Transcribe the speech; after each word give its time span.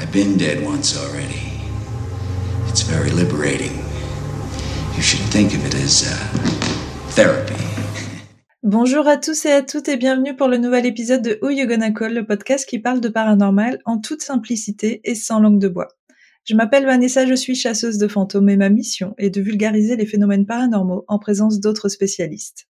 I've 0.00 0.12
been 0.12 0.36
dead 0.36 0.64
once 0.64 0.96
already. 0.96 1.50
It's 2.68 2.82
very 2.82 3.10
liberating. 3.10 3.72
You 4.94 5.02
should 5.02 5.24
think 5.32 5.52
of 5.54 5.66
it 5.66 5.74
as 5.74 6.04
uh, 6.04 6.14
therapy. 7.16 7.56
Bonjour 8.62 9.08
à 9.08 9.16
tous 9.16 9.44
et 9.46 9.50
à 9.50 9.62
toutes 9.62 9.88
et 9.88 9.96
bienvenue 9.96 10.36
pour 10.36 10.46
le 10.46 10.56
nouvel 10.56 10.86
épisode 10.86 11.22
de 11.22 11.40
Who 11.42 11.50
You 11.50 11.66
Gonna 11.66 11.90
Call, 11.90 12.14
le 12.14 12.24
podcast 12.24 12.68
qui 12.68 12.78
parle 12.78 13.00
de 13.00 13.08
paranormal 13.08 13.80
en 13.86 13.98
toute 13.98 14.22
simplicité 14.22 15.00
et 15.02 15.16
sans 15.16 15.40
langue 15.40 15.58
de 15.58 15.66
bois. 15.66 15.88
Je 16.44 16.54
m'appelle 16.54 16.86
Vanessa, 16.86 17.26
je 17.26 17.34
suis 17.34 17.56
chasseuse 17.56 17.98
de 17.98 18.06
fantômes 18.06 18.50
et 18.50 18.56
ma 18.56 18.68
mission 18.68 19.14
est 19.18 19.30
de 19.30 19.40
vulgariser 19.40 19.96
les 19.96 20.06
phénomènes 20.06 20.46
paranormaux 20.46 21.06
en 21.08 21.18
présence 21.18 21.58
d'autres 21.58 21.88
spécialistes. 21.88 22.68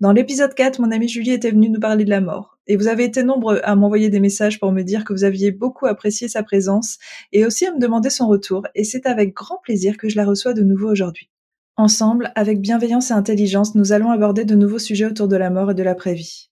Dans 0.00 0.12
l'épisode 0.12 0.54
4, 0.54 0.80
mon 0.80 0.92
amie 0.92 1.08
Julie 1.08 1.32
était 1.32 1.50
venue 1.50 1.68
nous 1.68 1.80
parler 1.80 2.06
de 2.06 2.10
la 2.10 2.22
mort. 2.22 2.53
Et 2.66 2.76
vous 2.76 2.88
avez 2.88 3.04
été 3.04 3.22
nombreux 3.22 3.60
à 3.62 3.76
m'envoyer 3.76 4.08
des 4.08 4.20
messages 4.20 4.58
pour 4.58 4.72
me 4.72 4.82
dire 4.82 5.04
que 5.04 5.12
vous 5.12 5.24
aviez 5.24 5.50
beaucoup 5.50 5.86
apprécié 5.86 6.28
sa 6.28 6.42
présence 6.42 6.98
et 7.32 7.44
aussi 7.44 7.66
à 7.66 7.72
me 7.72 7.78
demander 7.78 8.10
son 8.10 8.26
retour. 8.26 8.66
Et 8.74 8.84
c'est 8.84 9.06
avec 9.06 9.34
grand 9.34 9.58
plaisir 9.62 9.96
que 9.96 10.08
je 10.08 10.16
la 10.16 10.24
reçois 10.24 10.54
de 10.54 10.62
nouveau 10.62 10.90
aujourd'hui. 10.90 11.30
Ensemble, 11.76 12.32
avec 12.36 12.60
bienveillance 12.60 13.10
et 13.10 13.14
intelligence, 13.14 13.74
nous 13.74 13.92
allons 13.92 14.10
aborder 14.10 14.44
de 14.44 14.54
nouveaux 14.54 14.78
sujets 14.78 15.06
autour 15.06 15.28
de 15.28 15.36
la 15.36 15.50
mort 15.50 15.72
et 15.72 15.74
de 15.74 15.82
l'après-vie. 15.82 16.50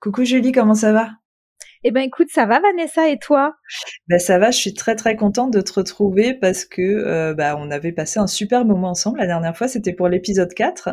Coucou 0.00 0.24
Julie, 0.24 0.52
comment 0.52 0.74
ça 0.74 0.92
va? 0.92 1.10
Eh 1.84 1.90
ben 1.90 2.00
écoute, 2.00 2.28
ça 2.30 2.46
va 2.46 2.60
Vanessa 2.60 3.08
et 3.08 3.18
toi? 3.18 3.56
Ben 4.08 4.18
ça 4.18 4.38
va, 4.38 4.50
je 4.50 4.58
suis 4.58 4.74
très 4.74 4.96
très 4.96 5.16
contente 5.16 5.52
de 5.52 5.60
te 5.60 5.72
retrouver 5.72 6.34
parce 6.34 6.64
que 6.64 6.82
euh, 6.82 7.34
bah, 7.34 7.56
on 7.58 7.70
avait 7.70 7.92
passé 7.92 8.18
un 8.18 8.26
super 8.26 8.64
moment 8.64 8.90
ensemble 8.90 9.18
la 9.18 9.26
dernière 9.26 9.56
fois, 9.56 9.68
c'était 9.68 9.92
pour 9.92 10.08
l'épisode 10.08 10.52
4. 10.52 10.90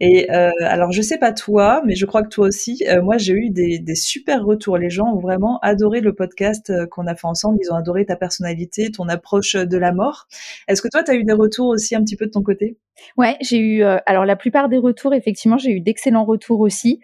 Et 0.00 0.30
euh, 0.32 0.50
alors 0.60 0.92
je 0.92 1.02
sais 1.02 1.18
pas 1.18 1.32
toi, 1.32 1.82
mais 1.86 1.94
je 1.94 2.06
crois 2.06 2.22
que 2.22 2.28
toi 2.28 2.48
aussi, 2.48 2.84
euh, 2.88 3.02
moi 3.02 3.18
j'ai 3.18 3.34
eu 3.34 3.50
des, 3.50 3.78
des, 3.78 3.94
super 3.94 4.44
retours. 4.44 4.78
Les 4.78 4.90
gens 4.90 5.06
ont 5.06 5.20
vraiment 5.20 5.58
adoré 5.60 6.00
le 6.00 6.14
podcast 6.14 6.72
qu'on 6.88 7.06
a 7.06 7.14
fait 7.14 7.26
ensemble, 7.26 7.58
ils 7.62 7.72
ont 7.72 7.76
adoré 7.76 8.04
ta 8.06 8.16
personnalité, 8.16 8.90
ton 8.90 9.08
approche 9.08 9.54
de 9.54 9.78
la 9.78 9.92
mort. 9.92 10.26
Est-ce 10.68 10.82
que 10.82 10.88
toi 10.88 11.02
tu 11.02 11.10
as 11.10 11.14
eu 11.14 11.24
des 11.24 11.32
retours 11.32 11.68
aussi 11.68 11.94
un 11.94 12.02
petit 12.02 12.16
peu 12.16 12.26
de 12.26 12.30
ton 12.30 12.42
côté? 12.42 12.76
Ouais, 13.16 13.36
j'ai 13.40 13.58
eu. 13.58 13.82
Alors 13.82 14.24
la 14.24 14.36
plupart 14.36 14.68
des 14.68 14.78
retours, 14.78 15.14
effectivement, 15.14 15.58
j'ai 15.58 15.70
eu 15.70 15.80
d'excellents 15.80 16.24
retours 16.24 16.60
aussi. 16.60 17.00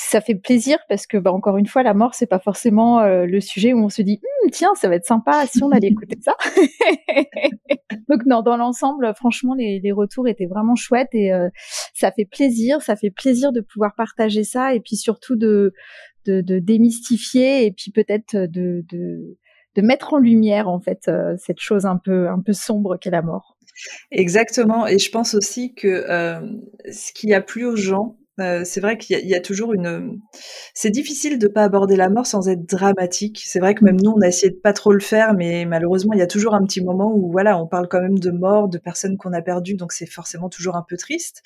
Ça 0.00 0.20
fait 0.20 0.36
plaisir 0.36 0.78
parce 0.88 1.08
que 1.08 1.16
bah, 1.16 1.32
encore 1.32 1.56
une 1.56 1.66
fois 1.66 1.82
la 1.82 1.92
mort 1.92 2.14
c'est 2.14 2.28
pas 2.28 2.38
forcément 2.38 3.00
euh, 3.00 3.26
le 3.26 3.40
sujet 3.40 3.72
où 3.72 3.78
on 3.78 3.88
se 3.88 4.00
dit 4.00 4.20
hm, 4.22 4.50
tiens 4.52 4.72
ça 4.76 4.88
va 4.88 4.94
être 4.94 5.04
sympa 5.04 5.44
si 5.46 5.60
on 5.60 5.70
allait 5.70 5.88
écouter 5.88 6.16
ça. 6.22 6.36
Donc 8.08 8.24
non 8.24 8.42
dans 8.42 8.56
l'ensemble 8.56 9.12
franchement 9.16 9.54
les, 9.54 9.80
les, 9.80 9.90
retours 9.90 10.28
étaient 10.28 10.46
vraiment 10.46 10.76
chouettes 10.76 11.12
et 11.14 11.32
euh, 11.32 11.48
ça 11.94 12.12
fait 12.12 12.26
plaisir 12.26 12.80
ça 12.80 12.94
fait 12.94 13.10
plaisir 13.10 13.50
de 13.50 13.60
pouvoir 13.60 13.96
partager 13.96 14.44
ça 14.44 14.72
et 14.72 14.78
puis 14.78 14.94
surtout 14.94 15.34
de 15.34 15.72
de, 16.26 16.42
de 16.42 16.60
démystifier 16.60 17.66
et 17.66 17.72
puis 17.72 17.90
peut-être 17.90 18.36
de, 18.36 18.84
de 18.88 19.36
de 19.74 19.82
mettre 19.82 20.14
en 20.14 20.18
lumière 20.18 20.68
en 20.68 20.78
fait 20.78 21.08
euh, 21.08 21.34
cette 21.38 21.58
chose 21.58 21.86
un 21.86 21.96
peu 21.96 22.28
un 22.28 22.40
peu 22.40 22.52
sombre 22.52 22.98
qu'est 22.98 23.10
la 23.10 23.22
mort. 23.22 23.58
Exactement, 24.12 24.86
et 24.86 24.98
je 24.98 25.10
pense 25.10 25.34
aussi 25.34 25.72
que 25.74 26.04
ce 26.90 27.12
qui 27.12 27.32
a 27.32 27.40
plu 27.40 27.64
aux 27.64 27.76
gens, 27.76 28.16
euh, 28.40 28.62
c'est 28.64 28.80
vrai 28.80 28.96
qu'il 28.98 29.18
y, 29.18 29.28
y, 29.28 29.34
a 29.34 29.40
toujours 29.40 29.72
une. 29.72 30.20
C'est 30.74 30.90
difficile 30.90 31.38
de 31.38 31.48
pas 31.48 31.64
aborder 31.64 31.96
la 31.96 32.08
mort 32.08 32.26
sans 32.26 32.48
être 32.48 32.64
dramatique. 32.66 33.42
C'est 33.44 33.58
vrai 33.58 33.74
que 33.74 33.84
même 33.84 34.00
nous, 34.00 34.12
on 34.16 34.20
a 34.20 34.28
essayé 34.28 34.50
de 34.50 34.58
pas 34.58 34.72
trop 34.72 34.92
le 34.92 35.00
faire, 35.00 35.34
mais 35.34 35.64
malheureusement, 35.64 36.12
il 36.12 36.18
y 36.18 36.22
a 36.22 36.26
toujours 36.26 36.54
un 36.54 36.62
petit 36.64 36.82
moment 36.82 37.12
où 37.14 37.30
voilà, 37.32 37.60
on 37.60 37.66
parle 37.66 37.88
quand 37.88 38.00
même 38.00 38.18
de 38.18 38.30
mort, 38.30 38.68
de 38.68 38.78
personnes 38.78 39.16
qu'on 39.16 39.32
a 39.32 39.42
perdues, 39.42 39.74
donc 39.74 39.92
c'est 39.92 40.06
forcément 40.06 40.48
toujours 40.48 40.76
un 40.76 40.84
peu 40.88 40.96
triste. 40.96 41.42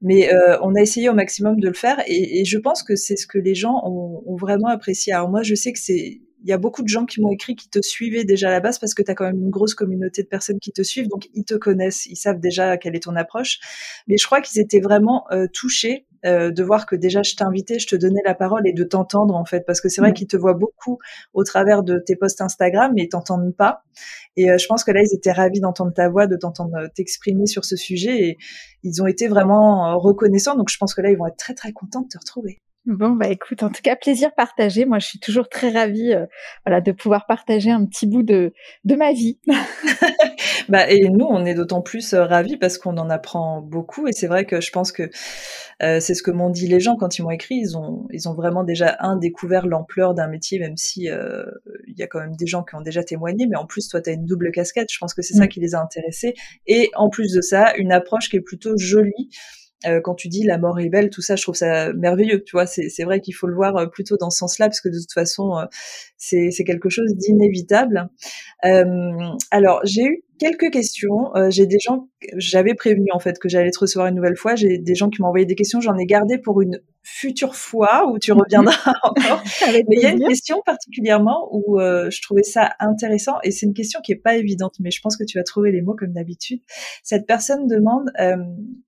Mais 0.00 0.32
euh, 0.32 0.58
on 0.62 0.74
a 0.74 0.80
essayé 0.80 1.08
au 1.08 1.14
maximum 1.14 1.60
de 1.60 1.68
le 1.68 1.74
faire, 1.74 2.02
et, 2.06 2.40
et 2.40 2.44
je 2.44 2.58
pense 2.58 2.82
que 2.82 2.96
c'est 2.96 3.16
ce 3.16 3.26
que 3.26 3.38
les 3.38 3.54
gens 3.54 3.82
ont, 3.84 4.22
ont 4.26 4.36
vraiment 4.36 4.68
apprécié. 4.68 5.12
Alors 5.12 5.28
moi, 5.28 5.42
je 5.42 5.54
sais 5.54 5.72
que 5.72 5.78
c'est 5.78 6.20
il 6.42 6.48
y 6.48 6.52
a 6.52 6.58
beaucoup 6.58 6.82
de 6.82 6.88
gens 6.88 7.06
qui 7.06 7.20
m'ont 7.20 7.30
écrit 7.30 7.54
qui 7.54 7.68
te 7.68 7.80
suivaient 7.80 8.24
déjà 8.24 8.48
à 8.48 8.50
la 8.50 8.60
base 8.60 8.78
parce 8.78 8.94
que 8.94 9.02
tu 9.02 9.10
as 9.10 9.14
quand 9.14 9.24
même 9.24 9.40
une 9.40 9.50
grosse 9.50 9.74
communauté 9.74 10.22
de 10.22 10.28
personnes 10.28 10.58
qui 10.58 10.72
te 10.72 10.82
suivent, 10.82 11.08
donc 11.08 11.28
ils 11.34 11.44
te 11.44 11.54
connaissent, 11.54 12.06
ils 12.06 12.16
savent 12.16 12.40
déjà 12.40 12.76
quelle 12.76 12.96
est 12.96 13.04
ton 13.04 13.16
approche. 13.16 13.60
Mais 14.08 14.16
je 14.16 14.26
crois 14.26 14.40
qu'ils 14.40 14.60
étaient 14.60 14.80
vraiment 14.80 15.24
euh, 15.30 15.46
touchés 15.52 16.06
euh, 16.24 16.50
de 16.50 16.62
voir 16.62 16.86
que 16.86 16.96
déjà 16.96 17.22
je 17.22 17.34
t'invitais, 17.34 17.78
je 17.78 17.86
te 17.86 17.96
donnais 17.96 18.22
la 18.24 18.34
parole 18.34 18.66
et 18.66 18.72
de 18.72 18.84
t'entendre 18.84 19.34
en 19.34 19.44
fait, 19.44 19.62
parce 19.66 19.80
que 19.80 19.88
c'est 19.88 20.00
vrai 20.00 20.10
mmh. 20.10 20.14
qu'ils 20.14 20.26
te 20.28 20.36
voient 20.36 20.54
beaucoup 20.54 20.98
au 21.34 21.44
travers 21.44 21.82
de 21.82 21.98
tes 21.98 22.16
posts 22.16 22.40
Instagram, 22.40 22.92
mais 22.94 23.04
ils 23.04 23.08
t'entendent 23.08 23.54
pas. 23.54 23.82
Et 24.36 24.50
euh, 24.50 24.58
je 24.58 24.66
pense 24.66 24.84
que 24.84 24.90
là, 24.92 25.00
ils 25.02 25.14
étaient 25.14 25.32
ravis 25.32 25.60
d'entendre 25.60 25.92
ta 25.92 26.08
voix, 26.08 26.26
de 26.26 26.36
t'entendre 26.36 26.76
euh, 26.76 26.88
t'exprimer 26.94 27.46
sur 27.46 27.64
ce 27.64 27.76
sujet, 27.76 28.22
et 28.22 28.38
ils 28.82 29.02
ont 29.02 29.06
été 29.06 29.28
vraiment 29.28 29.98
reconnaissants. 29.98 30.56
Donc 30.56 30.70
je 30.70 30.76
pense 30.78 30.94
que 30.94 31.00
là, 31.00 31.10
ils 31.10 31.16
vont 31.16 31.26
être 31.26 31.36
très 31.36 31.54
très 31.54 31.72
contents 31.72 32.02
de 32.02 32.08
te 32.08 32.18
retrouver. 32.18 32.60
Bon 32.84 33.10
bah 33.10 33.28
écoute, 33.28 33.62
en 33.62 33.68
tout 33.70 33.80
cas 33.80 33.94
plaisir 33.94 34.34
partagé. 34.34 34.86
Moi, 34.86 34.98
je 34.98 35.06
suis 35.06 35.20
toujours 35.20 35.48
très 35.48 35.70
ravie, 35.70 36.12
euh, 36.14 36.26
voilà, 36.66 36.80
de 36.80 36.90
pouvoir 36.90 37.26
partager 37.26 37.70
un 37.70 37.86
petit 37.86 38.08
bout 38.08 38.24
de 38.24 38.52
de 38.84 38.96
ma 38.96 39.12
vie. 39.12 39.38
bah 40.68 40.90
et 40.90 41.08
nous, 41.08 41.24
on 41.24 41.44
est 41.44 41.54
d'autant 41.54 41.80
plus 41.80 42.12
euh, 42.12 42.24
ravis 42.24 42.56
parce 42.56 42.78
qu'on 42.78 42.98
en 42.98 43.08
apprend 43.08 43.60
beaucoup. 43.60 44.08
Et 44.08 44.12
c'est 44.12 44.26
vrai 44.26 44.46
que 44.46 44.60
je 44.60 44.72
pense 44.72 44.90
que 44.90 45.10
euh, 45.84 46.00
c'est 46.00 46.14
ce 46.14 46.24
que 46.24 46.32
m'ont 46.32 46.50
dit 46.50 46.66
les 46.66 46.80
gens 46.80 46.96
quand 46.96 47.18
ils 47.18 47.22
m'ont 47.22 47.30
écrit. 47.30 47.54
Ils 47.54 47.76
ont 47.76 48.08
ils 48.10 48.28
ont 48.28 48.34
vraiment 48.34 48.64
déjà 48.64 48.96
un 48.98 49.16
découvert 49.16 49.68
l'ampleur 49.68 50.14
d'un 50.14 50.26
métier, 50.26 50.58
même 50.58 50.76
si 50.76 51.08
euh, 51.08 51.44
il 51.86 51.96
y 51.96 52.02
a 52.02 52.08
quand 52.08 52.18
même 52.18 52.34
des 52.34 52.48
gens 52.48 52.64
qui 52.64 52.74
ont 52.74 52.80
déjà 52.80 53.04
témoigné. 53.04 53.46
Mais 53.46 53.56
en 53.56 53.66
plus, 53.66 53.86
toi, 53.86 54.00
tu 54.00 54.10
as 54.10 54.14
une 54.14 54.26
double 54.26 54.50
casquette. 54.50 54.88
Je 54.90 54.98
pense 54.98 55.14
que 55.14 55.22
c'est 55.22 55.34
ça 55.34 55.44
mm. 55.44 55.48
qui 55.48 55.60
les 55.60 55.76
a 55.76 55.80
intéressés. 55.80 56.34
Et 56.66 56.90
en 56.96 57.10
plus 57.10 57.32
de 57.32 57.42
ça, 57.42 57.74
une 57.76 57.92
approche 57.92 58.28
qui 58.28 58.38
est 58.38 58.40
plutôt 58.40 58.76
jolie 58.76 59.30
euh, 59.86 60.00
quand 60.00 60.14
tu 60.14 60.28
dis 60.28 60.44
la 60.44 60.58
mort 60.58 60.78
est 60.78 61.08
tout 61.10 61.22
ça, 61.22 61.36
je 61.36 61.42
trouve 61.42 61.54
ça 61.54 61.92
merveilleux. 61.92 62.42
Tu 62.44 62.52
vois, 62.52 62.66
c'est 62.66 63.04
vrai 63.04 63.20
qu'il 63.20 63.34
faut 63.34 63.46
le 63.46 63.54
voir 63.54 63.76
euh, 63.76 63.86
plutôt 63.86 64.16
dans 64.16 64.30
ce 64.30 64.38
sens-là, 64.38 64.66
parce 64.66 64.80
que 64.80 64.88
de 64.88 64.98
toute 64.98 65.12
façon, 65.12 65.56
euh, 65.56 65.64
c'est 66.16 66.64
quelque 66.64 66.88
chose 66.88 67.14
d'inévitable. 67.16 68.08
alors, 69.50 69.80
j'ai 69.84 70.04
eu 70.04 70.24
quelques 70.42 70.72
questions. 70.72 71.34
Euh, 71.36 71.50
j'ai 71.50 71.66
des 71.66 71.78
gens, 71.78 72.08
j'avais 72.36 72.74
prévenu 72.74 73.06
en 73.12 73.20
fait 73.20 73.38
que 73.38 73.48
j'allais 73.48 73.70
te 73.70 73.78
recevoir 73.78 74.08
une 74.08 74.16
nouvelle 74.16 74.36
fois. 74.36 74.56
J'ai 74.56 74.78
des 74.78 74.94
gens 74.96 75.08
qui 75.08 75.22
m'ont 75.22 75.28
envoyé 75.28 75.46
des 75.46 75.54
questions. 75.54 75.80
J'en 75.80 75.96
ai 75.96 76.04
gardé 76.04 76.38
pour 76.38 76.60
une 76.60 76.80
future 77.04 77.54
fois 77.54 78.10
où 78.10 78.18
tu 78.18 78.32
reviendras 78.32 78.94
encore. 79.04 79.42
Mais 79.68 79.84
il 79.90 80.00
y 80.00 80.06
a 80.06 80.10
une 80.10 80.26
question 80.26 80.60
particulièrement 80.66 81.48
où 81.52 81.80
euh, 81.80 82.10
je 82.10 82.20
trouvais 82.22 82.42
ça 82.42 82.72
intéressant 82.80 83.36
et 83.44 83.52
c'est 83.52 83.66
une 83.66 83.74
question 83.74 84.00
qui 84.00 84.12
est 84.12 84.16
pas 84.16 84.36
évidente, 84.36 84.74
mais 84.80 84.90
je 84.90 85.00
pense 85.00 85.16
que 85.16 85.24
tu 85.24 85.38
vas 85.38 85.44
trouver 85.44 85.70
les 85.70 85.80
mots 85.80 85.94
comme 85.94 86.12
d'habitude. 86.12 86.60
Cette 87.04 87.26
personne 87.26 87.68
demande 87.68 88.10
euh, 88.18 88.36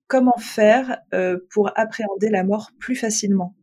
comment 0.07 0.37
faire 0.37 0.97
pour 1.51 1.71
appréhender 1.75 2.29
la 2.29 2.43
mort 2.43 2.71
plus 2.79 2.95
facilement? 2.95 3.55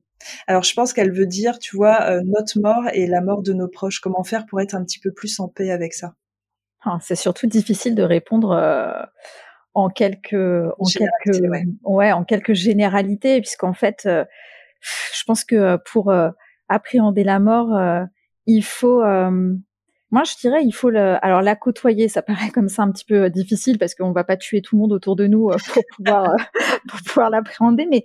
Alors 0.47 0.63
je 0.63 0.73
pense 0.73 0.93
qu'elle 0.93 1.13
veut 1.13 1.27
dire, 1.27 1.59
tu 1.59 1.77
vois, 1.77 2.23
notre 2.25 2.59
mort 2.61 2.85
et 2.93 3.07
la 3.07 3.21
mort 3.21 3.43
de 3.43 3.53
nos 3.53 3.69
proches. 3.69 4.01
Comment 4.01 4.25
faire 4.25 4.47
pour 4.47 4.61
être 4.61 4.75
un 4.75 4.85
petit 4.85 5.01
peu 5.01 5.13
plus 5.13 5.41
en 5.41 5.49
paix 5.49 5.71
avec 5.71 5.95
ça? 5.95 6.15
C'est 7.01 7.17
surtout 7.17 7.47
difficile 7.47 7.95
de 7.95 8.03
répondre 8.03 8.53
euh, 8.53 9.03
en 9.75 9.89
quelques, 9.89 10.35
en 10.35 10.85
quelques, 10.85 11.43
ouais. 11.85 12.13
en 12.13 12.25
quelques 12.25 12.55
généralités, 12.55 13.41
puisqu'en 13.41 13.73
fait, 13.73 14.05
euh, 14.07 14.25
je 15.15 15.25
pense 15.25 15.45
que 15.45 15.55
euh, 15.55 15.79
pour 15.79 16.13
appréhender 16.69 17.25
la 17.25 17.39
mort, 17.39 17.79
il 18.47 18.65
faut, 18.65 19.03
moi 20.11 20.25
je 20.25 20.37
dirais, 20.41 20.65
il 20.65 20.73
faut 20.73 20.91
le, 20.91 21.25
alors 21.25 21.43
la 21.43 21.57
côtoyer, 21.57 22.09
ça 22.09 22.23
paraît 22.23 22.51
comme 22.51 22.69
ça 22.69 22.83
un 22.83 22.91
petit 22.91 23.05
peu 23.05 23.31
difficile 23.31 23.79
parce 23.79 23.95
qu'on 23.95 24.13
va 24.13 24.25
pas 24.25 24.37
tuer 24.37 24.63
tout 24.63 24.77
le 24.77 24.81
monde 24.81 24.93
autour 24.93 25.17
de 25.17 25.27
nous 25.27 25.51
pour 25.73 25.83
pouvoir, 25.97 26.35
pour 26.89 27.01
pouvoir 27.07 27.31
l'appréhender, 27.31 27.87
mais, 27.91 28.05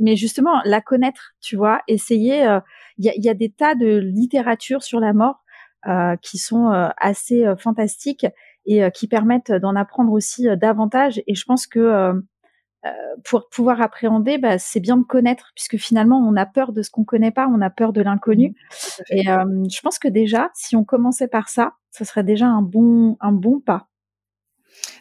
mais 0.00 0.16
justement 0.16 0.60
la 0.64 0.80
connaître, 0.80 1.34
tu 1.40 1.56
vois, 1.56 1.80
essayer. 1.88 2.58
Il 3.00 3.04
y, 3.04 3.10
a, 3.10 3.12
y 3.16 3.28
a 3.28 3.34
des 3.34 3.48
tas 3.48 3.76
de 3.76 3.96
littérature 3.96 4.82
sur 4.82 4.98
la 4.98 5.12
mort 5.12 5.44
euh, 5.46 5.47
qui 6.22 6.38
sont 6.38 6.70
euh, 6.70 6.88
assez 6.98 7.46
euh, 7.46 7.56
fantastiques 7.56 8.26
et 8.66 8.90
qui 8.92 9.08
permettent 9.08 9.52
d'en 9.52 9.74
apprendre 9.76 10.12
aussi 10.12 10.46
davantage. 10.58 11.22
Et 11.26 11.34
je 11.34 11.44
pense 11.44 11.66
que 11.66 12.12
pour 13.24 13.48
pouvoir 13.48 13.80
appréhender, 13.80 14.36
bah, 14.36 14.58
c'est 14.58 14.80
bien 14.80 14.98
de 14.98 15.04
connaître, 15.04 15.52
puisque 15.54 15.78
finalement, 15.78 16.18
on 16.18 16.36
a 16.36 16.44
peur 16.44 16.72
de 16.72 16.82
ce 16.82 16.90
qu'on 16.90 17.04
connaît 17.04 17.30
pas, 17.30 17.48
on 17.48 17.62
a 17.62 17.70
peur 17.70 17.94
de 17.94 18.02
l'inconnu. 18.02 18.56
Mmh, 19.10 19.14
et 19.16 19.22
je 19.24 19.80
pense 19.80 19.98
que 19.98 20.08
déjà, 20.08 20.50
si 20.52 20.76
on 20.76 20.84
commençait 20.84 21.28
par 21.28 21.48
ça, 21.48 21.76
ce 21.92 22.04
serait 22.04 22.24
déjà 22.24 22.46
un 22.46 22.60
bon, 22.60 23.16
un 23.20 23.32
bon 23.32 23.58
pas. 23.58 23.88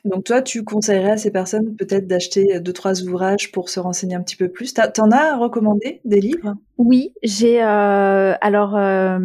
Donc 0.05 0.25
toi, 0.25 0.41
tu 0.41 0.63
conseillerais 0.63 1.11
à 1.11 1.17
ces 1.17 1.31
personnes 1.31 1.75
peut-être 1.75 2.07
d'acheter 2.07 2.59
deux 2.59 2.73
trois 2.73 3.01
ouvrages 3.03 3.51
pour 3.51 3.69
se 3.69 3.79
renseigner 3.79 4.15
un 4.15 4.21
petit 4.21 4.35
peu 4.35 4.49
plus? 4.49 4.73
T'en 4.73 5.11
as 5.11 5.37
recommandé 5.37 6.01
des 6.05 6.21
livres? 6.21 6.55
Oui, 6.77 7.13
j'ai. 7.23 7.63
Euh, 7.63 8.35
alors, 8.41 8.75
euh, 8.77 9.19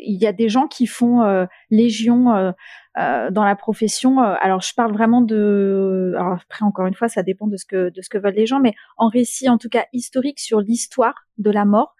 il 0.00 0.16
y 0.16 0.26
a 0.26 0.32
des 0.32 0.48
gens 0.48 0.66
qui 0.66 0.86
font 0.86 1.22
euh, 1.22 1.46
légion 1.70 2.32
euh, 2.34 3.30
dans 3.30 3.44
la 3.44 3.56
profession. 3.56 4.20
alors, 4.20 4.60
je 4.60 4.74
parle 4.74 4.92
vraiment 4.92 5.22
de. 5.22 6.12
Alors 6.16 6.34
après, 6.34 6.64
encore 6.64 6.86
une 6.86 6.94
fois, 6.94 7.08
ça 7.08 7.22
dépend 7.22 7.46
de 7.46 7.56
ce 7.56 7.64
que 7.64 7.90
de 7.90 8.02
ce 8.02 8.08
que 8.10 8.18
veulent 8.18 8.34
les 8.34 8.46
gens, 8.46 8.60
mais 8.60 8.74
en 8.98 9.08
récit, 9.08 9.48
en 9.48 9.58
tout 9.58 9.68
cas 9.68 9.84
historique 9.92 10.40
sur 10.40 10.60
l'histoire 10.60 11.26
de 11.38 11.50
la 11.50 11.64
mort. 11.64 11.94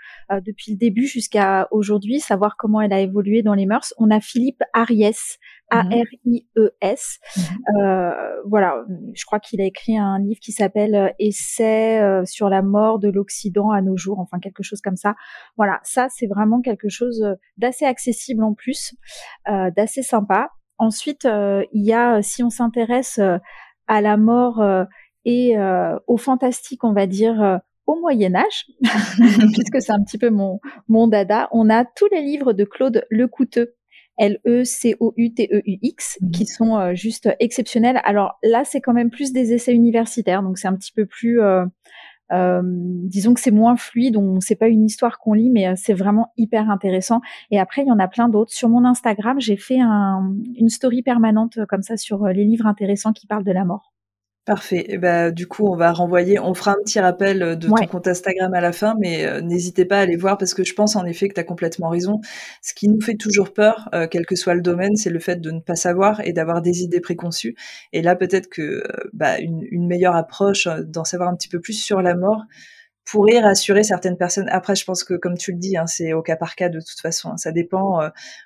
Depuis 0.45 0.73
le 0.73 0.79
début 0.79 1.07
jusqu'à 1.07 1.67
aujourd'hui, 1.71 2.21
savoir 2.21 2.57
comment 2.57 2.81
elle 2.81 2.93
a 2.93 3.01
évolué 3.01 3.43
dans 3.43 3.55
les 3.55 3.67
mœurs. 3.67 3.93
On 3.99 4.11
a 4.11 4.21
Philippe 4.21 4.63
Ariès, 4.73 5.39
A-R-I-E-S. 5.71 7.19
Mhm. 7.37 7.45
voilà, 8.47 8.85
je 9.15 9.25
crois 9.25 9.41
qu'il 9.41 9.61
a 9.61 9.65
écrit 9.65 9.97
un 9.97 10.19
livre 10.19 10.41
qui 10.41 10.53
s'appelle 10.53 11.15
Essai 11.19 12.23
sur 12.25 12.49
la 12.49 12.63
mort 12.63 12.99
de 12.99 13.09
l'Occident 13.09 13.71
à 13.71 13.83
nos 13.83 13.97
jours, 13.97 14.21
enfin 14.21 14.39
quelque 14.39 14.63
chose 14.63 14.81
comme 14.81 14.97
ça. 14.97 15.15
Voilà, 15.57 15.81
ça 15.83 16.09
c'est 16.11 16.27
vraiment 16.27 16.61
quelque 16.61 16.89
chose 16.89 17.25
d'assez 17.57 17.85
accessible 17.85 18.45
en 18.45 18.55
plus, 18.55 18.95
d'assez 19.47 20.03
sympa. 20.03 20.51
Ensuite, 20.79 21.25
il 21.25 21.85
y 21.85 21.93
a, 21.93 22.23
si 22.23 22.43
on 22.43 22.51
s'intéresse 22.51 23.21
à 23.87 24.01
la 24.01 24.17
mort 24.17 24.63
et 25.25 25.57
au 26.07 26.17
fantastique, 26.17 26.85
on 26.85 26.93
va 26.93 27.07
dire 27.07 27.61
au 27.91 28.01
Moyen 28.01 28.37
Âge, 28.37 28.67
puisque 29.53 29.83
c'est 29.83 29.93
un 29.93 30.03
petit 30.03 30.19
peu 30.19 30.31
mon, 30.31 30.61
mon 30.89 31.09
dada, 31.09 31.49
on 31.51 31.69
a 31.69 31.85
tous 31.85 32.07
les 32.13 32.23
livres 32.23 32.53
de 32.53 32.65
Claude 32.65 33.05
Lecouteux, 33.11 33.75
L-E-C-O-U-T-E-U-X, 34.17 36.19
mhm. 36.21 36.31
qui 36.31 36.47
sont 36.47 36.79
euh, 36.79 36.95
juste 36.95 37.29
exceptionnels. 37.41 38.01
Alors 38.05 38.39
là, 38.45 38.63
c'est 38.65 38.81
quand 38.81 38.93
même 38.93 39.11
plus 39.11 39.33
des 39.33 39.53
essais 39.53 39.75
universitaires, 39.75 40.45
donc 40.45 40.59
c'est 40.59 40.69
un 40.69 40.77
petit 40.77 40.93
peu 40.93 41.05
plus, 41.05 41.41
euh, 41.41 41.65
euh, 42.31 42.63
disons 42.63 43.35
que 43.35 43.41
c'est 43.41 43.51
moins 43.51 43.77
fluide, 43.77 44.15
donc 44.15 44.45
c'est 44.45 44.55
pas 44.55 44.69
une 44.69 44.85
histoire 44.85 45.19
qu'on 45.19 45.33
lit, 45.33 45.51
mais 45.51 45.75
c'est 45.75 45.95
vraiment 45.95 46.29
hyper 46.37 46.71
intéressant. 46.71 47.21
Et 47.51 47.59
après, 47.59 47.83
il 47.83 47.89
y 47.89 47.93
en 47.93 47.99
a 47.99 48.07
plein 48.07 48.29
d'autres. 48.29 48.53
Sur 48.53 48.69
mon 48.69 48.85
Instagram, 48.85 49.41
j'ai 49.41 49.57
fait 49.57 49.81
une 49.81 50.69
story 50.69 51.03
permanente 51.03 51.59
comme 51.69 51.83
ça 51.83 51.97
sur 51.97 52.29
les 52.29 52.45
livres 52.45 52.67
intéressants 52.67 53.13
qui 53.13 53.27
parlent 53.27 53.43
de 53.43 53.51
la 53.51 53.65
mort. 53.65 53.91
Parfait. 54.47 54.87
Et 54.89 54.97
bah, 54.97 55.31
du 55.31 55.47
coup, 55.47 55.67
on 55.67 55.77
va 55.77 55.93
renvoyer, 55.93 56.39
on 56.39 56.55
fera 56.55 56.71
un 56.73 56.83
petit 56.83 56.99
rappel 56.99 57.43
euh, 57.43 57.57
de 57.57 57.69
ton 57.69 57.87
compte 57.87 58.09
Instagram 58.09 58.55
à 58.55 58.63
la 58.63 58.73
fin, 58.73 58.97
mais 58.99 59.27
euh, 59.27 59.43
n'hésitez 59.43 59.85
pas 59.85 59.99
à 59.99 60.01
aller 60.01 60.17
voir 60.17 60.39
parce 60.39 60.55
que 60.55 60.65
je 60.65 60.73
pense 60.73 60.97
en 60.97 61.05
effet 61.05 61.29
que 61.29 61.35
tu 61.35 61.41
as 61.41 61.45
complètement 61.45 61.91
raison. 61.91 62.21
Ce 62.63 62.73
qui 62.73 62.89
nous 62.89 63.03
fait 63.03 63.17
toujours 63.17 63.53
peur, 63.53 63.91
euh, 63.95 64.07
quel 64.11 64.25
que 64.25 64.37
soit 64.37 64.55
le 64.55 64.63
domaine, 64.63 64.97
c'est 64.97 65.11
le 65.11 65.19
fait 65.19 65.37
de 65.43 65.51
ne 65.51 65.61
pas 65.61 65.77
savoir 65.77 66.21
et 66.27 66.33
d'avoir 66.33 66.63
des 66.63 66.83
idées 66.83 67.01
préconçues. 67.01 67.55
Et 67.93 68.01
là, 68.01 68.17
peut-être 68.17 68.49
que 68.49 68.83
bah, 69.13 69.39
une, 69.39 69.87
meilleure 69.87 70.17
approche, 70.17 70.67
d'en 70.87 71.05
savoir 71.05 71.29
un 71.29 71.37
petit 71.37 71.49
peu 71.49 71.61
plus 71.61 71.75
sur 71.75 72.01
la 72.01 72.15
mort, 72.15 72.43
pourrait 73.05 73.41
rassurer 73.41 73.83
certaines 73.83 74.17
personnes. 74.17 74.49
Après, 74.49 74.75
je 74.75 74.85
pense 74.87 75.05
que, 75.05 75.15
comme 75.15 75.37
tu 75.37 75.53
le 75.53 75.59
dis, 75.59 75.77
hein, 75.77 75.87
c'est 75.87 76.15
au 76.15 76.23
cas 76.23 76.37
par 76.37 76.55
cas 76.55 76.71
de 76.71 76.79
toute 76.81 77.01
façon. 77.01 77.33
Hein. 77.33 77.37
Ça 77.37 77.53
dépend 77.53 78.01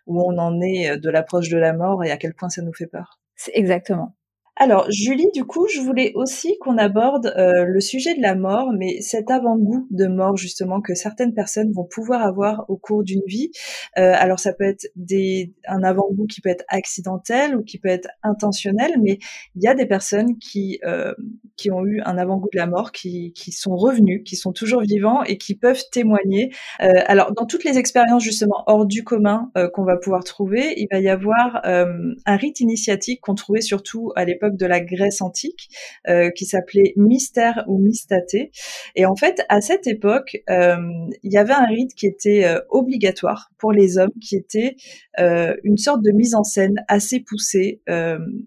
où 0.07 0.21
on 0.21 0.39
en 0.39 0.61
est 0.61 0.99
de 0.99 1.11
l'approche 1.11 1.51
de 1.51 1.59
la 1.59 1.73
mort 1.73 2.03
et 2.03 2.11
à 2.11 2.17
quel 2.17 2.35
point 2.35 2.49
ça 2.49 2.63
nous 2.63 2.73
fait 2.73 2.89
peur. 2.89 3.21
C'est 3.37 3.53
exactement. 3.55 4.17
Alors, 4.57 4.89
Julie, 4.89 5.29
du 5.35 5.45
coup, 5.45 5.67
je 5.67 5.81
voulais 5.81 6.13
aussi 6.15 6.57
qu'on 6.61 6.79
aborde 6.79 7.35
euh, 7.37 7.65
le 7.65 7.81
sujet 7.81 8.15
de 8.15 8.23
la 8.23 8.37
mort, 8.37 8.71
mais 8.73 9.01
cet 9.01 9.29
avant-goût 9.29 9.89
de 9.91 10.07
mort, 10.07 10.37
justement, 10.37 10.81
que 10.81 10.95
certaines 10.95 11.35
personnes 11.35 11.73
vont 11.73 11.85
pouvoir 11.85 12.23
avoir 12.23 12.65
au 12.69 12.77
cours 12.77 13.03
d'une 13.03 13.23
vie. 13.27 13.51
Euh, 13.99 14.13
alors, 14.15 14.39
ça 14.39 14.53
peut 14.53 14.65
être 14.65 14.87
des, 14.95 15.53
un 15.67 15.83
avant-goût 15.83 16.27
qui 16.29 16.41
peut 16.41 16.51
être 16.51 16.65
accidentel 16.69 17.57
ou 17.57 17.65
qui 17.65 17.79
peut 17.79 17.89
être 17.89 18.09
intentionnel, 18.23 18.93
mais 19.03 19.19
il 19.57 19.63
y 19.65 19.67
a 19.67 19.75
des 19.75 19.87
personnes 19.87 20.39
qui, 20.39 20.79
euh, 20.85 21.15
qui 21.57 21.73
ont 21.73 21.85
eu 21.85 22.01
un 22.05 22.17
avant-goût 22.17 22.49
de 22.53 22.59
la 22.59 22.69
mort, 22.69 22.93
qui, 22.93 23.33
qui 23.33 23.51
sont 23.51 23.75
revenus, 23.75 24.23
qui 24.25 24.37
sont 24.37 24.53
toujours 24.53 24.83
vivants 24.83 25.25
et 25.25 25.37
qui 25.37 25.57
peuvent 25.57 25.83
témoigner. 25.91 26.53
alors, 26.79 27.33
dans 27.33 27.47
toutes 27.47 27.65
les 27.65 27.79
expériences, 27.79 28.23
justement, 28.23 28.63
hors 28.67 28.87
du 28.87 29.03
commun 29.03 29.51
qu'on 29.73 29.85
va 29.85 29.97
pouvoir 29.97 30.23
trouver, 30.23 30.75
il 30.77 30.87
va 30.93 31.01
y 31.01 31.09
avoir 31.09 31.63
un 31.65 32.37
rite 32.37 32.61
initiatique 32.61 33.21
qu'on 33.21 33.35
trouvait 33.35 33.61
surtout 33.61 34.13
à 34.17 34.25
l'époque 34.25 34.44
de 34.51 34.67
la 34.67 34.81
Grèce 34.81 35.21
antique, 35.21 35.69
euh, 36.09 36.31
qui 36.31 36.45
s'appelait 36.45 36.93
Mystère 36.97 37.65
ou 37.69 37.79
Mystaté. 37.79 38.51
Et 38.97 39.07
en 39.07 39.17
fait, 39.17 39.43
à 39.49 39.61
cette 39.61 39.87
époque, 39.87 40.43
euh, 40.51 40.77
il 41.23 41.33
y 41.33 41.37
avait 41.37 41.53
un 41.53 41.67
rite 41.67 41.95
qui 41.95 42.07
était 42.07 42.45
euh, 42.45 42.61
obligatoire 42.71 43.51
pour 43.59 43.73
les 43.73 43.99
hommes, 43.99 44.13
qui 44.21 44.37
était 44.37 44.77
une 45.19 45.79
sorte 45.79 46.03
de 46.03 46.11
mise 46.11 46.35
en 46.35 46.43
scène 46.43 46.75
assez 46.89 47.21
poussée 47.21 47.81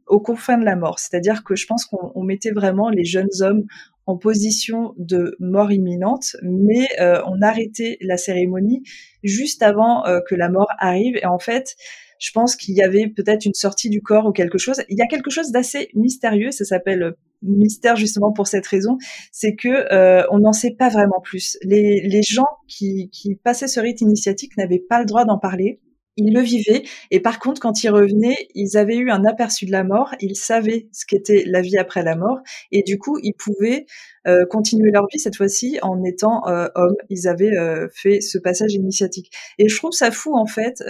aux 0.06 0.20
confins 0.20 0.58
de 0.58 0.66
la 0.66 0.76
mort. 0.76 1.00
C'est-à-dire 1.00 1.44
que 1.44 1.56
je 1.56 1.66
pense 1.66 1.86
qu'on 1.86 2.24
mettait 2.24 2.52
vraiment 2.52 2.90
les 2.90 3.06
jeunes 3.06 3.30
hommes 3.42 3.64
en 4.06 4.18
position 4.18 4.94
de 4.98 5.36
mort 5.40 5.72
imminente, 5.72 6.36
mais 6.44 6.88
on 7.26 7.42
arrêtait 7.42 7.98
la 8.02 8.18
cérémonie 8.18 8.84
juste 9.24 9.64
avant 9.64 10.04
que 10.28 10.36
la 10.36 10.50
mort 10.50 10.68
arrive. 10.78 11.16
Et 11.16 11.26
en 11.26 11.40
fait, 11.40 11.78
je 12.20 12.32
pense 12.32 12.56
qu'il 12.56 12.76
y 12.76 12.82
avait 12.82 13.08
peut-être 13.08 13.46
une 13.46 13.54
sortie 13.54 13.90
du 13.90 14.02
corps 14.02 14.26
ou 14.26 14.32
quelque 14.32 14.58
chose. 14.58 14.82
Il 14.90 14.98
y 14.98 15.02
a 15.02 15.08
quelque 15.08 15.30
chose 15.30 15.52
d'assez 15.52 15.90
mystérieux, 15.94 16.52
ça 16.52 16.66
s'appelle 16.66 17.04
euh, 17.04 17.12
mystère 17.42 17.96
justement 17.96 18.32
pour 18.32 18.48
cette 18.48 18.66
raison, 18.66 18.98
c'est 19.32 19.56
que 19.56 19.94
euh, 19.94 20.24
on 20.32 20.40
n'en 20.40 20.54
sait 20.54 20.76
pas 20.78 20.90
vraiment 20.90 21.22
plus. 21.22 21.58
Les, 21.64 22.02
les 22.02 22.24
gens 22.24 22.48
qui, 22.68 23.10
qui 23.12 23.36
passaient 23.36 23.68
ce 23.68 23.80
rite 23.80 24.02
initiatique 24.02 24.58
n'avaient 24.58 24.84
pas 24.88 25.00
le 25.00 25.06
droit 25.06 25.26
d'en 25.26 25.38
parler 25.38 25.80
ils 26.18 26.34
le 26.34 26.42
vivaient. 26.42 26.84
Et 27.12 27.20
par 27.20 27.40
contre, 27.40 27.62
quand 27.62 27.84
ils 27.84 27.90
revenaient, 27.90 28.48
ils 28.56 28.78
avaient 28.78 28.98
eu 28.98 29.10
un 29.10 29.24
aperçu 29.26 29.66
de 29.66 29.72
la 29.72 29.84
mort. 29.84 30.14
Ils 30.20 30.36
savaient 30.36 30.88
ce 30.92 31.06
qu'était 31.06 31.44
la 31.46 31.62
vie 31.62 31.78
après 31.78 32.04
la 32.04 32.16
mort. 32.16 32.40
Et 32.72 32.84
du 32.84 32.98
coup, 32.98 33.18
ils 33.22 33.34
pouvaient 33.34 33.86
euh, 34.28 34.46
continuer 34.46 34.92
leur 34.92 35.08
vie 35.12 35.20
cette 35.20 35.38
fois-ci 35.38 35.80
en 35.82 36.04
étant 36.04 36.48
euh, 36.48 36.68
hommes. 36.76 36.96
Ils 37.10 37.28
avaient 37.28 37.56
euh, 37.58 37.88
fait 37.94 38.20
ce 38.20 38.38
passage 38.38 38.74
initiatique. 38.74 39.32
Et 39.58 39.70
je 39.70 39.78
trouve 39.78 39.92
ça 39.92 40.12
fou, 40.12 40.36
en 40.36 40.48
fait, 40.48 40.84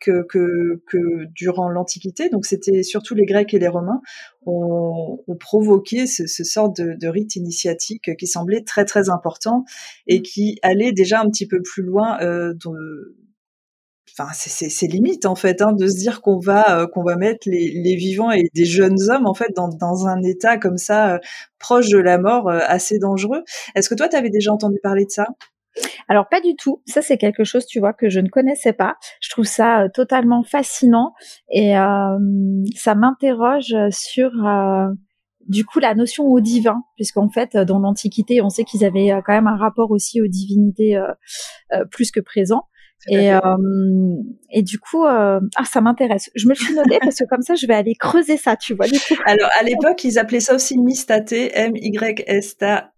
que, 0.00 0.22
que, 0.26 0.82
que, 0.86 1.26
durant 1.34 1.68
l'Antiquité, 1.68 2.30
donc 2.30 2.46
c'était 2.46 2.82
surtout 2.82 3.14
les 3.14 3.26
Grecs 3.26 3.52
et 3.52 3.58
les 3.58 3.68
Romains, 3.68 4.00
ont, 4.46 5.22
ont 5.26 5.36
provoqué 5.36 6.06
ce, 6.06 6.26
ce 6.26 6.44
sort 6.44 6.72
de, 6.72 6.94
de, 6.98 7.08
rite 7.08 7.36
initiatique 7.36 8.16
qui 8.16 8.26
semblait 8.26 8.62
très 8.62 8.84
très 8.84 9.10
important 9.10 9.64
et 10.06 10.22
qui 10.22 10.58
allait 10.62 10.92
déjà 10.92 11.20
un 11.20 11.28
petit 11.28 11.46
peu 11.46 11.60
plus 11.62 11.82
loin 11.82 12.18
euh, 12.20 12.54
de, 12.54 13.16
c'est 14.32 14.86
limite 14.86 15.26
en 15.26 15.34
fait 15.34 15.62
hein, 15.62 15.72
de 15.72 15.86
se 15.86 15.96
dire 15.96 16.20
qu'on 16.20 16.38
va 16.38 16.80
euh, 16.80 16.86
qu'on 16.86 17.02
va 17.02 17.16
mettre 17.16 17.48
les, 17.48 17.70
les, 17.70 17.96
vivants 17.96 18.30
et 18.30 18.48
des 18.54 18.64
jeunes 18.64 18.98
hommes 19.08 19.26
en 19.26 19.34
fait 19.34 19.54
dans, 19.54 19.68
dans 19.68 20.06
un 20.06 20.22
état 20.22 20.58
comme 20.58 20.76
ça 20.76 21.14
euh, 21.14 21.18
proche 21.58 21.88
de 21.88 21.98
la 21.98 22.18
mort 22.18 22.48
euh, 22.48 22.60
assez 22.66 22.98
dangereux. 22.98 23.42
Est-ce 23.74 23.88
que 23.88 23.94
toi 23.94 24.08
tu 24.08 24.16
avais 24.16 24.30
déjà 24.30 24.52
entendu 24.52 24.78
parler 24.82 25.04
de 25.04 25.10
ça? 25.10 25.26
Alors 26.08 26.28
pas 26.28 26.40
du 26.40 26.56
tout. 26.56 26.82
Ça 26.86 27.02
c'est 27.02 27.16
quelque 27.16 27.44
chose, 27.44 27.66
tu 27.66 27.78
vois, 27.78 27.92
que 27.92 28.08
je 28.08 28.20
ne 28.20 28.28
connaissais 28.28 28.72
pas. 28.72 28.96
Je 29.20 29.30
trouve 29.30 29.44
ça 29.44 29.88
totalement 29.94 30.42
fascinant 30.42 31.12
et 31.48 31.74
ça 32.74 32.94
m'interroge 32.96 33.74
sur 33.90 34.32
du 35.48 35.64
coup 35.64 35.78
la 35.78 35.94
notion 35.94 36.24
au 36.24 36.40
divin, 36.40 36.82
puisqu'en 36.96 37.28
fait 37.28 37.56
dans 37.56 37.78
l'Antiquité, 37.78 38.42
on 38.42 38.50
sait 38.50 38.64
qu'ils 38.64 38.84
avaient 38.84 39.12
quand 39.24 39.32
même 39.32 39.46
un 39.46 39.56
rapport 39.56 39.92
aussi 39.92 40.20
aux 40.20 40.26
divinités 40.26 41.00
plus 41.92 42.10
que 42.10 42.20
présent. 42.20 42.64
Et, 43.08 43.32
euh, 43.32 43.40
et 44.50 44.62
du 44.62 44.78
coup, 44.78 45.04
euh, 45.06 45.40
ah, 45.56 45.64
ça 45.64 45.80
m'intéresse. 45.80 46.30
Je 46.34 46.46
me 46.46 46.50
le 46.50 46.56
suis 46.56 46.74
noté 46.74 46.98
parce 47.00 47.16
que 47.16 47.24
comme 47.24 47.42
ça, 47.42 47.54
je 47.54 47.66
vais 47.66 47.74
aller 47.74 47.94
creuser 47.94 48.36
ça, 48.36 48.56
tu 48.56 48.74
vois. 48.74 48.86
Du 48.86 48.98
coup. 48.98 49.14
Alors, 49.26 49.50
à 49.58 49.62
l'époque, 49.62 50.04
ils 50.04 50.18
appelaient 50.18 50.40
ça 50.40 50.54
aussi 50.54 50.78
mystaté, 50.78 51.50
M-Y-S-T-A. 51.54 52.92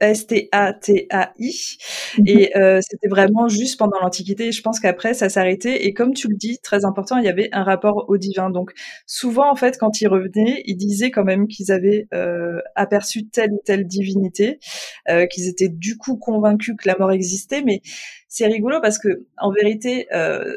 S-T-A-T-A-I. 0.00 1.78
Mhm. 2.18 2.24
Et 2.26 2.56
euh, 2.56 2.80
c'était 2.80 3.08
vraiment 3.08 3.48
juste 3.48 3.78
pendant 3.78 4.00
l'Antiquité. 4.00 4.52
Je 4.52 4.62
pense 4.62 4.80
qu'après, 4.80 5.14
ça 5.14 5.28
s'arrêtait. 5.28 5.84
Et 5.84 5.92
comme 5.92 6.14
tu 6.14 6.28
le 6.28 6.36
dis, 6.36 6.58
très 6.62 6.84
important, 6.84 7.18
il 7.18 7.24
y 7.24 7.28
avait 7.28 7.48
un 7.52 7.62
rapport 7.62 8.06
au 8.08 8.16
divin. 8.16 8.50
Donc, 8.50 8.72
souvent, 9.06 9.50
en 9.50 9.56
fait, 9.56 9.76
quand 9.78 10.00
ils 10.00 10.08
revenaient, 10.08 10.62
ils 10.64 10.76
disaient 10.76 11.10
quand 11.10 11.24
même 11.24 11.46
qu'ils 11.46 11.72
avaient 11.72 12.06
euh, 12.14 12.60
aperçu 12.74 13.28
telle 13.28 13.52
ou 13.52 13.60
telle 13.64 13.86
divinité, 13.86 14.58
euh, 15.10 15.26
qu'ils 15.26 15.48
étaient 15.48 15.68
du 15.68 15.96
coup 15.98 16.16
convaincus 16.16 16.74
que 16.78 16.88
la 16.88 16.96
mort 16.98 17.12
existait. 17.12 17.62
Mais 17.62 17.82
c'est 18.36 18.46
rigolo 18.46 18.80
parce 18.82 18.98
que 18.98 19.24
en 19.38 19.50
vérité, 19.50 20.06
euh, 20.12 20.56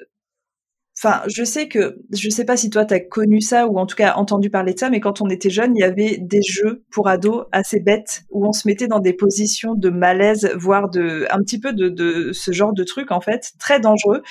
Enfin, 1.01 1.21
je 1.27 1.45
sais 1.45 1.69
que, 1.69 1.97
je 2.11 2.29
sais 2.29 2.43
pas 2.43 2.57
si 2.57 2.69
toi 2.69 2.83
t'as 2.83 2.99
connu 2.99 3.39
ça 3.39 3.67
ou 3.67 3.77
en 3.77 3.85
tout 3.85 3.95
cas 3.95 4.15
entendu 4.15 4.49
parler 4.49 4.73
de 4.73 4.79
ça, 4.79 4.89
mais 4.89 4.99
quand 4.99 5.21
on 5.21 5.29
était 5.29 5.49
jeune, 5.49 5.77
il 5.77 5.79
y 5.79 5.83
avait 5.83 6.17
des 6.17 6.41
jeux 6.41 6.83
pour 6.91 7.07
ados 7.07 7.45
assez 7.53 7.79
bêtes 7.79 8.23
où 8.31 8.45
on 8.45 8.51
se 8.51 8.67
mettait 8.67 8.87
dans 8.87 8.99
des 8.99 9.13
positions 9.13 9.75
de 9.75 9.89
malaise, 9.89 10.51
voire 10.57 10.89
de, 10.89 11.25
un 11.29 11.37
petit 11.37 11.57
peu 11.57 11.71
de, 11.71 11.87
de 11.87 12.33
ce 12.33 12.51
genre 12.51 12.73
de 12.73 12.83
truc 12.83 13.11
en 13.11 13.21
fait, 13.21 13.53
très 13.59 13.79
dangereux, 13.79 14.23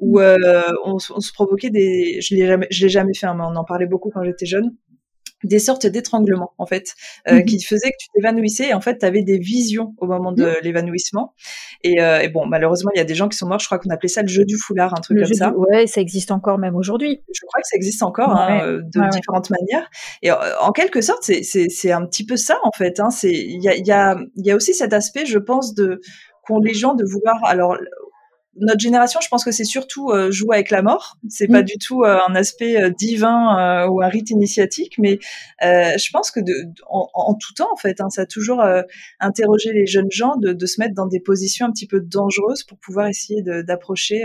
où 0.00 0.18
euh, 0.18 0.36
on, 0.84 0.94
on, 0.94 1.20
se 1.20 1.32
provoquait 1.32 1.70
des, 1.70 2.20
je 2.20 2.34
l'ai 2.34 2.48
jamais, 2.48 2.66
je 2.72 2.82
l'ai 2.82 2.88
jamais 2.88 3.14
fait, 3.14 3.26
hein, 3.26 3.34
mais 3.38 3.44
on 3.44 3.54
en 3.54 3.64
parlait 3.64 3.86
beaucoup 3.86 4.10
quand 4.10 4.24
j'étais 4.24 4.46
jeune, 4.46 4.74
des 5.44 5.58
sortes 5.58 5.86
d'étranglements 5.86 6.52
en 6.58 6.66
fait 6.66 6.94
euh, 7.28 7.36
mhm. 7.36 7.44
qui 7.44 7.62
faisaient 7.62 7.90
que 7.90 7.96
tu 7.98 8.08
t'évanouissais. 8.14 8.68
Et 8.68 8.74
en 8.74 8.80
fait 8.80 8.98
tu 8.98 9.06
avais 9.06 9.22
des 9.22 9.38
visions 9.38 9.94
au 9.98 10.06
moment 10.06 10.32
de 10.32 10.56
l'évanouissement. 10.62 11.34
Et, 11.84 12.00
euh, 12.00 12.20
et, 12.20 12.28
bon 12.28 12.46
malheureusement 12.46 12.90
il 12.94 12.98
y 12.98 13.00
a 13.00 13.04
des 13.04 13.14
gens 13.14 13.28
qui 13.28 13.36
sont 13.36 13.46
morts. 13.46 13.60
Je 13.60 13.66
crois 13.66 13.78
qu'on 13.78 13.90
appelait 13.90 14.08
ça 14.08 14.22
le 14.22 14.28
jeu 14.28 14.44
du 14.44 14.56
foulard 14.56 14.94
un 14.96 15.00
truc 15.00 15.18
comme 15.18 15.34
ça. 15.34 15.52
ouais 15.54 15.86
ça 15.86 16.00
existe 16.00 16.30
encore 16.30 16.58
même 16.58 16.74
aujourd'hui. 16.74 17.22
Je 17.32 17.40
crois 17.46 17.60
que 17.60 17.68
ça 17.68 17.76
existe 17.76 18.02
encore 18.02 18.30
hein, 18.30 18.60
euh, 18.64 18.82
de 18.82 19.10
différentes 19.10 19.50
manières. 19.50 19.88
Et 20.22 20.30
en 20.32 20.72
quelque 20.72 21.00
sorte 21.00 21.22
c'est 21.22 21.42
c'est 21.42 21.92
un 21.92 22.04
petit 22.06 22.24
peu 22.24 22.36
ça 22.36 22.58
en 22.64 22.72
fait 22.72 23.00
hein, 23.00 23.10
c'est 23.10 23.32
il 23.32 23.62
y 23.62 23.68
a 23.68 23.74
il 23.74 23.86
y 23.86 23.92
a 23.92 24.18
y 24.36 24.50
a 24.50 24.56
aussi 24.56 24.74
cet 24.74 24.92
aspect 24.92 25.26
je 25.26 25.38
pense 25.38 25.74
de 25.74 26.00
qu'ont 26.42 26.60
les 26.60 26.74
gens 26.74 26.94
de 26.94 27.04
vouloir 27.04 27.44
alors 27.44 27.76
notre 28.60 28.80
génération, 28.80 29.20
je 29.22 29.28
pense 29.28 29.44
que 29.44 29.52
c'est 29.52 29.64
surtout 29.64 30.10
euh, 30.10 30.30
jouer 30.30 30.56
avec 30.56 30.70
la 30.70 30.82
mort. 30.82 31.16
C'est 31.28 31.48
pas 31.48 31.62
mm. 31.62 31.66
du 31.66 31.78
tout 31.78 32.02
euh, 32.02 32.18
un 32.28 32.34
aspect 32.34 32.80
euh, 32.80 32.90
divin 32.90 33.86
ou 33.88 34.02
un 34.02 34.08
rite 34.08 34.30
initiatique, 34.30 34.96
mais 34.98 35.18
je 35.60 36.10
pense 36.10 36.30
que 36.30 36.40
de, 36.40 36.52
en, 36.88 37.34
tout 37.34 37.54
temps, 37.54 37.68
en 37.72 37.76
fait, 37.76 38.00
hein, 38.00 38.10
ça 38.10 38.22
a 38.22 38.26
toujours 38.26 38.62
interrogé 39.20 39.72
les 39.72 39.86
jeunes 39.86 40.10
gens 40.10 40.36
de, 40.36 40.52
de, 40.52 40.66
se 40.66 40.80
mettre 40.80 40.94
dans 40.94 41.06
des 41.06 41.20
positions 41.20 41.66
un 41.66 41.72
petit 41.72 41.86
peu 41.86 42.00
dangereuses 42.00 42.64
pour 42.64 42.78
pouvoir 42.78 43.08
essayer 43.08 43.42
d'approcher 43.42 44.24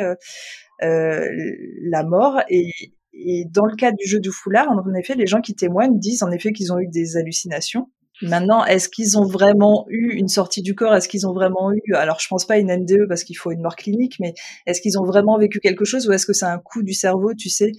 la 0.82 2.04
mort. 2.04 2.42
Et, 2.50 2.72
et 3.14 3.46
dans 3.50 3.66
le 3.66 3.76
cas 3.76 3.92
du 3.92 4.08
jeu 4.08 4.20
du 4.20 4.32
foulard, 4.32 4.68
en 4.70 4.94
effet, 4.96 5.16
les 5.16 5.28
gens 5.28 5.42
qui 5.42 5.56
témoignent 5.56 6.00
disent 6.00 6.24
en 6.24 6.32
effet 6.32 6.52
qu'ils 6.52 6.74
ont 6.74 6.80
eu 6.80 6.88
des 6.88 7.18
hallucinations. 7.18 7.90
Maintenant, 8.24 8.66
est-ce 8.66 8.90
qu'ils 8.90 9.18
ont 9.18 9.26
vraiment 9.26 9.86
eu 9.90 10.14
une 10.14 10.28
sortie 10.28 10.62
du 10.62 10.76
corps? 10.76 10.96
Est-ce 10.96 11.08
qu'ils 11.08 11.28
ont 11.28 11.34
vraiment 11.34 11.72
eu, 11.72 11.94
alors 11.94 12.20
je 12.20 12.28
pense 12.28 12.46
pas 12.46 12.58
une 12.58 12.72
NDE 12.72 13.08
parce 13.08 13.24
qu'il 13.24 13.38
faut 13.38 13.52
une 13.52 13.62
mort 13.62 13.76
clinique, 13.76 14.16
mais 14.20 14.34
est-ce 14.66 14.82
qu'ils 14.82 14.98
ont 15.00 15.06
vraiment 15.06 15.38
vécu 15.38 15.60
quelque 15.60 15.86
chose 15.86 16.08
ou 16.08 16.12
est-ce 16.14 16.26
que 16.26 16.34
c'est 16.34 16.46
un 16.46 16.60
coup 16.60 16.84
du 16.84 16.94
cerveau 16.94 17.34
Tu 17.34 17.50
sais, 17.50 17.72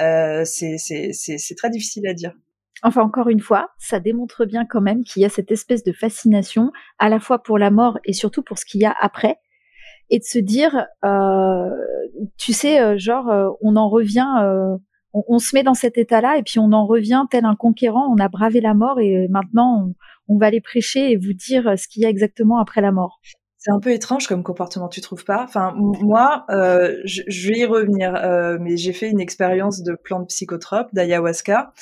euh, 0.00 0.44
c'est 0.44 1.54
très 1.56 1.70
difficile 1.70 2.06
à 2.06 2.14
dire. 2.14 2.32
Enfin, 2.82 3.02
encore 3.02 3.28
une 3.28 3.40
fois, 3.40 3.68
ça 3.78 4.00
démontre 4.00 4.44
bien 4.44 4.66
quand 4.66 4.80
même 4.80 5.04
qu'il 5.04 5.22
y 5.22 5.24
a 5.24 5.28
cette 5.28 5.52
espèce 5.52 5.84
de 5.84 5.92
fascination 5.92 6.72
à 6.98 7.08
la 7.08 7.20
fois 7.20 7.40
pour 7.42 7.56
la 7.58 7.70
mort 7.70 7.98
et 8.04 8.12
surtout 8.12 8.42
pour 8.42 8.58
ce 8.58 8.64
qu'il 8.64 8.80
y 8.80 8.84
a 8.84 8.94
après, 9.00 9.36
et 10.10 10.18
de 10.18 10.24
se 10.24 10.38
dire, 10.38 10.86
euh, 11.04 11.70
tu 12.38 12.52
sais, 12.52 12.80
euh, 12.80 12.98
genre, 12.98 13.30
euh, 13.30 13.48
on 13.60 13.76
en 13.76 13.88
revient. 13.88 14.28
Euh, 14.42 14.76
on, 15.12 15.38
se 15.38 15.54
met 15.54 15.62
dans 15.62 15.74
cet 15.74 15.98
état-là 15.98 16.38
et 16.38 16.42
puis 16.42 16.58
on 16.58 16.72
en 16.72 16.86
revient 16.86 17.24
tel 17.30 17.44
un 17.44 17.56
conquérant. 17.56 18.12
On 18.12 18.18
a 18.18 18.28
bravé 18.28 18.60
la 18.60 18.74
mort 18.74 19.00
et 19.00 19.28
maintenant 19.28 19.92
on, 20.28 20.38
va 20.38 20.46
aller 20.46 20.60
prêcher 20.60 21.12
et 21.12 21.16
vous 21.16 21.34
dire 21.34 21.78
ce 21.78 21.86
qu'il 21.88 22.02
y 22.02 22.06
a 22.06 22.08
exactement 22.08 22.58
après 22.58 22.80
la 22.80 22.92
mort. 22.92 23.20
C'est 23.64 23.70
un 23.70 23.78
peu 23.78 23.92
étrange 23.92 24.26
comme 24.26 24.42
comportement, 24.42 24.88
tu 24.88 25.00
trouves 25.00 25.24
pas? 25.24 25.44
Enfin, 25.44 25.72
moi, 25.76 26.44
euh, 26.50 26.96
je, 27.04 27.22
vais 27.48 27.60
y 27.60 27.64
revenir, 27.64 28.12
euh, 28.16 28.58
mais 28.60 28.76
j'ai 28.76 28.92
fait 28.92 29.08
une 29.08 29.20
expérience 29.20 29.84
de 29.84 29.94
plantes 29.94 30.30
psychotropes, 30.30 30.88
d'ayahuasca, 30.92 31.72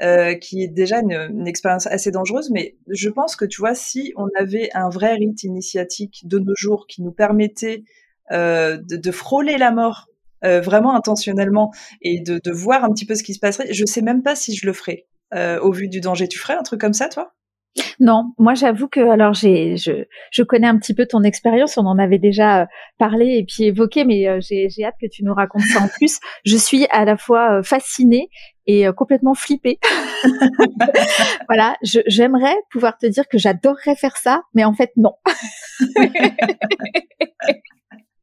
euh, 0.00 0.34
qui 0.34 0.62
est 0.62 0.68
déjà 0.68 1.00
une, 1.00 1.48
expérience 1.48 1.88
assez 1.88 2.12
dangereuse. 2.12 2.50
Mais 2.52 2.76
je 2.88 3.08
pense 3.08 3.34
que 3.34 3.44
tu 3.44 3.60
vois, 3.60 3.74
si 3.74 4.12
on 4.16 4.28
avait 4.38 4.70
un 4.74 4.88
vrai 4.90 5.14
rite 5.14 5.42
initiatique 5.42 6.20
de 6.22 6.38
nos 6.38 6.54
jours 6.54 6.86
qui 6.86 7.02
nous 7.02 7.10
permettait 7.10 7.82
de, 8.30 9.10
frôler 9.10 9.58
la 9.58 9.72
mort 9.72 10.06
euh, 10.44 10.60
vraiment 10.60 10.94
intentionnellement 10.94 11.72
et 12.02 12.20
de, 12.20 12.40
de, 12.42 12.52
voir 12.52 12.84
un 12.84 12.90
petit 12.90 13.06
peu 13.06 13.14
ce 13.14 13.22
qui 13.22 13.34
se 13.34 13.38
passerait. 13.38 13.72
Je 13.72 13.84
sais 13.84 14.02
même 14.02 14.22
pas 14.22 14.34
si 14.34 14.54
je 14.54 14.66
le 14.66 14.72
ferais 14.72 15.06
euh, 15.34 15.58
au 15.60 15.72
vu 15.72 15.88
du 15.88 16.00
danger. 16.00 16.28
Tu 16.28 16.38
ferais 16.38 16.54
un 16.54 16.62
truc 16.62 16.80
comme 16.80 16.92
ça, 16.92 17.08
toi? 17.08 17.32
Non, 17.98 18.32
moi 18.38 18.54
j'avoue 18.54 18.86
que 18.86 19.00
alors 19.00 19.34
j'ai 19.34 19.76
je, 19.76 20.04
je 20.30 20.42
connais 20.44 20.68
un 20.68 20.78
petit 20.78 20.94
peu 20.94 21.06
ton 21.06 21.24
expérience, 21.24 21.76
on 21.76 21.86
en 21.86 21.98
avait 21.98 22.20
déjà 22.20 22.62
euh, 22.62 22.66
parlé 22.98 23.38
et 23.38 23.44
puis 23.44 23.64
évoqué, 23.64 24.04
mais 24.04 24.40
j'ai 24.40 24.68
hâte 24.84 24.94
que 25.00 25.08
tu 25.10 25.24
nous 25.24 25.34
racontes 25.34 25.62
ça 25.62 25.80
en 25.80 25.88
plus. 25.98 26.20
Je 26.44 26.56
suis 26.56 26.86
à 26.90 27.04
la 27.04 27.16
fois 27.16 27.64
fascinée 27.64 28.28
et 28.66 28.86
complètement 28.96 29.34
flippée. 29.34 29.80
voilà, 31.48 31.76
j'aimerais 31.82 32.54
pouvoir 32.70 32.96
te 32.96 33.06
dire 33.06 33.26
que 33.28 33.38
j'adorerais 33.38 33.96
faire 33.96 34.16
ça, 34.16 34.42
mais 34.54 34.64
en 34.64 34.74
fait 34.74 34.92
non. 34.96 35.14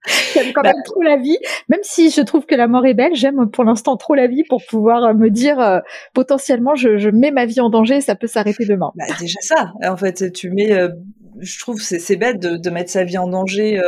J'aime 0.34 0.52
quand 0.54 0.62
bah, 0.62 0.74
même 0.74 0.84
trop 0.84 1.02
la 1.02 1.18
vie, 1.18 1.38
même 1.70 1.80
si 1.84 2.10
je 2.10 2.22
trouve 2.22 2.46
que 2.46 2.56
la 2.56 2.68
mort 2.68 2.86
est 2.86 2.96
belle. 2.96 3.14
J'aime 3.14 3.50
pour 3.52 3.64
l'instant 3.64 3.98
trop 3.98 4.16
la 4.16 4.28
vie 4.28 4.44
pour 4.44 4.64
pouvoir 4.66 5.04
euh, 5.04 5.14
me 5.14 5.30
dire 5.30 5.60
euh, 5.60 5.80
potentiellement 6.14 6.74
je, 6.74 6.98
je, 6.98 7.10
mets 7.10 7.30
ma 7.30 7.46
vie 7.46 7.62
en 7.62 7.70
danger, 7.70 8.02
ça 8.02 8.16
peut 8.16 8.28
s'arrêter 8.28 8.66
demain. 8.66 8.92
Bah, 8.96 9.06
déjà 9.20 9.40
ça, 9.42 9.74
en 9.84 9.98
fait, 9.98 10.32
tu 10.34 10.50
mets. 10.50 10.74
Euh, 10.74 10.90
je 11.40 11.60
trouve 11.60 11.82
c'est 11.82 12.00
c'est 12.00 12.18
bête 12.18 12.40
de, 12.40 12.58
de, 12.58 12.70
mettre 12.70 12.90
sa 12.90 13.04
vie 13.04 13.18
en 13.18 13.28
danger 13.28 13.80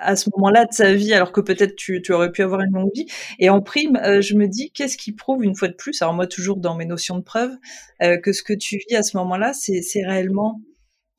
à 0.00 0.16
ce 0.16 0.30
moment-là 0.36 0.64
de 0.64 0.72
sa 0.72 0.94
vie, 0.94 1.12
alors 1.12 1.30
que 1.30 1.40
peut-être 1.40 1.76
tu, 1.76 2.02
tu, 2.02 2.12
aurais 2.12 2.32
pu 2.32 2.42
avoir 2.42 2.60
une 2.62 2.72
longue 2.72 2.90
vie. 2.94 3.06
Et 3.38 3.50
en 3.50 3.60
prime, 3.60 4.00
je 4.20 4.34
me 4.34 4.48
dis 4.48 4.70
qu'est-ce 4.70 4.96
qui 4.96 5.12
prouve 5.12 5.44
une 5.44 5.54
fois 5.54 5.68
de 5.68 5.74
plus, 5.74 6.00
alors 6.02 6.14
moi 6.14 6.26
toujours 6.26 6.56
dans 6.56 6.74
mes 6.74 6.86
notions 6.86 7.18
de 7.18 7.22
preuve, 7.22 7.52
que 8.00 8.32
ce 8.32 8.42
que 8.42 8.54
tu 8.54 8.78
vis 8.88 8.96
à 8.96 9.02
ce 9.02 9.16
moment-là, 9.18 9.52
c'est 9.52 10.02
réellement 10.02 10.60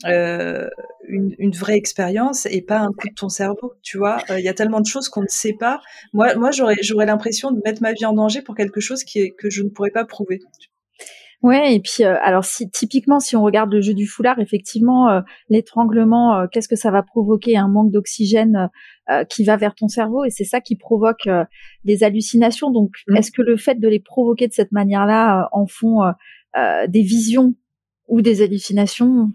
euh, 0.05 0.69
une, 1.07 1.33
une, 1.39 1.51
vraie 1.51 1.75
expérience 1.75 2.45
et 2.45 2.61
pas 2.61 2.79
un 2.79 2.91
coup 2.91 3.07
de 3.07 3.15
ton 3.15 3.29
cerveau, 3.29 3.73
tu 3.81 3.97
vois. 3.97 4.19
Il 4.29 4.43
y 4.43 4.49
a 4.49 4.53
tellement 4.53 4.79
de 4.79 4.85
choses 4.85 5.09
qu'on 5.09 5.23
ne 5.23 5.27
sait 5.27 5.55
pas. 5.59 5.81
Moi, 6.13 6.35
moi 6.35 6.51
j'aurais, 6.51 6.75
j'aurais 6.81 7.07
l'impression 7.07 7.51
de 7.51 7.59
mettre 7.65 7.81
ma 7.81 7.93
vie 7.93 8.05
en 8.05 8.13
danger 8.13 8.43
pour 8.43 8.55
quelque 8.55 8.79
chose 8.79 9.03
qui 9.03 9.19
est, 9.19 9.31
que 9.31 9.49
je 9.49 9.63
ne 9.63 9.69
pourrais 9.69 9.89
pas 9.89 10.05
prouver. 10.05 10.39
Ouais, 11.41 11.73
et 11.73 11.79
puis 11.79 12.03
euh, 12.03 12.15
alors 12.21 12.45
si 12.45 12.69
typiquement 12.69 13.19
si 13.19 13.35
on 13.35 13.43
regarde 13.43 13.71
le 13.71 13.81
jeu 13.81 13.95
du 13.95 14.05
foulard, 14.05 14.39
effectivement, 14.39 15.09
euh, 15.09 15.21
l'étranglement, 15.49 16.47
qu'est-ce 16.51 16.67
que 16.67 16.75
ça 16.75 16.91
va 16.91 17.01
provoquer? 17.01 17.57
Un 17.57 17.67
manque 17.67 17.91
d'oxygène 17.91 18.69
qui 19.29 19.45
va 19.45 19.55
vers 19.55 19.73
ton 19.73 19.87
cerveau, 19.87 20.25
et 20.25 20.29
c'est 20.29 20.43
ça 20.43 20.61
qui 20.61 20.75
provoque 20.75 21.29
des 21.85 22.03
hallucinations. 22.03 22.71
Donc, 22.71 22.91
mmh. 23.07 23.15
est-ce 23.15 23.31
que 23.31 23.41
le 23.41 23.55
fait 23.55 23.79
de 23.79 23.87
les 23.87 24.01
provoquer 24.01 24.47
de 24.47 24.53
cette 24.53 24.73
manière-là 24.73 25.47
en 25.53 25.65
font 25.65 26.01
des 26.87 27.01
visions 27.01 27.55
ou 28.07 28.21
des 28.21 28.41
hallucinations? 28.41 29.31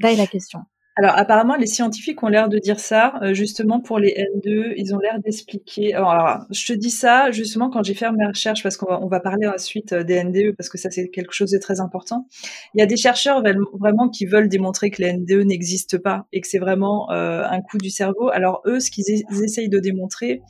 Là 0.00 0.12
est 0.12 0.16
la 0.16 0.26
question. 0.26 0.60
Alors 0.98 1.12
apparemment, 1.14 1.56
les 1.56 1.66
scientifiques 1.66 2.22
ont 2.22 2.28
l'air 2.28 2.48
de 2.48 2.58
dire 2.58 2.80
ça, 2.80 3.20
euh, 3.20 3.34
justement 3.34 3.80
pour 3.80 3.98
les 3.98 4.14
N2, 4.14 4.72
ils 4.78 4.94
ont 4.94 4.98
l'air 4.98 5.20
d'expliquer. 5.20 5.92
Alors, 5.92 6.46
je 6.50 6.66
te 6.66 6.72
dis 6.72 6.90
ça 6.90 7.30
justement 7.30 7.68
quand 7.68 7.82
j'ai 7.84 7.92
fait 7.92 8.10
mes 8.12 8.26
recherches, 8.26 8.62
parce 8.62 8.78
qu'on 8.78 8.86
va, 8.86 9.00
on 9.02 9.06
va 9.06 9.20
parler 9.20 9.46
ensuite 9.46 9.92
euh, 9.92 10.04
des 10.04 10.24
NDE, 10.24 10.56
parce 10.56 10.70
que 10.70 10.78
ça 10.78 10.90
c'est 10.90 11.08
quelque 11.08 11.34
chose 11.34 11.50
de 11.50 11.58
très 11.58 11.80
important. 11.80 12.26
Il 12.74 12.80
y 12.80 12.82
a 12.82 12.86
des 12.86 12.96
chercheurs 12.96 13.42
vraiment 13.78 14.08
qui 14.08 14.24
veulent 14.24 14.48
démontrer 14.48 14.90
que 14.90 15.02
les 15.02 15.12
NDE 15.12 15.44
n'existent 15.44 15.98
pas 15.98 16.26
et 16.32 16.40
que 16.40 16.48
c'est 16.48 16.58
vraiment 16.58 17.10
euh, 17.10 17.42
un 17.44 17.60
coup 17.60 17.76
du 17.76 17.90
cerveau. 17.90 18.30
Alors 18.30 18.62
eux, 18.64 18.80
ce 18.80 18.90
qu'ils 18.90 19.04
essayent 19.44 19.68
de 19.68 19.78
démontrer, 19.80 20.40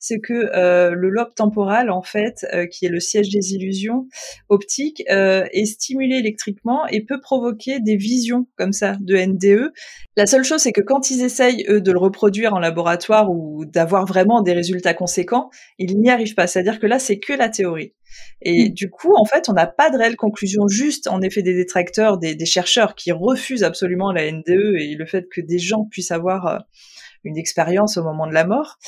c'est 0.00 0.18
que 0.18 0.32
euh, 0.56 0.92
le 0.92 1.10
lobe 1.10 1.34
temporal, 1.34 1.90
en 1.90 2.02
fait, 2.02 2.46
euh, 2.54 2.66
qui 2.66 2.86
est 2.86 2.88
le 2.88 3.00
siège 3.00 3.28
des 3.28 3.52
illusions 3.52 4.08
optiques, 4.48 5.04
euh, 5.10 5.44
est 5.52 5.66
stimulé 5.66 6.16
électriquement 6.16 6.86
et 6.86 7.04
peut 7.04 7.20
provoquer 7.20 7.80
des 7.80 7.96
visions 7.96 8.46
comme 8.56 8.72
ça 8.72 8.96
de 8.98 9.14
NDE. 9.14 9.72
La 10.16 10.26
seule 10.26 10.42
chose, 10.42 10.62
c'est 10.62 10.72
que 10.72 10.80
quand 10.80 11.10
ils 11.10 11.22
essayent, 11.22 11.66
eux, 11.68 11.82
de 11.82 11.92
le 11.92 11.98
reproduire 11.98 12.54
en 12.54 12.58
laboratoire 12.58 13.30
ou 13.30 13.66
d'avoir 13.66 14.06
vraiment 14.06 14.40
des 14.40 14.54
résultats 14.54 14.94
conséquents, 14.94 15.50
ils 15.78 15.98
n'y 15.98 16.10
arrivent 16.10 16.34
pas. 16.34 16.46
C'est-à-dire 16.46 16.80
que 16.80 16.86
là, 16.86 16.98
c'est 16.98 17.18
que 17.18 17.34
la 17.34 17.50
théorie. 17.50 17.92
Et 18.42 18.70
mmh. 18.70 18.72
du 18.72 18.90
coup, 18.90 19.14
en 19.14 19.26
fait, 19.26 19.50
on 19.50 19.52
n'a 19.52 19.66
pas 19.66 19.90
de 19.90 19.98
réelle 19.98 20.16
conclusion, 20.16 20.66
juste 20.66 21.08
en 21.08 21.20
effet 21.20 21.42
des 21.42 21.54
détracteurs, 21.54 22.16
des, 22.16 22.34
des, 22.34 22.46
chercheurs 22.46 22.94
qui 22.94 23.12
refusent 23.12 23.62
absolument 23.62 24.12
la 24.12 24.32
NDE 24.32 24.76
et 24.78 24.94
le 24.98 25.06
fait 25.06 25.28
que 25.30 25.42
des 25.42 25.58
gens 25.58 25.84
puissent 25.84 26.10
avoir 26.10 26.64
une 27.24 27.36
expérience 27.36 27.96
au 27.96 28.04
moment 28.04 28.26
de 28.26 28.34
la 28.34 28.44
mort. 28.44 28.78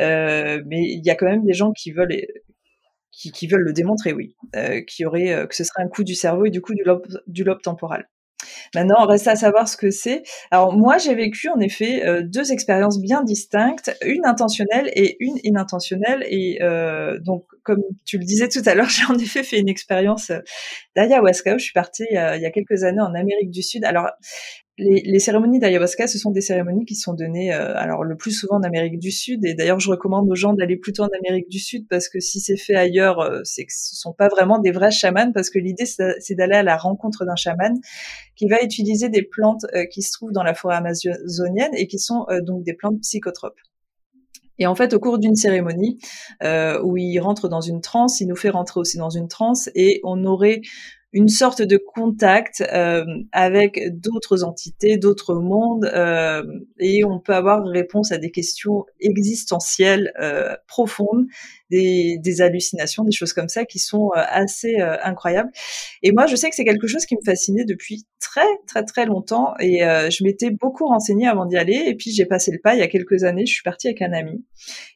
Euh, 0.00 0.62
mais 0.66 0.82
il 0.82 1.04
y 1.04 1.10
a 1.10 1.14
quand 1.14 1.26
même 1.26 1.44
des 1.44 1.54
gens 1.54 1.72
qui 1.72 1.92
veulent 1.92 2.16
qui, 3.10 3.30
qui 3.30 3.46
veulent 3.46 3.62
le 3.62 3.74
démontrer, 3.74 4.14
oui, 4.14 4.34
euh, 4.56 4.80
qui 4.82 5.04
aurait 5.04 5.32
euh, 5.32 5.46
que 5.46 5.54
ce 5.54 5.64
serait 5.64 5.82
un 5.82 5.88
coup 5.88 6.02
du 6.02 6.14
cerveau 6.14 6.46
et 6.46 6.50
du 6.50 6.62
coup 6.62 6.74
du 6.74 6.82
lobe, 6.84 7.62
temporal. 7.62 8.08
Maintenant, 8.74 8.96
on 9.00 9.06
reste 9.06 9.28
à 9.28 9.36
savoir 9.36 9.68
ce 9.68 9.76
que 9.76 9.90
c'est. 9.90 10.22
Alors 10.50 10.72
moi, 10.72 10.98
j'ai 10.98 11.14
vécu 11.14 11.48
en 11.48 11.60
effet 11.60 12.02
deux 12.24 12.50
expériences 12.50 13.00
bien 13.00 13.22
distinctes, 13.22 13.96
une 14.04 14.26
intentionnelle 14.26 14.90
et 14.94 15.16
une 15.20 15.38
inintentionnelle. 15.44 16.24
Et 16.28 16.58
donc, 17.20 17.44
comme 17.62 17.82
tu 18.04 18.18
le 18.18 18.24
disais 18.24 18.48
tout 18.48 18.62
à 18.66 18.74
l'heure, 18.74 18.88
j'ai 18.90 19.04
en 19.04 19.16
effet 19.16 19.44
fait 19.44 19.60
une 19.60 19.68
expérience 19.68 20.32
d'ayahuasca 20.96 21.56
je 21.56 21.62
suis 21.62 21.72
partie 21.72 22.06
il 22.10 22.40
y 22.42 22.46
a 22.46 22.50
quelques 22.50 22.82
années 22.82 23.00
en 23.00 23.14
Amérique 23.14 23.50
du 23.50 23.62
Sud. 23.62 23.84
Alors, 23.84 24.10
les, 24.78 25.18
cérémonies 25.18 25.58
d'ayahuasca, 25.58 26.06
ce 26.06 26.18
sont 26.18 26.30
des 26.30 26.40
cérémonies 26.40 26.86
qui 26.86 26.94
sont 26.94 27.12
données, 27.12 27.52
euh, 27.52 27.76
alors 27.76 28.04
le 28.04 28.16
plus 28.16 28.30
souvent 28.30 28.56
en 28.56 28.62
Amérique 28.62 28.98
du 28.98 29.10
Sud. 29.10 29.44
Et 29.44 29.54
d'ailleurs, 29.54 29.80
je 29.80 29.90
recommande 29.90 30.30
aux 30.30 30.34
gens 30.34 30.54
d'aller 30.54 30.76
plutôt 30.76 31.02
en 31.02 31.10
Amérique 31.20 31.48
du 31.50 31.58
Sud 31.58 31.86
parce 31.88 32.08
que 32.08 32.20
si 32.20 32.40
c'est 32.40 32.56
fait 32.56 32.74
ailleurs, 32.74 33.20
euh, 33.20 33.40
c'est 33.44 33.64
que 33.64 33.72
ce 33.72 33.96
sont 33.96 34.14
pas 34.14 34.28
vraiment 34.28 34.58
des 34.58 34.72
vrais 34.72 34.90
chamans 34.90 35.32
parce 35.32 35.50
que 35.50 35.58
l'idée 35.58 35.84
c'est 35.86 36.34
d'aller 36.34 36.56
à 36.56 36.62
la 36.62 36.76
rencontre 36.76 37.26
d'un 37.26 37.36
chaman 37.36 37.78
qui 38.34 38.48
va 38.48 38.62
utiliser 38.62 39.10
des 39.10 39.22
plantes 39.22 39.66
euh, 39.74 39.84
qui 39.84 40.00
se 40.00 40.12
trouvent 40.12 40.32
dans 40.32 40.42
la 40.42 40.54
forêt 40.54 40.76
amazonienne 40.76 41.72
et 41.74 41.86
qui 41.86 41.98
sont 41.98 42.26
donc 42.42 42.64
des 42.64 42.72
plantes 42.72 43.00
psychotropes. 43.00 43.60
Et 44.58 44.66
en 44.66 44.74
fait, 44.74 44.94
au 44.94 45.00
cours 45.00 45.18
d'une 45.18 45.34
cérémonie 45.34 45.98
où 46.82 46.96
il 46.96 47.18
rentre 47.18 47.48
dans 47.48 47.60
une 47.60 47.80
transe, 47.80 48.20
il 48.20 48.28
nous 48.28 48.36
fait 48.36 48.50
rentrer 48.50 48.80
aussi 48.80 48.96
dans 48.96 49.10
une 49.10 49.28
transe 49.28 49.70
et 49.74 50.00
on 50.04 50.24
aurait 50.24 50.60
une 51.12 51.28
sorte 51.28 51.60
de 51.60 51.76
contact 51.76 52.62
euh, 52.72 53.04
avec 53.32 53.80
d'autres 54.00 54.44
entités, 54.44 54.96
d'autres 54.96 55.34
mondes, 55.34 55.84
euh, 55.84 56.42
et 56.78 57.04
on 57.04 57.20
peut 57.20 57.34
avoir 57.34 57.64
réponse 57.64 58.12
à 58.12 58.18
des 58.18 58.30
questions 58.30 58.86
existentielles 58.98 60.12
euh, 60.20 60.56
profondes, 60.66 61.26
des, 61.70 62.18
des, 62.18 62.40
hallucinations, 62.40 63.04
des 63.04 63.12
choses 63.12 63.34
comme 63.34 63.48
ça 63.48 63.66
qui 63.66 63.78
sont 63.78 64.10
euh, 64.16 64.22
assez 64.26 64.80
euh, 64.80 64.96
incroyables. 65.02 65.50
Et 66.02 66.12
moi, 66.12 66.26
je 66.26 66.36
sais 66.36 66.48
que 66.48 66.56
c'est 66.56 66.64
quelque 66.64 66.86
chose 66.86 67.04
qui 67.04 67.14
me 67.14 67.22
fascinait 67.24 67.64
depuis 67.66 68.06
très 68.18 68.40
très 68.66 68.84
très 68.84 69.04
longtemps, 69.04 69.52
et 69.60 69.84
euh, 69.84 70.08
je 70.08 70.24
m'étais 70.24 70.50
beaucoup 70.50 70.86
renseignée 70.86 71.28
avant 71.28 71.44
d'y 71.44 71.58
aller. 71.58 71.82
Et 71.86 71.94
puis 71.94 72.10
j'ai 72.10 72.24
passé 72.24 72.52
le 72.52 72.58
pas 72.58 72.74
il 72.74 72.78
y 72.78 72.82
a 72.82 72.88
quelques 72.88 73.24
années. 73.24 73.44
Je 73.44 73.52
suis 73.52 73.62
partie 73.62 73.88
avec 73.88 74.00
un 74.00 74.14
ami, 74.14 74.44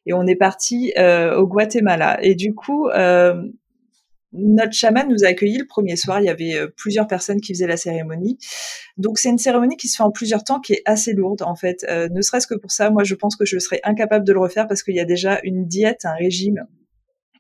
et 0.07 0.15
on 0.15 0.27
est 0.27 0.37
parti 0.37 0.95
au 0.97 1.47
Guatemala. 1.47 2.19
Et 2.23 2.35
du 2.35 2.55
coup 2.55 2.89
notre 4.37 4.73
chaman 4.73 5.09
nous 5.09 5.25
a 5.25 5.29
accueillis 5.29 5.59
le 5.59 5.67
premier 5.67 5.97
soir. 5.97 6.21
Il 6.21 6.27
y 6.27 6.29
avait 6.29 6.55
euh, 6.55 6.69
plusieurs 6.77 7.07
personnes 7.07 7.41
qui 7.41 7.55
faisaient 7.55 7.67
la 7.67 7.77
cérémonie. 7.77 8.39
Donc 8.97 9.19
c'est 9.19 9.29
une 9.29 9.39
cérémonie 9.39 9.77
qui 9.77 9.89
se 9.89 9.97
fait 9.97 10.03
en 10.03 10.11
plusieurs 10.11 10.45
temps, 10.45 10.61
qui 10.61 10.75
est 10.75 10.83
assez 10.85 11.13
lourde 11.13 11.43
en 11.43 11.55
fait. 11.55 11.85
Euh, 11.89 12.09
ne 12.11 12.21
serait-ce 12.23 12.47
que 12.47 12.55
pour 12.55 12.71
ça, 12.71 12.91
moi 12.91 13.05
je 13.05 13.15
pense 13.15 13.37
que 13.37 13.45
je 13.45 13.59
serais 13.59 13.81
incapable 13.85 14.25
de 14.25 14.33
le 14.33 14.41
refaire 14.41 14.67
parce 14.69 14.83
qu'il 14.83 14.95
y 14.95 15.01
a 15.01 15.05
déjà 15.05 15.41
une 15.43 15.67
diète, 15.67 16.05
un 16.05 16.15
régime 16.15 16.67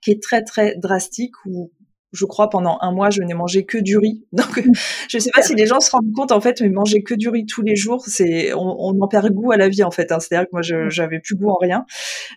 qui 0.02 0.10
est 0.12 0.22
très 0.22 0.42
très 0.42 0.76
drastique 0.76 1.34
où 1.46 1.70
je 2.16 2.25
crois 2.25 2.50
pendant 2.50 2.78
un 2.80 2.92
mois 2.92 3.11
je 3.11 3.23
n'ai 3.23 3.35
mangé 3.35 3.64
que 3.64 3.78
du 3.78 3.99
riz. 3.99 4.25
Donc 4.32 4.64
je 5.08 5.18
sais 5.18 5.30
pas 5.35 5.42
si 5.42 5.54
les 5.54 5.66
gens 5.66 5.80
se 5.80 5.90
rendent 5.90 6.12
compte 6.14 6.32
en 6.32 6.40
fait, 6.40 6.61
mais 6.61 6.68
manger 6.68 7.02
que 7.02 7.14
du 7.14 7.28
riz 7.28 7.46
tous 7.46 7.62
les 7.62 7.76
jours, 7.76 8.04
c'est 8.06 8.52
on, 8.54 9.00
en 9.00 9.08
perd 9.08 9.30
goût 9.32 9.52
à 9.52 9.56
la 9.56 9.68
vie 9.68 9.85
en 9.85 9.90
fait. 9.90 10.11
Hein. 10.12 10.20
C'est-à-dire 10.20 10.46
que 10.46 10.52
moi 10.52 10.62
je 10.62 10.88
j'avais 10.88 11.20
plus 11.20 11.37
goût 11.37 11.50
en 11.50 11.56
rien. 11.56 11.85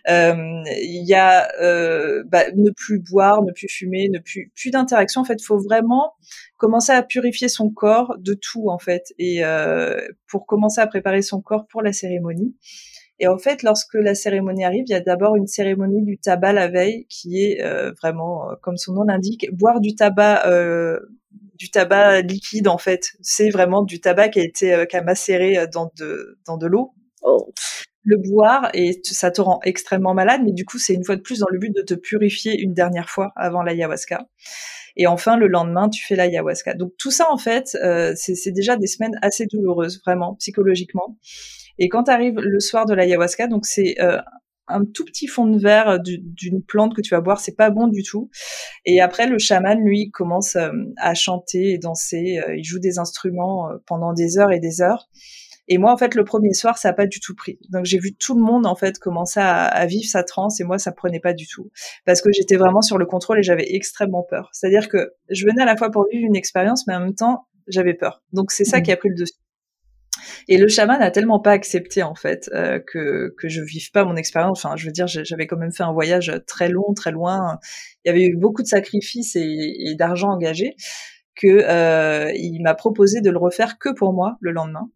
Euh, 0.08 0.62
il 0.82 1.04
y 1.06 1.14
a 1.14 1.48
euh, 1.60 2.22
bah, 2.26 2.44
ne 2.54 2.70
plus 2.70 3.00
boire, 3.00 3.42
ne 3.42 3.52
plus 3.52 3.68
fumer, 3.68 4.08
ne 4.08 4.18
plus 4.18 4.52
plus 4.54 4.70
d'interaction. 4.70 5.20
En 5.20 5.24
fait, 5.24 5.36
il 5.40 5.44
faut 5.44 5.58
vraiment 5.58 6.14
commencer 6.56 6.92
à 6.92 7.02
purifier 7.02 7.48
son 7.48 7.70
corps 7.70 8.16
de 8.18 8.34
tout 8.34 8.68
en 8.68 8.78
fait 8.78 9.14
et 9.18 9.44
euh, 9.44 10.00
pour 10.28 10.46
commencer 10.46 10.80
à 10.80 10.86
préparer 10.86 11.22
son 11.22 11.40
corps 11.40 11.66
pour 11.66 11.82
la 11.82 11.92
cérémonie. 11.92 12.54
Et 13.20 13.28
en 13.28 13.36
fait, 13.36 13.62
lorsque 13.62 13.94
la 13.94 14.14
cérémonie 14.14 14.64
arrive, 14.64 14.84
il 14.86 14.92
y 14.92 14.94
a 14.94 15.00
d'abord 15.00 15.36
une 15.36 15.46
cérémonie 15.46 16.02
du 16.02 16.18
tabac 16.18 16.54
la 16.54 16.68
veille, 16.68 17.06
qui 17.10 17.44
est 17.44 17.62
euh, 17.62 17.92
vraiment, 18.00 18.50
euh, 18.50 18.54
comme 18.62 18.78
son 18.78 18.94
nom 18.94 19.02
l'indique, 19.02 19.46
boire 19.52 19.80
du 19.80 19.94
tabac, 19.94 20.46
euh, 20.46 20.98
du 21.56 21.70
tabac 21.70 22.22
liquide 22.22 22.66
en 22.66 22.78
fait. 22.78 23.10
C'est 23.20 23.50
vraiment 23.50 23.82
du 23.82 24.00
tabac 24.00 24.30
qui 24.30 24.40
a 24.40 24.42
été 24.42 24.86
qui 24.88 24.96
a 24.96 25.02
macéré 25.02 25.66
dans 25.70 25.92
de 25.98 26.38
dans 26.46 26.56
de 26.56 26.66
l'eau. 26.66 26.94
Oh. 27.22 27.52
Le 28.02 28.16
boire 28.16 28.70
et 28.72 28.98
ça 29.04 29.30
te 29.30 29.42
rend 29.42 29.60
extrêmement 29.64 30.14
malade, 30.14 30.40
mais 30.42 30.52
du 30.52 30.64
coup 30.64 30.78
c'est 30.78 30.94
une 30.94 31.04
fois 31.04 31.16
de 31.16 31.20
plus 31.20 31.40
dans 31.40 31.48
le 31.50 31.58
but 31.58 31.76
de 31.76 31.82
te 31.82 31.92
purifier 31.92 32.58
une 32.58 32.72
dernière 32.72 33.10
fois 33.10 33.32
avant 33.36 33.62
l'ayahuasca. 33.62 34.26
Et 34.96 35.06
enfin, 35.06 35.36
le 35.36 35.46
lendemain, 35.46 35.90
tu 35.90 36.04
fais 36.04 36.16
l'ayahuasca. 36.16 36.74
Donc 36.74 36.92
tout 36.98 37.10
ça, 37.10 37.30
en 37.30 37.36
fait, 37.36 37.76
c'est 38.16 38.50
déjà 38.50 38.76
des 38.76 38.88
semaines 38.88 39.16
assez 39.22 39.46
douloureuses, 39.46 40.00
vraiment, 40.04 40.34
psychologiquement. 40.36 41.16
Et 41.80 41.88
quand 41.88 42.04
tu 42.04 42.10
arrives 42.10 42.38
le 42.38 42.60
soir 42.60 42.86
de 42.86 42.94
l'ayahuasca, 42.94 43.48
donc 43.48 43.64
c'est 43.66 43.96
euh, 44.00 44.18
un 44.68 44.84
tout 44.84 45.04
petit 45.04 45.26
fond 45.26 45.46
de 45.46 45.58
verre 45.58 45.88
euh, 45.88 45.98
d'une 45.98 46.62
plante 46.62 46.94
que 46.94 47.00
tu 47.00 47.14
vas 47.14 47.22
boire, 47.22 47.40
c'est 47.40 47.56
pas 47.56 47.70
bon 47.70 47.88
du 47.88 48.02
tout. 48.02 48.30
Et 48.84 49.00
après, 49.00 49.26
le 49.26 49.38
chaman, 49.38 49.82
lui, 49.82 50.10
commence 50.10 50.56
euh, 50.56 50.70
à 50.98 51.14
chanter 51.14 51.72
et 51.72 51.78
danser. 51.78 52.40
il 52.54 52.62
joue 52.62 52.78
des 52.78 52.98
instruments 52.98 53.70
pendant 53.86 54.12
des 54.12 54.38
heures 54.38 54.52
et 54.52 54.60
des 54.60 54.82
heures. 54.82 55.08
Et 55.68 55.78
moi, 55.78 55.92
en 55.92 55.96
fait, 55.96 56.14
le 56.16 56.24
premier 56.24 56.52
soir, 56.52 56.76
ça 56.78 56.90
a 56.90 56.92
pas 56.92 57.06
du 57.06 57.20
tout 57.20 57.34
pris. 57.34 57.58
Donc, 57.70 57.86
j'ai 57.86 57.98
vu 57.98 58.14
tout 58.14 58.34
le 58.34 58.42
monde, 58.42 58.66
en 58.66 58.74
fait, 58.74 58.98
commencer 58.98 59.40
à, 59.40 59.64
à, 59.64 59.86
vivre 59.86 60.04
sa 60.04 60.24
transe 60.24 60.60
et 60.60 60.64
moi, 60.64 60.78
ça 60.78 60.90
prenait 60.90 61.20
pas 61.20 61.32
du 61.32 61.46
tout. 61.46 61.70
Parce 62.04 62.20
que 62.20 62.30
j'étais 62.32 62.56
vraiment 62.56 62.82
sur 62.82 62.98
le 62.98 63.06
contrôle 63.06 63.38
et 63.38 63.42
j'avais 63.42 63.72
extrêmement 63.72 64.24
peur. 64.28 64.50
C'est-à-dire 64.52 64.88
que 64.88 65.12
je 65.30 65.46
venais 65.46 65.62
à 65.62 65.66
la 65.66 65.76
fois 65.76 65.90
pour 65.90 66.06
vivre 66.10 66.26
une 66.26 66.36
expérience, 66.36 66.86
mais 66.88 66.94
en 66.94 67.00
même 67.00 67.14
temps, 67.14 67.46
j'avais 67.68 67.94
peur. 67.94 68.22
Donc, 68.32 68.50
c'est 68.50 68.64
ça 68.64 68.80
mmh. 68.80 68.82
qui 68.82 68.92
a 68.92 68.96
pris 68.96 69.08
le 69.10 69.14
dessus. 69.14 69.34
Et 70.48 70.58
le 70.58 70.68
chaman 70.68 70.98
n'a 70.98 71.10
tellement 71.10 71.40
pas 71.40 71.52
accepté 71.52 72.02
en 72.02 72.14
fait 72.14 72.50
euh, 72.54 72.78
que 72.78 73.34
que 73.38 73.48
je 73.48 73.62
vive 73.62 73.90
pas 73.90 74.04
mon 74.04 74.16
expérience. 74.16 74.64
Enfin, 74.64 74.76
je 74.76 74.86
veux 74.86 74.92
dire, 74.92 75.06
j'avais 75.06 75.46
quand 75.46 75.56
même 75.56 75.72
fait 75.72 75.82
un 75.82 75.92
voyage 75.92 76.32
très 76.46 76.68
long, 76.68 76.92
très 76.94 77.10
loin. 77.10 77.58
Il 78.04 78.08
y 78.08 78.10
avait 78.10 78.24
eu 78.24 78.36
beaucoup 78.36 78.62
de 78.62 78.68
sacrifices 78.68 79.36
et, 79.36 79.94
d'argent 79.96 80.30
engagé 80.30 80.74
que 81.36 81.48
euh, 81.48 82.32
il 82.34 82.60
m'a 82.62 82.74
proposé 82.74 83.20
de 83.20 83.30
le 83.30 83.38
refaire 83.38 83.78
que 83.78 83.88
pour 83.94 84.12
moi 84.12 84.36
le 84.40 84.52
lendemain. 84.52 84.90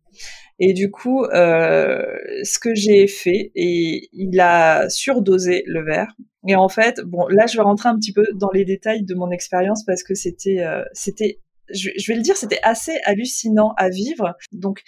Et 0.61 0.73
du 0.73 0.91
coup, 0.91 1.25
euh, 1.25 2.05
ce 2.45 2.59
que 2.59 2.75
j'ai 2.75 3.07
fait, 3.09 3.50
et 3.55 4.09
il 4.12 4.38
a 4.41 4.88
surdosé 4.88 5.64
le 5.67 5.85
verre. 5.85 6.14
Et 6.47 6.55
en 6.55 6.69
fait, 6.69 7.00
bon, 7.00 7.26
là, 7.29 7.47
je 7.47 7.57
vais 7.57 7.62
rentrer 7.62 7.88
un 7.88 7.97
petit 7.97 8.12
peu 8.12 8.25
dans 8.35 8.50
les 8.53 8.64
détails 8.64 9.05
de 9.05 9.14
mon 9.14 9.31
expérience 9.31 9.85
parce 9.85 10.03
que 10.03 10.14
c'était, 10.14 10.61
euh, 10.61 10.85
c'était, 10.93 11.41
je, 11.73 11.91
je, 11.99 12.12
vais 12.12 12.17
le 12.17 12.23
dire, 12.23 12.37
c'était 12.37 12.61
assez 12.62 12.97
hallucinant 13.05 13.73
à 13.76 13.88
vivre. 13.88 14.37
Donc, 14.53 14.83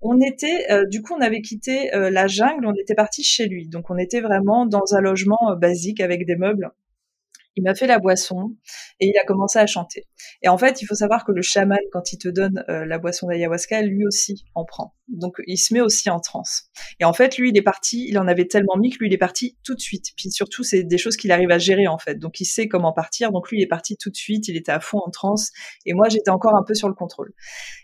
on 0.00 0.20
était, 0.20 0.70
euh, 0.70 0.84
du 0.86 1.02
coup, 1.02 1.14
on 1.14 1.20
avait 1.20 1.40
quitté 1.40 1.94
euh, 1.94 2.10
la 2.10 2.26
jungle, 2.26 2.66
on 2.66 2.74
était 2.74 2.94
parti 2.94 3.22
chez 3.22 3.46
lui. 3.46 3.68
Donc, 3.68 3.90
on 3.90 3.98
était 3.98 4.20
vraiment 4.20 4.66
dans 4.66 4.94
un 4.94 5.00
logement 5.00 5.50
euh, 5.50 5.56
basique 5.56 6.00
avec 6.00 6.24
des 6.26 6.36
meubles 6.36 6.70
il 7.58 7.62
m'a 7.64 7.74
fait 7.74 7.88
la 7.88 7.98
boisson 7.98 8.54
et 9.00 9.08
il 9.08 9.18
a 9.18 9.24
commencé 9.24 9.58
à 9.58 9.66
chanter. 9.66 10.06
Et 10.42 10.48
en 10.48 10.56
fait, 10.56 10.80
il 10.80 10.86
faut 10.86 10.94
savoir 10.94 11.24
que 11.24 11.32
le 11.32 11.42
chaman, 11.42 11.78
quand 11.92 12.12
il 12.12 12.18
te 12.18 12.28
donne 12.28 12.64
euh, 12.68 12.86
la 12.86 12.98
boisson 12.98 13.26
d'ayahuasca, 13.26 13.82
lui 13.82 14.06
aussi 14.06 14.44
en 14.54 14.64
prend. 14.64 14.94
Donc, 15.08 15.36
il 15.46 15.56
se 15.56 15.74
met 15.74 15.80
aussi 15.80 16.08
en 16.08 16.20
transe. 16.20 16.68
Et 17.00 17.04
en 17.04 17.12
fait, 17.12 17.36
lui, 17.36 17.48
il 17.48 17.58
est 17.58 17.62
parti, 17.62 18.06
il 18.08 18.18
en 18.18 18.28
avait 18.28 18.46
tellement 18.46 18.76
mis 18.76 18.90
que 18.90 18.98
lui, 18.98 19.08
il 19.08 19.12
est 19.12 19.18
parti 19.18 19.58
tout 19.64 19.74
de 19.74 19.80
suite. 19.80 20.12
Puis 20.16 20.30
surtout, 20.30 20.62
c'est 20.62 20.84
des 20.84 20.98
choses 20.98 21.16
qu'il 21.16 21.32
arrive 21.32 21.50
à 21.50 21.58
gérer, 21.58 21.88
en 21.88 21.98
fait. 21.98 22.14
Donc, 22.16 22.38
il 22.40 22.44
sait 22.44 22.68
comment 22.68 22.92
partir. 22.92 23.32
Donc, 23.32 23.50
lui, 23.50 23.58
il 23.58 23.62
est 23.62 23.68
parti 23.68 23.96
tout 23.96 24.10
de 24.10 24.16
suite, 24.16 24.46
il 24.46 24.56
était 24.56 24.70
à 24.70 24.78
fond 24.78 24.98
en 25.04 25.10
transe. 25.10 25.50
Et 25.84 25.94
moi, 25.94 26.08
j'étais 26.08 26.30
encore 26.30 26.54
un 26.54 26.62
peu 26.62 26.74
sur 26.74 26.88
le 26.88 26.94
contrôle. 26.94 27.32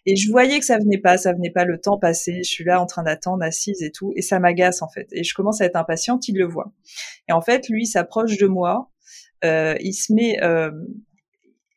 Et 0.06 0.14
je 0.14 0.30
voyais 0.30 0.60
que 0.60 0.66
ça 0.66 0.78
venait 0.78 1.00
pas, 1.00 1.16
ça 1.16 1.32
venait 1.32 1.50
pas, 1.50 1.64
le 1.64 1.80
temps 1.80 1.98
passé. 1.98 2.42
Je 2.44 2.48
suis 2.48 2.64
là 2.64 2.80
en 2.80 2.86
train 2.86 3.02
d'attendre, 3.02 3.42
assise 3.42 3.82
et 3.82 3.90
tout. 3.90 4.12
Et 4.14 4.22
ça 4.22 4.38
m'agace, 4.38 4.82
en 4.82 4.88
fait. 4.88 5.08
Et 5.12 5.24
je 5.24 5.34
commence 5.34 5.60
à 5.60 5.64
être 5.64 5.76
impatiente, 5.76 6.28
il 6.28 6.36
le 6.36 6.46
voit. 6.46 6.72
Et 7.28 7.32
en 7.32 7.40
fait, 7.40 7.68
lui, 7.68 7.86
s'approche 7.86 8.36
de 8.36 8.46
moi 8.46 8.90
il 9.44 9.92
se 9.92 10.12
met, 10.12 10.42
euh, 10.42 10.70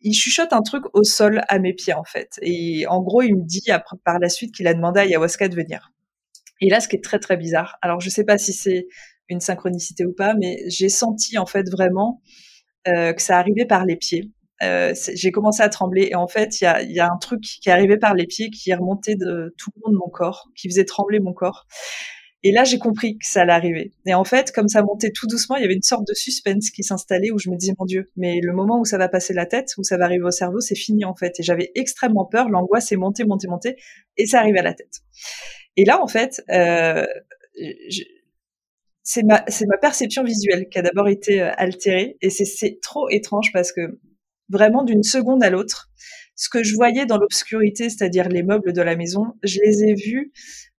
il 0.01 0.13
chuchote 0.13 0.53
un 0.53 0.61
truc 0.61 0.83
au 0.93 1.03
sol 1.03 1.41
à 1.47 1.59
mes 1.59 1.73
pieds 1.73 1.93
en 1.93 2.03
fait. 2.03 2.39
Et 2.41 2.85
en 2.87 3.01
gros, 3.01 3.21
il 3.21 3.35
me 3.35 3.43
dit 3.43 3.63
par 4.03 4.19
la 4.19 4.29
suite 4.29 4.53
qu'il 4.53 4.67
a 4.67 4.73
demandé 4.73 4.99
à 4.99 5.03
Ayahuasca 5.03 5.47
de 5.47 5.55
venir. 5.55 5.91
Et 6.61 6.69
là, 6.69 6.79
ce 6.79 6.87
qui 6.87 6.95
est 6.95 7.03
très 7.03 7.19
très 7.19 7.37
bizarre. 7.37 7.77
Alors, 7.81 7.99
je 7.99 8.09
sais 8.09 8.23
pas 8.23 8.37
si 8.37 8.53
c'est 8.53 8.87
une 9.29 9.39
synchronicité 9.39 10.05
ou 10.05 10.13
pas, 10.13 10.33
mais 10.33 10.63
j'ai 10.67 10.89
senti 10.89 11.37
en 11.37 11.45
fait 11.45 11.69
vraiment 11.69 12.21
euh, 12.87 13.13
que 13.13 13.21
ça 13.21 13.37
arrivait 13.37 13.65
par 13.65 13.85
les 13.85 13.95
pieds. 13.95 14.31
Euh, 14.63 14.93
j'ai 15.13 15.31
commencé 15.31 15.61
à 15.61 15.69
trembler 15.69 16.07
et 16.09 16.15
en 16.15 16.27
fait, 16.27 16.61
il 16.61 16.91
y 16.91 16.99
a, 16.99 17.11
un 17.11 17.17
truc 17.17 17.41
qui 17.41 17.69
arrivé 17.69 17.97
par 17.97 18.15
les 18.15 18.25
pieds 18.25 18.49
qui 18.49 18.71
est 18.71 18.75
remonté 18.75 19.15
de 19.15 19.53
tout 19.57 19.69
le 19.75 19.81
long 19.85 19.91
de 19.91 19.97
mon 19.97 20.09
corps, 20.09 20.49
qui 20.55 20.67
faisait 20.67 20.85
trembler 20.85 21.19
mon 21.19 21.33
corps. 21.33 21.67
Et 22.47 22.53
là, 22.53 22.63
j'ai 22.63 22.79
compris 22.79 23.17
que 23.17 23.25
ça 23.27 23.41
allait 23.41 23.51
arriver. 23.51 23.91
Et 24.05 24.13
en 24.13 24.23
fait, 24.23 24.53
comme 24.53 24.69
ça 24.69 24.81
montait 24.81 25.11
tout 25.11 25.27
doucement, 25.27 25.57
il 25.57 25.63
y 25.63 25.65
avait 25.65 25.73
une 25.73 25.81
sorte 25.81 26.07
de 26.07 26.13
suspense 26.13 26.69
qui 26.69 26.81
s'installait 26.81 27.29
où 27.29 27.37
je 27.37 27.49
me 27.49 27.57
disais, 27.57 27.73
mon 27.77 27.83
Dieu, 27.83 28.09
mais 28.15 28.39
le 28.41 28.53
moment 28.53 28.79
où 28.79 28.85
ça 28.85 28.97
va 28.97 29.09
passer 29.09 29.33
la 29.33 29.45
tête, 29.45 29.73
où 29.77 29.83
ça 29.83 29.97
va 29.97 30.05
arriver 30.05 30.23
au 30.23 30.31
cerveau, 30.31 30.61
c'est 30.61 30.73
fini 30.73 31.03
en 31.03 31.13
fait. 31.13 31.37
Et 31.41 31.43
j'avais 31.43 31.73
extrêmement 31.75 32.23
peur, 32.23 32.47
l'angoisse 32.47 32.89
est 32.93 32.95
montée, 32.95 33.25
montée, 33.25 33.49
montée, 33.49 33.75
et 34.15 34.27
ça 34.27 34.39
arrivait 34.39 34.59
à 34.59 34.63
la 34.63 34.73
tête. 34.73 35.01
Et 35.75 35.83
là, 35.83 36.01
en 36.01 36.07
fait, 36.07 36.41
euh, 36.49 37.05
c'est 39.03 39.23
ma, 39.23 39.43
perception 39.81 40.23
visuelle 40.23 40.69
qui 40.69 40.79
a 40.79 40.83
d'abord 40.83 41.09
été 41.09 41.41
euh, 41.41 41.51
altérée, 41.57 42.15
et 42.21 42.29
c'est 42.29 42.79
trop 42.81 43.09
étrange 43.09 43.51
parce 43.51 43.73
que 43.73 43.99
vraiment 44.47 44.85
d'une 44.85 45.03
seconde 45.03 45.43
à 45.43 45.49
l'autre, 45.49 45.89
ce 46.35 46.47
que 46.47 46.63
je 46.63 46.75
voyais 46.75 47.05
dans 47.05 47.17
l'obscurité, 47.17 47.89
c'est-à-dire 47.89 48.29
les 48.29 48.43
meubles 48.43 48.71
de 48.71 48.81
la 48.81 48.95
maison, 48.95 49.33
je 49.43 49.59
les 49.65 49.83
ai 49.83 49.95
vus 49.95 50.31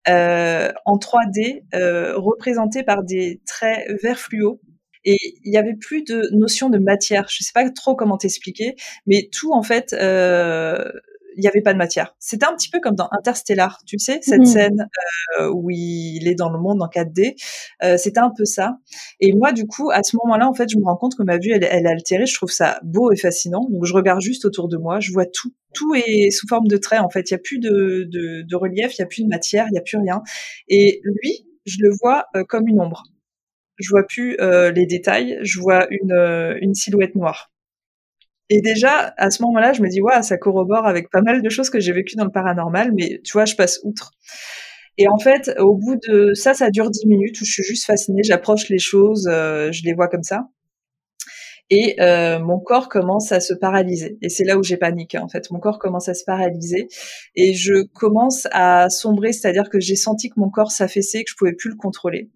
euh, 0.09 0.73
en 0.85 0.97
3D 0.97 1.63
euh, 1.75 2.17
représenté 2.17 2.83
par 2.83 3.03
des 3.03 3.41
traits 3.47 3.91
vert 4.03 4.19
fluo. 4.19 4.61
Et 5.05 5.17
il 5.45 5.53
y 5.53 5.57
avait 5.57 5.75
plus 5.75 6.03
de 6.03 6.29
notion 6.33 6.71
de 6.71 6.79
matière. 6.79 7.27
Je 7.29 7.43
sais 7.43 7.53
pas 7.55 7.69
trop 7.71 7.95
comment 7.95 8.19
t'expliquer, 8.19 8.75
mais 9.07 9.29
tout 9.33 9.53
en 9.53 9.63
fait, 9.63 9.95
euh, 9.95 10.85
il 11.39 11.43
n'y 11.43 11.49
avait 11.49 11.63
pas 11.63 11.73
de 11.73 11.79
matière. 11.79 12.17
C'était 12.19 12.47
un 12.47 12.55
petit 12.55 12.69
peu 12.69 12.81
comme 12.81 12.97
dans 12.97 13.09
Interstellar, 13.13 13.79
tu 13.87 13.99
sais, 13.99 14.19
cette 14.23 14.41
mmh. 14.41 14.47
scène 14.47 14.89
euh, 15.39 15.51
où 15.55 15.71
il 15.71 16.27
est 16.27 16.35
dans 16.35 16.51
le 16.51 16.59
monde 16.59 16.83
en 16.83 16.89
4D. 16.89 17.37
Euh, 17.85 17.97
C'était 17.97 18.19
un 18.19 18.33
peu 18.37 18.45
ça. 18.45 18.79
Et 19.21 19.33
moi, 19.33 19.53
du 19.53 19.65
coup, 19.67 19.91
à 19.91 20.03
ce 20.03 20.17
moment-là, 20.17 20.49
en 20.49 20.53
fait, 20.53 20.69
je 20.69 20.77
me 20.77 20.85
rends 20.85 20.97
compte 20.97 21.15
que 21.17 21.23
ma 21.23 21.39
vue, 21.39 21.53
elle, 21.53 21.63
elle 21.63 21.87
est 21.87 21.91
altérée. 21.91 22.27
Je 22.27 22.35
trouve 22.35 22.51
ça 22.51 22.81
beau 22.83 23.13
et 23.13 23.17
fascinant. 23.17 23.69
Donc, 23.71 23.85
je 23.85 23.95
regarde 23.95 24.21
juste 24.21 24.45
autour 24.45 24.69
de 24.69 24.77
moi. 24.77 24.99
Je 24.99 25.13
vois 25.13 25.27
tout. 25.27 25.53
Tout 25.75 25.95
est 25.95 26.31
sous 26.31 26.47
forme 26.49 26.67
de 26.67 26.77
traits, 26.77 27.01
en 27.01 27.11
fait. 27.11 27.31
Il 27.31 27.35
n'y 27.35 27.39
a 27.39 27.43
plus 27.43 27.59
de, 27.59 28.09
de, 28.11 28.43
de 28.43 28.57
relief, 28.57 28.97
il 28.99 29.03
n'y 29.03 29.05
a 29.05 29.07
plus 29.07 29.23
de 29.23 29.29
matière, 29.29 29.67
il 29.69 29.73
n'y 29.73 29.79
a 29.79 29.83
plus 29.83 29.99
rien. 29.99 30.23
Et 30.69 31.01
lui, 31.05 31.47
je 31.67 31.77
le 31.81 31.91
vois 32.01 32.27
euh, 32.35 32.45
comme 32.45 32.67
une 32.69 32.81
ombre. 32.81 33.03
Je 33.79 33.91
vois 33.91 34.05
plus 34.07 34.37
euh, 34.41 34.73
les 34.73 34.87
détails. 34.87 35.39
Je 35.43 35.61
vois 35.61 35.87
une, 35.91 36.13
euh, 36.13 36.59
une 36.61 36.75
silhouette 36.75 37.15
noire. 37.15 37.53
Et 38.51 38.63
déjà, 38.63 39.13
à 39.19 39.31
ce 39.31 39.43
moment-là, 39.43 39.75
je 39.75 39.83
me 39.83 39.89
dis, 39.89 40.01
ouais, 40.01 40.23
ça 40.23 40.39
corrobore 40.39 40.87
avec 40.87 41.11
pas 41.11 41.21
mal 41.21 41.43
de 41.43 41.51
choses 41.51 41.69
que 41.69 41.81
j'ai 41.81 41.93
vécues 41.93 42.17
dans 42.17 42.25
le 42.25 42.31
paranormal, 42.31 42.93
mais 42.97 43.21
tu 43.23 43.33
vois, 43.33 43.45
je 43.45 43.55
passe 43.55 43.79
outre. 43.85 44.13
Et 44.97 45.07
en 45.07 45.19
fait, 45.19 45.55
au 45.59 45.77
bout 45.77 45.97
de 46.09 46.33
ça, 46.35 46.55
ça 46.55 46.71
dure 46.71 46.91
dix 46.91 47.07
minutes 47.07 47.41
où 47.41 47.45
je 47.45 47.53
suis 47.53 47.63
juste 47.63 47.85
fascinée, 47.85 48.23
j'approche 48.25 48.69
les 48.71 48.79
choses, 48.79 49.25
je 49.29 49.85
les 49.85 49.93
vois 49.93 50.09
comme 50.09 50.23
ça. 50.23 50.49
Et 51.71 51.97
euh, 52.01 52.39
mon 52.39 52.59
corps 52.59 52.89
commence 52.89 53.31
à 53.33 53.41
se 53.41 53.53
paralyser. 53.53 54.17
Et 54.23 54.29
c'est 54.29 54.45
là 54.45 54.57
où 54.57 54.63
j'ai 54.63 54.79
paniqué, 54.79 55.19
en 55.19 55.29
fait. 55.29 55.51
Mon 55.51 55.59
corps 55.59 55.79
commence 55.79 56.09
à 56.09 56.15
se 56.15 56.25
paralyser. 56.25 56.89
Et 57.35 57.53
je 57.53 57.85
commence 57.95 58.49
à 58.53 58.89
sombrer, 58.89 59.33
c'est-à-dire 59.33 59.69
que 59.69 59.81
j'ai 59.81 59.97
senti 59.97 60.31
que 60.31 60.41
mon 60.41 60.51
corps 60.51 60.71
s'affaissait, 60.71 61.25
que 61.25 61.31
je 61.31 61.37
pouvais 61.37 61.53
plus 61.53 61.71
le 61.71 61.77
contrôler 61.77 62.31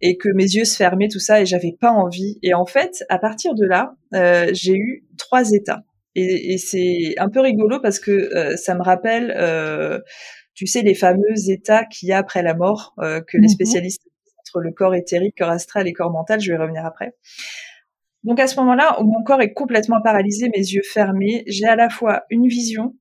et 0.00 0.16
que 0.16 0.28
mes 0.28 0.44
yeux 0.44 0.64
se 0.64 0.76
fermaient, 0.76 1.08
tout 1.08 1.18
ça, 1.18 1.40
et 1.40 1.46
j'avais 1.46 1.74
pas 1.80 1.90
envie. 1.90 2.38
Et 2.42 2.52
en 2.52 2.66
fait, 2.66 3.04
à 3.08 3.18
partir 3.18 3.54
de 3.54 3.64
là, 3.64 3.94
euh, 4.14 4.50
j'ai 4.52 4.74
eu 4.74 5.04
trois 5.16 5.52
états. 5.52 5.84
Et, 6.14 6.52
et 6.52 6.58
c'est 6.58 7.14
un 7.18 7.28
peu 7.28 7.40
rigolo 7.40 7.80
parce 7.80 7.98
que 7.98 8.10
euh, 8.10 8.56
ça 8.56 8.74
me 8.74 8.82
rappelle, 8.82 9.34
euh, 9.36 10.00
tu 10.54 10.66
sais, 10.66 10.82
les 10.82 10.94
fameux 10.94 11.48
états 11.48 11.84
qu'il 11.84 12.08
y 12.08 12.12
a 12.12 12.18
après 12.18 12.42
la 12.42 12.54
mort, 12.54 12.94
euh, 12.98 13.20
que 13.20 13.36
les 13.36 13.44
mhm. 13.44 13.48
spécialistes 13.48 14.02
entre 14.40 14.60
le 14.60 14.72
corps 14.72 14.94
éthérique, 14.94 15.36
corps 15.38 15.50
astral 15.50 15.88
et 15.88 15.92
corps 15.92 16.12
mental, 16.12 16.40
je 16.40 16.52
vais 16.52 16.58
revenir 16.58 16.84
après. 16.84 17.14
Donc 18.24 18.40
à 18.40 18.46
ce 18.46 18.56
moment-là, 18.60 18.96
mon 19.02 19.22
corps 19.22 19.42
est 19.42 19.52
complètement 19.52 20.00
paralysé, 20.02 20.48
mes 20.48 20.62
yeux 20.62 20.82
fermés. 20.82 21.44
J'ai 21.46 21.66
à 21.66 21.76
la 21.76 21.90
fois 21.90 22.22
une 22.30 22.48
vision, 22.48 22.94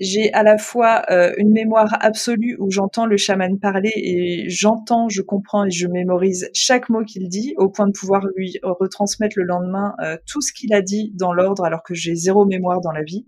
j'ai 0.00 0.32
à 0.34 0.42
la 0.42 0.58
fois 0.58 1.02
euh, 1.10 1.32
une 1.38 1.50
mémoire 1.52 1.96
absolue 2.00 2.56
où 2.60 2.70
j'entends 2.70 3.06
le 3.06 3.16
chaman 3.16 3.58
parler 3.58 3.92
et 3.94 4.50
j'entends, 4.50 5.08
je 5.08 5.22
comprends 5.22 5.64
et 5.64 5.70
je 5.70 5.86
mémorise 5.86 6.50
chaque 6.52 6.90
mot 6.90 7.04
qu'il 7.04 7.28
dit 7.28 7.54
au 7.56 7.70
point 7.70 7.86
de 7.86 7.92
pouvoir 7.92 8.26
lui 8.36 8.58
retransmettre 8.62 9.38
le 9.38 9.44
lendemain 9.44 9.94
euh, 10.02 10.18
tout 10.26 10.42
ce 10.42 10.52
qu'il 10.52 10.74
a 10.74 10.82
dit 10.82 11.12
dans 11.14 11.32
l'ordre 11.32 11.64
alors 11.64 11.82
que 11.82 11.94
j'ai 11.94 12.14
zéro 12.14 12.44
mémoire 12.44 12.80
dans 12.80 12.92
la 12.92 13.02
vie. 13.02 13.26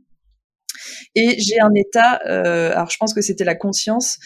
Et 1.14 1.38
j'ai 1.40 1.60
un 1.60 1.72
état, 1.74 2.20
euh, 2.26 2.72
alors 2.72 2.90
je 2.90 2.98
pense 2.98 3.14
que 3.14 3.22
c'était 3.22 3.44
la 3.44 3.54
conscience 3.54 4.18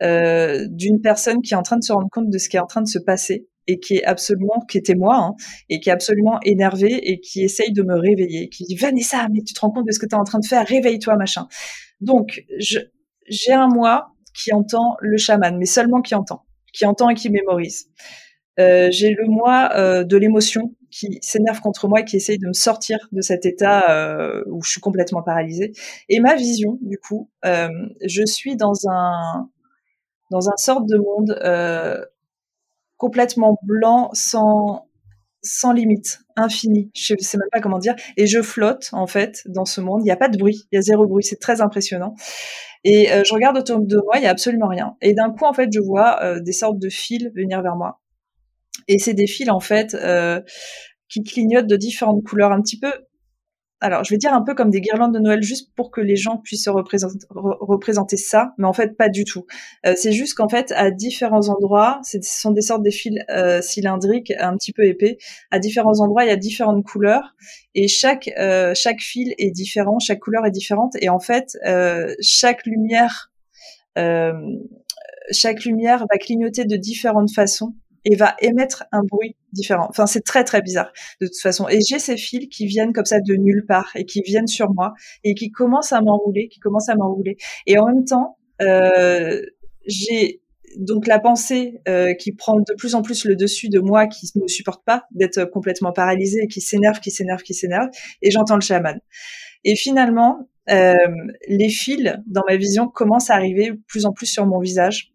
d'une 0.00 1.00
personne 1.02 1.42
qui 1.42 1.54
est 1.54 1.56
en 1.56 1.62
train 1.62 1.76
de 1.76 1.82
se 1.82 1.92
rendre 1.92 2.08
compte 2.12 2.30
de 2.30 2.38
ce 2.38 2.48
qui 2.48 2.56
est 2.56 2.60
en 2.60 2.66
train 2.66 2.82
de 2.82 2.86
se 2.86 3.00
passer 3.00 3.48
et 3.68 3.78
qui 3.78 3.96
est 3.96 4.04
absolument, 4.04 4.60
qui 4.68 4.78
était 4.78 4.94
moi, 4.94 5.16
hein, 5.16 5.34
et 5.68 5.78
qui 5.78 5.90
est 5.90 5.92
absolument 5.92 6.40
énervé 6.42 6.88
et 6.88 7.20
qui 7.20 7.44
essaye 7.44 7.72
de 7.72 7.82
me 7.82 7.94
réveiller, 7.96 8.48
qui 8.48 8.64
dit 8.64 8.74
Vanessa, 8.74 9.28
mais 9.32 9.42
tu 9.42 9.54
te 9.54 9.60
rends 9.60 9.70
compte 9.70 9.86
de 9.86 9.92
ce 9.92 10.00
que 10.00 10.06
tu 10.06 10.16
es 10.16 10.18
en 10.18 10.24
train 10.24 10.40
de 10.40 10.46
faire, 10.46 10.66
réveille-toi, 10.66 11.16
machin. 11.16 11.46
Donc, 12.00 12.44
j'ai 12.58 13.52
un 13.52 13.68
moi 13.68 14.14
qui 14.34 14.52
entend 14.52 14.96
le 15.00 15.18
chaman, 15.18 15.56
mais 15.58 15.66
seulement 15.66 16.00
qui 16.00 16.14
entend, 16.14 16.42
qui 16.72 16.86
entend 16.86 17.10
et 17.10 17.14
qui 17.14 17.28
mémorise. 17.30 17.90
Euh, 18.58 18.88
j'ai 18.90 19.10
le 19.10 19.26
moi 19.26 19.70
euh, 19.76 20.02
de 20.02 20.16
l'émotion 20.16 20.74
qui 20.90 21.18
s'énerve 21.20 21.60
contre 21.60 21.86
moi 21.86 22.02
qui 22.02 22.16
essaye 22.16 22.38
de 22.38 22.48
me 22.48 22.54
sortir 22.54 22.98
de 23.12 23.20
cet 23.20 23.46
état 23.46 23.90
euh, 23.90 24.42
où 24.50 24.62
je 24.64 24.70
suis 24.70 24.80
complètement 24.80 25.22
paralysée. 25.22 25.72
Et 26.08 26.18
ma 26.18 26.34
vision, 26.34 26.78
du 26.80 26.98
coup, 26.98 27.30
je 27.44 28.24
suis 28.24 28.56
dans 28.56 28.88
un 28.90 29.48
dans 30.30 30.48
un 30.48 30.56
sorte 30.56 30.86
de 30.88 30.96
monde 30.96 31.38
complètement 32.98 33.58
blanc, 33.62 34.10
sans 34.12 34.84
sans 35.42 35.72
limite, 35.72 36.20
infini. 36.36 36.90
Je 36.94 37.14
sais 37.20 37.38
même 37.38 37.48
pas 37.52 37.60
comment 37.60 37.78
dire. 37.78 37.94
Et 38.16 38.26
je 38.26 38.42
flotte 38.42 38.88
en 38.92 39.06
fait 39.06 39.42
dans 39.46 39.64
ce 39.64 39.80
monde. 39.80 40.00
Il 40.02 40.04
n'y 40.04 40.10
a 40.10 40.16
pas 40.16 40.28
de 40.28 40.36
bruit, 40.36 40.66
il 40.72 40.76
y 40.76 40.78
a 40.78 40.82
zéro 40.82 41.06
bruit. 41.06 41.24
C'est 41.24 41.40
très 41.40 41.60
impressionnant. 41.60 42.14
Et 42.84 43.10
euh, 43.12 43.22
je 43.24 43.32
regarde 43.32 43.56
autour 43.56 43.80
de 43.80 43.96
moi, 44.04 44.18
il 44.18 44.22
y 44.22 44.26
a 44.26 44.30
absolument 44.30 44.68
rien. 44.68 44.96
Et 45.00 45.14
d'un 45.14 45.30
coup 45.30 45.44
en 45.44 45.52
fait, 45.52 45.68
je 45.72 45.80
vois 45.80 46.22
euh, 46.22 46.40
des 46.40 46.52
sortes 46.52 46.78
de 46.78 46.88
fils 46.88 47.30
venir 47.34 47.62
vers 47.62 47.76
moi. 47.76 48.00
Et 48.88 48.98
c'est 48.98 49.14
des 49.14 49.26
fils 49.26 49.50
en 49.50 49.60
fait 49.60 49.94
euh, 49.94 50.40
qui 51.08 51.22
clignotent 51.22 51.66
de 51.66 51.76
différentes 51.76 52.22
couleurs, 52.24 52.52
un 52.52 52.60
petit 52.60 52.78
peu 52.78 52.92
alors 53.80 54.04
je 54.04 54.10
vais 54.10 54.18
dire 54.18 54.32
un 54.32 54.42
peu 54.42 54.54
comme 54.54 54.70
des 54.70 54.80
guirlandes 54.80 55.14
de 55.14 55.20
Noël 55.20 55.42
juste 55.42 55.72
pour 55.74 55.90
que 55.90 56.00
les 56.00 56.16
gens 56.16 56.38
puissent 56.38 56.64
se 56.64 56.70
représenter, 56.70 57.26
représenter 57.30 58.16
ça, 58.16 58.54
mais 58.58 58.66
en 58.66 58.72
fait 58.72 58.96
pas 58.96 59.08
du 59.08 59.24
tout. 59.24 59.46
Euh, 59.86 59.94
c'est 59.96 60.12
juste 60.12 60.34
qu'en 60.34 60.48
fait 60.48 60.72
à 60.72 60.90
différents 60.90 61.48
endroits, 61.48 62.00
ce 62.02 62.18
sont 62.22 62.50
des 62.50 62.62
sortes 62.62 62.82
de 62.82 62.90
fils 62.90 63.18
euh, 63.30 63.62
cylindriques 63.62 64.32
un 64.38 64.56
petit 64.56 64.72
peu 64.72 64.84
épais. 64.84 65.18
À 65.50 65.58
différents 65.58 66.00
endroits, 66.00 66.24
il 66.24 66.28
y 66.28 66.32
a 66.32 66.36
différentes 66.36 66.84
couleurs 66.84 67.34
et 67.74 67.88
chaque 67.88 68.30
euh, 68.38 68.72
chaque 68.74 69.00
fil 69.00 69.34
est 69.38 69.50
différent, 69.50 69.98
chaque 70.00 70.20
couleur 70.20 70.44
est 70.44 70.50
différente 70.50 70.94
et 71.00 71.08
en 71.08 71.20
fait 71.20 71.56
chaque 72.20 72.66
lumière 72.66 73.30
chaque 75.30 75.64
lumière 75.64 76.06
va 76.10 76.18
clignoter 76.18 76.64
de 76.64 76.76
différentes 76.76 77.32
façons 77.32 77.74
et 78.10 78.16
va 78.16 78.34
émettre 78.40 78.84
un 78.90 79.02
bruit 79.02 79.36
différent. 79.52 79.86
Enfin, 79.90 80.06
c'est 80.06 80.22
très 80.22 80.42
très 80.42 80.62
bizarre 80.62 80.90
de 81.20 81.26
toute 81.26 81.40
façon. 81.40 81.68
Et 81.68 81.78
j'ai 81.86 81.98
ces 81.98 82.16
fils 82.16 82.48
qui 82.48 82.66
viennent 82.66 82.94
comme 82.94 83.04
ça 83.04 83.20
de 83.20 83.34
nulle 83.34 83.66
part 83.66 83.90
et 83.94 84.06
qui 84.06 84.22
viennent 84.22 84.46
sur 84.46 84.72
moi 84.72 84.94
et 85.24 85.34
qui 85.34 85.50
commencent 85.50 85.92
à 85.92 86.00
m'enrouler, 86.00 86.48
qui 86.48 86.58
commencent 86.58 86.88
à 86.88 86.96
m'enrouler. 86.96 87.36
Et 87.66 87.78
en 87.78 87.86
même 87.86 88.06
temps, 88.06 88.38
euh, 88.62 89.42
j'ai 89.86 90.40
donc 90.78 91.06
la 91.06 91.18
pensée 91.18 91.80
euh, 91.86 92.14
qui 92.14 92.32
prend 92.32 92.56
de 92.56 92.74
plus 92.78 92.94
en 92.94 93.02
plus 93.02 93.26
le 93.26 93.36
dessus 93.36 93.68
de 93.68 93.78
moi, 93.78 94.06
qui 94.06 94.30
ne 94.36 94.46
supporte 94.46 94.84
pas 94.86 95.04
d'être 95.10 95.44
complètement 95.44 95.92
paralysée 95.92 96.46
qui 96.46 96.62
s'énerve, 96.62 97.00
qui 97.00 97.10
s'énerve, 97.10 97.42
qui 97.42 97.52
s'énerve. 97.52 97.88
Et 98.22 98.30
j'entends 98.30 98.54
le 98.54 98.62
chaman. 98.62 98.98
Et 99.64 99.76
finalement, 99.76 100.48
euh, 100.70 100.94
les 101.46 101.68
fils 101.68 102.14
dans 102.26 102.42
ma 102.48 102.56
vision 102.56 102.88
commencent 102.88 103.28
à 103.28 103.34
arriver 103.34 103.72
plus 103.86 104.06
en 104.06 104.12
plus 104.12 104.26
sur 104.26 104.46
mon 104.46 104.60
visage 104.60 105.12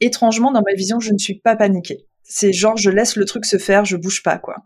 étrangement, 0.00 0.52
dans 0.52 0.62
ma 0.62 0.74
vision, 0.74 1.00
je 1.00 1.12
ne 1.12 1.18
suis 1.18 1.38
pas 1.38 1.56
paniquée. 1.56 2.07
C'est 2.28 2.52
genre, 2.52 2.76
je 2.76 2.90
laisse 2.90 3.16
le 3.16 3.24
truc 3.24 3.44
se 3.46 3.56
faire, 3.56 3.84
je 3.84 3.96
bouge 3.96 4.22
pas, 4.22 4.38
quoi. 4.38 4.56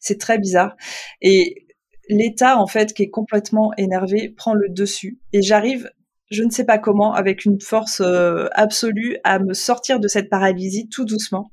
C'est 0.00 0.18
très 0.18 0.38
bizarre. 0.38 0.76
Et 1.20 1.66
l'état, 2.08 2.58
en 2.58 2.66
fait, 2.66 2.92
qui 2.92 3.04
est 3.04 3.10
complètement 3.10 3.72
énervé, 3.78 4.28
prend 4.28 4.54
le 4.54 4.68
dessus. 4.68 5.20
Et 5.32 5.40
j'arrive, 5.42 5.90
je 6.30 6.42
ne 6.42 6.50
sais 6.50 6.64
pas 6.64 6.78
comment, 6.78 7.14
avec 7.14 7.44
une 7.44 7.60
force 7.60 8.00
euh, 8.00 8.48
absolue, 8.52 9.18
à 9.24 9.38
me 9.38 9.54
sortir 9.54 10.00
de 10.00 10.08
cette 10.08 10.28
paralysie 10.28 10.88
tout 10.88 11.04
doucement 11.04 11.52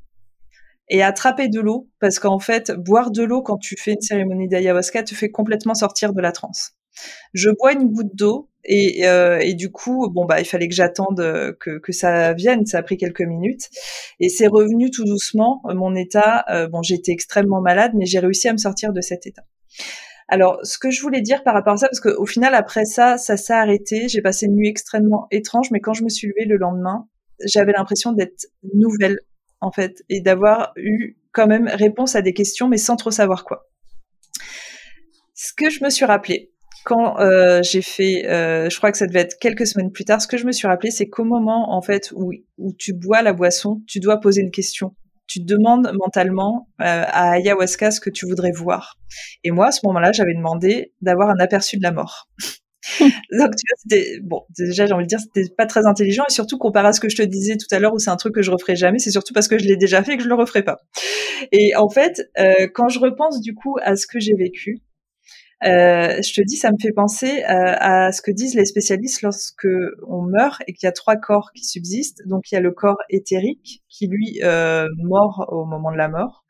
et 0.90 1.04
attraper 1.04 1.50
de 1.50 1.60
l'eau, 1.60 1.88
parce 2.00 2.18
qu'en 2.18 2.40
fait, 2.40 2.72
boire 2.72 3.12
de 3.12 3.24
l'eau 3.24 3.44
quand 3.44 3.58
tu 3.58 3.76
fais 3.78 3.94
une 3.94 4.02
cérémonie 4.02 4.48
d'ayahuasca 4.48 5.04
te 5.04 5.14
fait 5.14 5.30
complètement 5.30 5.76
sortir 5.76 6.14
de 6.14 6.22
la 6.22 6.32
transe. 6.32 6.79
Je 7.34 7.50
bois 7.50 7.74
une 7.74 7.92
goutte 7.92 8.16
d'eau 8.16 8.50
et, 8.66 9.08
euh, 9.08 9.40
et, 9.40 9.54
du 9.54 9.72
coup, 9.72 10.10
bon 10.10 10.26
bah, 10.26 10.40
il 10.40 10.46
fallait 10.46 10.68
que 10.68 10.76
j'attende 10.76 11.20
euh, 11.20 11.54
que, 11.60 11.92
ça 11.92 12.34
vienne. 12.34 12.66
Ça 12.66 12.80
a 12.80 12.84
pris 12.84 12.98
quelques 12.98 13.22
minutes 13.22 13.70
et 14.20 14.30
c'est 14.30 14.48
revenu 14.48 14.92
tout 14.92 15.06
doucement. 15.06 15.62
Mon 15.66 15.96
état, 15.96 16.46
euh, 16.50 16.68
bon, 16.68 16.82
j'étais 16.82 17.12
extrêmement 17.12 17.62
malade, 17.62 17.92
mais 17.96 18.06
j'ai 18.06 18.20
réussi 18.20 18.48
à 18.48 18.54
me 18.54 18.58
sortir 18.58 18.94
de 18.94 19.02
cet 19.02 19.28
état. 19.28 19.44
Alors, 20.28 20.60
ce 20.64 20.78
que 20.78 20.92
je 20.92 21.02
voulais 21.02 21.22
dire 21.22 21.44
par 21.44 21.56
rapport 21.56 21.74
à 21.74 21.78
ça, 21.78 21.88
parce 21.88 22.00
qu'au 22.00 22.26
final, 22.26 22.54
après 22.54 22.86
ça, 22.86 23.18
ça 23.18 23.36
s'est 23.36 23.54
arrêté. 23.54 24.08
J'ai 24.10 24.22
passé 24.22 24.46
une 24.46 24.56
nuit 24.56 24.68
extrêmement 24.68 25.28
étrange, 25.32 25.72
mais 25.72 25.80
quand 25.80 25.94
je 25.94 26.04
me 26.04 26.10
suis 26.10 26.28
levée 26.28 26.46
le 26.46 26.58
lendemain, 26.58 27.08
j'avais 27.46 27.72
l'impression 27.72 28.12
d'être 28.12 28.48
nouvelle, 28.74 29.20
en 29.62 29.72
fait, 29.72 30.04
et 30.10 30.22
d'avoir 30.22 30.74
eu 30.76 31.18
quand 31.32 31.48
même 31.48 31.68
réponse 31.68 32.16
à 32.16 32.22
des 32.22 32.34
questions, 32.34 32.68
mais 32.68 32.78
sans 32.78 32.96
trop 32.96 33.12
savoir 33.12 33.46
quoi. 33.46 33.68
Ce 35.34 35.54
que 35.54 35.70
je 35.70 35.84
me 35.84 35.90
suis 35.90 36.06
rappelé, 36.06 36.52
quand 36.84 37.20
euh, 37.20 37.62
j'ai 37.64 37.82
fait, 37.82 38.28
euh, 38.28 38.70
je 38.70 38.78
crois 38.78 38.92
que 38.92 38.98
ça 38.98 39.08
devait 39.08 39.22
être 39.22 39.38
quelques 39.40 39.68
semaines 39.68 39.92
plus 39.92 40.06
tard, 40.06 40.22
ce 40.22 40.28
que 40.28 40.38
je 40.38 40.46
me 40.46 40.52
suis 40.52 40.68
rappelé, 40.68 40.92
c'est 40.92 41.08
qu'au 41.08 41.24
moment 41.24 41.74
en 41.74 41.82
fait 41.82 42.12
où, 42.16 42.32
où 42.58 42.74
tu 42.78 42.94
bois 42.94 43.22
la 43.22 43.34
boisson, 43.34 43.82
tu 43.88 44.00
dois 44.00 44.20
poser 44.20 44.42
une 44.42 44.52
question. 44.52 44.96
Tu 45.28 45.40
demandes 45.42 45.92
mentalement 45.94 46.70
euh, 46.82 47.04
à 47.08 47.34
ayahuasca 47.34 47.92
ce 47.92 48.00
que 48.00 48.10
tu 48.10 48.26
voudrais 48.26 48.52
voir. 48.52 48.98
Et 49.44 49.52
moi, 49.52 49.68
à 49.68 49.72
ce 49.72 49.82
moment-là, 49.84 50.12
j'avais 50.12 50.34
demandé 50.34 50.94
d'avoir 51.02 51.30
un 51.30 51.40
aperçu 51.40 51.78
de 51.78 51.84
la 51.84 51.92
mort. 51.92 52.28
Donc 53.00 53.12
tu 53.32 53.38
vois, 53.38 53.78
c'était 53.78 54.20
bon. 54.24 54.42
Déjà, 54.58 54.88
j'ai 54.88 54.94
envie 54.94 55.04
de 55.04 55.10
dire, 55.10 55.20
c'était 55.20 55.48
pas 55.56 55.68
très 55.68 55.86
intelligent 55.86 56.24
et 56.28 56.32
surtout 56.32 56.58
comparé 56.58 56.88
à 56.88 56.94
ce 56.94 57.00
que 57.00 57.10
je 57.10 57.18
te 57.18 57.22
disais 57.22 57.58
tout 57.58 57.68
à 57.70 57.80
l'heure, 57.80 57.94
où 57.94 58.00
c'est 58.00 58.10
un 58.10 58.16
truc 58.16 58.34
que 58.34 58.42
je 58.42 58.50
referai 58.50 58.76
jamais. 58.76 58.98
C'est 58.98 59.12
surtout 59.12 59.34
parce 59.34 59.48
que 59.48 59.60
je 59.60 59.66
l'ai 59.66 59.78
déjà 59.78 60.04
fait 60.04 60.18
que 60.18 60.24
je 60.24 60.30
le 60.30 60.36
referai 60.36 60.64
pas. 60.64 60.78
Et 61.52 61.76
en 61.76 61.90
fait, 61.90 62.30
euh, 62.40 62.68
quand 62.74 62.90
je 62.90 63.00
repense 63.00 63.42
du 63.42 63.54
coup 63.54 63.78
à 63.84 63.96
ce 63.96 64.08
que 64.08 64.20
j'ai 64.20 64.34
vécu, 64.34 64.82
euh, 65.66 66.22
je 66.22 66.34
te 66.34 66.42
dis, 66.42 66.56
ça 66.56 66.72
me 66.72 66.78
fait 66.82 66.94
penser 66.94 67.44
euh, 67.44 67.76
à 67.80 68.12
ce 68.12 68.22
que 68.22 68.32
disent 68.32 68.56
les 68.56 68.66
spécialistes 68.66 69.22
lorsque 69.22 69.68
on 70.08 70.22
meurt 70.22 70.62
et 70.68 70.74
qu'il 70.74 70.88
y 70.88 70.90
a 70.90 70.94
trois 70.94 71.18
corps 71.18 71.52
qui 71.54 71.66
subsistent. 71.66 72.22
Donc 72.28 72.52
il 72.52 72.56
y 72.56 72.58
a 72.58 72.62
le 72.62 72.72
corps 72.72 73.00
éthérique 73.10 73.84
qui 73.90 74.08
lui 74.08 74.40
euh, 74.44 74.88
mort 74.98 75.46
au 75.50 75.66
moment 75.66 75.92
de 75.92 75.98
la 75.98 76.08
mort. 76.08 76.46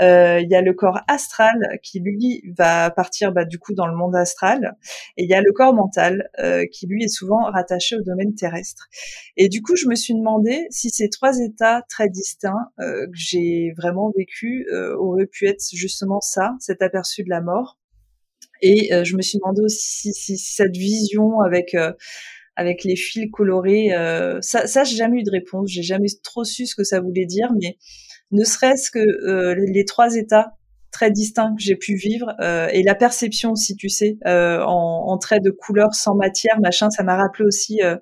Euh, 0.00 0.40
il 0.40 0.48
y 0.50 0.54
a 0.54 0.62
le 0.62 0.72
corps 0.72 1.00
astral 1.08 1.78
qui 1.82 2.00
lui 2.00 2.42
va 2.56 2.90
partir 2.90 3.32
bah, 3.32 3.44
du 3.44 3.58
coup 3.58 3.74
dans 3.74 3.86
le 3.86 3.94
monde 3.94 4.16
astral. 4.16 4.76
Et 5.16 5.24
il 5.24 5.30
y 5.30 5.34
a 5.34 5.40
le 5.40 5.52
corps 5.52 5.74
mental 5.74 6.30
euh, 6.38 6.64
qui 6.72 6.86
lui 6.86 7.04
est 7.04 7.08
souvent 7.08 7.44
rattaché 7.50 7.96
au 7.96 8.02
domaine 8.02 8.34
terrestre. 8.34 8.88
Et 9.36 9.48
du 9.48 9.60
coup, 9.60 9.76
je 9.76 9.86
me 9.86 9.94
suis 9.94 10.14
demandé 10.14 10.66
si 10.70 10.88
ces 10.90 11.10
trois 11.10 11.38
états 11.40 11.82
très 11.90 12.08
distincts 12.08 12.70
euh, 12.80 13.06
que 13.06 13.16
j'ai 13.16 13.72
vraiment 13.76 14.10
vécu 14.16 14.66
auraient 14.98 15.26
pu 15.26 15.46
être 15.46 15.62
justement 15.72 16.20
ça, 16.20 16.54
cet 16.60 16.80
aperçu 16.80 17.22
de 17.22 17.30
la 17.30 17.40
mort 17.40 17.76
et 18.62 18.92
euh, 18.92 19.04
je 19.04 19.16
me 19.16 19.22
suis 19.22 19.38
demandé 19.38 19.62
aussi 19.62 20.12
si, 20.12 20.36
cette 20.38 20.76
vision 20.76 21.40
avec 21.40 21.74
euh, 21.74 21.92
avec 22.56 22.84
les 22.84 22.96
fils 22.96 23.30
colorés, 23.30 23.94
euh, 23.94 24.40
ça, 24.40 24.66
ça 24.66 24.82
j'ai 24.82 24.96
jamais 24.96 25.20
eu 25.20 25.22
de 25.22 25.30
réponse. 25.30 25.70
J'ai 25.70 25.82
jamais 25.82 26.08
trop 26.22 26.44
su 26.44 26.66
ce 26.66 26.74
que 26.74 26.84
ça 26.84 27.00
voulait 27.00 27.26
dire, 27.26 27.52
mais 27.62 27.76
ne 28.32 28.44
serait-ce 28.44 28.90
que 28.90 29.52
les 29.72 29.84
trois 29.84 30.16
états 30.16 30.54
très 30.96 31.10
distincts 31.10 31.54
que 31.58 31.62
j'ai 31.62 31.76
pu 31.76 31.94
vivre 31.94 32.34
euh, 32.40 32.68
et 32.72 32.82
la 32.82 32.94
perception 32.94 33.50
aussi, 33.52 33.76
tu 33.76 33.90
sais, 33.90 34.16
euh, 34.26 34.62
en, 34.62 35.04
en 35.08 35.18
traits 35.18 35.44
de 35.44 35.50
couleur 35.50 35.94
sans 35.94 36.14
matière, 36.14 36.58
machin, 36.58 36.88
ça 36.88 37.02
m'a 37.02 37.16
rappelé 37.16 37.44
aussi 37.44 37.82
euh, 37.82 37.96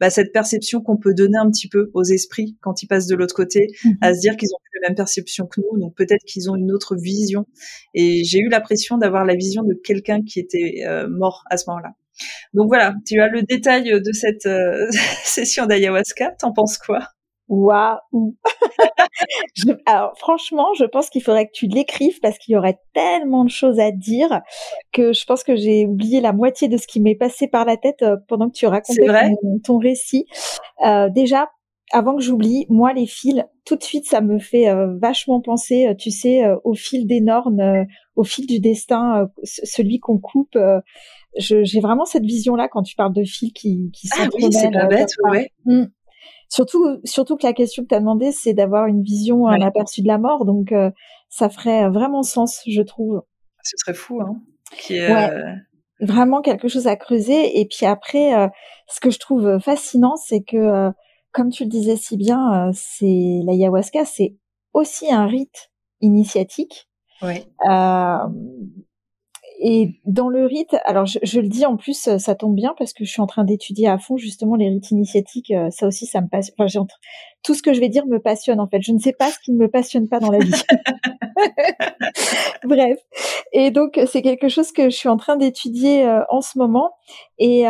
bah, 0.00 0.10
cette 0.10 0.32
perception 0.32 0.80
qu'on 0.80 0.96
peut 0.96 1.14
donner 1.14 1.38
un 1.38 1.48
petit 1.48 1.68
peu 1.68 1.92
aux 1.94 2.02
esprits 2.02 2.56
quand 2.60 2.82
ils 2.82 2.88
passent 2.88 3.06
de 3.06 3.14
l'autre 3.14 3.36
côté, 3.36 3.68
mhm. 3.84 3.98
à 4.00 4.14
se 4.14 4.20
dire 4.20 4.36
qu'ils 4.36 4.48
ont 4.48 4.58
plus 4.64 4.80
la 4.82 4.88
même 4.88 4.96
perception 4.96 5.46
que 5.46 5.60
nous, 5.60 5.78
donc 5.78 5.94
peut-être 5.94 6.24
qu'ils 6.26 6.50
ont 6.50 6.56
une 6.56 6.72
autre 6.72 6.96
vision. 6.96 7.46
Et 7.94 8.24
j'ai 8.24 8.40
eu 8.40 8.48
l'impression 8.48 8.98
d'avoir 8.98 9.24
la 9.24 9.36
vision 9.36 9.62
de 9.62 9.74
quelqu'un 9.84 10.22
qui 10.24 10.40
était 10.40 10.84
mort 11.08 11.44
à 11.50 11.56
ce 11.56 11.66
moment-là. 11.68 11.90
Donc 12.52 12.66
voilà, 12.66 12.94
tu 13.06 13.20
as 13.20 13.28
le 13.28 13.42
détail 13.42 13.84
de 13.84 14.12
cette 14.12 14.48
session 15.24 15.66
d'ayahuasca. 15.66 16.32
T'en 16.40 16.52
penses 16.52 16.78
quoi? 16.78 17.00
Waouh 17.50 18.36
Alors 19.86 20.16
franchement, 20.16 20.72
je 20.78 20.84
pense 20.84 21.10
qu'il 21.10 21.20
faudrait 21.20 21.46
que 21.46 21.52
tu 21.52 21.66
l'écrives 21.66 22.20
parce 22.20 22.38
qu'il 22.38 22.52
y 22.54 22.56
aurait 22.56 22.78
tellement 22.94 23.44
de 23.44 23.50
choses 23.50 23.80
à 23.80 23.90
dire 23.90 24.40
que 24.92 25.12
je 25.12 25.24
pense 25.24 25.42
que 25.42 25.56
j'ai 25.56 25.84
oublié 25.84 26.20
la 26.20 26.32
moitié 26.32 26.68
de 26.68 26.76
ce 26.76 26.86
qui 26.86 27.00
m'est 27.00 27.16
passé 27.16 27.48
par 27.48 27.64
la 27.64 27.76
tête 27.76 28.02
euh, 28.02 28.16
pendant 28.28 28.48
que 28.48 28.54
tu 28.54 28.66
racontais 28.66 29.04
ton, 29.04 29.58
ton, 29.64 29.78
récit. 29.78 30.26
Euh, 30.86 31.08
déjà, 31.10 31.48
avant 31.90 32.14
que 32.14 32.22
j'oublie, 32.22 32.66
moi 32.68 32.92
les 32.92 33.06
fils, 33.06 33.42
tout 33.64 33.74
de 33.74 33.82
suite 33.82 34.06
ça 34.06 34.20
me 34.20 34.38
fait 34.38 34.72
vachement 35.00 35.40
penser, 35.40 35.92
tu 35.98 36.12
sais, 36.12 36.44
au 36.62 36.74
fil 36.74 37.08
des 37.08 37.20
normes, 37.20 37.84
au 38.14 38.22
fil 38.22 38.46
du 38.46 38.60
destin, 38.60 39.28
celui 39.42 39.98
qu'on 39.98 40.18
coupe. 40.18 40.56
j'ai 41.36 41.80
vraiment 41.80 42.04
cette 42.04 42.24
vision 42.24 42.54
là 42.54 42.68
quand 42.68 42.84
tu 42.84 42.94
parles 42.94 43.12
de 43.12 43.24
fils 43.24 43.52
qui 43.52 43.90
qui 43.92 44.08
ah 44.16 44.28
oui, 44.34 44.52
c'est 44.52 44.70
pas 44.70 44.86
bête, 44.86 45.10
ouais. 45.24 45.50
Mmh. 45.64 45.86
Surtout, 46.50 46.98
surtout 47.04 47.36
que 47.36 47.46
la 47.46 47.52
question 47.52 47.84
que 47.84 47.88
tu 47.88 47.94
as 47.94 48.00
demandé, 48.00 48.32
c'est 48.32 48.54
d'avoir 48.54 48.86
une 48.86 49.02
vision, 49.02 49.46
un 49.46 49.60
aperçu 49.60 50.02
de 50.02 50.08
la 50.08 50.18
mort. 50.18 50.44
Donc, 50.44 50.72
euh, 50.72 50.90
ça 51.28 51.48
ferait 51.48 51.88
vraiment 51.88 52.24
sens, 52.24 52.60
je 52.66 52.82
trouve. 52.82 53.22
Ce 53.62 53.76
serait 53.76 53.94
fou, 53.94 54.20
hein. 54.20 54.40
Euh, 54.90 55.54
vraiment 56.00 56.40
quelque 56.40 56.66
chose 56.66 56.88
à 56.88 56.96
creuser. 56.96 57.60
Et 57.60 57.66
puis 57.66 57.86
après, 57.86 58.34
euh, 58.34 58.48
ce 58.88 58.98
que 58.98 59.10
je 59.10 59.18
trouve 59.20 59.60
fascinant, 59.60 60.16
c'est 60.16 60.42
que, 60.42 60.90
comme 61.32 61.50
tu 61.50 61.62
le 61.62 61.70
disais 61.70 61.96
si 61.96 62.16
bien, 62.16 62.70
c'est 62.74 63.40
l'ayahuasca, 63.44 64.04
c'est 64.04 64.34
aussi 64.72 65.12
un 65.12 65.26
rite 65.26 65.70
initiatique. 66.00 66.88
Ouais 67.22 67.44
et 69.62 70.00
dans 70.06 70.30
le 70.30 70.46
rite, 70.46 70.74
alors 70.86 71.04
je, 71.04 71.40
le 71.40 71.48
dis 71.48 71.66
en 71.66 71.76
plus, 71.76 72.08
ça 72.16 72.34
tombe 72.34 72.54
bien 72.54 72.74
parce 72.78 72.94
que 72.94 73.04
je 73.04 73.10
suis 73.10 73.20
en 73.20 73.26
train 73.26 73.44
d'étudier 73.44 73.88
à 73.88 73.98
fond 73.98 74.16
justement 74.16 74.56
les 74.56 74.70
rites 74.70 74.90
initiatiques. 74.90 75.50
Euh, 75.50 75.68
ça 75.70 75.86
aussi, 75.86 76.06
ça 76.06 76.22
me 76.22 76.28
passionne. 76.28 76.54
Enfin, 76.58 76.86
tout 77.42 77.54
ce 77.54 77.62
que 77.62 77.72
je 77.72 77.80
vais 77.80 77.88
dire 77.88 78.06
me 78.06 78.18
passionne 78.18 78.60
en 78.60 78.68
fait. 78.68 78.80
Je 78.82 78.92
ne 78.92 78.98
sais 78.98 79.12
pas 79.12 79.30
ce 79.30 79.38
qui 79.38 79.52
ne 79.52 79.58
me 79.58 79.68
passionne 79.68 80.08
pas 80.08 80.20
dans 80.20 80.30
la 80.30 80.38
vie. 80.38 80.52
Bref. 82.64 82.98
Et 83.52 83.70
donc 83.70 83.98
c'est 84.06 84.22
quelque 84.22 84.48
chose 84.48 84.72
que 84.72 84.84
je 84.84 84.96
suis 84.96 85.08
en 85.08 85.16
train 85.16 85.36
d'étudier 85.36 86.06
euh, 86.06 86.22
en 86.28 86.40
ce 86.40 86.58
moment. 86.58 86.92
Et, 87.38 87.64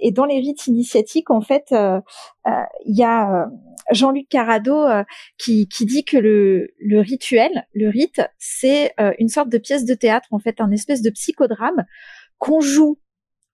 et 0.00 0.12
dans 0.12 0.24
les 0.24 0.40
rites 0.40 0.66
initiatiques, 0.66 1.30
en 1.30 1.42
fait, 1.42 1.72
il 1.72 2.96
y 2.96 3.04
a 3.04 3.48
Jean-Luc 3.92 4.28
Carado 4.28 4.82
euh, 4.82 5.04
qui, 5.38 5.68
qui, 5.68 5.86
dit 5.86 6.04
que 6.04 6.16
le, 6.16 6.68
le, 6.78 7.00
rituel, 7.00 7.66
le 7.74 7.88
rite, 7.88 8.22
c'est 8.38 8.92
euh, 9.00 9.12
une 9.18 9.28
sorte 9.28 9.48
de 9.48 9.58
pièce 9.58 9.84
de 9.84 9.94
théâtre, 9.94 10.28
en 10.30 10.38
fait, 10.38 10.60
un 10.60 10.70
espèce 10.70 11.02
de 11.02 11.10
psychodrame 11.10 11.84
qu'on 12.38 12.60
joue 12.60 12.98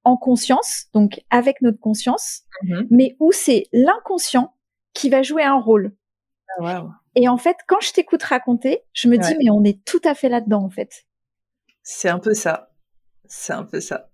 en 0.04 0.16
conscience, 0.16 0.86
donc 0.94 1.20
avec 1.30 1.62
notre 1.62 1.78
conscience, 1.78 2.42
mm-hmm. 2.64 2.86
mais 2.90 3.16
où 3.20 3.32
c'est 3.32 3.66
l'inconscient 3.72 4.54
qui 4.94 5.10
va 5.10 5.22
jouer 5.22 5.42
un 5.42 5.58
rôle. 5.58 5.94
Ah, 6.60 6.86
Et 7.14 7.28
en 7.28 7.38
fait, 7.38 7.56
quand 7.66 7.80
je 7.80 7.92
t'écoute 7.92 8.22
raconter, 8.22 8.82
je 8.92 9.08
me 9.08 9.16
dis, 9.16 9.34
mais 9.38 9.50
on 9.50 9.64
est 9.64 9.84
tout 9.84 10.00
à 10.04 10.14
fait 10.14 10.28
là-dedans, 10.28 10.64
en 10.64 10.70
fait. 10.70 11.06
C'est 11.82 12.08
un 12.08 12.18
peu 12.18 12.34
ça. 12.34 12.70
C'est 13.26 13.52
un 13.52 13.64
peu 13.64 13.80
ça. 13.80 14.10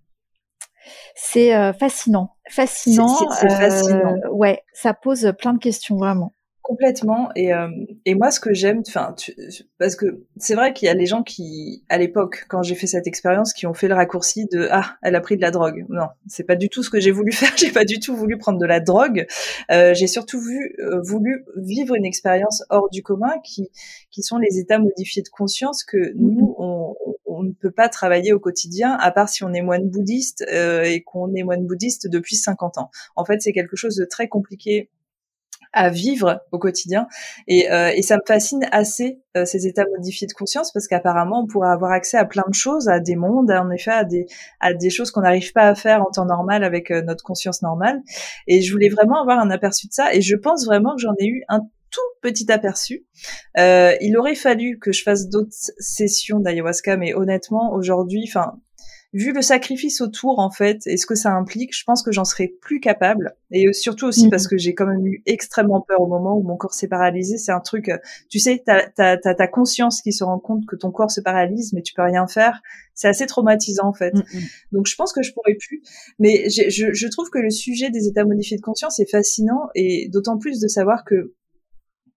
C'est 1.15 1.55
euh, 1.55 1.73
fascinant, 1.73 2.35
fascinant. 2.49 3.17
C'est 3.31 3.49
fascinant. 3.49 4.15
Euh, 4.25 4.29
ouais, 4.29 4.63
ça 4.73 4.93
pose 4.93 5.33
plein 5.37 5.53
de 5.53 5.59
questions 5.59 5.97
vraiment. 5.97 6.33
Complètement. 6.69 7.31
Et, 7.35 7.51
euh, 7.51 7.67
et 8.05 8.13
moi, 8.13 8.29
ce 8.29 8.39
que 8.39 8.53
j'aime, 8.53 8.83
enfin, 8.87 9.15
parce 9.79 9.95
que 9.95 10.23
c'est 10.37 10.53
vrai 10.53 10.71
qu'il 10.71 10.85
y 10.85 10.89
a 10.89 10.93
les 10.93 11.07
gens 11.07 11.23
qui, 11.23 11.83
à 11.89 11.97
l'époque, 11.97 12.45
quand 12.47 12.61
j'ai 12.61 12.75
fait 12.75 12.85
cette 12.85 13.07
expérience, 13.07 13.53
qui 13.53 13.65
ont 13.65 13.73
fait 13.73 13.87
le 13.87 13.95
raccourci 13.95 14.45
de 14.45 14.67
ah, 14.69 14.97
elle 15.01 15.15
a 15.15 15.19
pris 15.19 15.35
de 15.35 15.41
la 15.41 15.49
drogue. 15.49 15.87
Non, 15.89 16.09
c'est 16.27 16.43
pas 16.43 16.55
du 16.55 16.69
tout 16.69 16.83
ce 16.83 16.91
que 16.91 16.99
j'ai 16.99 17.09
voulu 17.09 17.31
faire. 17.33 17.49
j'ai 17.57 17.71
pas 17.71 17.85
du 17.85 17.99
tout 17.99 18.15
voulu 18.15 18.37
prendre 18.37 18.59
de 18.59 18.67
la 18.67 18.79
drogue. 18.79 19.25
Euh, 19.71 19.95
j'ai 19.95 20.05
surtout 20.05 20.39
vu, 20.39 20.75
euh, 20.77 21.01
voulu 21.01 21.43
vivre 21.55 21.95
une 21.95 22.05
expérience 22.05 22.63
hors 22.69 22.91
du 22.91 23.01
commun, 23.01 23.33
qui, 23.43 23.71
qui 24.11 24.21
sont 24.21 24.37
les 24.37 24.59
états 24.59 24.77
modifiés 24.77 25.23
de 25.23 25.29
conscience 25.29 25.83
que 25.83 26.13
nous, 26.13 26.53
mm-hmm. 26.55 26.55
on, 26.59 26.95
on 27.25 27.43
ne 27.43 27.51
peut 27.51 27.71
pas 27.71 27.89
travailler 27.89 28.31
au 28.31 28.39
quotidien, 28.39 28.93
à 28.99 29.11
part 29.11 29.29
si 29.29 29.43
on 29.43 29.53
est 29.53 29.61
moine 29.61 29.89
bouddhiste 29.89 30.45
euh, 30.53 30.83
et 30.83 31.01
qu'on 31.01 31.33
est 31.33 31.43
moine 31.43 31.65
bouddhiste 31.65 32.07
depuis 32.07 32.35
50 32.35 32.77
ans. 32.77 32.91
En 33.15 33.25
fait, 33.25 33.41
c'est 33.41 33.53
quelque 33.53 33.75
chose 33.75 33.95
de 33.95 34.05
très 34.05 34.27
compliqué 34.27 34.91
à 35.73 35.89
vivre 35.89 36.41
au 36.51 36.59
quotidien. 36.59 37.07
Et, 37.47 37.71
euh, 37.71 37.91
et 37.95 38.01
ça 38.01 38.15
me 38.15 38.21
fascine 38.25 38.67
assez 38.71 39.21
euh, 39.37 39.45
ces 39.45 39.67
états 39.67 39.85
modifiés 39.95 40.27
de 40.27 40.33
conscience 40.33 40.71
parce 40.71 40.87
qu'apparemment 40.87 41.41
on 41.43 41.47
pourrait 41.47 41.69
avoir 41.69 41.91
accès 41.91 42.17
à 42.17 42.25
plein 42.25 42.45
de 42.47 42.53
choses, 42.53 42.89
à 42.89 42.99
des 42.99 43.15
mondes, 43.15 43.51
en 43.51 43.69
effet 43.69 43.91
à 43.91 44.03
des 44.03 44.25
à 44.59 44.73
des 44.73 44.89
choses 44.89 45.11
qu'on 45.11 45.21
n'arrive 45.21 45.53
pas 45.53 45.67
à 45.67 45.75
faire 45.75 46.01
en 46.01 46.09
temps 46.11 46.25
normal 46.25 46.63
avec 46.63 46.89
euh, 46.89 47.01
notre 47.03 47.23
conscience 47.23 47.61
normale. 47.61 48.01
Et 48.47 48.61
je 48.61 48.71
voulais 48.71 48.89
vraiment 48.89 49.21
avoir 49.21 49.39
un 49.39 49.51
aperçu 49.51 49.87
de 49.87 49.93
ça. 49.93 50.13
Et 50.13 50.21
je 50.21 50.35
pense 50.35 50.65
vraiment 50.65 50.95
que 50.95 51.01
j'en 51.01 51.13
ai 51.19 51.27
eu 51.27 51.43
un 51.47 51.61
tout 51.91 52.01
petit 52.21 52.51
aperçu. 52.51 53.05
Euh, 53.57 53.95
il 54.01 54.17
aurait 54.17 54.35
fallu 54.35 54.79
que 54.79 54.91
je 54.91 55.03
fasse 55.03 55.29
d'autres 55.29 55.55
sessions 55.77 56.39
d'ayahuasca, 56.39 56.97
mais 56.97 57.13
honnêtement 57.13 57.73
aujourd'hui, 57.73 58.25
enfin 58.27 58.53
vu 59.11 59.33
le 59.33 59.41
sacrifice 59.41 60.01
autour 60.01 60.39
en 60.39 60.51
fait 60.51 60.85
et 60.85 60.97
ce 60.97 61.05
que 61.05 61.15
ça 61.15 61.31
implique, 61.31 61.75
je 61.75 61.83
pense 61.83 62.03
que 62.03 62.11
j'en 62.11 62.25
serais 62.25 62.53
plus 62.61 62.79
capable. 62.79 63.35
Et 63.51 63.73
surtout 63.73 64.05
aussi 64.05 64.25
mhm. 64.25 64.29
parce 64.29 64.47
que 64.47 64.57
j'ai 64.57 64.75
quand 64.75 64.85
même 64.85 65.05
eu 65.05 65.23
extrêmement 65.25 65.81
peur 65.81 66.01
au 66.01 66.07
moment 66.07 66.37
où 66.37 66.43
mon 66.43 66.57
corps 66.57 66.73
s'est 66.73 66.87
paralysé. 66.87 67.37
C'est 67.37 67.51
un 67.51 67.59
truc, 67.59 67.91
tu 68.29 68.39
sais, 68.39 68.63
t'as 68.63 68.89
as, 68.97 69.17
ta 69.17 69.47
conscience 69.47 70.01
qui 70.01 70.13
se 70.13 70.23
rend 70.23 70.37
compte 70.37 70.65
que 70.67 70.75
ton 70.75 70.91
corps 70.91 71.09
se 71.09 71.21
paralyse, 71.21 71.73
mais 71.73 71.81
tu 71.81 71.93
peux 71.93 72.03
rien 72.03 72.27
faire. 72.27 72.61
C'est 72.93 73.07
assez 73.07 73.25
traumatisant 73.25 73.87
en 73.87 73.93
fait. 73.93 74.13
Mhm. 74.13 74.41
Donc 74.73 74.87
je 74.87 74.95
pense 74.95 75.11
que 75.11 75.23
je 75.23 75.33
pourrais 75.33 75.55
plus. 75.55 75.81
Mais 76.19 76.49
je, 76.49 76.93
je 76.93 77.07
trouve 77.07 77.29
que 77.29 77.39
le 77.39 77.49
sujet 77.49 77.89
des 77.89 78.07
états 78.07 78.25
modifiés 78.25 78.57
de 78.57 78.61
conscience 78.61 78.99
est 78.99 79.09
fascinant 79.09 79.69
et 79.73 80.07
d'autant 80.09 80.37
plus 80.37 80.59
de 80.59 80.67
savoir 80.67 81.03
que 81.03 81.33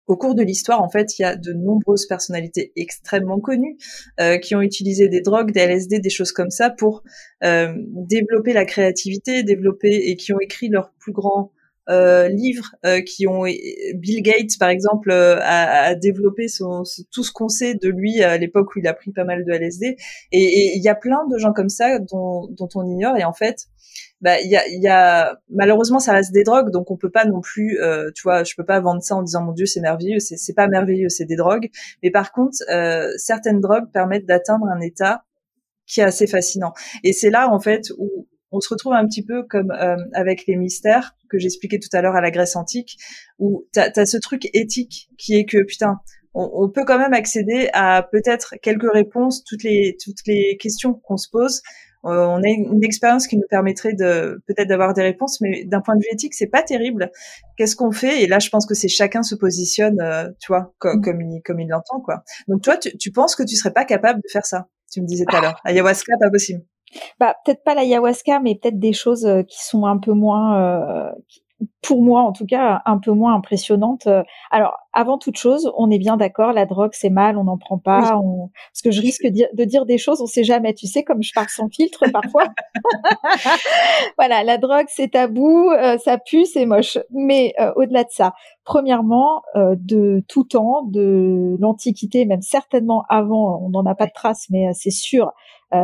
au 0.07 0.17
cours 0.17 0.35
de 0.35 0.43
l'histoire, 0.43 0.83
en 0.83 0.89
fait, 0.89 1.19
il 1.19 1.23
y 1.23 1.25
a 1.25 1.37
de 1.37 1.53
nombreuses 1.53 2.07
personnalités 2.07 2.73
extrêmement 2.77 3.41
connues 3.41 3.77
euh, 4.21 4.39
qui 4.39 4.55
ont 4.55 4.61
utilisé 4.61 5.09
des 5.09 5.21
drogues, 5.21 5.53
des 5.53 5.61
LSD, 5.61 6.01
des 6.01 6.11
choses 6.11 6.33
comme 6.33 6.51
ça 6.51 6.71
pour 6.71 7.03
euh, 7.45 7.73
développer 7.79 8.53
la 8.53 8.65
créativité, 8.65 9.43
développer 9.43 10.11
et 10.11 10.17
qui 10.17 10.33
ont 10.33 10.41
écrit 10.41 10.69
leurs 10.69 10.93
plus 10.99 11.13
grands 11.13 11.53
euh, 11.89 12.29
livres, 12.29 12.75
euh, 12.87 13.01
qui 13.01 13.27
ont 13.27 13.45
Bill 13.95 14.23
Gates 14.23 14.59
par 14.59 14.69
exemple 14.69 15.11
euh, 15.11 15.39
a, 15.41 15.87
a, 15.87 15.95
développé 15.95 16.49
son, 16.49 16.85
tout 17.11 17.25
ce 17.25 17.33
qu'on 17.33 17.49
sait 17.49 17.75
de 17.75 17.89
lui 17.89 18.23
à 18.23 18.39
l'époque 18.39 18.75
où 18.75 18.79
il 18.79 18.87
a 18.87 18.95
pris 18.95 19.13
pas 19.13 19.25
mal 19.25 19.45
de 19.45 19.53
LSD. 19.53 19.97
Et 20.33 20.77
il 20.77 20.83
y 20.83 20.89
a 20.89 20.95
plein 20.95 21.27
de 21.31 21.39
gens 21.39 21.53
comme 21.53 21.69
ça 21.69 21.99
dont, 21.99 22.49
dont 22.51 22.69
on 22.75 22.87
ignore. 22.87 23.17
Et 23.17 23.25
en 23.25 23.33
fait, 23.33 23.67
bah 24.21 24.41
il 24.41 24.51
y 24.51 24.57
a, 24.57 24.63
y 24.69 24.89
a 24.89 25.37
malheureusement 25.51 25.99
ça 25.99 26.13
reste 26.13 26.33
des 26.33 26.45
drogues 26.45 26.71
donc 26.71 26.91
on 26.91 26.97
peut 26.97 27.11
pas 27.11 27.25
non 27.25 27.41
plus 27.41 27.79
euh, 27.81 28.11
tu 28.15 28.23
vois 28.23 28.45
je 28.45 28.55
peux 28.57 28.65
pas 28.65 28.81
vendre 28.81 29.03
ça 29.03 29.17
en 29.17 29.23
disant 29.23 29.43
mon 29.43 29.53
dieu 29.53 29.67
c'est 29.67 29.81
merveilleux 29.81 30.21
c'est 30.21 30.37
c'est 30.37 30.55
pas 30.55 30.69
merveilleux 30.69 31.09
c'est 31.09 31.25
des 31.25 31.37
drogues 31.37 31.69
mais 32.03 32.11
par 32.11 32.33
contre 32.33 32.57
euh, 32.71 33.11
certaines 33.17 33.61
drogues 33.61 33.91
permettent 33.93 34.27
d'atteindre 34.27 34.67
un 34.67 34.81
état 34.81 35.25
qui 35.87 36.01
est 36.01 36.05
assez 36.05 36.27
fascinant 36.27 36.73
et 37.03 37.13
c'est 37.13 37.31
là 37.31 37.51
en 37.53 37.61
fait 37.61 37.91
où 37.99 38.29
on 38.53 38.61
se 38.61 38.69
retrouve 38.69 38.93
un 38.93 39.07
petit 39.07 39.25
peu 39.25 39.43
comme 39.45 39.71
euh, 39.71 39.97
avec 40.13 40.47
les 40.47 40.57
mystères 40.57 41.17
que 41.29 41.39
j'expliquais 41.39 41.79
tout 41.79 41.95
à 41.97 42.03
l'heure 42.03 42.15
à 42.15 42.21
la 42.21 42.31
Grèce 42.31 42.57
antique 42.57 42.97
où 43.39 43.67
t'as 43.73 43.91
as 43.97 44.07
ce 44.07 44.19
truc 44.19 44.49
éthique 44.55 45.09
qui 45.19 45.35
est 45.35 45.45
que 45.45 45.63
putain 45.65 45.99
on, 46.35 46.51
on 46.55 46.69
peut 46.71 46.85
quand 46.85 46.99
même 46.99 47.15
accéder 47.15 47.69
à 47.73 48.07
peut-être 48.11 48.55
quelques 48.63 48.91
réponses 48.93 49.45
toutes 49.45 49.65
les 49.65 49.97
toutes 50.03 50.27
les 50.27 50.57
questions 50.59 50.95
qu'on 50.95 51.17
se 51.17 51.29
pose 51.31 51.63
euh, 52.05 52.27
on 52.27 52.43
a 52.43 52.49
une, 52.49 52.83
expérience 52.83 53.27
qui 53.27 53.37
nous 53.37 53.47
permettrait 53.49 53.95
de 53.95 54.43
peut-être 54.47 54.69
d'avoir 54.69 54.93
des 54.93 55.03
réponses, 55.03 55.41
mais 55.41 55.65
d'un 55.65 55.81
point 55.81 55.95
de 55.95 56.01
vue 56.01 56.09
éthique, 56.13 56.35
c'est 56.35 56.49
pas 56.49 56.63
terrible. 56.63 57.11
Qu'est-ce 57.57 57.77
qu'on 57.77 57.93
fait? 57.93 58.23
Et 58.23 58.27
là, 58.27 58.41
je 58.41 58.51
pense 58.51 58.67
que 58.67 58.75
c'est 58.75 58.89
chacun 58.89 59.23
se 59.23 59.35
positionne, 59.37 60.01
euh, 60.01 60.29
tu 60.41 60.49
vois, 60.49 60.75
mm. 60.83 61.01
comme 61.01 61.21
il 61.21 61.43
comme 61.45 61.61
il 61.61 61.69
l'entend, 61.69 62.01
quoi. 62.01 62.25
Donc 62.49 62.63
toi, 62.63 62.77
tu, 62.77 62.97
tu 62.99 63.13
penses 63.13 63.37
que 63.37 63.45
tu 63.45 63.55
serais 63.55 63.73
pas 63.73 63.85
capable 63.85 64.21
de 64.21 64.29
faire 64.31 64.47
ça? 64.47 64.69
Tu 64.91 65.01
me 65.01 65.07
disais 65.07 65.25
tout 65.29 65.37
à 65.37 65.41
l'heure. 65.41 65.61
Ayahuasca, 65.65 66.15
pas 66.21 66.31
possible. 66.31 66.63
Bah 67.21 67.37
peut-être 67.45 67.65
pas 67.65 67.75
l'ayahuasca, 67.75 68.41
mais 68.41 68.55
peut-être 68.55 68.79
des 68.79 68.93
choses 68.93 69.27
euh, 69.27 69.43
qui 69.43 69.65
sont 69.65 69.87
un 69.87 69.99
peu 69.99 70.13
moins, 70.13 71.13
pour 71.83 72.03
moi 72.03 72.23
en 72.23 72.33
tout 72.33 72.47
cas, 72.47 72.83
un 72.87 72.99
peu 72.99 73.13
moins 73.13 73.35
impressionnante. 73.35 74.09
Alors, 74.51 74.77
avant 74.93 75.19
toute 75.19 75.37
chose, 75.37 75.73
on 75.77 75.91
est 75.91 75.99
bien 75.99 76.17
d'accord, 76.17 76.53
la 76.53 76.67
drogue 76.67 76.93
c'est 76.93 77.11
mal, 77.11 77.39
on 77.39 77.45
n'en 77.45 77.59
prend 77.59 77.79
pas, 77.79 78.19
on... 78.19 78.51
parce 78.71 78.83
que 78.83 78.91
je 78.91 79.01
risque 79.01 79.27
de 79.27 79.65
dire 79.65 79.87
des 79.87 79.99
choses, 79.99 80.21
on 80.21 80.27
sait 80.27 80.45
jamais, 80.45 80.75
tu 80.75 80.87
sais, 80.87 81.03
comme 81.03 81.23
je 81.23 81.33
parle 81.35 81.49
sans 81.49 81.69
filtre 81.69 82.05
parfois. 82.13 82.45
voilà, 84.19 84.45
la 84.45 84.59
drogue 84.59 84.87
c'est 84.89 85.13
tabou, 85.13 85.71
euh, 85.71 85.99
ça 85.99 86.19
pue, 86.19 86.45
c'est 86.45 86.67
moche. 86.67 86.99
Mais 87.11 87.55
euh, 87.59 87.73
au-delà 87.77 88.05
de 88.05 88.11
ça, 88.11 88.35
premièrement, 88.65 89.43
euh, 89.57 89.75
de 89.79 90.23
tout 90.29 90.45
temps, 90.45 90.83
de 90.85 91.57
l'Antiquité, 91.59 92.27
même 92.27 92.43
certainement 92.43 93.05
avant, 93.09 93.61
on 93.63 93.71
n'en 93.71 93.87
a 93.87 93.95
pas 93.95 94.07
de 94.07 94.13
traces, 94.15 94.47
mais 94.51 94.73
c'est 94.75 94.91
sûr, 94.91 95.33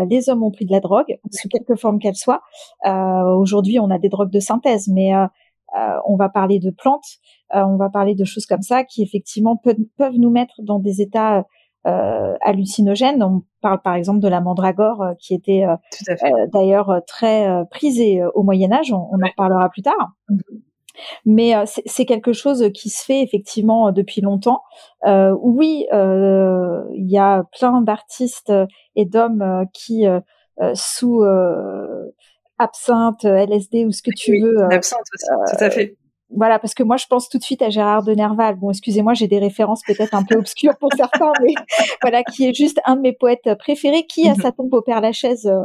les 0.08 0.28
hommes 0.28 0.42
ont 0.42 0.50
pris 0.50 0.66
de 0.66 0.72
la 0.72 0.80
drogue, 0.80 1.18
sous 1.30 1.48
quelque 1.48 1.74
forme 1.74 1.98
qu'elle 1.98 2.14
soit. 2.14 2.42
Aujourd'hui, 2.84 3.78
on 3.80 3.90
a 3.90 3.98
des 3.98 4.08
drogues 4.08 4.30
de 4.30 4.40
synthèse, 4.40 4.88
mais 4.88 5.12
euh, 5.76 5.98
on 6.06 6.16
va 6.16 6.28
parler 6.28 6.58
de 6.58 6.70
plantes, 6.70 7.18
euh, 7.54 7.62
on 7.62 7.76
va 7.76 7.90
parler 7.90 8.14
de 8.14 8.24
choses 8.24 8.46
comme 8.46 8.62
ça 8.62 8.84
qui 8.84 9.02
effectivement 9.02 9.56
peuvent 9.56 10.16
nous 10.16 10.30
mettre 10.30 10.54
dans 10.62 10.78
des 10.78 11.02
états 11.02 11.44
euh, 11.86 12.34
hallucinogènes. 12.40 13.22
On 13.22 13.42
parle 13.60 13.82
par 13.82 13.94
exemple 13.94 14.20
de 14.20 14.28
la 14.28 14.40
mandragore 14.40 15.04
qui 15.18 15.34
était 15.34 15.64
d'ailleurs 16.52 17.02
très 17.06 17.64
prisée 17.70 18.22
au 18.34 18.42
Moyen 18.42 18.72
Âge. 18.72 18.92
On, 18.92 19.14
en 19.14 19.30
parlera 19.36 19.68
plus 19.68 19.82
tard. 19.82 20.12
Mm-hmm. 20.30 20.67
Mais 21.24 21.54
c'est 21.66 22.04
quelque 22.04 22.32
chose 22.32 22.70
qui 22.74 22.90
se 22.90 23.04
fait 23.04 23.22
effectivement 23.22 23.92
depuis 23.92 24.20
longtemps. 24.20 24.62
oui, 25.04 25.86
il 25.90 27.10
y 27.10 27.18
a 27.18 27.44
plein 27.58 27.80
d'artistes 27.82 28.52
et 28.96 29.04
d'hommes 29.04 29.66
qui, 29.72 30.06
sous 30.74 31.24
absinthe, 32.58 33.24
LSD 33.24 33.86
ou 33.86 33.92
ce 33.92 34.02
que 34.02 34.10
tu 34.16 34.40
veux. 34.40 34.66
L'absinthe 34.70 35.06
aussi, 35.14 35.56
tout 35.56 35.64
à 35.64 35.70
fait. 35.70 35.96
Voilà, 36.30 36.58
parce 36.58 36.74
que 36.74 36.82
moi, 36.82 36.98
je 36.98 37.06
pense 37.06 37.28
tout 37.28 37.38
de 37.38 37.42
suite 37.42 37.62
à 37.62 37.70
Gérard 37.70 38.02
de 38.02 38.12
Nerval. 38.12 38.56
Bon, 38.56 38.70
excusez-moi, 38.70 39.14
j'ai 39.14 39.28
des 39.28 39.38
références 39.38 39.82
peut-être 39.86 40.14
un 40.14 40.24
peu 40.24 40.36
obscures 40.36 40.76
pour 40.78 40.92
certains, 40.94 41.32
mais 41.42 41.54
voilà, 42.02 42.22
qui 42.22 42.46
est 42.46 42.52
juste 42.52 42.80
un 42.84 42.96
de 42.96 43.00
mes 43.00 43.12
poètes 43.12 43.48
préférés, 43.58 44.04
qui 44.06 44.28
a 44.28 44.34
mhm. 44.34 44.42
sa 44.42 44.52
tombe 44.52 44.72
au 44.74 44.82
Père 44.82 45.00
Lachaise, 45.00 45.46
euh, 45.46 45.56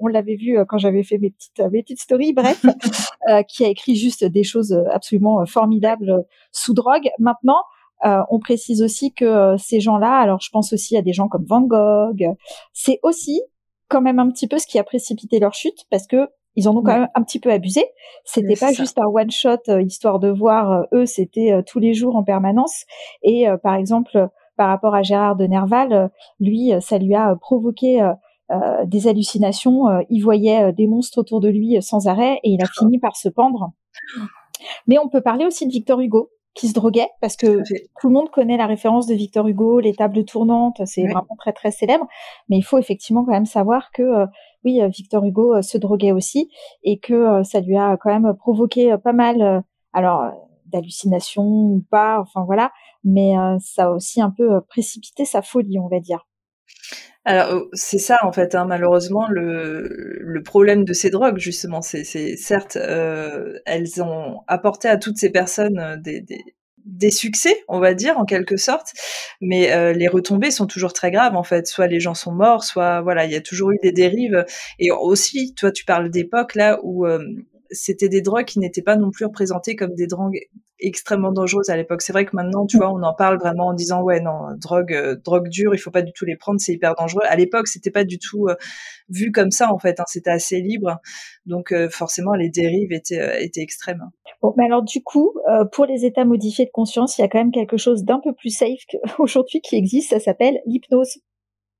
on, 0.00 0.08
l'avait 0.08 0.36
vu 0.36 0.58
euh, 0.58 0.64
quand 0.66 0.76
j'avais 0.76 1.02
fait 1.02 1.16
mes 1.16 1.30
petites, 1.30 1.60
mes 1.72 1.82
petites 1.82 2.00
stories, 2.00 2.34
bref, 2.34 2.64
euh, 3.30 3.42
qui 3.44 3.64
a 3.64 3.68
écrit 3.68 3.96
juste 3.96 4.24
des 4.24 4.44
choses 4.44 4.72
absolument 4.90 5.44
formidables 5.46 6.24
sous 6.52 6.74
drogue. 6.74 7.08
Maintenant, 7.18 7.62
on 8.02 8.38
précise 8.38 8.82
aussi 8.82 9.12
que 9.12 9.56
ces 9.58 9.80
gens-là, 9.80 10.18
alors 10.18 10.40
je 10.40 10.48
pense 10.50 10.72
aussi 10.72 10.96
à 10.96 11.02
des 11.02 11.12
gens 11.12 11.28
comme 11.28 11.44
Van 11.44 11.60
Gogh, 11.60 12.34
c'est 12.72 12.98
aussi 13.02 13.42
quand 13.88 14.00
même 14.00 14.18
un 14.18 14.30
petit 14.30 14.48
peu 14.48 14.58
ce 14.58 14.66
qui 14.66 14.78
a 14.78 14.84
précipité 14.84 15.38
leur 15.38 15.52
chute, 15.52 15.84
parce 15.90 16.06
que 16.06 16.28
ils 16.56 16.68
en 16.68 16.76
ont 16.76 16.82
quand 16.82 16.98
même 16.98 17.08
un 17.14 17.22
petit 17.22 17.38
peu 17.38 17.50
abusé. 17.50 17.84
C'était 18.24 18.56
pas 18.56 18.72
juste 18.72 18.98
un 18.98 19.06
one 19.06 19.30
shot 19.30 19.56
euh, 19.68 19.82
histoire 19.82 20.18
de 20.18 20.28
voir. 20.28 20.72
Euh, 20.72 20.82
eux, 20.92 21.06
c'était 21.06 21.52
euh, 21.52 21.62
tous 21.64 21.78
les 21.78 21.94
jours 21.94 22.16
en 22.16 22.24
permanence. 22.24 22.84
Et 23.22 23.46
par 23.62 23.74
exemple, 23.74 24.28
par 24.56 24.68
rapport 24.68 24.94
à 24.94 25.02
Gérard 25.02 25.36
de 25.36 25.46
Nerval, 25.46 26.10
lui, 26.38 26.72
ça 26.80 26.98
lui 26.98 27.14
a 27.14 27.34
provoqué 27.36 28.06
des 28.84 29.08
hallucinations. 29.08 29.84
il 30.10 30.20
voyait 30.20 30.72
des 30.72 30.86
monstres 30.86 31.18
autour 31.18 31.40
de 31.40 31.48
lui 31.48 31.80
sans 31.80 32.08
arrêt 32.08 32.40
et 32.42 32.50
il 32.50 32.62
a 32.62 32.66
fini 32.66 32.98
par 32.98 33.16
se 33.16 33.28
pendre. 33.28 33.70
Mais 34.86 34.98
on 34.98 35.08
peut 35.08 35.20
parler 35.20 35.46
aussi 35.46 35.66
de 35.66 35.72
Victor 35.72 36.00
Hugo 36.00 36.30
qui 36.54 36.68
se 36.68 36.74
droguait 36.74 37.08
parce 37.20 37.36
que 37.36 37.62
tout 38.00 38.08
le 38.08 38.12
monde 38.12 38.30
connaît 38.30 38.56
la 38.56 38.66
référence 38.66 39.06
de 39.06 39.14
Victor 39.14 39.46
Hugo, 39.46 39.80
les 39.80 39.94
tables 39.94 40.24
tournantes, 40.24 40.82
c'est 40.84 41.04
vraiment 41.04 41.36
très 41.38 41.52
très 41.52 41.70
célèbre. 41.70 42.06
Mais 42.48 42.58
il 42.58 42.62
faut 42.62 42.78
effectivement 42.78 43.24
quand 43.24 43.32
même 43.32 43.46
savoir 43.46 43.90
que 43.92 44.26
oui, 44.64 44.80
euh, 44.80 44.88
Victor 44.88 45.24
Hugo 45.24 45.54
euh, 45.54 45.62
se 45.62 45.78
droguait 45.78 46.12
aussi 46.12 46.50
et 46.82 46.98
que 46.98 47.14
euh, 47.14 47.42
ça 47.44 47.60
lui 47.60 47.76
a 47.76 47.96
quand 47.96 48.10
même 48.10 48.34
provoqué 48.34 48.94
pas 49.02 49.12
mal, 49.12 49.64
alors 49.92 50.30
d'hallucinations 50.66 51.42
ou 51.42 51.84
pas, 51.90 52.20
enfin 52.20 52.44
voilà, 52.44 52.70
mais 53.02 53.32
ça 53.58 53.86
a 53.86 53.90
aussi 53.90 54.20
un 54.20 54.30
peu 54.30 54.60
précipité 54.68 55.24
sa 55.24 55.42
folie, 55.42 55.78
on 55.80 55.88
va 55.88 55.98
dire. 55.98 56.26
Alors 57.24 57.64
c'est 57.72 57.98
ça 57.98 58.18
en 58.22 58.32
fait, 58.32 58.54
hein, 58.54 58.64
malheureusement 58.66 59.26
le, 59.28 60.40
problème 60.44 60.84
de 60.84 60.92
ces 60.92 61.10
drogues 61.10 61.38
justement, 61.38 61.82
c'est 61.82 62.04
certes 62.04 62.76
elles 62.76 64.02
ont 64.02 64.40
apporté 64.46 64.88
à 64.88 64.96
toutes 64.96 65.18
ces 65.18 65.30
personnes 65.30 66.00
des 66.02 66.24
succès, 67.10 67.56
on 67.68 67.80
va 67.80 67.94
dire 67.94 68.18
en 68.18 68.24
quelque 68.24 68.56
sorte, 68.56 68.92
mais 69.40 69.72
euh, 69.72 69.92
les 69.92 70.08
retombées 70.08 70.50
sont 70.50 70.66
toujours 70.66 70.92
très 70.92 71.10
graves 71.10 71.36
en 71.36 71.42
fait. 71.42 71.66
Soit 71.66 71.86
les 71.86 72.00
gens 72.00 72.14
sont 72.14 72.32
morts, 72.32 72.64
soit 72.64 73.00
voilà, 73.00 73.24
il 73.24 73.32
y 73.32 73.36
a 73.36 73.40
toujours 73.40 73.72
eu 73.72 73.78
des 73.82 73.92
dérives. 73.92 74.44
Et 74.78 74.90
aussi, 74.90 75.54
toi, 75.54 75.72
tu 75.72 75.84
parles 75.84 76.10
d'époque 76.10 76.54
là 76.54 76.78
où 76.82 77.06
euh, 77.06 77.24
c'était 77.70 78.08
des 78.08 78.22
drogues 78.22 78.46
qui 78.46 78.58
n'étaient 78.58 78.82
pas 78.82 78.96
non 78.96 79.10
plus 79.10 79.24
représentées 79.24 79.76
comme 79.76 79.94
des 79.94 80.06
drogues 80.06 80.38
extrêmement 80.80 81.32
dangereuses 81.32 81.70
à 81.70 81.76
l'époque. 81.76 82.02
C'est 82.02 82.12
vrai 82.12 82.24
que 82.24 82.34
maintenant, 82.34 82.66
tu 82.66 82.76
vois, 82.76 82.90
on 82.90 83.02
en 83.02 83.14
parle 83.14 83.38
vraiment 83.38 83.68
en 83.68 83.74
disant 83.74 84.02
ouais 84.02 84.20
non, 84.20 84.54
drogue, 84.56 84.92
euh, 84.92 85.16
drogue 85.16 85.48
dure, 85.48 85.74
il 85.74 85.78
faut 85.78 85.90
pas 85.90 86.02
du 86.02 86.12
tout 86.12 86.24
les 86.24 86.36
prendre, 86.36 86.60
c'est 86.60 86.72
hyper 86.72 86.94
dangereux. 86.94 87.22
À 87.26 87.36
l'époque, 87.36 87.68
c'était 87.68 87.90
pas 87.90 88.04
du 88.04 88.18
tout 88.18 88.48
euh, 88.48 88.56
vu 89.08 89.32
comme 89.32 89.50
ça 89.50 89.72
en 89.72 89.78
fait. 89.78 90.00
Hein, 90.00 90.04
c'était 90.06 90.30
assez 90.30 90.60
libre, 90.60 90.98
donc 91.46 91.72
euh, 91.72 91.88
forcément 91.88 92.34
les 92.34 92.48
dérives 92.48 92.92
étaient 92.92 93.44
étaient 93.44 93.62
extrêmes. 93.62 94.02
Bon, 94.42 94.54
mais 94.56 94.64
alors 94.64 94.82
du 94.82 95.02
coup, 95.02 95.34
pour 95.72 95.86
les 95.86 96.04
états 96.04 96.24
modifiés 96.24 96.64
de 96.64 96.70
conscience, 96.70 97.18
il 97.18 97.22
y 97.22 97.24
a 97.24 97.28
quand 97.28 97.38
même 97.38 97.52
quelque 97.52 97.76
chose 97.76 98.04
d'un 98.04 98.20
peu 98.20 98.32
plus 98.32 98.50
safe 98.50 98.80
aujourd'hui 99.18 99.60
qui 99.60 99.76
existe. 99.76 100.10
Ça 100.10 100.20
s'appelle 100.20 100.60
l'hypnose. 100.66 101.18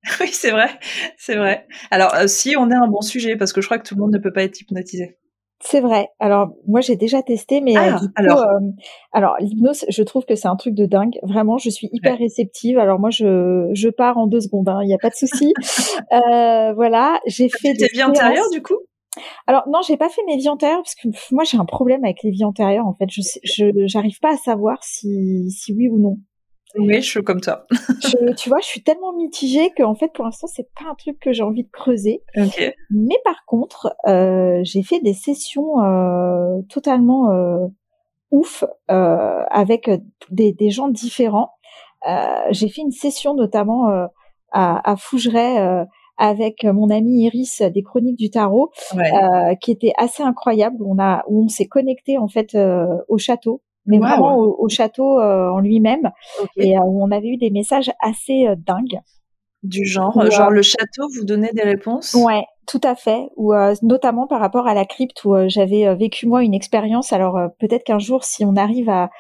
Oui, 0.21 0.29
c'est 0.33 0.51
vrai, 0.51 0.71
c'est 1.19 1.37
vrai. 1.37 1.67
Alors, 1.91 2.15
si 2.27 2.57
on 2.57 2.71
est 2.71 2.75
un 2.75 2.89
bon 2.89 3.03
sujet, 3.03 3.37
parce 3.37 3.53
que 3.53 3.61
je 3.61 3.67
crois 3.67 3.79
que 3.79 3.87
tout 3.87 3.95
le 3.95 4.01
monde 4.01 4.15
ne 4.15 4.19
peut 4.19 4.33
pas 4.33 4.45
être 4.45 4.59
hypnotisé. 4.59 5.19
C'est 5.63 5.81
vrai. 5.81 6.09
Alors 6.19 6.55
moi 6.67 6.81
j'ai 6.81 6.97
déjà 6.97 7.23
testé, 7.23 7.61
mais 7.61 7.77
euh, 7.77 7.93
ah, 7.95 8.01
alors, 8.17 8.39
euh, 8.39 8.61
alors 9.13 9.37
l'hypnose, 9.41 9.85
je 9.89 10.03
trouve 10.03 10.25
que 10.25 10.35
c'est 10.35 10.49
un 10.49 10.57
truc 10.57 10.75
de 10.75 10.87
dingue. 10.87 11.19
Vraiment, 11.23 11.59
je 11.59 11.69
suis 11.69 11.91
hyper 11.93 12.17
réceptive. 12.19 12.79
Alors 12.79 12.99
moi 12.99 13.11
je 13.11 13.69
je 13.75 13.89
pars 13.91 14.17
en 14.17 14.27
deux 14.27 14.41
secondes, 14.41 14.69
il 14.69 14.71
hein, 14.71 14.85
n'y 14.85 14.95
a 14.95 14.99
pas 14.99 15.11
de 15.11 15.15
souci. 15.15 15.53
euh, 16.13 16.73
voilà, 16.73 17.21
j'ai 17.27 17.51
fait 17.51 17.75
des 17.75 17.89
vies 17.93 18.03
antérieures 18.03 18.49
du 18.51 18.63
coup? 18.63 18.79
Alors 19.47 19.65
non, 19.69 19.81
j'ai 19.87 19.99
pas 19.99 20.09
fait 20.09 20.23
mes 20.27 20.39
vies 20.39 20.49
antérieures 20.49 20.83
parce 20.83 20.95
que 20.95 21.09
moi 21.35 21.45
j'ai 21.45 21.59
un 21.59 21.67
problème 21.67 22.05
avec 22.05 22.23
les 22.23 22.31
vies 22.31 22.45
antérieures. 22.45 22.87
En 22.87 22.95
fait, 22.95 23.11
je 23.11 23.21
je 23.45 23.87
j'arrive 23.87 24.19
pas 24.21 24.33
à 24.33 24.37
savoir 24.39 24.83
si 24.83 25.51
si 25.51 25.75
oui 25.75 25.89
ou 25.89 25.99
non. 25.99 26.17
Oui, 26.77 27.03
je 27.03 27.09
suis 27.09 27.23
comme 27.23 27.41
toi. 27.41 27.67
tu 28.37 28.49
vois, 28.49 28.61
je 28.61 28.67
suis 28.67 28.83
tellement 28.83 29.13
mitigée 29.13 29.71
qu'en 29.77 29.95
fait, 29.95 30.13
pour 30.13 30.25
l'instant, 30.25 30.47
c'est 30.47 30.69
pas 30.75 30.91
un 30.91 30.95
truc 30.95 31.19
que 31.21 31.33
j'ai 31.33 31.43
envie 31.43 31.65
de 31.65 31.71
creuser. 31.71 32.23
Mais 32.91 33.17
par 33.25 33.45
contre, 33.47 33.95
euh, 34.07 34.61
j'ai 34.63 34.83
fait 34.83 35.01
des 35.01 35.15
sessions 35.15 35.83
euh, 35.83 36.61
totalement 36.69 37.31
euh, 37.31 37.67
ouf 38.31 38.65
euh, 38.91 39.45
avec 39.51 39.91
des, 40.31 40.53
des, 40.53 40.71
gens 40.71 40.89
différents. 40.89 41.53
Euh, 42.09 42.25
j'ai 42.51 42.69
fait 42.69 42.83
une 42.83 42.93
session 42.93 43.35
notamment 43.35 43.91
euh, 43.91 44.07
à, 44.53 44.91
à 44.91 44.97
Fougeray 44.97 45.87
avec 46.17 46.65
mon 46.65 46.91
amie 46.91 47.25
Iris 47.25 47.63
des 47.63 47.83
Chroniques 47.83 48.19
du 48.19 48.31
Tarot, 48.31 48.71
qui 49.61 49.71
était 49.71 49.93
assez 49.97 50.23
incroyable. 50.23 50.77
On 50.85 50.99
a, 50.99 51.25
où 51.29 51.45
on 51.45 51.49
s'est 51.49 51.67
connecté 51.67 52.19
en 52.19 52.29
fait 52.29 52.57
au 53.09 53.17
château 53.17 53.63
mais 53.87 53.99
vraiment 53.99 54.37
au, 54.37 54.69
château 54.69 55.19
euh, 55.19 55.51
en 55.51 55.59
lui-même, 55.59 56.11
et 56.57 56.77
euh, 56.77 56.83
où 56.83 57.03
on 57.03 57.11
avait 57.11 57.29
eu 57.29 57.37
des 57.37 57.51
messages 57.51 57.91
assez 58.01 58.47
euh, 58.47 58.55
dingues. 58.57 59.01
Du 59.63 59.85
genre, 59.85 60.31
genre 60.31 60.51
le 60.51 60.63
château 60.63 61.09
vous 61.15 61.25
donnait 61.25 61.53
des 61.53 61.63
réponses? 61.63 62.15
Ouais, 62.15 62.45
tout 62.67 62.81
à 62.83 62.95
fait. 62.95 63.29
Ou 63.37 63.53
notamment 63.83 64.27
par 64.27 64.41
rapport 64.41 64.67
à 64.67 64.73
la 64.73 64.87
crypte 64.87 65.23
où 65.27 65.35
j'avais 65.49 65.95
vécu 65.97 66.27
moi 66.27 66.43
une 66.43 66.55
expérience. 66.55 67.13
Alors 67.13 67.39
peut-être 67.59 67.85
qu'un 67.85 67.99
jour, 67.99 68.25
si 68.25 68.43
on 68.47 68.57
arrive 68.57 68.89
à, 68.89 69.11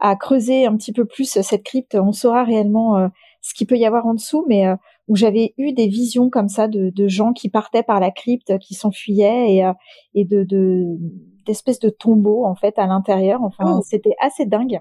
à, 0.00 0.16
creuser 0.16 0.64
un 0.64 0.74
petit 0.74 0.94
peu 0.94 1.04
plus 1.04 1.38
cette 1.42 1.64
crypte, 1.64 1.98
on 2.00 2.12
saura 2.12 2.44
réellement 2.44 3.10
ce 3.42 3.52
qu'il 3.52 3.66
peut 3.66 3.76
y 3.76 3.84
avoir 3.84 4.06
en 4.06 4.14
dessous. 4.14 4.46
Mais 4.48 4.64
où 5.06 5.16
j'avais 5.16 5.52
eu 5.58 5.74
des 5.74 5.88
visions 5.88 6.30
comme 6.30 6.48
ça 6.48 6.66
de, 6.66 6.88
de, 6.88 7.06
gens 7.06 7.34
qui 7.34 7.50
partaient 7.50 7.82
par 7.82 8.00
la 8.00 8.10
crypte, 8.10 8.56
qui 8.58 8.72
s'enfuyaient 8.72 9.52
et, 9.52 9.70
et 10.14 10.24
de, 10.24 10.44
de 10.44 10.96
d'espèces 11.46 11.78
de 11.78 11.90
tombeaux 11.90 12.44
en 12.44 12.54
fait 12.54 12.78
à 12.78 12.86
l'intérieur. 12.86 13.42
Enfin, 13.42 13.78
oh. 13.78 13.82
c'était 13.84 14.16
assez 14.20 14.46
dingue. 14.46 14.80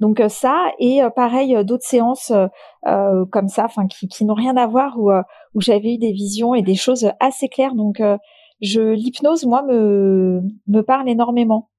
Donc 0.00 0.20
euh, 0.20 0.28
ça 0.28 0.72
et 0.78 1.02
euh, 1.02 1.10
pareil 1.10 1.54
euh, 1.54 1.64
d'autres 1.64 1.86
séances 1.86 2.32
comme 2.82 3.48
ça, 3.48 3.64
enfin 3.64 3.86
qui, 3.86 4.08
qui 4.08 4.24
n'ont 4.24 4.34
rien 4.34 4.56
à 4.56 4.66
voir 4.66 4.98
où 4.98 5.10
où 5.54 5.60
j'avais 5.60 5.94
eu 5.94 5.98
des 5.98 6.12
visions 6.12 6.54
et 6.54 6.62
des 6.62 6.74
choses 6.74 7.10
assez 7.20 7.48
claires. 7.48 7.74
Donc 7.74 8.02
je 8.60 8.80
l'hypnose 8.80 9.44
moi 9.46 9.62
me 9.62 10.42
me 10.66 10.80
parle 10.82 11.08
énormément. 11.08 11.69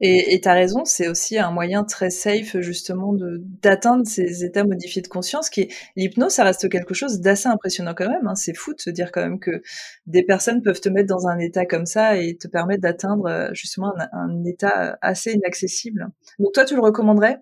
Et 0.00 0.40
tu 0.42 0.48
as 0.48 0.54
raison, 0.54 0.84
c'est 0.84 1.08
aussi 1.08 1.38
un 1.38 1.52
moyen 1.52 1.84
très 1.84 2.10
safe 2.10 2.58
justement 2.58 3.12
de 3.12 3.40
d'atteindre 3.62 4.04
ces 4.06 4.44
états 4.44 4.64
modifiés 4.64 5.02
de 5.02 5.08
conscience 5.08 5.48
qui 5.48 5.68
l'hypnose, 5.94 6.32
ça 6.32 6.42
reste 6.42 6.68
quelque 6.68 6.94
chose 6.94 7.20
d'assez 7.20 7.48
impressionnant 7.48 7.94
quand 7.96 8.08
même. 8.08 8.26
Hein. 8.26 8.34
C'est 8.34 8.54
fou 8.54 8.74
de 8.74 8.80
se 8.80 8.90
dire 8.90 9.12
quand 9.12 9.22
même 9.22 9.38
que 9.38 9.62
des 10.06 10.24
personnes 10.24 10.62
peuvent 10.62 10.80
te 10.80 10.88
mettre 10.88 11.08
dans 11.08 11.28
un 11.28 11.38
état 11.38 11.64
comme 11.64 11.86
ça 11.86 12.16
et 12.16 12.36
te 12.36 12.48
permettre 12.48 12.82
d'atteindre 12.82 13.26
euh, 13.26 13.48
justement 13.52 13.94
un, 14.12 14.44
état 14.44 14.98
assez 15.00 15.32
inaccessible. 15.32 16.08
Donc 16.40 16.52
toi, 16.52 16.64
tu 16.64 16.74
le 16.74 16.82
recommanderais? 16.82 17.38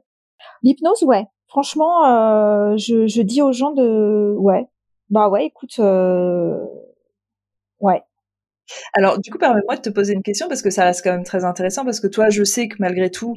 L'hypnose, 0.63 1.03
ouais. 1.05 1.25
Franchement, 1.49 2.07
euh, 2.07 2.77
je, 2.77 3.07
je, 3.07 3.23
dis 3.23 3.41
aux 3.43 3.53
gens 3.53 3.73
de, 3.73 4.35
ouais, 4.39 4.69
bah 5.11 5.29
ouais, 5.29 5.47
écoute, 5.47 5.79
euh... 5.79 6.59
ouais, 7.81 8.03
alors, 8.95 9.19
du 9.19 9.31
coup, 9.31 9.39
permets-moi 9.39 9.77
de 9.77 9.83
te 9.83 9.91
poser 9.91 10.13
une 10.13 10.23
question 10.23 10.49
parce 10.49 10.63
que 10.63 10.71
ça 10.71 10.85
reste 10.85 11.03
quand 11.05 11.13
même 11.13 11.25
très 11.25 11.45
intéressant 11.45 11.85
parce 11.85 12.01
que 12.01 12.07
toi, 12.07 12.31
je 12.31 12.45
sais 12.45 12.69
que 12.69 12.77
malgré 12.79 13.11
tout, 13.11 13.37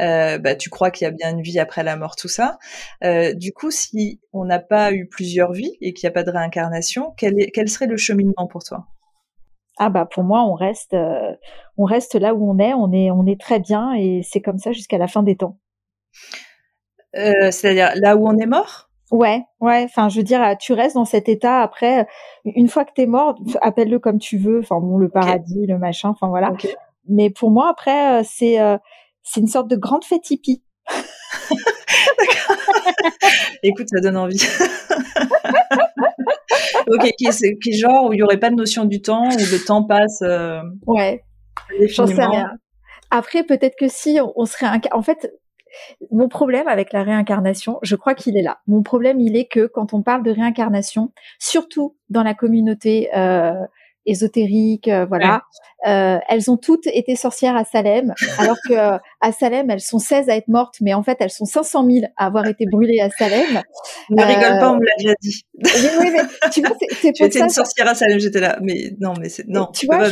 euh, 0.00 0.38
bah, 0.38 0.54
tu 0.54 0.70
crois 0.70 0.90
qu'il 0.90 1.04
y 1.06 1.08
a 1.08 1.10
bien 1.10 1.30
une 1.30 1.42
vie 1.42 1.58
après 1.58 1.82
la 1.82 1.96
mort, 1.96 2.16
tout 2.16 2.28
ça. 2.28 2.58
Euh, 3.04 3.34
du 3.34 3.52
coup, 3.52 3.70
si 3.70 4.20
on 4.32 4.44
n'a 4.44 4.58
pas 4.58 4.92
eu 4.92 5.08
plusieurs 5.08 5.52
vies 5.52 5.76
et 5.80 5.92
qu'il 5.92 6.06
n'y 6.06 6.12
a 6.12 6.14
pas 6.14 6.22
de 6.22 6.30
réincarnation, 6.30 7.12
quel, 7.16 7.34
quel 7.52 7.68
serait 7.68 7.86
le 7.86 7.96
cheminement 7.96 8.46
pour 8.50 8.62
toi? 8.62 8.86
Ah 9.80 9.90
bah 9.90 10.08
pour 10.10 10.24
moi 10.24 10.42
on 10.42 10.54
reste 10.54 10.92
euh, 10.94 11.36
on 11.76 11.84
reste 11.84 12.16
là 12.16 12.34
où 12.34 12.50
on 12.50 12.58
est 12.58 12.74
on 12.74 12.92
est 12.92 13.12
on 13.12 13.26
est 13.26 13.40
très 13.40 13.60
bien 13.60 13.94
et 13.94 14.22
c'est 14.24 14.40
comme 14.40 14.58
ça 14.58 14.72
jusqu'à 14.72 14.98
la 14.98 15.06
fin 15.06 15.22
des 15.22 15.36
temps. 15.36 15.56
C'est-à-dire 17.14 17.92
là 17.94 18.16
où 18.16 18.28
on 18.28 18.36
est 18.38 18.46
mort? 18.46 18.87
Ouais, 19.10 19.42
ouais. 19.60 19.84
Enfin, 19.84 20.08
je 20.08 20.18
veux 20.18 20.22
dire, 20.22 20.56
tu 20.60 20.72
restes 20.72 20.96
dans 20.96 21.04
cet 21.04 21.28
état 21.28 21.62
après. 21.62 22.06
Une 22.44 22.68
fois 22.68 22.84
que 22.84 22.92
t'es 22.94 23.06
mort, 23.06 23.36
appelle-le 23.62 23.98
comme 23.98 24.18
tu 24.18 24.36
veux. 24.36 24.60
Enfin, 24.60 24.80
bon, 24.80 24.98
le 24.98 25.08
paradis, 25.08 25.66
le 25.66 25.78
machin. 25.78 26.10
Enfin 26.10 26.28
voilà. 26.28 26.52
Mais 27.08 27.30
pour 27.30 27.50
moi, 27.50 27.70
après, 27.70 28.20
euh, 28.20 28.22
c'est 28.24 28.60
euh, 28.60 28.76
c'est 29.22 29.40
une 29.40 29.46
sorte 29.46 29.68
de 29.68 29.76
grande 29.76 30.04
fête 30.04 30.30
hippie. 30.30 30.62
Écoute, 33.62 33.86
ça 33.88 34.00
donne 34.00 34.16
envie. 34.16 34.36
ok, 36.86 37.10
qui, 37.18 37.26
qui 37.62 37.78
genre 37.78 38.06
où 38.06 38.12
il 38.12 38.18
y 38.18 38.22
aurait 38.22 38.38
pas 38.38 38.50
de 38.50 38.56
notion 38.56 38.84
du 38.84 39.00
temps 39.00 39.28
où 39.28 39.38
le 39.38 39.64
temps 39.64 39.84
passe. 39.84 40.20
Euh, 40.22 40.60
ouais. 40.86 41.22
J'en 41.88 42.06
sais 42.06 42.24
rien. 42.24 42.50
Après, 43.10 43.42
peut-être 43.42 43.76
que 43.78 43.88
si 43.88 44.18
on, 44.20 44.32
on 44.36 44.44
serait 44.44 44.66
un... 44.66 44.80
en 44.92 45.02
fait, 45.02 45.32
mon 46.10 46.28
problème 46.28 46.68
avec 46.68 46.92
la 46.92 47.02
réincarnation, 47.02 47.78
je 47.82 47.96
crois 47.96 48.14
qu'il 48.14 48.36
est 48.36 48.42
là. 48.42 48.58
Mon 48.66 48.82
problème, 48.82 49.20
il 49.20 49.36
est 49.36 49.46
que 49.46 49.66
quand 49.66 49.94
on 49.94 50.02
parle 50.02 50.22
de 50.22 50.30
réincarnation, 50.30 51.12
surtout 51.38 51.96
dans 52.10 52.22
la 52.22 52.34
communauté 52.34 53.08
euh, 53.16 53.52
ésotériques, 54.08 54.90
voilà. 55.08 55.42
Euh, 55.86 56.18
elles 56.28 56.50
ont 56.50 56.56
toutes 56.56 56.88
été 56.88 57.14
sorcières 57.14 57.54
à 57.54 57.64
Salem, 57.64 58.12
alors 58.38 58.56
que 58.68 58.74
à 58.74 59.32
Salem, 59.32 59.70
elles 59.70 59.80
sont 59.80 60.00
16 60.00 60.28
à 60.28 60.36
être 60.36 60.48
mortes, 60.48 60.74
mais 60.80 60.92
en 60.92 61.04
fait, 61.04 61.16
elles 61.20 61.30
sont 61.30 61.44
500 61.44 61.86
000 61.88 62.06
à 62.16 62.26
avoir 62.26 62.46
été 62.46 62.66
brûlées 62.66 63.00
à 63.00 63.10
Salem. 63.10 63.62
Ne 64.10 64.22
rigole 64.22 64.58
pas, 64.58 64.72
on 64.72 64.76
me 64.76 64.84
l'a 64.84 64.92
déjà 64.98 65.14
dit. 65.20 65.42
Oui, 65.54 65.70
oui, 66.00 66.10
mais 66.12 66.50
tu 66.50 66.62
vois, 66.62 66.74
c'est 67.00 67.12
pour 67.18 67.32
ça. 67.32 67.44
une 67.44 67.50
sorcière 67.50 67.88
à 67.88 67.94
Salem, 67.94 68.18
j'étais 68.18 68.40
là, 68.40 68.58
mais 68.62 68.92
non, 69.00 69.12
mais 69.20 69.28
c'est 69.28 69.46
non. 69.46 69.68
Tu 69.72 69.86
vois, 69.86 70.08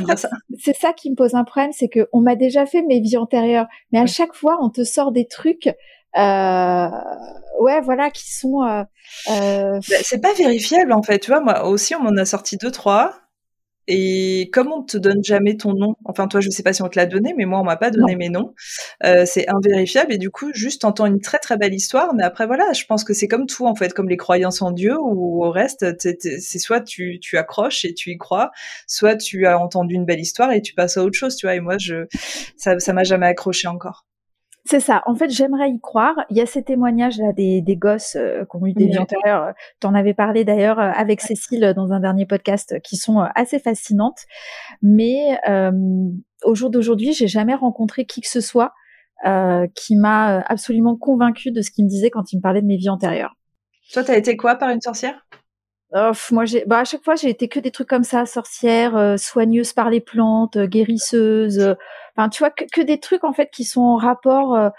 c'est 0.59 0.77
ça 0.77 0.93
qui 0.93 1.11
me 1.11 1.17
pose 1.17 1.35
un 1.35 1.45
problème, 1.45 1.73
c'est 1.73 1.89
que 1.89 2.09
on 2.13 2.21
m'a 2.21 2.37
déjà 2.37 2.67
fait 2.67 2.83
mes 2.83 3.01
vies 3.01 3.17
antérieures, 3.17 3.67
mais 3.93 3.99
à 3.99 4.07
chaque 4.07 4.35
fois, 4.35 4.59
on 4.61 4.71
te 4.71 4.85
sort 4.85 5.13
des 5.13 5.27
trucs 5.27 5.69
euh, 6.17 6.89
ouais, 7.61 7.81
voilà, 7.81 8.11
qui 8.11 8.33
sont. 8.33 8.63
Euh, 8.63 8.85
euh... 9.31 9.81
Bah, 9.89 9.97
c'est 10.03 10.21
pas 10.21 10.33
vérifiable 10.33 10.93
en 10.93 11.03
fait, 11.03 11.19
tu 11.19 11.31
vois. 11.31 11.41
Moi 11.41 11.67
aussi, 11.67 11.95
on 11.95 12.03
m'en 12.03 12.17
a 12.17 12.25
sorti 12.25 12.57
deux 12.57 12.71
trois. 12.71 13.15
Et 13.89 14.51
comme 14.53 14.73
on 14.73 14.83
te 14.83 14.97
donne 14.99 15.23
jamais 15.25 15.57
ton 15.57 15.73
nom, 15.75 15.95
enfin 16.05 16.27
toi 16.29 16.41
je 16.41 16.51
sais 16.51 16.63
pas 16.63 16.73
si 16.73 16.83
on 16.83 16.89
te 16.89 16.99
l'a 16.99 17.07
donné, 17.07 17.35
mais 17.37 17.45
moi 17.45 17.61
on 17.61 17.65
m'a 17.65 17.77
pas 17.77 17.91
donné 17.91 18.17
mes 18.17 18.29
noms, 18.29 18.55
euh, 19.05 19.25
c'est 19.27 19.49
invérifiable 19.49 20.13
et 20.13 20.19
du 20.19 20.31
coup 20.31 20.51
juste 20.55 20.83
t'entends 20.83 21.07
une 21.07 21.21
très 21.21 21.39
très 21.39 21.57
belle 21.57 21.75
histoire, 21.75 22.15
mais 22.15 22.23
après 22.25 22.47
voilà, 22.47 22.73
je 22.73 22.85
pense 22.85 23.05
que 23.05 23.15
c'est 23.15 23.29
comme 23.29 23.47
tout 23.47 23.67
en 23.67 23.75
fait, 23.75 23.93
comme 23.95 24.09
les 24.09 24.17
croyances 24.17 24.63
en 24.63 24.73
Dieu 24.73 24.97
ou 25.01 25.45
au 25.45 25.51
reste, 25.51 25.87
c'est 26.01 26.59
soit 26.59 26.81
tu, 26.81 27.19
tu 27.21 27.39
accroches 27.39 27.85
et 27.85 27.95
tu 27.95 28.11
y 28.11 28.19
crois, 28.19 28.51
soit 28.87 29.17
tu 29.17 29.47
as 29.47 29.59
entendu 29.59 29.95
une 29.95 30.05
belle 30.05 30.21
histoire 30.21 30.53
et 30.53 30.63
tu 30.63 30.75
passes 30.75 30.97
à 30.97 31.05
autre 31.05 31.19
chose, 31.19 31.37
tu 31.37 31.47
vois. 31.47 31.55
Et 31.55 31.61
moi 31.61 31.79
je 31.79 32.07
ça 32.57 32.79
ça 32.79 32.93
m'a 32.93 33.05
jamais 33.05 33.27
accroché 33.27 33.69
encore. 33.69 34.05
C'est 34.69 34.81
ça. 34.81 35.03
En 35.07 35.15
fait, 35.15 35.31
j'aimerais 35.31 35.71
y 35.71 35.81
croire. 35.81 36.17
Il 36.29 36.37
y 36.37 36.41
a 36.41 36.47
ces 36.47 36.63
témoignages 36.63 37.19
là 37.19 37.33
des, 37.33 37.61
des 37.61 37.77
gosses 37.77 38.17
euh, 38.17 38.45
qui 38.45 38.57
ont 38.57 38.67
eu 38.67 38.73
des 38.73 38.87
vies 38.87 38.99
antérieures. 38.99 39.55
Tu 39.81 39.87
en 39.87 39.95
avais 39.95 40.13
parlé 40.13 40.45
d'ailleurs 40.45 40.81
euh, 40.81 40.91
avec 40.95 41.21
Cécile 41.21 41.73
dans 41.77 41.93
un 41.93 42.01
dernier 42.01 42.27
podcast, 42.27 42.81
qui 42.83 42.97
sont 42.97 43.21
euh, 43.21 43.27
assez 43.37 43.61
fascinantes. 43.61 44.19
Mais 44.83 45.39
au 46.45 46.55
jour 46.55 46.71
d'aujourd'hui, 46.71 47.13
j'ai 47.13 47.29
jamais 47.29 47.55
rencontré 47.55 48.07
qui 48.07 48.21
que 48.21 48.29
ce 48.29 48.41
soit 48.41 48.73
qui 49.75 49.97
m'a 49.97 50.41
absolument 50.41 50.97
convaincue 50.97 51.51
de 51.51 51.63
ce 51.63 51.71
qu'il 51.71 51.85
me 51.85 51.89
disait 51.89 52.11
quand 52.11 52.33
il 52.33 52.37
me 52.37 52.43
parlait 52.43 52.61
de 52.61 52.67
mes 52.67 52.77
vies 52.77 52.91
antérieures. 52.91 53.35
Toi, 53.93 54.05
t'as 54.05 54.17
été 54.17 54.37
quoi 54.37 54.57
par 54.57 54.71
une 54.71 54.81
sorcière? 54.81 55.27
Moi, 56.31 56.45
j'ai, 56.45 56.65
bah, 56.67 56.81
à 56.81 56.85
chaque 56.85 57.03
fois, 57.05 57.15
j'ai 57.15 57.31
été 57.31 57.49
que 57.49 57.61
des 57.61 57.71
trucs 57.71 57.89
comme 57.89 58.05
ça, 58.05 58.27
sorcière, 58.27 59.19
soigneuse 59.19 59.73
par 59.73 59.91
les 59.91 60.01
plantes, 60.01 60.59
guérisseuse, 60.59 61.77
Enfin, 62.17 62.29
tu 62.31 62.39
vois 62.39 62.51
que, 62.51 62.65
que, 62.73 62.81
des 62.81 62.99
trucs 62.99 63.25
en 63.25 63.33
fait 63.33 63.51
qui 63.51 63.65
sont 63.65 63.83
en 63.83 63.97
rapport. 63.97 64.57
Euh, 64.57 64.71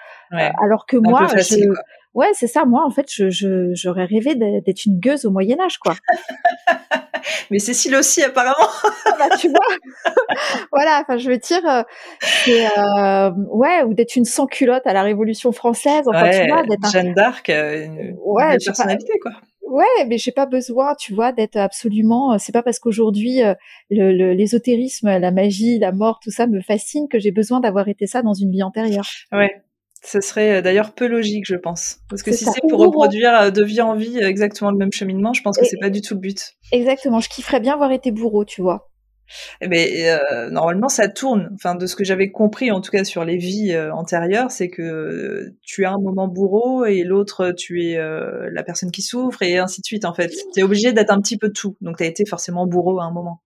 alors 0.61 0.86
que 0.88 0.97
moi, 0.97 1.28
je... 1.36 1.72
ouais, 2.15 2.30
c'est 2.34 2.47
ça. 2.47 2.65
Moi, 2.65 2.84
en 2.84 2.89
fait, 2.89 3.05
je, 3.13 3.30
je, 3.30 3.74
j'aurais 3.76 4.05
rêvé 4.05 4.34
d'être 4.36 4.86
une 4.86 4.99
gueuse 4.99 5.26
au 5.26 5.32
Moyen 5.32 5.59
Âge, 5.59 5.78
quoi. 5.78 5.93
Mais 7.51 7.59
Cécile 7.59 7.95
aussi, 7.95 8.24
apparemment. 8.24 8.55
Ah, 9.05 9.15
bah, 9.20 9.38
tu 9.38 9.49
vois. 9.49 10.15
voilà. 10.72 11.01
Enfin, 11.01 11.18
je 11.18 11.30
veux 11.30 11.38
dire, 11.38 11.61
euh, 11.68 11.84
c'est 12.22 12.65
euh, 12.65 13.32
ouais, 13.51 13.84
ou 13.84 13.93
d'être 13.93 14.15
une 14.15 14.26
sans 14.26 14.47
culotte 14.47 14.88
à 14.88 14.93
la 14.93 15.03
Révolution 15.03 15.51
française. 15.51 16.03
Enfin, 16.07 16.24
ouais, 16.24 16.45
tu 16.45 16.51
vois, 16.51 16.63
d'être 16.63 16.89
Jeanne 16.91 17.13
d'Arc, 17.13 17.49
une, 17.49 18.15
ouais, 18.24 18.53
une 18.53 18.65
personnalité, 18.65 19.13
quoi. 19.22 19.34
Ouais, 19.68 20.05
mais 20.07 20.18
j'ai 20.18 20.32
pas 20.32 20.45
besoin, 20.45 20.95
tu 20.95 21.13
vois, 21.13 21.34
d'être 21.34 21.57
absolument. 21.57 22.34
Euh, 22.34 22.38
c'est 22.39 22.53
pas 22.53 22.63
parce 22.63 22.80
qu'aujourd'hui 22.80 23.43
euh, 23.43 23.53
l'ésotérisme, 23.89 25.07
la 25.07 25.32
magie, 25.32 25.78
la 25.78 25.91
mort, 25.91 26.20
tout 26.24 26.32
ça 26.32 26.47
me 26.47 26.61
fascine 26.61 27.07
que 27.09 27.20
j'ai 27.20 27.32
besoin 27.32 27.59
d'avoir 27.59 27.89
été 27.89 28.07
ça 28.07 28.22
dans 28.22 28.34
une 28.34 28.49
vie 28.49 28.63
antérieure. 28.63 29.07
Ouais, 29.34 29.61
ce 30.01 30.22
serait 30.22 30.55
euh, 30.57 30.61
d'ailleurs 30.61 30.93
peu 30.93 31.07
logique, 31.07 31.45
je 31.45 31.55
pense, 31.55 31.97
parce 32.09 32.24
que 32.24 32.32
si 32.32 32.45
c'est 32.45 32.61
pour 32.70 32.80
reproduire 32.80 33.51
de 33.51 33.63
vie 33.63 33.82
en 33.82 33.95
vie 33.95 34.18
exactement 34.20 34.72
le 34.72 34.78
même 34.78 34.93
cheminement, 34.93 35.34
je 35.34 35.41
pense 35.41 35.57
que 35.57 35.65
c'est 35.65 35.80
pas 35.80 35.89
du 35.89 36.01
tout 36.01 36.13
le 36.13 36.22
but. 36.22 36.53
Exactement, 36.72 37.20
je 37.20 37.28
kifferais 37.28 37.59
bien 37.59 37.74
avoir 37.74 37.91
été 37.91 38.11
bourreau, 38.11 38.45
tu 38.45 38.61
vois. 38.61 38.89
Mais 39.62 39.68
eh 39.92 40.04
ben, 40.04 40.20
euh, 40.22 40.50
normalement, 40.50 40.90
ça 40.90 41.08
tourne. 41.08 41.50
Enfin, 41.56 41.76
de 41.76 41.86
ce 41.86 41.96
que 41.96 42.04
j'avais 42.04 42.32
compris, 42.32 42.72
en 42.72 42.82
tout 42.82 42.92
cas 42.92 43.04
sur 43.04 43.26
les 43.26 43.38
vies 43.38 43.74
euh, 43.74 43.94
antérieures, 43.94 44.52
c'est 44.52 44.70
que 44.70 45.54
tu 45.62 45.86
as 45.86 45.92
un 45.92 46.00
moment 46.00 46.28
bourreau 46.28 46.86
et 46.86 47.04
l'autre, 47.04 47.52
tu 47.52 47.84
es 47.86 47.98
euh, 47.98 48.50
la 48.52 48.64
personne 48.64 48.92
qui 48.92 49.02
souffre 49.02 49.42
et 49.44 49.58
ainsi 49.58 49.82
de 49.82 49.86
suite. 49.86 50.06
En 50.06 50.14
fait, 50.14 50.32
tu 50.54 50.60
es 50.60 50.64
obligé 50.64 50.94
d'être 50.94 51.12
un 51.12 51.22
petit 51.22 51.38
peu 51.38 51.52
tout. 51.52 51.76
Donc, 51.82 51.98
tu 51.98 52.04
as 52.04 52.08
été 52.08 52.26
forcément 52.26 52.66
bourreau 52.68 53.00
à 53.00 53.06
un 53.06 53.12
moment. 53.12 53.42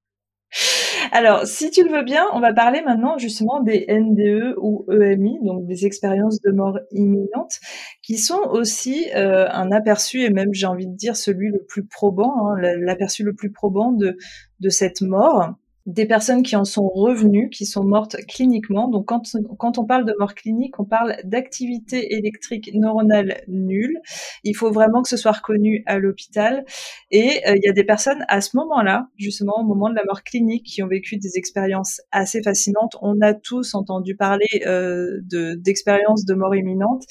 Alors, 1.11 1.45
si 1.45 1.71
tu 1.71 1.83
le 1.83 1.91
veux 1.91 2.03
bien, 2.03 2.25
on 2.33 2.39
va 2.39 2.53
parler 2.53 2.81
maintenant 2.81 3.17
justement 3.17 3.61
des 3.61 3.85
NDE 3.89 4.55
ou 4.57 4.85
EMI, 4.91 5.39
donc 5.43 5.65
des 5.65 5.85
expériences 5.85 6.39
de 6.41 6.51
mort 6.51 6.77
imminente, 6.91 7.59
qui 8.03 8.17
sont 8.17 8.41
aussi 8.49 9.07
un 9.13 9.71
aperçu 9.71 10.23
et 10.23 10.29
même 10.29 10.53
j'ai 10.53 10.67
envie 10.67 10.87
de 10.87 10.95
dire 10.95 11.15
celui 11.15 11.49
le 11.49 11.63
plus 11.67 11.85
probant, 11.85 12.49
hein, 12.49 12.55
l'aperçu 12.79 13.23
le 13.23 13.33
plus 13.33 13.51
probant 13.51 13.91
de, 13.91 14.17
de 14.59 14.69
cette 14.69 15.01
mort 15.01 15.55
des 15.87 16.05
personnes 16.05 16.43
qui 16.43 16.55
en 16.55 16.63
sont 16.63 16.87
revenues, 16.87 17.49
qui 17.49 17.65
sont 17.65 17.83
mortes 17.83 18.15
cliniquement. 18.27 18.87
Donc 18.87 19.07
quand, 19.07 19.77
on 19.77 19.85
parle 19.85 20.05
de 20.05 20.13
mort 20.19 20.35
clinique, 20.35 20.79
on 20.79 20.85
parle 20.85 21.17
d'activité 21.23 22.15
électrique 22.15 22.71
neuronale 22.75 23.41
nulle. 23.47 23.99
Il 24.43 24.55
faut 24.55 24.71
vraiment 24.71 25.01
que 25.01 25.09
ce 25.09 25.17
soit 25.17 25.31
reconnu 25.31 25.83
à 25.87 25.97
l'hôpital. 25.97 26.65
Et 27.09 27.41
euh, 27.47 27.55
il 27.55 27.63
y 27.65 27.69
a 27.69 27.73
des 27.73 27.83
personnes 27.83 28.23
à 28.27 28.41
ce 28.41 28.55
moment-là, 28.57 29.07
justement 29.17 29.59
au 29.59 29.63
moment 29.63 29.89
de 29.89 29.95
la 29.95 30.03
mort 30.05 30.23
clinique, 30.23 30.65
qui 30.65 30.83
ont 30.83 30.87
vécu 30.87 31.17
des 31.17 31.37
expériences 31.37 32.01
assez 32.11 32.43
fascinantes. 32.43 32.95
On 33.01 33.19
a 33.21 33.33
tous 33.33 33.73
entendu 33.73 34.15
parler 34.15 34.63
euh, 34.67 35.19
d'expériences 35.57 36.25
de, 36.25 36.35
mort 36.35 36.55
imminente. 36.55 37.03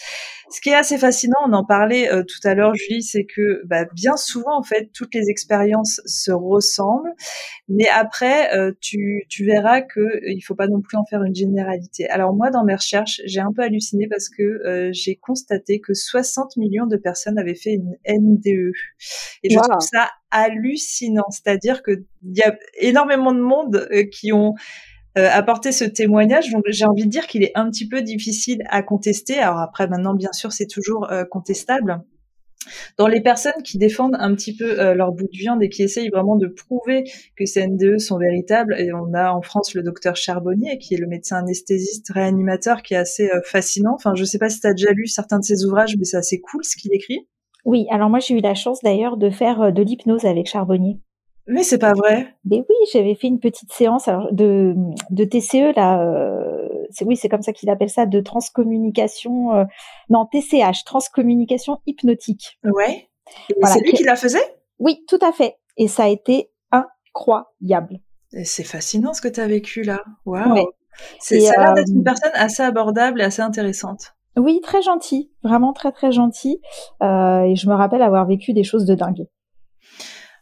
Ce 0.50 0.60
qui 0.60 0.70
est 0.70 0.74
assez 0.74 0.98
fascinant, 0.98 1.38
on 1.46 1.52
en 1.52 1.64
parlait 1.64 2.10
euh, 2.12 2.22
tout 2.22 2.48
à 2.48 2.54
l'heure, 2.54 2.74
Julie, 2.74 3.02
c'est 3.02 3.24
que 3.24 3.62
bah, 3.66 3.84
bien 3.94 4.16
souvent, 4.16 4.58
en 4.58 4.62
fait, 4.62 4.90
toutes 4.92 5.14
les 5.14 5.28
expériences 5.28 6.00
se 6.06 6.32
ressemblent, 6.32 7.14
mais 7.68 7.88
après, 7.88 8.50
euh, 8.60 8.72
tu, 8.80 9.24
tu 9.28 9.44
verras 9.44 9.80
que 9.80 10.00
euh, 10.00 10.20
il 10.26 10.40
faut 10.40 10.54
pas 10.54 10.68
non 10.68 10.80
plus 10.80 10.96
en 10.96 11.04
faire 11.04 11.22
une 11.22 11.34
généralité. 11.34 12.08
Alors 12.08 12.34
moi, 12.34 12.50
dans 12.50 12.64
mes 12.64 12.74
recherches, 12.74 13.20
j'ai 13.24 13.40
un 13.40 13.52
peu 13.54 13.62
halluciné 13.62 14.06
parce 14.08 14.28
que 14.28 14.90
j'ai 14.92 15.16
constaté 15.16 15.80
que 15.80 15.94
60 15.94 16.56
millions 16.56 16.86
de 16.86 16.96
personnes 16.96 17.38
avaient 17.38 17.54
fait 17.54 17.74
une 17.74 17.96
NDE, 18.08 18.72
et 19.42 19.50
je 19.50 19.56
trouve 19.56 19.80
ça 19.80 20.10
hallucinant. 20.30 21.28
C'est-à-dire 21.30 21.82
que 21.82 21.92
il 22.22 22.36
y 22.36 22.42
a 22.42 22.56
énormément 22.80 23.32
de 23.32 23.40
monde 23.40 23.88
qui 24.12 24.32
ont 24.32 24.54
euh, 25.18 25.28
apporter 25.28 25.72
ce 25.72 25.84
témoignage. 25.84 26.50
Donc 26.52 26.62
j'ai 26.68 26.84
envie 26.84 27.04
de 27.04 27.10
dire 27.10 27.26
qu'il 27.26 27.42
est 27.42 27.50
un 27.56 27.68
petit 27.68 27.88
peu 27.88 28.00
difficile 28.00 28.62
à 28.68 28.82
contester. 28.84 29.38
Alors 29.38 29.58
après 29.58 29.88
maintenant 29.88 30.14
bien 30.14 30.32
sûr 30.32 30.52
c'est 30.52 30.68
toujours 30.68 31.10
euh, 31.10 31.24
contestable. 31.24 32.00
Dans 32.98 33.06
les 33.06 33.20
personnes 33.20 33.62
qui 33.64 33.78
défendent 33.78 34.16
un 34.18 34.34
petit 34.34 34.54
peu 34.54 34.80
euh, 34.80 34.94
leur 34.94 35.12
bout 35.12 35.24
de 35.24 35.36
viande 35.36 35.62
et 35.62 35.68
qui 35.68 35.82
essayent 35.82 36.10
vraiment 36.10 36.36
de 36.36 36.46
prouver 36.46 37.04
que 37.36 37.46
ces 37.46 37.66
NDE 37.66 37.98
sont 37.98 38.18
véritables, 38.18 38.74
et 38.78 38.92
on 38.92 39.14
a 39.14 39.32
en 39.32 39.42
France 39.42 39.74
le 39.74 39.82
docteur 39.82 40.16
Charbonnier, 40.16 40.78
qui 40.78 40.94
est 40.94 40.98
le 40.98 41.06
médecin 41.06 41.38
anesthésiste 41.38 42.10
réanimateur, 42.12 42.82
qui 42.82 42.94
est 42.94 42.98
assez 42.98 43.30
fascinant. 43.44 43.94
Enfin, 43.94 44.14
je 44.14 44.24
sais 44.24 44.38
pas 44.38 44.50
si 44.50 44.60
tu 44.60 44.66
as 44.66 44.74
déjà 44.74 44.92
lu 44.92 45.06
certains 45.06 45.38
de 45.38 45.44
ses 45.44 45.64
ouvrages, 45.64 45.96
mais 45.96 46.04
c'est 46.04 46.18
assez 46.18 46.40
cool 46.40 46.64
ce 46.64 46.76
qu'il 46.76 46.92
écrit. 46.94 47.26
Oui, 47.64 47.86
alors 47.90 48.08
moi 48.08 48.20
j'ai 48.20 48.34
eu 48.34 48.40
la 48.40 48.54
chance 48.54 48.80
d'ailleurs 48.82 49.16
de 49.16 49.30
faire 49.30 49.72
de 49.72 49.82
l'hypnose 49.82 50.24
avec 50.24 50.46
Charbonnier. 50.46 50.98
Mais 51.50 51.64
c'est 51.64 51.78
pas 51.78 51.94
vrai. 51.94 52.34
Mais 52.44 52.58
oui, 52.58 52.74
j'avais 52.92 53.16
fait 53.16 53.26
une 53.26 53.40
petite 53.40 53.72
séance 53.72 54.08
de, 54.30 54.74
de 55.10 55.24
TCE 55.24 55.74
là. 55.76 56.00
Euh, 56.00 56.68
c'est 56.90 57.04
oui, 57.04 57.16
c'est 57.16 57.28
comme 57.28 57.42
ça 57.42 57.52
qu'il 57.52 57.68
appelle 57.70 57.90
ça, 57.90 58.06
de 58.06 58.20
transcommunication. 58.20 59.52
Euh, 59.54 59.64
non, 60.08 60.26
TCH, 60.26 60.84
transcommunication 60.84 61.78
hypnotique. 61.86 62.58
Ouais. 62.64 63.08
C'est 63.64 63.80
lui 63.80 63.92
qui 63.92 64.04
la 64.04 64.16
faisait? 64.16 64.42
Oui, 64.78 65.04
tout 65.08 65.18
à 65.22 65.32
fait. 65.32 65.56
Et 65.76 65.88
ça 65.88 66.04
a 66.04 66.08
été 66.08 66.50
incroyable. 66.70 67.98
C'est 68.44 68.64
fascinant 68.64 69.12
ce 69.12 69.20
que 69.20 69.28
tu 69.28 69.40
as 69.40 69.48
vécu 69.48 69.82
là. 69.82 70.04
Waouh. 70.26 70.70
Ça 71.18 71.34
a 71.34 71.64
l'air 71.64 71.74
d'être 71.74 71.90
une 71.90 72.00
euh, 72.00 72.04
personne 72.04 72.32
assez 72.34 72.62
abordable 72.62 73.20
et 73.20 73.24
assez 73.24 73.42
intéressante. 73.42 74.14
Oui, 74.36 74.60
très 74.62 74.82
gentil, 74.82 75.32
vraiment 75.42 75.72
très 75.72 75.90
très 75.90 76.12
gentil. 76.12 76.60
et 77.02 77.54
je 77.56 77.68
me 77.68 77.74
rappelle 77.74 78.02
avoir 78.02 78.26
vécu 78.26 78.52
des 78.52 78.62
choses 78.62 78.84
de 78.84 78.94
dingue. 78.94 79.26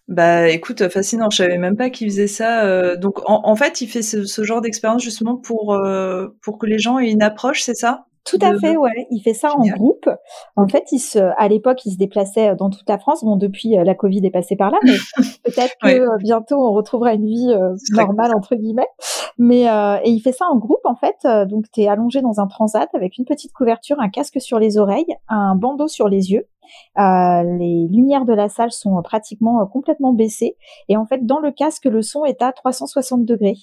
Bah 0.09 0.49
écoute, 0.49 0.89
fascinant, 0.89 1.29
je 1.29 1.37
savais 1.37 1.59
même 1.59 1.77
pas 1.77 1.91
qu'il 1.91 2.09
faisait 2.09 2.29
ça. 2.29 2.65
Euh, 2.65 2.97
donc 2.97 3.21
en, 3.27 3.55
fait, 3.57 3.83
il 3.83 3.89
fait 3.89 4.01
ce, 4.01 4.43
genre 4.43 4.63
d'expérience 4.63 5.03
justement 5.03 5.37
pour, 5.37 5.75
euh, 5.75 6.29
pour 6.43 6.59
que 6.59 6.65
les 6.65 6.79
gens 6.79 6.99
aient 6.99 7.11
une 7.11 7.23
approche, 7.23 7.63
c'est 7.63 7.75
ça? 7.75 8.07
Tout 8.25 8.39
à 8.41 8.59
fait, 8.59 8.77
ouais. 8.77 9.07
Il 9.11 9.21
fait 9.21 9.35
ça 9.35 9.51
en 9.55 9.63
groupe. 9.63 10.09
En 10.57 10.67
fait, 10.67 10.85
il 10.93 10.99
se, 10.99 11.19
à 11.19 11.49
l'époque, 11.49 11.85
il 11.87 11.93
se 11.93 11.99
déplaçait 11.99 12.55
dans 12.57 12.69
toute 12.69 12.89
la 12.89 12.99
France. 12.99 13.23
Bon, 13.23 13.37
depuis, 13.37 13.79
euh, 13.79 13.85
la 13.85 13.95
Covid 13.95 14.25
est 14.25 14.31
passée 14.31 14.57
par 14.57 14.71
là, 14.71 14.79
mais 14.83 14.97
peut-être 15.45 15.75
que 15.83 16.19
bientôt 16.19 16.57
on 16.57 16.73
retrouvera 16.73 17.13
une 17.13 17.27
vie 17.27 17.55
normale 17.93 18.33
entre 18.35 18.55
guillemets. 18.55 18.89
Mais 19.37 19.65
et 19.65 20.11
il 20.11 20.21
fait 20.21 20.33
ça 20.33 20.47
en 20.51 20.57
groupe 20.57 20.85
en 20.85 20.97
fait. 20.97 21.17
donc, 21.49 21.67
tu 21.71 21.83
es 21.83 21.89
allongé 21.89 22.23
dans 22.23 22.41
un 22.41 22.47
transat 22.47 22.89
avec 22.95 23.19
une 23.19 23.27
petite 23.27 23.53
couverture, 23.53 24.01
un 24.01 24.09
casque 24.09 24.41
sur 24.41 24.59
les 24.59 24.79
oreilles, 24.79 25.15
un 25.29 25.55
bandeau 25.55 25.87
sur 25.87 26.09
les 26.09 26.33
yeux 26.33 26.47
euh, 26.47 26.58
les 26.97 27.89
lumières 27.91 28.25
de 28.25 28.33
la 28.33 28.49
salle 28.49 28.73
sont 28.73 29.01
pratiquement 29.03 29.61
euh, 29.61 29.67
complètement 29.67 30.13
baissées 30.13 30.57
et 30.89 30.97
en 30.97 31.07
fait 31.07 31.25
dans 31.25 31.39
le 31.39 31.51
casque 31.53 31.85
le 31.85 32.03
son 32.03 32.25
est 32.25 32.43
à 32.43 32.53
360 32.53 33.25
degrés 33.25 33.57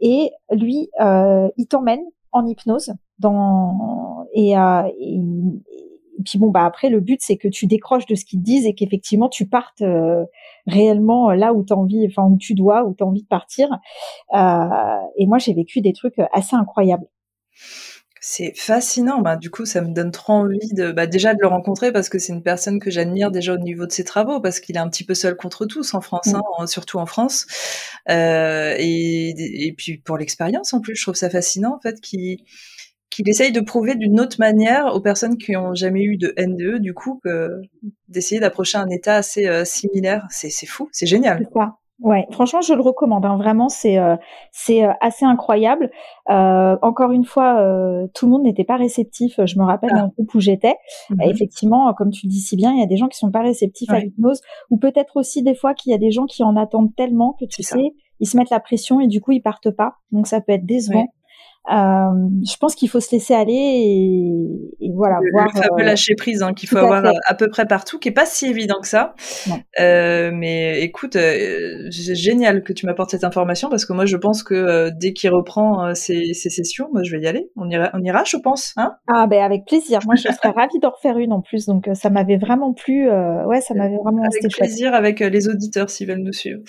et 0.00 0.30
lui 0.50 0.90
euh, 1.00 1.48
il 1.56 1.66
t'emmène 1.66 2.02
en 2.32 2.46
hypnose 2.46 2.92
dans 3.18 4.26
et, 4.32 4.52
et, 4.52 5.20
puis 6.24 6.38
bon 6.38 6.50
bah 6.50 6.64
après 6.64 6.90
le 6.90 7.00
but 7.00 7.20
c'est 7.22 7.36
que 7.36 7.48
tu 7.48 7.66
décroches 7.66 8.06
de 8.06 8.14
ce 8.14 8.24
qu'ils 8.24 8.42
disent 8.42 8.66
et 8.66 8.74
qu'effectivement 8.74 9.28
tu 9.28 9.46
partes 9.46 9.82
réellement 10.66 11.30
là 11.32 11.52
où 11.52 11.64
tu 11.64 11.72
envie, 11.72 12.06
enfin 12.06 12.24
où 12.24 12.36
tu 12.38 12.54
dois, 12.54 12.84
où 12.84 12.94
tu 12.94 13.02
as 13.02 13.06
envie 13.06 13.22
de 13.22 13.28
partir. 13.28 13.68
et 14.32 15.26
moi, 15.26 15.38
j'ai 15.38 15.54
vécu 15.54 15.80
des 15.80 15.92
trucs 15.92 16.20
assez 16.32 16.54
incroyables. 16.54 17.06
C'est 18.22 18.52
fascinant. 18.54 19.22
Bah, 19.22 19.36
du 19.36 19.50
coup, 19.50 19.64
ça 19.64 19.80
me 19.80 19.94
donne 19.94 20.10
trop 20.10 20.34
envie 20.34 20.74
de, 20.74 20.92
bah, 20.92 21.06
déjà 21.06 21.32
de 21.32 21.38
le 21.40 21.48
rencontrer 21.48 21.90
parce 21.90 22.10
que 22.10 22.18
c'est 22.18 22.34
une 22.34 22.42
personne 22.42 22.78
que 22.78 22.90
j'admire 22.90 23.30
déjà 23.30 23.54
au 23.54 23.58
niveau 23.58 23.86
de 23.86 23.92
ses 23.92 24.04
travaux 24.04 24.40
parce 24.40 24.60
qu'il 24.60 24.76
est 24.76 24.80
un 24.80 24.90
petit 24.90 25.04
peu 25.04 25.14
seul 25.14 25.36
contre 25.36 25.64
tous 25.64 25.94
en 25.94 26.02
France, 26.02 26.26
mmh. 26.26 26.40
hein, 26.58 26.66
surtout 26.66 26.98
en 26.98 27.06
France. 27.06 27.46
Euh, 28.10 28.74
et, 28.78 29.66
et, 29.66 29.72
puis 29.72 29.96
pour 29.96 30.18
l'expérience 30.18 30.74
en 30.74 30.80
plus, 30.80 30.96
je 30.96 31.02
trouve 31.02 31.14
ça 31.14 31.30
fascinant 31.30 31.76
en 31.76 31.80
fait 31.80 32.00
qu'il 32.00 32.38
qu'il 33.10 33.28
essaye 33.28 33.52
de 33.52 33.60
prouver 33.60 33.96
d'une 33.96 34.20
autre 34.20 34.36
manière 34.38 34.94
aux 34.94 35.00
personnes 35.00 35.36
qui 35.36 35.56
ont 35.56 35.74
jamais 35.74 36.02
eu 36.04 36.16
de 36.16 36.32
NDE, 36.38 36.80
du 36.80 36.94
coup, 36.94 37.20
que 37.24 37.60
d'essayer 38.08 38.40
d'approcher 38.40 38.78
un 38.78 38.88
état 38.88 39.16
assez 39.16 39.46
euh, 39.46 39.64
similaire. 39.64 40.26
C'est 40.30 40.66
fou, 40.66 40.88
c'est 40.92 41.06
génial. 41.06 41.48
Ouais, 42.00 42.26
franchement, 42.30 42.62
je 42.62 42.72
le 42.72 42.80
recommande. 42.80 43.26
Hein. 43.26 43.36
Vraiment, 43.36 43.68
c'est 43.68 43.98
euh, 43.98 44.16
c'est 44.52 44.84
euh, 44.84 44.92
assez 45.00 45.26
incroyable. 45.26 45.90
Euh, 46.30 46.76
encore 46.80 47.12
une 47.12 47.24
fois, 47.24 47.62
tout 48.14 48.26
le 48.26 48.32
monde 48.32 48.42
n'était 48.42 48.64
pas 48.64 48.76
réceptif. 48.76 49.38
Je 49.44 49.58
me 49.58 49.64
rappelle 49.64 49.90
ah. 49.94 50.00
dans 50.00 50.08
groupe 50.08 50.34
où 50.34 50.40
j'étais. 50.40 50.76
Mmh 51.10 51.20
effectivement, 51.22 51.92
comme 51.94 52.10
tu 52.10 52.26
le 52.26 52.30
dis 52.30 52.40
si 52.40 52.56
bien, 52.56 52.72
il 52.72 52.80
y 52.80 52.82
a 52.82 52.86
des 52.86 52.96
gens 52.96 53.08
qui 53.08 53.18
sont 53.18 53.30
pas 53.30 53.42
réceptifs 53.42 53.90
à 53.90 54.00
l'hypnose, 54.00 54.40
ou 54.70 54.78
peut-être 54.78 55.16
aussi 55.16 55.42
des 55.42 55.54
fois 55.54 55.74
qu'il 55.74 55.92
y 55.92 55.94
a 55.94 55.98
des 55.98 56.10
gens 56.10 56.24
qui 56.24 56.42
en 56.42 56.56
attendent 56.56 56.94
tellement 56.96 57.36
que 57.38 57.44
tu 57.44 57.62
sais, 57.62 57.94
ils 58.20 58.26
se 58.26 58.36
mettent 58.36 58.50
la 58.50 58.60
pression 58.60 59.00
et 59.00 59.06
du 59.06 59.20
coup 59.20 59.32
ils 59.32 59.42
partent 59.42 59.70
pas. 59.70 59.96
Donc 60.12 60.26
ça 60.26 60.40
peut 60.40 60.52
être 60.52 60.66
décevant. 60.66 61.06
Je 61.68 62.56
pense 62.58 62.74
qu'il 62.74 62.88
faut 62.88 63.00
se 63.00 63.12
laisser 63.12 63.34
aller 63.34 63.52
et, 63.52 64.86
et 64.86 64.90
voilà. 64.94 65.18
Le, 65.22 65.30
voir, 65.32 65.46
le 65.54 65.60
fameux 65.60 65.82
euh, 65.82 65.84
lâcher 65.84 66.14
prise 66.14 66.42
hein, 66.42 66.52
qu'il 66.54 66.68
faut 66.68 66.78
avoir 66.78 67.04
à, 67.04 67.12
à, 67.26 67.34
peu 67.34 67.48
près 67.48 67.66
partout, 67.66 67.98
qui 67.98 68.08
est 68.08 68.12
pas 68.12 68.26
si 68.26 68.46
évident 68.46 68.80
que 68.80 68.88
ça. 68.88 69.14
Euh, 69.78 70.30
mais 70.32 70.80
écoute, 70.80 71.16
euh, 71.16 71.88
c'est 71.90 72.14
génial 72.14 72.62
que 72.62 72.72
tu 72.72 72.86
m'apportes 72.86 73.10
cette 73.10 73.24
information 73.24 73.68
parce 73.68 73.84
que 73.84 73.92
moi 73.92 74.06
je 74.06 74.16
pense 74.16 74.42
que 74.42 74.54
euh, 74.54 74.90
dès 74.94 75.12
qu'il 75.12 75.30
reprend 75.30 75.94
ces, 75.94 76.32
sessions, 76.34 76.88
moi 76.92 77.02
je 77.02 77.14
vais 77.14 77.22
y 77.22 77.26
aller. 77.26 77.50
On 77.56 77.68
ira, 77.68 77.90
on 77.94 78.02
ira, 78.02 78.24
je 78.24 78.36
pense. 78.36 78.72
Hein? 78.76 78.92
Ah 79.08 79.26
ben 79.26 79.42
avec 79.42 79.64
plaisir. 79.66 80.00
Moi 80.06 80.14
je 80.16 80.22
serais 80.32 80.50
ravie 80.50 80.78
d'en 80.80 80.90
refaire 80.90 81.18
une 81.18 81.32
en 81.32 81.40
plus. 81.40 81.66
Donc 81.66 81.88
ça 81.94 82.10
m'avait 82.10 82.38
vraiment 82.38 82.72
plu. 82.72 83.08
ouais, 83.10 83.60
ça 83.60 83.74
m'avait 83.74 83.96
vraiment. 84.02 84.22
Avec 84.24 84.50
plaisir 84.52 84.94
avec 84.94 85.20
les 85.20 85.48
auditeurs 85.48 85.90
s'ils 85.90 86.08
veulent 86.08 86.18
nous 86.18 86.32
suivre. 86.32 86.60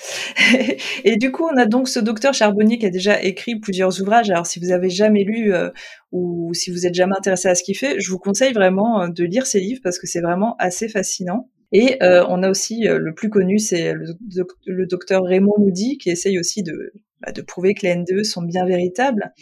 et 1.04 1.18
du 1.18 1.32
coup, 1.32 1.48
on 1.52 1.58
a 1.58 1.66
donc 1.66 1.88
ce 1.88 2.00
docteur 2.00 2.34
Charbonnier 2.34 2.78
qui 2.78 2.86
a 2.86 2.89
déjà 2.89 3.22
écrit 3.22 3.56
plusieurs 3.56 4.02
ouvrages. 4.02 4.30
Alors 4.30 4.46
si 4.46 4.60
vous 4.60 4.72
avez 4.72 4.80
jamais 4.89 5.23
lu 5.23 5.53
euh, 5.53 5.69
ou 6.11 6.53
si 6.53 6.71
vous 6.71 6.86
êtes 6.86 6.93
jamais 6.93 7.15
intéressé 7.17 7.47
à 7.47 7.55
ce 7.55 7.63
qu'il 7.63 7.77
fait, 7.77 7.99
je 7.99 8.09
vous 8.09 8.19
conseille 8.19 8.53
vraiment 8.53 9.01
euh, 9.01 9.07
de 9.07 9.23
lire 9.23 9.45
ses 9.45 9.59
livres 9.59 9.82
parce 9.84 9.99
que 9.99 10.07
c'est 10.07 10.21
vraiment 10.21 10.55
assez 10.57 10.88
fascinant. 10.89 11.49
Et 11.71 12.03
euh, 12.03 12.25
on 12.27 12.43
a 12.43 12.49
aussi 12.49 12.84
le 12.84 13.13
plus 13.13 13.29
connu, 13.29 13.57
c'est 13.57 13.93
le, 13.93 14.86
docteur 14.86 15.23
Raymond 15.23 15.55
Moody 15.57 15.97
qui 15.97 16.09
essaye 16.09 16.38
aussi 16.38 16.63
de, 16.63 16.91
bah, 17.21 17.32
de 17.32 17.41
prouver 17.41 17.73
que 17.73 17.88
les 17.88 17.95
NDE 17.95 18.23
sont 18.23 18.41
bien 18.41 18.65
véritables. 18.65 19.34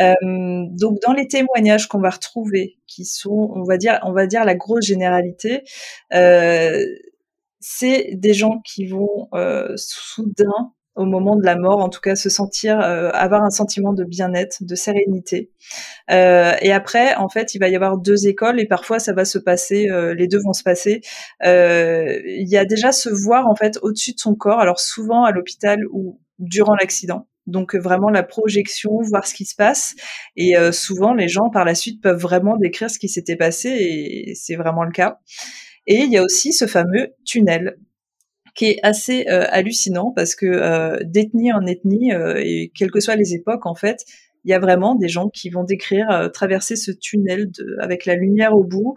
donc 0.00 0.98
dans 1.06 1.12
les 1.12 1.28
témoignages 1.28 1.86
qu'on 1.86 2.00
va 2.00 2.10
retrouver, 2.10 2.78
qui 2.88 3.04
sont, 3.04 3.52
on 3.54 3.62
va 3.62 3.76
dire, 3.76 4.00
on 4.02 4.12
va 4.12 4.26
dire 4.26 4.44
la 4.44 4.56
grosse 4.56 4.84
généralité, 4.84 5.62
c'est 7.60 8.14
des 8.14 8.34
gens 8.34 8.60
qui 8.64 8.86
vont 8.86 9.28
soudain 9.76 10.72
au 11.00 11.06
moment 11.06 11.34
de 11.34 11.44
la 11.44 11.56
mort, 11.56 11.78
en 11.78 11.88
tout 11.88 12.00
cas 12.00 12.14
se 12.14 12.28
sentir, 12.28 12.78
euh, 12.78 13.08
avoir 13.14 13.42
un 13.42 13.48
sentiment 13.48 13.94
de 13.94 14.04
bien-être, 14.04 14.58
de 14.60 14.74
sérénité. 14.74 15.50
Euh, 16.10 16.52
et 16.60 16.72
après, 16.72 17.14
en 17.14 17.30
fait, 17.30 17.54
il 17.54 17.58
va 17.58 17.68
y 17.68 17.74
avoir 17.74 17.96
deux 17.96 18.28
écoles 18.28 18.60
et 18.60 18.66
parfois 18.66 18.98
ça 18.98 19.14
va 19.14 19.24
se 19.24 19.38
passer, 19.38 19.88
euh, 19.88 20.14
les 20.14 20.28
deux 20.28 20.40
vont 20.44 20.52
se 20.52 20.62
passer. 20.62 21.00
il 21.42 22.48
y 22.48 22.58
a 22.58 22.66
déjà 22.66 22.92
se 22.92 23.08
voir 23.08 23.48
en 23.48 23.54
fait 23.54 23.78
au-dessus 23.82 24.12
de 24.12 24.18
son 24.18 24.34
corps, 24.34 24.60
alors 24.60 24.78
souvent 24.78 25.24
à 25.24 25.32
l'hôpital 25.32 25.80
ou 25.90 26.20
durant 26.38 26.74
l'accident. 26.74 27.26
Donc 27.46 27.74
vraiment 27.74 28.10
la 28.10 28.22
projection, 28.22 28.90
voir 29.00 29.26
ce 29.26 29.32
qui 29.34 29.46
se 29.46 29.56
passe. 29.56 29.94
Et 30.36 30.54
souvent 30.72 31.14
les 31.14 31.28
gens 31.28 31.48
par 31.50 31.64
la 31.64 31.74
suite 31.74 32.02
peuvent 32.02 32.20
vraiment 32.20 32.56
décrire 32.58 32.90
ce 32.90 32.98
qui 32.98 33.08
s'était 33.08 33.36
passé 33.36 33.70
et 33.70 34.34
c'est 34.34 34.56
vraiment 34.56 34.84
le 34.84 34.92
cas. 34.92 35.18
Et 35.86 36.00
il 36.00 36.12
y 36.12 36.18
a 36.18 36.22
aussi 36.22 36.52
ce 36.52 36.66
fameux 36.66 37.14
tunnel 37.24 37.78
qui 38.54 38.66
est 38.66 38.78
assez 38.82 39.26
euh, 39.28 39.44
hallucinant 39.48 40.12
parce 40.14 40.34
que 40.34 40.46
euh, 40.46 40.98
d'ethnie 41.04 41.52
en 41.52 41.66
ethnie 41.66 42.12
euh, 42.12 42.34
et 42.38 42.72
quelles 42.74 42.90
que 42.90 43.00
soient 43.00 43.16
les 43.16 43.34
époques 43.34 43.66
en 43.66 43.74
fait, 43.74 44.04
il 44.44 44.50
y 44.50 44.54
a 44.54 44.58
vraiment 44.58 44.94
des 44.94 45.08
gens 45.08 45.28
qui 45.28 45.50
vont 45.50 45.64
décrire 45.64 46.30
traverser 46.32 46.74
ce 46.74 46.90
tunnel 46.90 47.50
de, 47.50 47.76
avec 47.78 48.06
la 48.06 48.14
lumière 48.14 48.56
au 48.56 48.64
bout, 48.64 48.94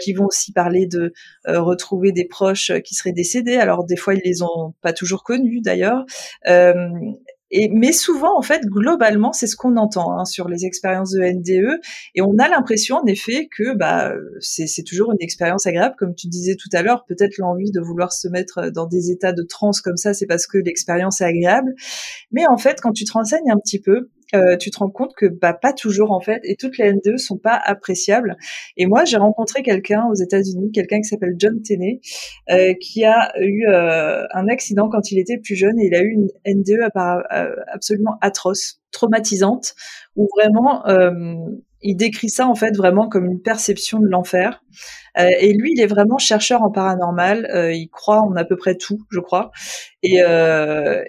qui 0.00 0.12
vont 0.12 0.26
aussi 0.26 0.52
parler 0.52 0.86
de 0.86 1.12
retrouver 1.44 2.12
des 2.12 2.24
proches 2.24 2.70
qui 2.84 2.94
seraient 2.94 3.10
décédés. 3.10 3.56
Alors 3.56 3.84
des 3.84 3.96
fois 3.96 4.14
ils 4.14 4.22
les 4.24 4.42
ont 4.42 4.74
pas 4.82 4.92
toujours 4.92 5.24
connus 5.24 5.60
d'ailleurs, 5.60 6.04
et, 7.50 7.68
mais 7.68 7.92
souvent, 7.92 8.36
en 8.36 8.42
fait, 8.42 8.62
globalement, 8.66 9.32
c'est 9.32 9.46
ce 9.46 9.56
qu'on 9.56 9.76
entend 9.76 10.18
hein, 10.18 10.24
sur 10.24 10.48
les 10.48 10.64
expériences 10.64 11.12
de 11.12 11.20
NDE, 11.20 11.80
et 12.14 12.22
on 12.22 12.38
a 12.38 12.48
l'impression, 12.48 12.96
en 12.96 13.06
effet, 13.06 13.48
que 13.56 13.74
bah, 13.76 14.12
c'est 14.40 14.82
toujours 14.84 15.12
une 15.12 15.20
expérience 15.20 15.66
agréable, 15.66 15.94
comme 15.98 16.14
tu 16.14 16.28
disais 16.28 16.56
tout 16.56 16.68
à 16.72 16.82
l'heure. 16.82 17.04
Peut-être 17.06 17.38
l'envie 17.38 17.70
de 17.70 17.80
vouloir 17.80 18.12
se 18.12 18.28
mettre 18.28 18.70
dans 18.70 18.86
des 18.86 19.10
états 19.10 19.32
de 19.32 19.42
transe 19.42 19.80
comme 19.80 19.96
ça, 19.96 20.14
c'est 20.14 20.26
parce 20.26 20.46
que 20.46 20.58
l'expérience 20.58 21.20
est 21.20 21.24
agréable. 21.24 21.74
Mais 22.32 22.46
en 22.46 22.56
fait, 22.56 22.80
quand 22.80 22.92
tu 22.92 23.04
te 23.04 23.12
renseignes 23.12 23.50
un 23.50 23.58
petit 23.58 23.80
peu, 23.80 24.10
euh, 24.34 24.56
tu 24.56 24.70
te 24.70 24.78
rends 24.78 24.90
compte 24.90 25.14
que 25.16 25.26
bah 25.26 25.52
pas 25.52 25.72
toujours 25.72 26.10
en 26.10 26.20
fait 26.20 26.40
et 26.44 26.56
toutes 26.56 26.78
les 26.78 26.92
N2 26.92 27.16
sont 27.16 27.38
pas 27.38 27.60
appréciables. 27.64 28.36
Et 28.76 28.86
moi 28.86 29.04
j'ai 29.04 29.18
rencontré 29.18 29.62
quelqu'un 29.62 30.04
aux 30.10 30.14
États-Unis, 30.14 30.72
quelqu'un 30.72 30.98
qui 30.98 31.04
s'appelle 31.04 31.34
John 31.38 31.62
Tenney, 31.62 32.00
euh, 32.50 32.74
qui 32.80 33.04
a 33.04 33.32
eu 33.40 33.66
euh, 33.68 34.24
un 34.32 34.48
accident 34.48 34.88
quand 34.88 35.12
il 35.12 35.18
était 35.18 35.38
plus 35.38 35.54
jeune 35.54 35.78
et 35.78 35.86
il 35.86 35.94
a 35.94 36.02
eu 36.02 36.10
une 36.10 36.28
N2 36.44 36.88
absolument 37.72 38.18
atroce, 38.20 38.80
traumatisante, 38.90 39.74
où 40.16 40.28
vraiment 40.36 40.84
il 41.82 41.94
décrit 41.94 42.30
ça 42.30 42.48
en 42.48 42.54
fait 42.54 42.76
vraiment 42.76 43.08
comme 43.08 43.26
une 43.26 43.40
perception 43.40 44.00
de 44.00 44.06
l'enfer. 44.06 44.64
et 45.16 45.52
lui, 45.52 45.72
il 45.72 45.80
est 45.80 45.86
vraiment 45.86 46.18
chercheur 46.18 46.62
en 46.62 46.70
paranormal. 46.70 47.48
il 47.72 47.88
croit 47.88 48.22
en 48.22 48.34
à 48.34 48.44
peu 48.44 48.56
près 48.56 48.76
tout, 48.76 48.98
je 49.10 49.20
crois. 49.20 49.50
Et, 50.02 50.20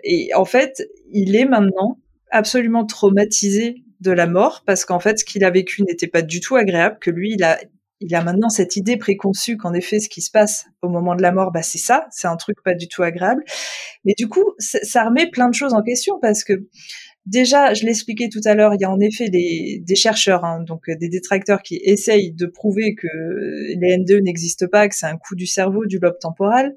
et 0.03 0.33
en 0.35 0.45
fait, 0.45 0.83
il 1.11 1.35
est 1.35 1.45
maintenant 1.45 1.97
absolument 2.31 2.85
traumatisé 2.85 3.83
de 3.99 4.11
la 4.11 4.27
mort 4.27 4.63
parce 4.65 4.85
qu'en 4.85 4.99
fait, 4.99 5.19
ce 5.19 5.25
qu'il 5.25 5.43
a 5.43 5.49
vécu 5.49 5.83
n'était 5.83 6.07
pas 6.07 6.21
du 6.21 6.39
tout 6.39 6.55
agréable, 6.55 6.97
que 7.01 7.09
lui, 7.09 7.33
il 7.33 7.43
a, 7.43 7.59
il 7.99 8.13
a 8.13 8.23
maintenant 8.23 8.49
cette 8.49 8.75
idée 8.75 8.97
préconçue 8.97 9.57
qu'en 9.57 9.73
effet, 9.73 9.99
ce 9.99 10.09
qui 10.09 10.21
se 10.21 10.29
passe 10.29 10.65
au 10.81 10.89
moment 10.89 11.15
de 11.15 11.21
la 11.21 11.31
mort, 11.31 11.51
bah, 11.51 11.63
c'est 11.63 11.77
ça, 11.77 12.07
c'est 12.11 12.27
un 12.27 12.37
truc 12.37 12.57
pas 12.63 12.75
du 12.75 12.87
tout 12.87 13.03
agréable. 13.03 13.43
Mais 14.05 14.13
du 14.17 14.27
coup, 14.27 14.53
ça 14.59 15.03
remet 15.03 15.29
plein 15.29 15.49
de 15.49 15.55
choses 15.55 15.73
en 15.73 15.81
question 15.81 16.19
parce 16.21 16.43
que 16.43 16.67
déjà, 17.25 17.73
je 17.73 17.85
l'expliquais 17.85 18.29
tout 18.29 18.41
à 18.45 18.53
l'heure, 18.53 18.73
il 18.75 18.81
y 18.81 18.85
a 18.85 18.91
en 18.91 18.99
effet 18.99 19.29
des, 19.29 19.81
des 19.83 19.95
chercheurs, 19.95 20.45
hein, 20.45 20.63
donc 20.63 20.89
des 20.89 21.09
détracteurs 21.09 21.61
qui 21.63 21.79
essayent 21.83 22.31
de 22.33 22.45
prouver 22.45 22.95
que 22.95 23.07
les 23.07 23.97
N2 23.97 24.21
n'existent 24.21 24.67
pas, 24.71 24.87
que 24.87 24.95
c'est 24.95 25.07
un 25.07 25.17
coup 25.17 25.35
du 25.35 25.47
cerveau, 25.47 25.85
du 25.85 25.97
lobe 25.99 26.19
temporal. 26.19 26.75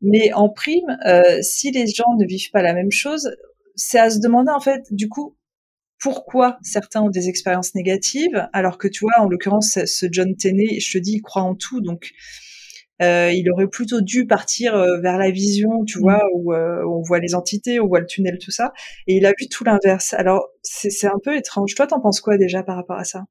Mais 0.00 0.32
en 0.34 0.50
prime, 0.50 0.98
euh, 1.06 1.40
si 1.40 1.70
les 1.70 1.86
gens 1.86 2.14
ne 2.18 2.26
vivent 2.26 2.50
pas 2.50 2.62
la 2.62 2.74
même 2.74 2.90
chose, 2.90 3.30
c'est 3.74 3.98
à 3.98 4.10
se 4.10 4.20
demander 4.20 4.52
en 4.52 4.60
fait, 4.60 4.82
du 4.90 5.08
coup, 5.08 5.36
pourquoi 6.00 6.58
certains 6.62 7.02
ont 7.02 7.10
des 7.10 7.28
expériences 7.28 7.74
négatives, 7.74 8.48
alors 8.52 8.78
que 8.78 8.88
tu 8.88 9.04
vois, 9.04 9.20
en 9.20 9.28
l'occurrence, 9.28 9.78
ce 9.84 10.06
John 10.10 10.36
Tenney, 10.36 10.78
je 10.80 10.98
te 10.98 11.02
dis, 11.02 11.14
il 11.14 11.22
croit 11.22 11.42
en 11.42 11.54
tout, 11.54 11.80
donc 11.80 12.12
euh, 13.02 13.30
il 13.32 13.50
aurait 13.50 13.66
plutôt 13.66 14.00
dû 14.00 14.26
partir 14.26 14.74
euh, 14.74 15.00
vers 15.00 15.18
la 15.18 15.30
vision, 15.30 15.84
tu 15.84 15.98
vois, 15.98 16.18
mm. 16.18 16.50
euh, 16.52 16.84
où, 16.84 16.98
on 16.98 17.02
voit 17.02 17.18
les 17.18 17.34
entités, 17.34 17.80
on 17.80 17.88
voit 17.88 18.00
le 18.00 18.06
tunnel, 18.06 18.38
tout 18.38 18.50
ça, 18.50 18.72
et 19.06 19.16
il 19.16 19.26
a 19.26 19.30
vu 19.30 19.48
tout 19.48 19.64
l'inverse. 19.64 20.14
Alors 20.14 20.48
c'est 20.62 21.06
un 21.06 21.18
peu 21.22 21.36
étrange. 21.36 21.74
Toi, 21.74 21.86
t'en 21.86 22.00
penses 22.00 22.20
quoi 22.20 22.38
déjà 22.38 22.62
par 22.62 22.76
rapport 22.76 22.98
à 22.98 23.04
ça? 23.04 23.24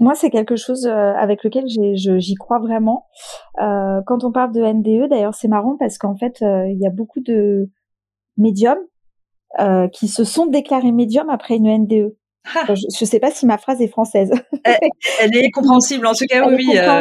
Moi, 0.00 0.14
c'est 0.14 0.30
quelque 0.30 0.56
chose 0.56 0.86
avec 0.86 1.44
lequel 1.44 1.64
j'y 1.66 2.34
crois 2.34 2.58
vraiment. 2.58 3.06
quand 3.58 4.24
on 4.24 4.32
parle 4.32 4.52
de 4.52 4.62
NDE, 4.62 5.10
d'ailleurs, 5.10 5.34
c'est 5.34 5.48
marrant 5.48 5.76
parce 5.78 5.98
qu'en 5.98 6.16
fait, 6.16 6.38
il 6.40 6.78
y 6.80 6.86
a 6.86 6.90
beaucoup 6.90 7.20
de 7.20 7.68
médiums 8.38 8.80
euh, 9.60 9.88
qui 9.88 10.08
se 10.08 10.24
sont 10.24 10.46
déclarés 10.46 10.92
médiums 10.92 11.30
après 11.30 11.56
une 11.56 11.68
NDE. 11.68 12.14
Ah. 12.54 12.74
Je 12.74 13.04
ne 13.04 13.06
sais 13.06 13.20
pas 13.20 13.30
si 13.30 13.46
ma 13.46 13.56
phrase 13.56 13.80
est 13.80 13.88
française. 13.88 14.32
Elle, 15.20 15.36
est 15.36 15.50
compréhensible, 15.50 16.06
en 16.06 16.12
tout 16.12 16.26
cas, 16.28 16.48
oui. 16.48 16.76
Euh. 16.76 17.00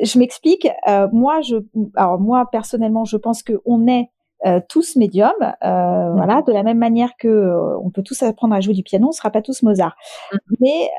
Je 0.00 0.18
m'explique. 0.18 0.68
Euh, 0.88 1.08
moi, 1.12 1.40
je, 1.42 1.56
alors 1.94 2.18
moi 2.18 2.48
personnellement, 2.50 3.04
je 3.04 3.16
pense 3.16 3.42
que 3.42 3.60
on 3.66 3.86
est 3.86 4.08
euh, 4.46 4.60
tous 4.68 4.96
médiums, 4.96 5.32
euh, 5.40 6.12
voilà, 6.14 6.42
de 6.42 6.52
la 6.52 6.62
même 6.62 6.78
manière 6.78 7.10
que 7.18 7.52
on 7.84 7.90
peut 7.90 8.02
tous 8.02 8.22
apprendre 8.22 8.54
à 8.54 8.60
jouer 8.60 8.74
du 8.74 8.82
piano, 8.82 9.08
on 9.08 9.12
sera 9.12 9.30
pas 9.30 9.42
tous 9.42 9.62
Mozart. 9.62 9.94
Mm. 10.32 10.36
Mais 10.60 10.90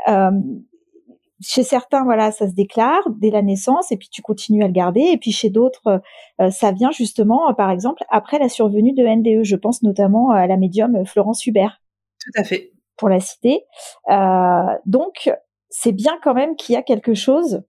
chez 1.45 1.63
certains, 1.63 2.03
voilà, 2.03 2.31
ça 2.31 2.47
se 2.47 2.53
déclare 2.53 3.01
dès 3.19 3.29
la 3.29 3.41
naissance 3.41 3.91
et 3.91 3.97
puis 3.97 4.09
tu 4.09 4.21
continues 4.21 4.63
à 4.63 4.67
le 4.67 4.73
garder. 4.73 5.01
Et 5.01 5.17
puis 5.17 5.31
chez 5.31 5.49
d'autres, 5.49 6.01
euh, 6.39 6.49
ça 6.51 6.71
vient 6.71 6.91
justement, 6.91 7.49
euh, 7.49 7.53
par 7.53 7.69
exemple, 7.71 8.03
après 8.09 8.39
la 8.39 8.49
survenue 8.49 8.93
de 8.93 9.05
NDE. 9.05 9.43
Je 9.43 9.55
pense 9.55 9.83
notamment 9.83 10.31
à 10.31 10.47
la 10.47 10.57
médium 10.57 11.05
Florence 11.05 11.45
Hubert. 11.45 11.81
Tout 12.19 12.39
à 12.39 12.43
fait. 12.43 12.71
Pour 12.97 13.09
la 13.09 13.19
citer. 13.19 13.65
Euh, 14.09 14.77
donc, 14.85 15.31
c'est 15.69 15.91
bien 15.91 16.17
quand 16.23 16.33
même 16.33 16.55
qu'il 16.55 16.73
y 16.73 16.77
a 16.77 16.83
quelque 16.83 17.13
chose 17.13 17.63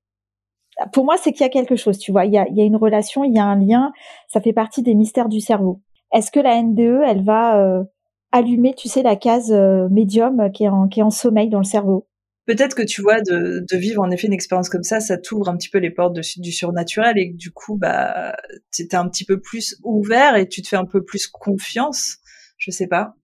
pour 0.93 1.05
moi, 1.05 1.17
c'est 1.17 1.33
qu'il 1.33 1.43
y 1.43 1.47
a 1.47 1.51
quelque 1.51 1.77
chose, 1.77 1.99
tu 1.99 2.13
vois. 2.13 2.25
Il 2.25 2.33
y 2.33 2.39
a, 2.39 2.49
il 2.49 2.57
y 2.57 2.61
a 2.61 2.65
une 2.65 2.77
relation, 2.77 3.25
il 3.25 3.33
y 3.35 3.39
a 3.39 3.45
un 3.45 3.57
lien. 3.57 3.93
Ça 4.29 4.41
fait 4.41 4.53
partie 4.53 4.83
des 4.83 4.95
mystères 4.95 5.29
du 5.29 5.41
cerveau. 5.41 5.81
Est-ce 6.13 6.31
que 6.31 6.41
la 6.41 6.61
NDE, 6.61 7.03
elle 7.07 7.25
va 7.25 7.59
euh, 7.59 7.85
allumer, 8.33 8.75
tu 8.75 8.89
sais, 8.89 9.03
la 9.03 9.17
case 9.17 9.53
euh, 9.53 9.89
médium 9.89 10.51
qui 10.53 10.65
est, 10.65 10.69
en, 10.69 10.89
qui 10.89 11.01
est 11.01 11.03
en 11.05 11.11
sommeil 11.11 11.49
dans 11.49 11.59
le 11.59 11.65
cerveau? 11.65 12.07
Peut-être 12.47 12.75
que 12.75 12.83
tu 12.83 13.01
vois, 13.01 13.21
de, 13.23 13.65
vivre 13.77 14.03
en 14.03 14.11
effet 14.11 14.27
une 14.27 14.33
expérience 14.33 14.69
comme 14.69 14.83
ça, 14.83 15.01
ça 15.01 15.17
t'ouvre 15.17 15.49
un 15.49 15.57
petit 15.57 15.71
peu 15.71 15.79
les 15.79 15.91
portes 15.91 16.15
du 16.15 16.53
surnaturel 16.53 17.17
et 17.17 17.33
du 17.33 17.51
coup, 17.51 17.77
bah, 17.79 18.37
t'es 18.71 18.95
un 18.95 19.09
petit 19.09 19.25
peu 19.25 19.41
plus 19.41 19.79
ouvert 19.83 20.37
et 20.37 20.47
tu 20.47 20.61
te 20.61 20.69
fais 20.69 20.77
un 20.77 20.85
peu 20.85 21.03
plus 21.03 21.27
confiance. 21.27 22.19
Je 22.59 22.71
sais 22.71 22.87
pas. 22.87 23.15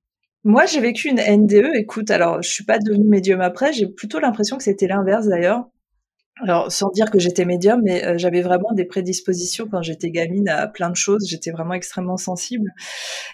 Moi, 0.45 0.65
j'ai 0.65 0.81
vécu 0.81 1.09
une 1.09 1.21
NDE. 1.21 1.71
Écoute, 1.75 2.11
alors, 2.11 2.43
je 2.43 2.49
suis 2.49 2.65
pas 2.65 2.79
devenue 2.79 3.09
médium 3.09 3.43
après. 3.43 3.75
J'ai 3.75 3.87
plutôt 3.87 4.21
l'impression 4.21 4.57
que 4.57 4.63
c'était 4.63 4.87
l'inverse 4.87 5.27
d'ailleurs. 5.27 5.67
Alors, 6.43 6.73
sans 6.73 6.91
dire 6.91 7.11
que 7.11 7.19
j'étais 7.19 7.45
médium, 7.45 7.83
mais 7.85 8.05
euh, 8.07 8.15
j'avais 8.17 8.41
vraiment 8.41 8.73
des 8.73 8.87
prédispositions 8.87 9.69
quand 9.71 9.83
j'étais 9.83 10.11
gamine 10.11 10.49
à 10.49 10.67
plein 10.69 10.89
de 10.89 10.97
choses. 10.97 11.27
J'étais 11.29 11.51
vraiment 11.51 11.75
extrêmement 11.75 12.17
sensible. 12.17 12.73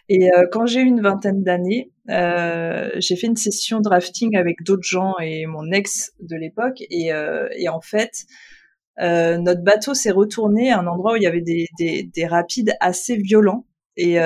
Et 0.09 0.33
euh, 0.33 0.47
quand 0.51 0.67
j'ai 0.67 0.81
eu 0.81 0.87
une 0.87 1.01
vingtaine 1.01 1.45
d'années, 1.45 1.93
euh, 2.11 2.91
j'ai 2.97 3.15
fait 3.15 3.29
une 3.29 3.37
session 3.37 3.81
de 3.81 3.89
rafting 3.89 4.37
avec 4.37 4.65
d'autres 4.65 4.87
gens 4.87 5.15
et 5.23 5.47
mon 5.47 5.71
ex 5.71 6.13
de 6.21 6.35
l'époque. 6.35 6.83
Et, 6.91 7.13
en 7.69 7.81
fait, 7.81 8.27
notre 8.99 9.63
bateau 9.63 9.95
s'est 9.95 10.11
retourné 10.11 10.73
à 10.73 10.81
un 10.81 10.87
endroit 10.89 11.13
où 11.13 11.17
il 11.17 11.23
y 11.23 11.27
avait 11.27 11.43
des, 11.43 11.67
des, 11.79 12.03
des 12.03 12.27
rapides 12.27 12.75
assez 12.81 13.17
violents. 13.17 13.67
Et, 13.97 14.19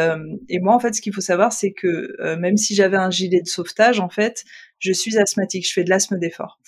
moi, 0.61 0.75
en 0.75 0.81
fait, 0.81 0.95
ce 0.95 1.03
qu'il 1.03 1.15
faut 1.15 1.21
savoir, 1.21 1.53
c'est 1.53 1.73
que 1.73 2.35
même 2.37 2.57
si 2.57 2.75
j'avais 2.75 2.97
un 2.97 3.11
gilet 3.11 3.43
de 3.43 3.49
sauvetage, 3.49 4.01
en 4.01 4.09
fait, 4.09 4.45
je 4.81 4.93
suis 4.93 5.19
asthmatique, 5.19 5.67
je 5.67 5.73
fais 5.73 5.85
de 5.85 5.91
l'asthme 5.91 6.19
d'effort. 6.19 6.59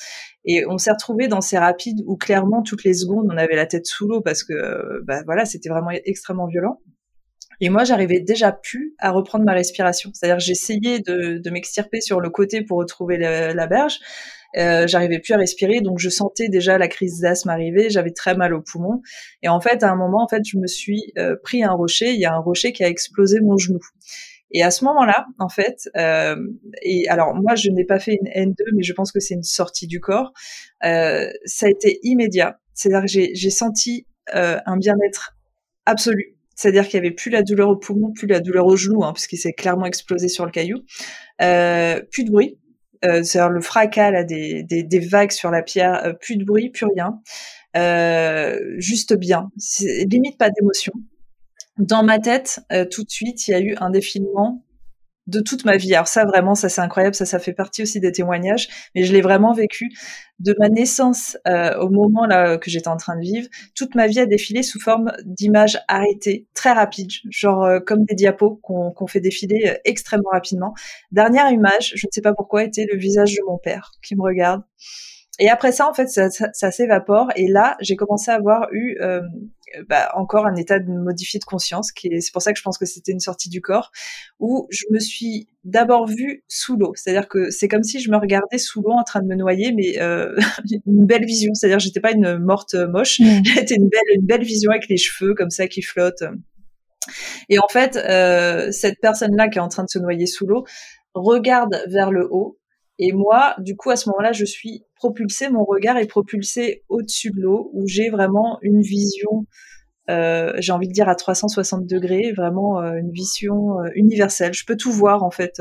Et 0.45 0.65
on 0.67 0.79
s'est 0.79 0.93
retrouvé 0.93 1.29
dans 1.29 1.41
ces 1.41 1.59
rapides 1.59 2.03
où 2.07 2.17
clairement 2.17 2.63
toutes 2.63 2.85
les 2.85 2.95
secondes 2.95 3.27
on 3.31 3.37
avait 3.37 3.57
la 3.57 3.67
tête 3.67 3.87
sous 3.87 4.07
l'eau 4.07 4.21
parce 4.21 4.45
que 4.45 5.03
bah 5.05 5.23
voilà 5.25 5.45
c'était 5.45 5.69
vraiment 5.69 5.91
extrêmement 5.91 6.47
violent. 6.47 6.79
Et 7.63 7.69
moi, 7.69 7.85
j'arrivais 7.85 8.19
déjà 8.19 8.51
plus 8.51 8.95
à 8.99 9.13
reprendre 9.13 9.45
ma 9.45 9.53
respiration. 9.53 10.11
C'est-à-dire, 10.13 10.41
j'essayais 10.41 10.99
de, 10.99 11.39
de 11.39 11.51
m'extirper 11.51 12.01
sur 12.01 12.21
le 12.21 12.29
côté 12.29 12.63
pour 12.63 12.79
retrouver 12.79 13.19
la, 13.19 13.67
berge. 13.69 14.01
Euh, 14.57 14.89
j'arrivais 14.89 15.21
plus 15.21 15.33
à 15.33 15.37
respirer, 15.37 15.81
donc 15.81 16.01
je 16.01 16.09
sentais 16.09 16.49
déjà 16.49 16.77
la 16.77 16.89
crise 16.89 17.21
d'asthme 17.21 17.51
arriver. 17.51 17.89
J'avais 17.89 18.11
très 18.11 18.35
mal 18.35 18.53
au 18.53 18.63
poumon. 18.63 19.01
Et 19.43 19.49
en 19.49 19.61
fait, 19.61 19.85
à 19.85 19.93
un 19.93 19.95
moment, 19.95 20.25
en 20.25 20.29
fait, 20.29 20.43
je 20.45 20.59
me 20.59 20.67
suis 20.67 21.13
euh, 21.19 21.37
pris 21.41 21.63
un 21.63 21.71
rocher. 21.71 22.13
Il 22.13 22.21
y 22.21 22.25
a 22.25 22.35
un 22.35 22.41
rocher 22.41 22.73
qui 22.73 22.83
a 22.83 22.89
explosé 22.89 23.39
mon 23.41 23.57
genou. 23.57 23.79
Et 24.53 24.63
à 24.63 24.71
ce 24.71 24.85
moment-là, 24.85 25.27
en 25.39 25.49
fait, 25.49 25.89
euh, 25.97 26.37
et 26.83 27.09
alors 27.09 27.35
moi 27.35 27.55
je 27.55 27.71
n'ai 27.71 27.85
pas 27.85 27.99
fait 27.99 28.19
une 28.21 28.29
N2, 28.29 28.57
mais 28.75 28.83
je 28.83 28.93
pense 28.93 29.11
que 29.11 29.21
c'est 29.21 29.35
une 29.35 29.43
sortie 29.43 29.87
du 29.87 30.01
corps. 30.01 30.33
Euh, 30.85 31.31
ça 31.45 31.67
a 31.67 31.71
été 31.71 31.99
immédiat. 32.03 32.59
C'est-à-dire 32.75 33.03
que 33.07 33.35
j'ai 33.35 33.51
senti 33.51 34.07
euh, 34.35 34.59
un 34.67 34.77
bien-être 34.77 35.37
absolu. 35.87 36.37
C'est-à-dire 36.55 36.85
qu'il 36.85 36.95
y 36.95 36.99
avait 36.99 37.11
plus 37.11 37.31
la 37.31 37.43
douleur 37.43 37.69
au 37.71 37.77
poumon, 37.77 38.13
plus 38.13 38.27
la 38.27 38.41
douleur 38.41 38.67
au 38.67 38.77
genou, 38.77 39.05
hein, 39.05 39.13
puisqu'il 39.13 39.39
s'est 39.39 39.53
clairement 39.53 39.87
explosé 39.87 40.29
sur 40.29 40.45
le 40.45 40.53
caillou. 40.53 40.79
Euh, 41.41 42.01
plus 42.11 42.25
de 42.25 42.31
bruit. 42.31 42.59
Euh, 43.05 43.25
c'est-à-dire 43.25 43.51
le 43.51 43.61
fracas 43.61 44.13
là, 44.13 44.23
des, 44.23 44.63
des, 44.63 44.85
des, 44.85 45.01
vagues 45.01 45.33
sur 45.33 45.51
la 45.51 45.63
pierre, 45.63 46.05
euh, 46.05 46.13
plus 46.13 46.37
de 46.37 46.45
bruit, 46.45 46.71
plus 46.71 46.87
rien. 46.87 47.21
juste 48.79 49.15
bien. 49.15 49.51
Limite 50.07 50.39
pas 50.39 50.51
d'émotion 50.51 50.93
dans 51.83 52.05
ma 52.05 52.21
tête, 52.21 52.61
euh, 52.71 52.85
tout 52.89 53.03
de 53.03 53.11
suite, 53.11 53.49
il 53.49 53.51
y 53.51 53.55
a 53.55 53.61
eu 53.61 53.75
un 53.81 53.91
défilement 53.91 54.65
de 55.27 55.41
toute 55.41 55.65
ma 55.65 55.77
vie. 55.77 55.95
Alors 55.95 56.07
ça, 56.07 56.25
vraiment, 56.25 56.55
ça 56.55 56.69
c'est 56.69 56.81
incroyable, 56.81 57.15
ça, 57.17 57.27
ça 57.27 57.41
fait 57.41 57.53
partie 57.53 57.83
aussi 57.83 57.99
des 57.99 58.13
témoignages, 58.13 58.69
mais 58.95 59.03
je 59.03 59.13
l'ai 59.13 59.21
vraiment 59.21 59.53
vécu 59.53 59.89
de 60.39 60.55
ma 60.61 60.69
naissance 60.69 61.37
euh, 61.49 61.77
au 61.79 61.91
moment 61.91 62.25
là 62.25 62.57
que 62.57 62.71
j'étais 62.71 62.89
en 62.89 62.97
train 62.97 63.17
de 63.17 63.23
vivre. 63.23 63.49
Toute 63.75 63.97
ma 63.97 64.07
vie 64.07 64.21
a 64.21 64.27
défilé 64.27 64.63
sous 64.63 64.81
forme 64.81 65.13
d'images 65.25 65.81
arrêtées, 65.89 66.47
très 66.55 66.73
rapides, 66.73 67.11
genre 67.31 67.65
euh, 67.65 67.81
comme 67.81 68.05
des 68.05 68.15
diapos 68.15 68.61
qu'on 68.63 69.07
fait 69.09 69.21
défiler 69.21 69.77
extrêmement 69.85 70.31
rapidement. 70.31 70.75
Dernière 71.11 71.51
image, 71.51 71.95
je 71.97 72.07
ne 72.07 72.11
sais 72.13 72.23
pas 72.23 72.33
pourquoi, 72.33 72.63
était 72.63 72.87
le 72.91 72.97
visage 72.97 73.33
de 73.33 73.43
mon 73.47 73.59
père 73.59 73.91
qui 74.03 74.15
me 74.15 74.23
regarde. 74.23 74.63
Et 75.39 75.49
après 75.49 75.73
ça, 75.73 75.89
en 75.89 75.95
fait, 75.95 76.09
ça, 76.09 76.29
ça, 76.31 76.71
s'évapore. 76.71 77.31
Et 77.37 77.49
là, 77.49 77.77
j'ai 77.81 77.97
commencé 77.97 78.31
à 78.31 78.35
avoir 78.35 78.69
eu 78.71 78.99
euh, 79.01 79.23
bah, 79.89 80.11
encore 80.15 80.47
un 80.47 80.55
état 80.57 80.79
de 80.79 80.91
modifié 80.91 81.41
de 81.41 81.45
conscience. 81.45 81.91
C'est 81.97 82.33
pour 82.33 82.43
ça 82.43 82.53
que 82.53 82.59
je 82.59 82.63
pense 82.63 82.77
que 82.77 82.85
c'était 82.85 83.13
une 83.13 83.21
sortie 83.21 83.49
du 83.49 83.63
corps, 83.63 83.91
où 84.41 84.69
je 84.71 84.85
me 84.91 84.99
suis 84.99 85.49
d'abord 85.65 86.07
vue 86.07 86.45
sous 86.49 86.77
l'eau. 86.77 86.93
C'est-à-dire 86.95 87.29
que 87.29 87.51
c'est 87.51 87.69
comme 87.69 87.83
si 87.83 88.01
je 88.01 88.11
me 88.11 88.19
regardais 88.19 88.59
sous 88.59 88.83
l'eau 88.83 88.93
en 88.93 89.05
train 89.05 89.21
de 89.21 89.27
me 89.27 89.35
noyer, 89.35 89.73
mais 89.73 90.01
euh, 90.01 90.37
une 90.87 91.07
belle 91.07 91.25
vision. 91.25 91.55
C'est-à-dire 91.55 91.79
que 91.79 91.85
j'étais 91.85 92.01
pas 92.01 92.13
une 92.13 92.39
morte 92.39 92.75
moche. 92.75 93.21
Mmh. 93.21 93.45
J'étais 93.45 93.77
une 93.77 93.89
belle, 93.89 94.17
une 94.17 94.27
belle 94.27 94.45
vision 94.45 94.71
avec 94.71 94.89
les 94.89 94.99
cheveux 94.99 95.35
comme 95.35 95.51
ça 95.51 95.67
qui 95.67 95.81
flottent. 95.81 96.25
Et 97.49 97.59
en 97.59 97.69
fait, 97.69 97.97
euh, 97.97 98.71
cette 98.71 99.01
personne-là 99.01 99.49
qui 99.49 99.59
est 99.59 99.63
en 99.63 99.69
train 99.69 99.85
de 99.85 99.89
se 99.89 99.99
noyer 99.99 100.27
sous 100.27 100.47
l'eau 100.47 100.65
regarde 101.15 101.83
vers 101.89 102.11
le 102.11 102.29
haut 102.31 102.59
et 103.05 103.11
moi, 103.11 103.57
du 103.59 103.75
coup, 103.75 103.91
à 103.91 103.97
ce 103.97 104.09
moment-là, 104.11 104.31
je 104.31 104.45
suis 104.45 104.85
propulsée, 104.95 105.49
mon 105.49 105.65
regard 105.65 105.97
est 105.97 106.07
propulsé 106.07 106.85
au-dessus 106.89 107.33
de 107.33 107.41
l'eau, 107.41 107.69
où 107.75 107.89
j'ai 107.89 108.11
vraiment 108.11 108.59
une 108.63 108.81
vision, 108.81 109.45
euh, 110.09 110.53
j'ai 110.59 110.71
envie 110.71 110.87
de 110.87 110.93
dire 110.93 111.09
à 111.09 111.17
360 111.17 111.85
degrés, 111.85 112.31
vraiment 112.31 112.81
euh, 112.81 112.93
une 112.93 113.11
vision 113.11 113.81
euh, 113.81 113.89
universelle. 113.97 114.55
Je 114.55 114.65
peux 114.65 114.77
tout 114.77 114.93
voir 114.93 115.25
en 115.25 115.33
fait 115.33 115.61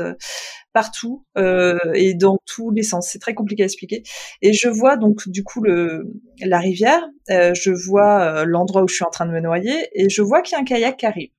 partout 0.72 1.24
et 1.36 2.14
dans 2.14 2.38
tous 2.46 2.70
les 2.70 2.84
sens. 2.84 3.08
C'est 3.10 3.18
très 3.18 3.34
compliqué 3.34 3.64
à 3.64 3.66
expliquer. 3.66 4.04
Et 4.40 4.52
je 4.52 4.68
vois 4.68 4.96
donc 4.96 5.28
du 5.28 5.42
coup 5.42 5.64
la 5.64 6.58
rivière, 6.60 7.02
je 7.28 7.70
vois 7.88 8.44
l'endroit 8.44 8.84
où 8.84 8.88
je 8.88 8.94
suis 8.94 9.04
en 9.04 9.10
train 9.10 9.26
de 9.26 9.32
me 9.32 9.40
noyer, 9.40 9.88
et 9.94 10.08
je 10.08 10.22
vois 10.22 10.42
qu'il 10.42 10.52
y 10.52 10.58
a 10.58 10.60
un 10.60 10.64
kayak 10.64 10.96
qui 10.96 11.06
arrive 11.06 11.30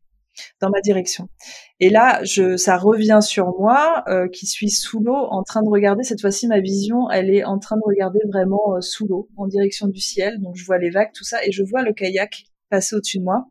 dans 0.62 0.70
ma 0.70 0.82
direction. 0.82 1.30
Et 1.80 1.90
là, 1.90 2.24
je, 2.24 2.58
ça 2.58 2.78
revient 2.78 3.20
sur 3.22 3.48
moi, 3.60 4.04
euh, 4.08 4.28
qui 4.28 4.46
suis 4.46 4.70
sous 4.70 5.00
l'eau, 5.00 5.16
en 5.16 5.44
train 5.44 5.62
de 5.64 5.70
regarder. 5.70 6.04
Cette 6.04 6.22
fois-ci, 6.22 6.48
ma 6.48 6.60
vision, 6.60 7.10
elle 7.10 7.30
est 7.30 7.44
en 7.44 7.60
train 7.60 7.76
de 7.76 7.84
regarder 7.86 8.20
vraiment 8.32 8.76
euh, 8.76 8.82
sous 8.82 9.08
l'eau, 9.08 9.30
en 9.38 9.48
direction 9.48 9.88
du 9.88 10.00
ciel. 10.00 10.40
Donc, 10.42 10.56
je 10.56 10.66
vois 10.66 10.78
les 10.78 10.90
vagues, 10.90 11.12
tout 11.14 11.24
ça, 11.24 11.44
et 11.46 11.52
je 11.52 11.64
vois 11.64 11.82
le 11.82 11.94
kayak 11.94 12.44
passer 12.70 12.96
au-dessus 12.96 13.20
de 13.20 13.24
moi. 13.24 13.48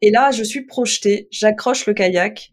Et 0.00 0.10
là, 0.10 0.30
je 0.30 0.42
suis 0.42 0.66
projetée, 0.66 1.28
j'accroche 1.30 1.86
le 1.86 1.94
kayak, 1.94 2.50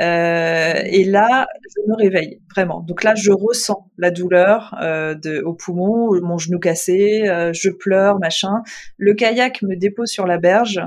euh, 0.00 0.74
et 0.84 1.04
là, 1.04 1.48
je 1.64 1.90
me 1.90 1.96
réveille 1.96 2.40
vraiment. 2.54 2.80
Donc 2.80 3.02
là, 3.02 3.14
je 3.14 3.32
ressens 3.32 3.90
la 3.96 4.10
douleur 4.10 4.76
euh, 4.80 5.14
de, 5.14 5.42
au 5.42 5.54
poumon, 5.54 6.10
mon 6.22 6.38
genou 6.38 6.58
cassé, 6.58 7.28
euh, 7.28 7.52
je 7.52 7.70
pleure, 7.70 8.18
machin. 8.18 8.62
Le 8.96 9.14
kayak 9.14 9.62
me 9.62 9.76
dépose 9.76 10.08
sur 10.08 10.26
la 10.26 10.38
berge. 10.38 10.80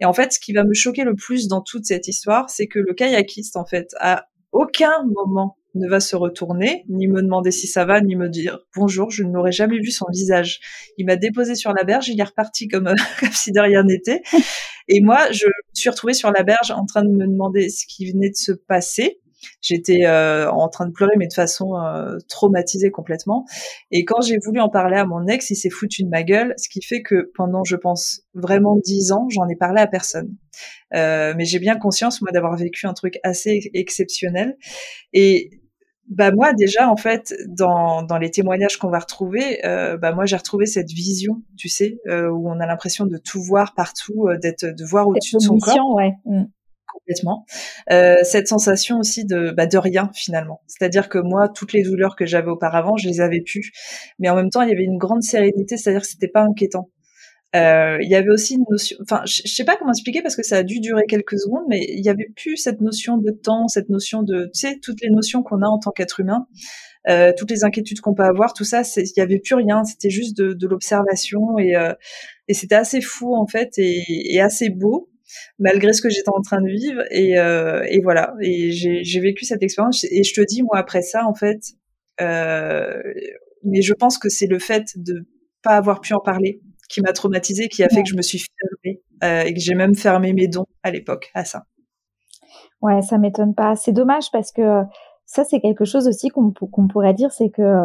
Et 0.00 0.04
en 0.04 0.12
fait, 0.12 0.32
ce 0.32 0.40
qui 0.40 0.52
va 0.52 0.64
me 0.64 0.74
choquer 0.74 1.04
le 1.04 1.14
plus 1.14 1.46
dans 1.46 1.60
toute 1.60 1.84
cette 1.84 2.08
histoire, 2.08 2.50
c'est 2.50 2.66
que 2.66 2.78
le 2.80 2.94
kayakiste, 2.94 3.56
en 3.56 3.64
fait, 3.64 3.90
à 4.00 4.26
aucun 4.52 5.04
moment 5.04 5.56
ne 5.74 5.88
va 5.88 6.00
se 6.00 6.16
retourner, 6.16 6.84
ni 6.88 7.06
me 7.06 7.22
demander 7.22 7.50
si 7.50 7.66
ça 7.66 7.84
va, 7.84 8.00
ni 8.00 8.16
me 8.16 8.28
dire 8.28 8.58
bonjour. 8.74 9.10
Je 9.10 9.22
n'aurais 9.22 9.52
jamais 9.52 9.78
vu 9.78 9.90
son 9.90 10.06
visage. 10.10 10.60
Il 10.96 11.06
m'a 11.06 11.16
déposé 11.16 11.54
sur 11.54 11.72
la 11.72 11.84
berge, 11.84 12.08
il 12.08 12.18
est 12.20 12.24
reparti 12.24 12.66
comme, 12.66 12.92
comme 13.20 13.32
si 13.32 13.52
de 13.52 13.60
rien 13.60 13.84
n'était. 13.84 14.22
Et 14.88 15.00
moi, 15.00 15.30
je 15.30 15.46
me 15.46 15.74
suis 15.74 15.90
retrouvée 15.90 16.14
sur 16.14 16.30
la 16.32 16.42
berge 16.42 16.70
en 16.70 16.86
train 16.86 17.02
de 17.02 17.10
me 17.10 17.26
demander 17.26 17.68
ce 17.68 17.84
qui 17.86 18.10
venait 18.10 18.30
de 18.30 18.36
se 18.36 18.52
passer. 18.52 19.20
J'étais 19.60 20.04
euh, 20.04 20.50
en 20.50 20.68
train 20.68 20.86
de 20.86 20.92
pleurer, 20.92 21.14
mais 21.16 21.28
de 21.28 21.32
façon 21.32 21.76
euh, 21.76 22.16
traumatisée 22.28 22.90
complètement. 22.90 23.44
Et 23.90 24.04
quand 24.04 24.20
j'ai 24.20 24.38
voulu 24.44 24.60
en 24.60 24.68
parler 24.68 24.96
à 24.96 25.04
mon 25.04 25.26
ex, 25.26 25.50
il 25.50 25.56
s'est 25.56 25.70
foutu 25.70 26.02
de 26.02 26.08
ma 26.08 26.22
gueule, 26.22 26.54
ce 26.56 26.68
qui 26.68 26.82
fait 26.82 27.02
que 27.02 27.30
pendant, 27.34 27.62
je 27.64 27.76
pense, 27.76 28.22
vraiment 28.34 28.76
dix 28.84 29.12
ans, 29.12 29.28
j'en 29.30 29.48
ai 29.48 29.56
parlé 29.56 29.80
à 29.80 29.86
personne. 29.86 30.34
Euh, 30.94 31.34
mais 31.36 31.44
j'ai 31.44 31.58
bien 31.58 31.76
conscience, 31.76 32.20
moi, 32.20 32.32
d'avoir 32.32 32.56
vécu 32.56 32.86
un 32.86 32.94
truc 32.94 33.18
assez 33.22 33.70
exceptionnel. 33.74 34.56
Et 35.12 35.50
bah 36.08 36.30
moi 36.30 36.52
déjà 36.54 36.90
en 36.90 36.96
fait 36.96 37.34
dans, 37.46 38.02
dans 38.02 38.18
les 38.18 38.30
témoignages 38.30 38.78
qu'on 38.78 38.90
va 38.90 38.98
retrouver, 38.98 39.64
euh, 39.66 39.96
bah 39.96 40.12
moi 40.12 40.24
j'ai 40.26 40.36
retrouvé 40.36 40.66
cette 40.66 40.90
vision, 40.90 41.42
tu 41.56 41.68
sais, 41.68 41.98
euh, 42.08 42.28
où 42.28 42.48
on 42.48 42.60
a 42.60 42.66
l'impression 42.66 43.06
de 43.06 43.18
tout 43.18 43.42
voir 43.42 43.74
partout, 43.74 44.26
euh, 44.28 44.38
d'être 44.38 44.64
de 44.64 44.84
voir 44.84 45.08
au-dessus 45.08 45.36
de 45.36 45.40
son 45.40 45.58
corps. 45.58 45.94
Ouais. 45.94 46.12
Mm. 46.24 46.44
Complètement. 46.90 47.44
Euh, 47.92 48.16
cette 48.22 48.48
sensation 48.48 48.98
aussi 48.98 49.24
de 49.24 49.50
bah, 49.50 49.66
de 49.66 49.78
rien 49.78 50.10
finalement. 50.14 50.62
C'est-à-dire 50.66 51.08
que 51.08 51.18
moi 51.18 51.48
toutes 51.48 51.72
les 51.72 51.82
douleurs 51.82 52.16
que 52.16 52.26
j'avais 52.26 52.50
auparavant, 52.50 52.96
je 52.96 53.08
les 53.08 53.20
avais 53.20 53.40
plus, 53.40 53.70
mais 54.18 54.30
en 54.30 54.34
même 54.36 54.50
temps 54.50 54.62
il 54.62 54.70
y 54.70 54.72
avait 54.72 54.84
une 54.84 54.98
grande 54.98 55.22
sérénité, 55.22 55.76
c'est-à-dire 55.76 56.02
que 56.02 56.08
c'était 56.08 56.28
pas 56.28 56.42
inquiétant. 56.42 56.90
Euh, 57.56 57.96
il 58.02 58.10
y 58.10 58.14
avait 58.14 58.28
aussi 58.28 58.56
une 58.56 58.64
notion, 58.70 58.96
enfin, 59.00 59.22
je, 59.24 59.42
sais 59.46 59.64
pas 59.64 59.76
comment 59.76 59.92
expliquer 59.92 60.20
parce 60.20 60.36
que 60.36 60.42
ça 60.42 60.58
a 60.58 60.62
dû 60.62 60.80
durer 60.80 61.04
quelques 61.08 61.38
secondes, 61.38 61.64
mais 61.68 61.80
il 61.88 62.04
y 62.04 62.10
avait 62.10 62.28
plus 62.36 62.58
cette 62.58 62.82
notion 62.82 63.16
de 63.16 63.30
temps, 63.30 63.68
cette 63.68 63.88
notion 63.88 64.22
de, 64.22 64.50
tu 64.52 64.60
sais, 64.60 64.78
toutes 64.82 65.00
les 65.00 65.08
notions 65.08 65.42
qu'on 65.42 65.62
a 65.62 65.66
en 65.66 65.78
tant 65.78 65.90
qu'être 65.90 66.20
humain, 66.20 66.46
euh, 67.08 67.32
toutes 67.36 67.50
les 67.50 67.64
inquiétudes 67.64 68.00
qu'on 68.00 68.14
peut 68.14 68.24
avoir, 68.24 68.52
tout 68.52 68.64
ça, 68.64 68.82
il 68.96 69.12
y 69.16 69.20
avait 69.20 69.38
plus 69.38 69.54
rien, 69.54 69.82
c'était 69.84 70.10
juste 70.10 70.36
de, 70.36 70.52
de 70.52 70.66
l'observation 70.66 71.58
et, 71.58 71.74
euh, 71.74 71.94
et 72.48 72.54
c'était 72.54 72.74
assez 72.74 73.00
fou 73.00 73.34
en 73.34 73.46
fait 73.46 73.78
et, 73.78 74.34
et, 74.34 74.40
assez 74.42 74.68
beau 74.68 75.08
malgré 75.58 75.92
ce 75.94 76.02
que 76.02 76.10
j'étais 76.10 76.30
en 76.30 76.42
train 76.42 76.60
de 76.60 76.68
vivre 76.68 77.02
et, 77.10 77.38
euh, 77.38 77.82
et 77.88 78.00
voilà. 78.02 78.34
Et 78.42 78.72
j'ai 78.72 79.20
vécu 79.20 79.46
cette 79.46 79.62
expérience 79.62 80.04
et 80.04 80.22
je 80.22 80.34
te 80.34 80.42
dis 80.42 80.62
moi 80.62 80.78
après 80.78 81.02
ça 81.02 81.26
en 81.26 81.34
fait 81.34 81.60
euh, 82.20 83.02
mais 83.64 83.82
je 83.82 83.92
pense 83.92 84.18
que 84.18 84.28
c'est 84.28 84.46
le 84.46 84.58
fait 84.58 84.86
de 84.96 85.26
pas 85.62 85.76
avoir 85.76 86.00
pu 86.00 86.14
en 86.14 86.20
parler 86.20 86.60
qui 86.88 87.00
m'a 87.00 87.12
traumatisée, 87.12 87.68
qui 87.68 87.82
a 87.84 87.88
fait 87.88 88.02
que 88.02 88.08
je 88.08 88.16
me 88.16 88.22
suis 88.22 88.38
fermée 88.38 89.02
et 89.46 89.52
que 89.52 89.60
j'ai 89.60 89.74
même 89.74 89.94
fermé 89.94 90.32
mes 90.32 90.48
dons 90.48 90.66
à 90.82 90.90
l'époque 90.90 91.30
à 91.34 91.44
ça. 91.44 91.64
Ouais, 92.80 93.02
ça 93.02 93.18
m'étonne 93.18 93.54
pas. 93.54 93.76
C'est 93.76 93.92
dommage 93.92 94.30
parce 94.30 94.52
que 94.52 94.82
ça, 95.26 95.44
c'est 95.44 95.60
quelque 95.60 95.84
chose 95.84 96.08
aussi 96.08 96.28
qu'on 96.28 96.88
pourrait 96.88 97.14
dire, 97.14 97.32
c'est 97.32 97.50
que 97.50 97.84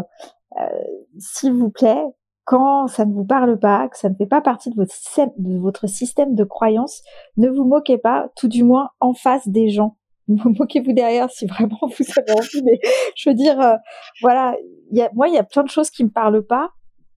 s'il 1.19 1.53
vous 1.53 1.69
plaît, 1.69 2.03
quand 2.45 2.87
ça 2.87 3.05
ne 3.05 3.13
vous 3.13 3.25
parle 3.25 3.57
pas, 3.57 3.87
que 3.87 3.97
ça 3.97 4.09
ne 4.09 4.15
fait 4.15 4.25
pas 4.25 4.41
partie 4.41 4.69
de 4.69 4.75
votre 4.75 4.93
système 4.93 5.31
de, 5.37 5.57
votre 5.57 6.45
croyance, 6.45 7.01
ne 7.37 7.49
vous 7.49 7.63
moquez 7.63 7.97
pas, 7.97 8.29
tout 8.35 8.47
du 8.47 8.63
moins 8.63 8.89
en 8.99 9.13
face 9.13 9.47
des 9.47 9.69
gens. 9.69 9.97
Moquez-vous 10.27 10.93
derrière 10.93 11.29
si 11.29 11.45
vraiment 11.45 11.79
vous 11.81 12.05
avez 12.17 12.31
envie, 12.31 12.63
mais 12.63 12.79
je 13.15 13.29
veux 13.29 13.35
dire, 13.35 13.59
euh, 13.59 13.75
voilà, 14.21 14.55
moi, 15.13 15.27
il 15.27 15.33
y 15.33 15.37
a 15.37 15.43
plein 15.43 15.63
de 15.63 15.69
choses 15.69 15.89
qui 15.89 16.03
me 16.03 16.09
parlent 16.09 16.45
pas 16.45 16.71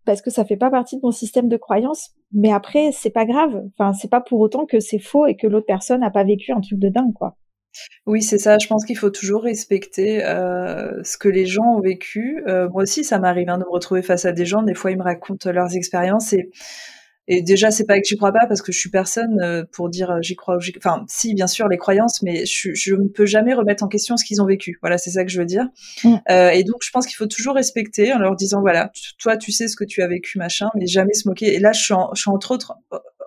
parce 0.07 0.23
que 0.23 0.31
ça 0.31 0.45
fait 0.45 0.57
pas 0.57 0.71
partie 0.71 0.97
de 0.97 1.03
mon 1.03 1.11
système 1.11 1.49
de 1.49 1.57
croyance. 1.57 2.13
Mais 2.33 2.53
après, 2.53 2.91
c'est 2.93 3.11
pas 3.11 3.27
grave. 3.27 3.63
Enfin, 3.77 3.93
c'est 3.93 4.11
pas 4.11 4.21
pour 4.21 4.41
autant 4.41 4.65
que 4.65 4.81
c'est 4.81 4.99
faux 4.99 5.27
et 5.27 5.37
que 5.37 5.47
l'autre 5.47 5.67
personne 5.67 6.01
n'a 6.01 6.11
pas 6.11 6.25
vécu 6.25 6.53
un 6.53 6.61
truc 6.61 6.79
de 6.79 6.89
dingue, 6.89 7.13
quoi. 7.13 7.37
Oui, 8.07 8.23
c'est 8.23 8.39
ça. 8.39 8.57
Je 8.59 8.67
pense 8.69 8.85
qu'il 8.85 8.97
faut 8.97 9.11
toujours 9.11 9.43
respecter 9.43 10.25
euh, 10.25 11.03
ce 11.03 11.19
que 11.19 11.29
les 11.29 11.45
gens 11.45 11.77
ont 11.77 11.81
vécu. 11.81 12.43
Euh, 12.47 12.69
moi 12.71 12.85
aussi, 12.85 13.05
ça 13.05 13.19
m'arrive 13.19 13.51
hein, 13.51 13.59
de 13.59 13.65
me 13.65 13.71
retrouver 13.71 14.03
face 14.03 14.25
à 14.25 14.33
des 14.33 14.47
gens. 14.47 14.63
Des 14.63 14.75
fois, 14.75 14.91
ils 14.91 14.97
me 14.97 15.03
racontent 15.03 15.51
leurs 15.51 15.77
expériences 15.77 16.33
et 16.33 16.51
et 17.29 17.43
déjà, 17.43 17.70
c'est 17.70 17.85
pas 17.85 17.99
que 18.01 18.07
j'y 18.07 18.16
crois 18.16 18.33
pas 18.33 18.47
parce 18.47 18.62
que 18.62 18.72
je 18.72 18.79
suis 18.79 18.91
personne 18.91 19.41
euh, 19.43 19.64
pour 19.72 19.89
dire 19.89 20.22
j'y 20.22 20.37
crois. 20.37 20.59
Enfin, 20.79 21.05
si, 21.09 21.35
bien 21.35 21.47
sûr, 21.47 21.68
les 21.68 21.77
croyances, 21.77 22.22
mais 22.22 22.47
je, 22.47 22.72
je 22.74 22.95
ne 22.95 23.09
peux 23.09 23.27
jamais 23.27 23.55
remettre 23.55 23.83
en 23.83 23.89
question 23.89 24.16
ce 24.16 24.24
qu'ils 24.24 24.41
ont 24.41 24.47
vécu. 24.47 24.79
Voilà, 24.81 24.99
c'est 24.99 25.11
ça 25.11 25.24
que 25.24 25.31
je 25.31 25.39
veux 25.39 25.47
dire. 25.47 25.66
Mm. 26.05 26.14
Euh, 26.31 26.51
et 26.51 26.62
donc, 26.62 26.77
je 26.83 26.91
pense 26.91 27.07
qu'il 27.07 27.16
faut 27.16 27.27
toujours 27.27 27.55
respecter 27.55 28.12
en 28.12 28.18
leur 28.18 28.37
disant 28.37 28.61
voilà, 28.61 28.93
toi, 29.18 29.37
tu 29.37 29.53
sais 29.53 29.68
ce 29.68 29.77
que 29.77 29.85
tu 29.85 30.03
as 30.03 30.09
vécu, 30.09 30.39
machin, 30.39 30.70
mais 30.77 30.87
jamais 30.87 31.14
se 31.14 31.29
moquer. 31.29 31.55
Et 31.55 31.59
là, 31.59 31.72
je 31.72 31.83
suis, 31.83 31.95
je 32.14 32.20
suis 32.20 32.31
entre 32.31 32.53
autres 32.53 32.74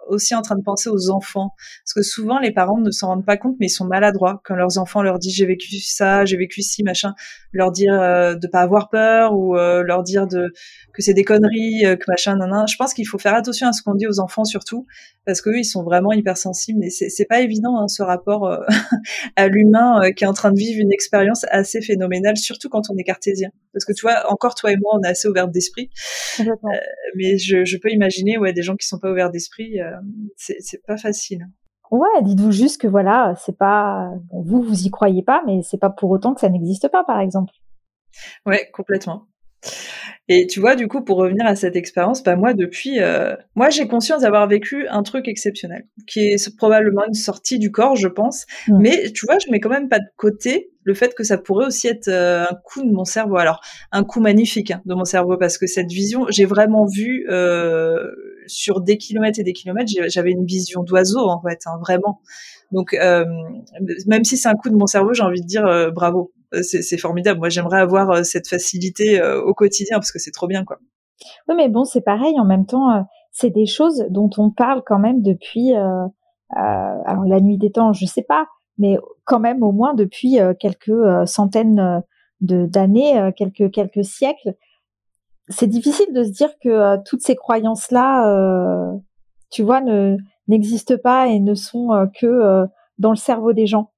aussi 0.10 0.36
en 0.36 0.42
train 0.42 0.56
de 0.56 0.64
penser 0.64 0.90
aux 0.90 1.10
enfants. 1.10 1.52
Parce 1.84 1.94
que 1.94 2.02
souvent, 2.02 2.40
les 2.40 2.52
parents 2.52 2.80
ne 2.80 2.92
s'en 2.92 3.08
rendent 3.08 3.26
pas 3.26 3.38
compte, 3.38 3.56
mais 3.60 3.68
ils 3.68 3.72
sont 3.72 3.86
maladroits. 3.86 4.42
Quand 4.44 4.56
leurs 4.56 4.78
enfants 4.78 5.02
leur 5.02 5.20
disent 5.20 5.36
j'ai 5.36 5.46
vécu 5.46 5.78
ça, 5.80 6.26
j'ai 6.26 6.38
vécu 6.38 6.62
ci, 6.62 6.84
machin, 6.84 7.14
leur 7.54 7.72
dire 7.72 7.94
euh, 7.94 8.36
de 8.36 8.48
pas 8.48 8.62
avoir 8.62 8.90
peur 8.90 9.34
ou 9.34 9.58
euh, 9.58 9.84
leur 9.84 10.04
dire 10.04 10.28
de 10.28 10.54
que 10.94 11.02
c'est 11.02 11.14
des 11.14 11.24
conneries, 11.24 11.86
euh, 11.86 11.96
que 11.96 12.06
machin, 12.08 12.36
nan, 12.36 12.68
Je 12.68 12.76
pense 12.76 12.94
qu'il 12.94 13.08
faut 13.08 13.18
faire 13.18 13.36
attention 13.36 13.68
à 13.68 13.72
ce 13.72 13.82
qu'on 13.82 13.96
dit 13.96 14.08
aux 14.08 14.20
enfants 14.20 14.44
surtout, 14.44 14.86
parce 15.26 15.42
qu'eux, 15.42 15.58
ils 15.58 15.66
sont 15.66 15.84
vraiment 15.84 16.12
hypersensibles. 16.12 16.80
Mais 16.80 16.90
c'est 16.90 17.26
pas 17.26 17.42
évident, 17.42 17.80
hein, 17.80 17.88
ce 17.88 18.04
rapport 18.04 18.48
euh, 18.48 18.58
à 19.36 19.48
l'humain 19.48 20.12
qui 20.16 20.24
est 20.24 20.28
en 20.28 20.34
train 20.34 20.52
de 20.52 20.58
vivre 20.58 20.80
une 20.82 20.92
expérience 20.92 21.46
assez 21.50 21.82
phénoménale, 21.82 22.38
surtout 22.38 22.70
quand 22.70 22.90
on 22.90 22.98
est 22.98 23.04
cartésien. 23.04 23.50
Parce 23.74 23.86
que 23.86 23.94
tu 23.94 24.02
vois, 24.02 24.32
encore 24.32 24.56
toi 24.56 24.72
et 24.72 24.78
moi, 24.78 24.98
on 25.00 25.04
est 25.04 25.10
assez 25.10 25.28
ouverts 25.28 25.48
d'esprit. 25.48 25.90
mais 27.16 27.38
je, 27.38 27.66
je, 27.66 27.78
peux 27.78 27.90
imaginer 27.90 28.38
ouais, 28.38 28.54
des 28.54 28.62
gens 28.62 28.76
qui 28.76 28.88
sont 28.88 29.00
pas 29.00 29.12
ouverts 29.12 29.32
d'esprit 29.32 29.80
c'est 30.36 30.84
pas 30.86 30.98
facile. 30.98 31.48
Ouais, 31.92 32.08
dites-vous 32.22 32.52
juste 32.52 32.80
que 32.82 32.88
voilà, 32.88 33.34
c'est 33.44 33.58
pas 33.58 34.12
vous 34.32 34.62
vous 34.62 34.86
y 34.86 34.92
croyez 34.92 35.24
pas, 35.24 35.42
mais 35.48 35.62
c'est 35.64 35.80
pas 35.80 35.90
pour 35.90 36.12
autant 36.12 36.34
que 36.34 36.42
ça 36.42 36.50
n'existe 36.50 36.88
pas, 36.90 37.04
par 37.04 37.20
exemple. 37.20 37.54
Ouais, 38.46 38.70
complètement. 38.74 39.28
Et 40.32 40.46
tu 40.46 40.60
vois, 40.60 40.76
du 40.76 40.88
coup, 40.88 41.04
pour 41.04 41.18
revenir 41.18 41.46
à 41.48 41.56
cette 41.56 41.76
expérience, 41.76 42.24
bah 42.24 42.36
moi, 42.36 42.54
depuis, 42.54 43.02
euh, 43.02 43.36
moi, 43.56 43.72
j'ai 43.72 43.88
conscience 43.88 44.22
d'avoir 44.22 44.48
vécu 44.48 44.88
un 44.88 45.02
truc 45.02 45.28
exceptionnel, 45.28 45.88
qui 46.08 46.20
est 46.20 46.56
probablement 46.56 47.04
une 47.08 47.16
sortie 47.16 47.58
du 47.58 47.72
corps, 47.72 47.96
je 47.96 48.08
pense. 48.08 48.46
Mmh. 48.68 48.80
Mais 48.80 49.12
tu 49.12 49.26
vois, 49.26 49.40
je 49.40 49.52
mets 49.52 49.60
quand 49.60 49.70
même 49.70 49.90
pas 49.90 49.98
de 49.98 50.06
côté 50.18 50.70
le 50.84 50.94
fait 50.94 51.16
que 51.16 51.24
ça 51.24 51.40
pourrait 51.40 51.66
aussi 51.66 51.88
être 51.88 52.10
euh, 52.10 52.44
un 52.44 52.56
coup 52.64 52.84
de 52.84 52.92
mon 52.92 53.06
cerveau. 53.06 53.38
Alors, 53.38 53.60
un 53.92 54.04
coup 54.04 54.20
magnifique 54.20 54.70
hein, 54.70 54.82
de 54.86 54.94
mon 54.94 55.04
cerveau, 55.04 55.36
parce 55.38 55.58
que 55.58 55.66
cette 55.66 55.92
vision, 55.92 56.28
j'ai 56.30 56.46
vraiment 56.46 56.86
vu 56.86 57.26
euh, 57.30 58.08
sur 58.50 58.82
des 58.82 58.98
kilomètres 58.98 59.40
et 59.40 59.44
des 59.44 59.54
kilomètres, 59.54 59.92
j'avais 60.08 60.32
une 60.32 60.46
vision 60.46 60.84
d'oiseau, 60.84 61.28
en 61.30 61.42
fait, 61.42 61.62
hein, 61.66 61.78
vraiment. 61.80 62.22
Donc, 62.72 62.94
euh, 62.94 63.26
même 64.06 64.24
si 64.24 64.38
c'est 64.38 64.50
un 64.50 64.56
coup 64.56 64.70
de 64.70 64.76
mon 64.76 64.86
cerveau, 64.86 65.14
j'ai 65.14 65.24
envie 65.24 65.42
de 65.42 65.48
dire 65.48 65.66
euh, 65.66 65.92
bravo. 65.92 66.32
Euh, 66.54 66.62
c'est 66.64 66.98
formidable. 66.98 67.40
Moi, 67.40 67.50
j'aimerais 67.50 67.80
avoir 67.80 68.26
cette 68.26 68.48
facilité 68.48 69.22
au 69.22 69.54
quotidien 69.54 69.98
parce 69.98 70.12
que 70.12 70.20
c'est 70.20 70.32
trop 70.32 70.48
bien, 70.48 70.64
quoi. 70.64 70.78
Oui, 71.48 71.56
mais 71.56 71.70
bon, 71.70 71.84
c'est 71.84 72.02
pareil. 72.02 72.40
En 72.40 72.46
même 72.46 72.66
temps, 72.66 73.06
c'est 73.32 73.50
des 73.50 73.66
choses 73.66 74.06
dont 74.10 74.30
on 74.38 74.50
parle 74.50 74.82
quand 74.86 75.00
même 75.00 75.22
depuis. 75.22 75.74
alors, 75.74 77.26
la 77.28 77.40
nuit 77.40 77.58
des 77.58 77.72
temps, 77.72 77.94
je 77.94 78.06
sais 78.06 78.24
pas, 78.24 78.48
mais 78.78 78.98
quand 79.26 79.40
même 79.40 79.62
au 79.62 79.72
moins 79.72 79.94
depuis 79.94 80.40
quelques 80.60 81.28
centaines 81.28 82.02
d'années, 82.42 83.32
quelques 83.36 83.72
quelques 83.72 84.04
siècles. 84.04 84.56
C'est 85.50 85.68
difficile 85.68 86.14
de 86.14 86.24
se 86.24 86.30
dire 86.30 86.52
que 86.64 87.02
toutes 87.04 87.22
ces 87.22 87.36
croyances 87.36 87.92
là, 87.92 88.94
tu 89.50 89.64
vois, 89.64 89.82
ne 89.82 90.18
n'existent 90.50 90.98
pas 90.98 91.28
et 91.28 91.40
ne 91.40 91.54
sont 91.54 91.94
euh, 91.94 92.06
que 92.20 92.26
euh, 92.26 92.66
dans 92.98 93.12
le 93.12 93.16
cerveau 93.16 93.54
des 93.54 93.68
gens. 93.68 93.92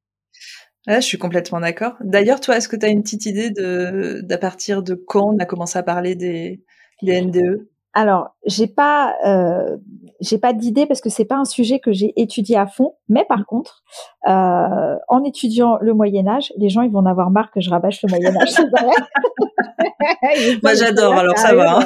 je 0.87 0.99
suis 0.99 1.17
complètement 1.17 1.59
d'accord. 1.59 1.95
D'ailleurs, 2.01 2.39
toi, 2.39 2.57
est-ce 2.57 2.69
que 2.69 2.75
tu 2.75 2.85
as 2.85 2.89
une 2.89 3.01
petite 3.01 3.25
idée 3.25 3.49
de 3.49 4.21
d'à 4.21 4.37
partir 4.37 4.83
de 4.83 4.93
quand 4.93 5.33
on 5.33 5.39
a 5.39 5.45
commencé 5.45 5.79
à 5.79 5.83
parler 5.83 6.15
des 6.15 6.61
NDE 7.01 7.67
alors, 7.93 8.29
j'ai 8.45 8.67
pas, 8.67 9.15
euh, 9.25 9.75
j'ai 10.21 10.37
pas 10.37 10.53
d'idée 10.53 10.85
parce 10.85 11.01
que 11.01 11.09
c'est 11.09 11.25
pas 11.25 11.35
un 11.35 11.43
sujet 11.43 11.79
que 11.79 11.91
j'ai 11.91 12.13
étudié 12.15 12.55
à 12.55 12.65
fond. 12.65 12.95
Mais 13.09 13.25
par 13.25 13.45
contre, 13.45 13.83
euh, 14.27 14.95
en 15.09 15.25
étudiant 15.25 15.77
le 15.81 15.93
Moyen 15.93 16.25
Âge, 16.25 16.53
les 16.57 16.69
gens 16.69 16.83
ils 16.83 16.91
vont 16.91 16.99
en 16.99 17.05
avoir 17.05 17.31
marre 17.31 17.51
que 17.51 17.59
je 17.59 17.69
rabâche 17.69 18.01
le 18.03 18.09
Moyen 18.09 18.33
Âge. 18.37 18.53
Moi, 20.63 20.73
j'adore. 20.73 21.13
Alors 21.13 21.37
ça 21.37 21.53
va. 21.53 21.79
Hein. 21.79 21.81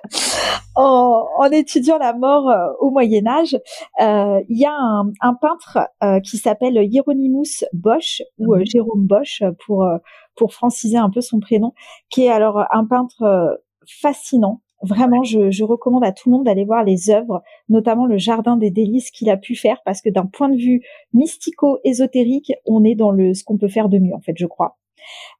en, 0.74 1.28
en, 1.36 1.50
étudiant 1.52 1.98
la 1.98 2.12
mort 2.12 2.50
euh, 2.50 2.72
au 2.80 2.90
Moyen 2.90 3.28
Âge, 3.28 3.56
euh, 4.00 4.40
il 4.48 4.58
y 4.58 4.66
a 4.66 4.72
un, 4.72 5.12
un 5.20 5.34
peintre 5.34 5.78
qui 6.24 6.38
s'appelle 6.38 6.74
Hieronymus 6.74 7.64
Bosch 7.72 8.20
ou 8.38 8.56
mhm. 8.56 8.66
Jérôme 8.66 9.06
Bosch 9.06 9.44
pour 9.64 9.86
pour 10.34 10.54
franciser 10.54 10.96
un 10.96 11.10
peu 11.10 11.20
son 11.20 11.38
prénom, 11.38 11.72
qui 12.08 12.24
est 12.24 12.30
alors 12.30 12.64
un 12.72 12.84
peintre 12.84 13.60
fascinant 13.86 14.60
Vraiment, 14.82 15.22
je, 15.22 15.50
je, 15.50 15.64
recommande 15.64 16.04
à 16.04 16.12
tout 16.12 16.30
le 16.30 16.36
monde 16.36 16.44
d'aller 16.44 16.64
voir 16.64 16.84
les 16.84 17.10
œuvres, 17.10 17.42
notamment 17.68 18.06
le 18.06 18.16
Jardin 18.16 18.56
des 18.56 18.70
délices 18.70 19.10
qu'il 19.10 19.28
a 19.28 19.36
pu 19.36 19.54
faire, 19.54 19.82
parce 19.84 20.00
que 20.00 20.08
d'un 20.08 20.26
point 20.26 20.48
de 20.48 20.56
vue 20.56 20.82
mystico-ésotérique, 21.12 22.52
on 22.66 22.84
est 22.84 22.94
dans 22.94 23.10
le 23.10 23.34
ce 23.34 23.44
qu'on 23.44 23.58
peut 23.58 23.68
faire 23.68 23.88
de 23.88 23.98
mieux, 23.98 24.14
en 24.14 24.20
fait, 24.20 24.34
je 24.36 24.46
crois. 24.46 24.78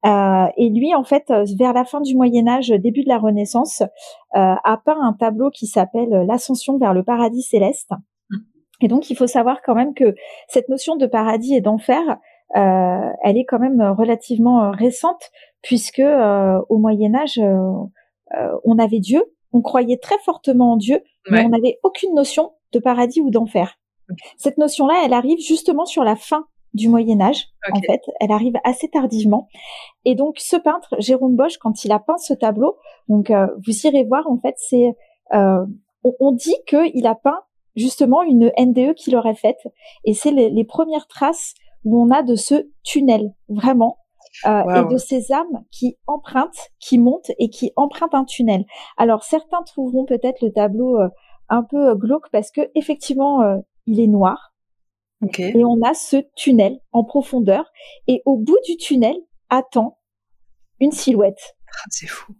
Euh, 0.06 0.46
et 0.56 0.68
lui, 0.68 0.94
en 0.94 1.04
fait, 1.04 1.32
vers 1.58 1.72
la 1.72 1.84
fin 1.84 2.00
du 2.00 2.14
Moyen 2.16 2.48
Âge, 2.48 2.68
début 2.68 3.02
de 3.02 3.08
la 3.08 3.18
Renaissance, 3.18 3.82
euh, 3.82 3.86
a 4.34 4.80
peint 4.84 5.00
un 5.00 5.14
tableau 5.14 5.50
qui 5.50 5.66
s'appelle 5.66 6.10
L'Ascension 6.26 6.78
vers 6.78 6.94
le 6.94 7.02
paradis 7.02 7.42
céleste. 7.42 7.92
Et 8.82 8.88
donc, 8.88 9.10
il 9.10 9.16
faut 9.16 9.26
savoir 9.26 9.60
quand 9.62 9.74
même 9.74 9.94
que 9.94 10.14
cette 10.48 10.68
notion 10.68 10.96
de 10.96 11.06
paradis 11.06 11.54
et 11.54 11.60
d'enfer, 11.60 12.18
euh, 12.56 13.10
elle 13.22 13.36
est 13.36 13.44
quand 13.44 13.58
même 13.58 13.80
relativement 13.82 14.70
récente, 14.70 15.30
puisque 15.62 16.00
euh, 16.00 16.60
au 16.68 16.78
Moyen 16.78 17.14
Âge, 17.14 17.38
euh, 17.38 17.72
on 18.64 18.78
avait 18.78 19.00
Dieu, 19.00 19.24
on 19.52 19.62
croyait 19.62 19.98
très 19.98 20.18
fortement 20.24 20.72
en 20.72 20.76
Dieu, 20.76 21.02
mais 21.30 21.44
on 21.44 21.48
n'avait 21.50 21.78
aucune 21.82 22.14
notion 22.14 22.52
de 22.72 22.78
paradis 22.78 23.20
ou 23.20 23.30
d'enfer. 23.30 23.78
Cette 24.36 24.58
notion-là, 24.58 25.02
elle 25.04 25.12
arrive 25.12 25.38
justement 25.38 25.84
sur 25.84 26.04
la 26.04 26.16
fin 26.16 26.46
du 26.74 26.88
Moyen 26.88 27.20
Âge, 27.20 27.48
en 27.72 27.80
fait. 27.80 28.00
Elle 28.20 28.32
arrive 28.32 28.54
assez 28.64 28.88
tardivement. 28.88 29.48
Et 30.04 30.14
donc, 30.14 30.38
ce 30.38 30.56
peintre, 30.56 30.94
Jérôme 30.98 31.36
Bosch, 31.36 31.58
quand 31.58 31.84
il 31.84 31.92
a 31.92 31.98
peint 31.98 32.18
ce 32.18 32.34
tableau, 32.34 32.76
donc 33.08 33.30
euh, 33.30 33.46
vous 33.66 33.86
irez 33.86 34.04
voir, 34.04 34.28
en 34.28 34.38
fait, 34.38 34.54
c'est 34.56 34.94
euh, 35.32 35.64
on, 36.04 36.32
dit 36.32 36.56
qu'il 36.66 37.06
a 37.06 37.14
peint 37.14 37.40
justement 37.76 38.22
une 38.22 38.52
NDE 38.58 38.94
qu'il 38.94 39.16
aurait 39.16 39.34
faite, 39.34 39.60
et 40.04 40.14
c'est 40.14 40.32
les, 40.32 40.50
les, 40.50 40.64
premières 40.64 41.06
traces 41.06 41.54
où 41.84 42.00
on 42.00 42.10
a 42.10 42.22
de 42.22 42.34
ce 42.34 42.68
tunnel, 42.82 43.32
vraiment, 43.48 43.98
euh, 44.46 44.74
et 44.74 44.92
de 44.92 44.96
ces 44.96 45.32
âmes 45.32 45.64
qui 45.70 45.96
empruntent, 46.06 46.70
qui 46.78 46.98
montent 46.98 47.30
et 47.38 47.50
qui 47.50 47.72
empruntent 47.76 48.14
un 48.14 48.24
tunnel. 48.24 48.64
Alors 48.96 49.24
certains 49.24 49.62
trouveront 49.62 50.04
peut-être 50.04 50.40
le 50.42 50.52
tableau 50.52 51.00
euh, 51.00 51.08
un 51.48 51.62
peu 51.62 51.90
euh, 51.90 51.94
glauque 51.94 52.30
parce 52.30 52.50
que 52.50 52.62
effectivement 52.74 53.40
il 53.86 54.00
est 54.00 54.06
noir 54.06 54.52
et 55.38 55.64
on 55.64 55.82
a 55.82 55.94
ce 55.94 56.16
tunnel 56.34 56.80
en 56.92 57.04
profondeur 57.04 57.70
et 58.06 58.22
au 58.24 58.38
bout 58.38 58.58
du 58.66 58.76
tunnel 58.76 59.16
attend 59.50 59.98
une 60.80 60.92
silhouette. 60.92 61.56
Ah, 61.68 61.88
c'est 61.90 62.06
fou. 62.06 62.34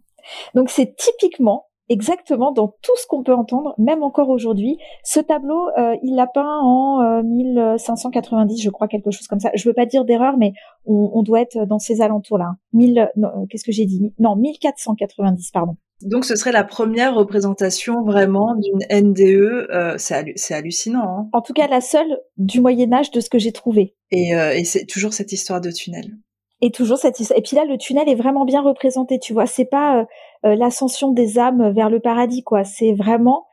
Donc 0.55 0.69
c'est 0.69 0.95
typiquement 0.95 1.67
exactement 1.91 2.53
dans 2.53 2.73
tout 2.81 2.95
ce 2.97 3.05
qu'on 3.05 3.21
peut 3.21 3.33
entendre, 3.33 3.75
même 3.77 4.01
encore 4.01 4.29
aujourd'hui. 4.29 4.77
Ce 5.03 5.19
tableau, 5.19 5.67
euh, 5.77 5.95
il 6.03 6.15
l'a 6.15 6.25
peint 6.25 6.59
en 6.61 7.21
1590, 7.21 8.53
euh, 8.53 8.63
je 8.63 8.69
crois, 8.69 8.87
quelque 8.87 9.11
chose 9.11 9.27
comme 9.27 9.41
ça. 9.41 9.51
Je 9.53 9.67
veux 9.67 9.73
pas 9.73 9.85
dire 9.85 10.05
d'erreur, 10.05 10.37
mais 10.37 10.53
on, 10.85 11.21
doit 11.21 11.41
être 11.41 11.65
dans 11.65 11.79
ces 11.79 12.01
alentours-là. 12.01 12.55
1000, 12.73 12.99
euh, 12.99 13.27
qu'est-ce 13.49 13.65
que 13.65 13.73
j'ai 13.73 13.85
dit? 13.85 14.13
Non, 14.19 14.35
1490, 14.37 15.51
pardon. 15.51 15.75
Donc 16.01 16.25
ce 16.25 16.35
serait 16.35 16.51
la 16.51 16.63
première 16.63 17.13
représentation 17.13 18.03
vraiment 18.03 18.55
d'une 18.55 19.09
NDE. 19.09 19.97
c'est, 19.97 20.53
hallucinant. 20.53 21.03
Hein. 21.03 21.29
en 21.33 21.41
tout 21.41 21.53
cas, 21.53 21.67
la 21.67 21.81
seule 21.81 22.17
du 22.37 22.61
Moyen 22.61 22.91
Âge 22.93 23.11
de 23.11 23.19
ce 23.19 23.29
que 23.29 23.37
j'ai 23.37 23.51
trouvé. 23.51 23.95
Et, 24.09 24.31
et 24.31 24.63
c'est 24.63 24.85
toujours 24.85 25.13
cette 25.13 25.31
histoire 25.31 25.61
de 25.61 25.69
tunnel. 25.69 26.17
Et 26.61 26.71
toujours 26.71 26.97
cette 26.97 27.19
et 27.19 27.41
puis 27.41 27.55
là 27.55 27.65
le 27.65 27.77
tunnel 27.77 28.07
est 28.07 28.15
vraiment 28.15 28.45
bien 28.45 28.61
représenté, 28.61 29.19
tu 29.19 29.33
vois, 29.33 29.47
c'est 29.47 29.65
pas 29.65 29.99
euh, 29.99 30.05
euh, 30.45 30.55
l'ascension 30.55 31.11
des 31.11 31.39
âmes 31.39 31.71
vers 31.71 31.89
le 31.89 31.99
paradis 31.99 32.43
quoi, 32.43 32.63
c'est 32.63 32.93
vraiment 32.93 33.47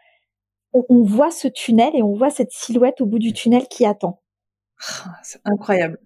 on, 0.72 1.02
voit 1.02 1.30
ce 1.30 1.48
tunnel 1.48 1.90
et 1.94 2.02
on 2.02 2.12
voit 2.12 2.30
cette 2.30 2.52
silhouette 2.52 3.00
au 3.00 3.06
bout 3.06 3.18
du 3.18 3.32
tunnel 3.32 3.66
qui 3.68 3.86
attend. 3.86 4.20
Ah, 5.06 5.14
c'est 5.22 5.40
incroyable. 5.44 5.98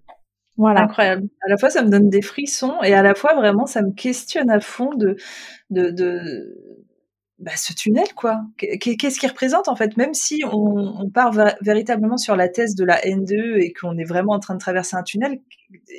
Voilà. 0.57 0.83
Incroyable. 0.83 1.29
À 1.45 1.49
la 1.49 1.57
fois, 1.57 1.71
ça 1.71 1.83
me 1.83 1.89
donne 1.89 2.09
des 2.09 2.23
frissons 2.23 2.81
et 2.83 2.95
à 2.95 3.03
la 3.03 3.15
fois, 3.15 3.35
vraiment, 3.35 3.67
ça 3.67 3.83
me 3.83 3.91
questionne 3.93 4.51
à 4.51 4.61
fond 4.61 4.91
de, 4.95 5.17
de, 5.71 5.91
de 5.91 6.85
bah, 7.39 7.53
ce 7.57 7.73
tunnel, 7.73 8.07
quoi. 8.15 8.43
Qu'est-ce 8.59 9.19
qu'il 9.19 9.29
représente, 9.29 9.69
en 9.69 9.75
fait? 9.75 9.97
Même 9.97 10.15
si 10.15 10.45
on, 10.51 11.11
part 11.11 11.33
véritablement 11.61 12.17
sur 12.17 12.37
la 12.37 12.49
thèse 12.49 12.75
de 12.75 12.85
la 12.85 13.01
N2 13.01 13.59
et 13.61 13.73
qu'on 13.73 13.99
est 13.99 14.05
vraiment 14.05 14.33
en 14.33 14.39
train 14.39 14.55
de 14.55 14.61
traverser 14.61 14.97
un 14.97 15.03
tunnel, 15.03 15.41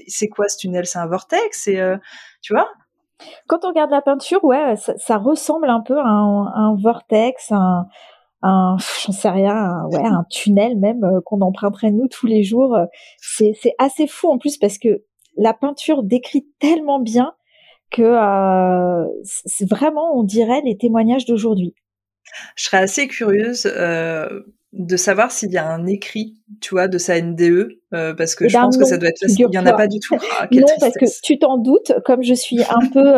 c'est 0.07 0.27
quoi 0.29 0.47
ce 0.47 0.57
tunnel? 0.57 0.85
C'est 0.85 0.99
un 0.99 1.07
vortex? 1.07 1.67
Euh, 1.67 1.97
tu 2.41 2.53
vois? 2.53 2.69
Quand 3.47 3.65
on 3.65 3.69
regarde 3.69 3.91
la 3.91 4.01
peinture, 4.01 4.43
ouais, 4.43 4.75
ça, 4.75 5.17
ressemble 5.17 5.69
un 5.69 5.81
peu 5.81 5.97
à 5.99 6.07
un, 6.07 6.75
vortex, 6.75 7.51
un, 7.51 7.87
un 8.41 8.77
j'en 9.05 9.11
sais 9.11 9.29
rien, 9.29 9.55
un, 9.55 9.85
ouais, 9.87 10.05
un 10.05 10.25
tunnel 10.29 10.77
même 10.77 11.03
euh, 11.03 11.19
qu'on 11.25 11.41
emprunterait 11.41 11.91
nous 11.91 12.07
tous 12.07 12.27
les 12.27 12.43
jours. 12.43 12.77
C'est 13.19 13.53
assez 13.79 14.07
fou 14.07 14.29
en 14.29 14.37
plus 14.37 14.57
parce 14.57 14.77
que 14.77 15.03
la 15.37 15.53
peinture 15.53 16.03
décrit 16.03 16.47
tellement 16.59 16.99
bien 16.99 17.33
que 17.93 18.01
euh, 18.01 19.07
c'est 19.23 19.69
vraiment, 19.69 20.17
on 20.17 20.23
dirait, 20.23 20.61
les 20.65 20.75
témoignages 20.75 21.25
d'aujourd'hui. 21.25 21.73
Je 22.55 22.65
serais 22.65 22.77
assez 22.77 23.07
curieuse 23.07 23.67
euh, 23.67 24.41
de 24.71 24.97
savoir 24.97 25.31
s'il 25.31 25.51
y 25.51 25.57
a 25.57 25.67
un 25.67 25.85
écrit, 25.85 26.33
tu 26.59 26.71
vois, 26.71 26.87
de 26.87 26.97
sa 26.97 27.21
NDE, 27.21 27.77
euh, 27.93 28.15
parce 28.15 28.33
que 28.33 28.45
eh 28.45 28.49
je 28.49 28.57
ben 28.57 28.63
pense 28.63 28.77
que 28.77 28.85
ça 28.85 28.97
doit 28.97 29.09
être 29.09 29.19
facile. 29.19 29.45
Il 29.47 29.51
n'y 29.51 29.59
en 29.59 29.67
a 29.67 29.73
pas 29.73 29.85
du 29.85 29.99
tout. 29.99 30.17
Ah, 30.39 30.47
non, 30.51 30.65
parce 30.79 30.95
que 30.95 31.05
tu 31.21 31.37
t'en 31.37 31.59
doutes, 31.59 31.93
comme 32.03 32.23
je 32.23 32.33
suis 32.33 32.63
un 32.63 32.89
peu, 32.91 33.13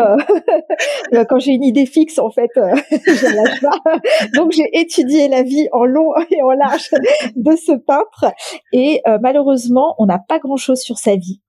quand 1.30 1.40
j'ai 1.40 1.54
une 1.54 1.64
idée 1.64 1.86
fixe, 1.86 2.20
en 2.20 2.30
fait, 2.30 2.50
je 2.56 3.36
lâche 3.36 3.62
pas. 3.62 4.00
Donc 4.34 4.52
j'ai 4.52 4.68
étudié 4.74 5.30
la 5.30 5.44
vie 5.44 5.70
en 5.72 5.86
long 5.86 6.10
et 6.30 6.42
en 6.42 6.52
large 6.52 6.90
de 7.38 7.56
ce 7.56 7.78
peintre, 7.78 8.34
et 8.74 9.02
malheureusement, 9.22 9.96
on 10.00 10.06
n'a 10.06 10.20
pas 10.20 10.40
grand-chose 10.40 10.82
sur 10.82 10.98
sa 10.98 11.16
vie. 11.16 11.40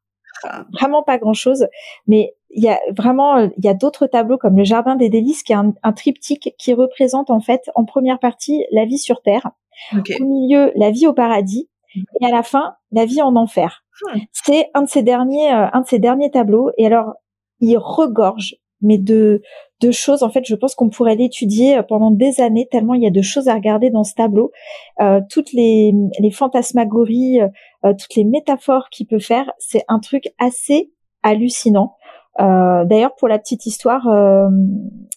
Ah. 0.44 0.66
Vraiment 0.72 1.02
pas 1.02 1.18
grand-chose, 1.18 1.66
mais 2.06 2.34
il 2.56 2.64
y 2.64 2.68
a 2.68 2.80
vraiment 2.96 3.38
il 3.38 3.64
y 3.64 3.68
a 3.68 3.74
d'autres 3.74 4.06
tableaux 4.06 4.38
comme 4.38 4.56
le 4.56 4.64
Jardin 4.64 4.96
des 4.96 5.10
délices 5.10 5.42
qui 5.42 5.52
est 5.52 5.56
un, 5.56 5.92
triptyque 5.92 6.54
qui 6.58 6.72
représente 6.72 7.30
en 7.30 7.40
fait 7.40 7.70
en 7.74 7.84
première 7.84 8.18
partie 8.18 8.64
la 8.72 8.86
vie 8.86 8.98
sur 8.98 9.22
terre, 9.22 9.50
au 9.94 10.24
milieu 10.24 10.72
la 10.74 10.90
vie 10.90 11.06
au 11.06 11.12
paradis. 11.12 11.68
Mmh. 11.94 12.02
et 12.20 12.26
à 12.26 12.30
la 12.30 12.42
fin 12.42 12.74
la 12.92 13.04
vie 13.04 13.22
en 13.22 13.36
enfer. 13.36 13.84
Hmm. 14.02 14.18
C'est 14.32 14.70
un 14.74 14.82
de 14.82 14.88
ces 14.88 15.02
derniers 15.02 15.52
euh, 15.52 15.68
un 15.72 15.82
de 15.82 15.86
ces 15.86 15.98
derniers 15.98 16.30
tableaux. 16.30 16.70
Et 16.78 16.86
alors 16.86 17.14
il 17.60 17.76
regorge 17.78 18.56
mais 18.80 18.98
de 18.98 19.42
de 19.80 19.90
choses. 19.90 20.22
En 20.22 20.30
fait 20.30 20.44
je 20.44 20.54
pense 20.54 20.74
qu'on 20.74 20.88
pourrait 20.88 21.16
l'étudier 21.16 21.78
euh, 21.78 21.82
pendant 21.82 22.10
des 22.10 22.40
années 22.40 22.68
tellement 22.70 22.94
il 22.94 23.02
y 23.02 23.06
a 23.06 23.10
de 23.10 23.22
choses 23.22 23.48
à 23.48 23.54
regarder 23.54 23.90
dans 23.90 24.04
ce 24.04 24.14
tableau. 24.14 24.50
Euh, 25.00 25.20
toutes 25.30 25.52
les 25.52 25.94
les 26.18 26.30
fantasmagories 26.30 27.40
euh, 27.40 27.92
toutes 27.92 28.14
les 28.16 28.24
métaphores 28.24 28.88
qu'il 28.90 29.06
peut 29.06 29.18
faire 29.18 29.50
c'est 29.58 29.84
un 29.88 30.00
truc 30.00 30.32
assez 30.38 30.90
hallucinant 31.22 31.96
euh, 32.40 32.84
d'ailleurs, 32.84 33.14
pour 33.16 33.28
la 33.28 33.38
petite 33.38 33.66
histoire, 33.66 34.06
euh, 34.08 34.48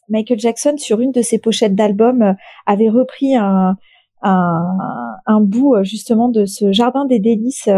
Michael 0.09 0.39
Jackson, 0.39 0.75
sur 0.77 0.99
une 1.01 1.11
de 1.11 1.21
ses 1.21 1.39
pochettes 1.39 1.75
d'album, 1.75 2.21
euh, 2.21 2.33
avait 2.65 2.89
repris 2.89 3.35
un, 3.35 3.75
un, 4.21 5.41
bout 5.41 5.75
justement 5.83 6.27
de 6.27 6.45
ce 6.45 6.71
jardin 6.71 7.05
des 7.05 7.19
délices. 7.19 7.69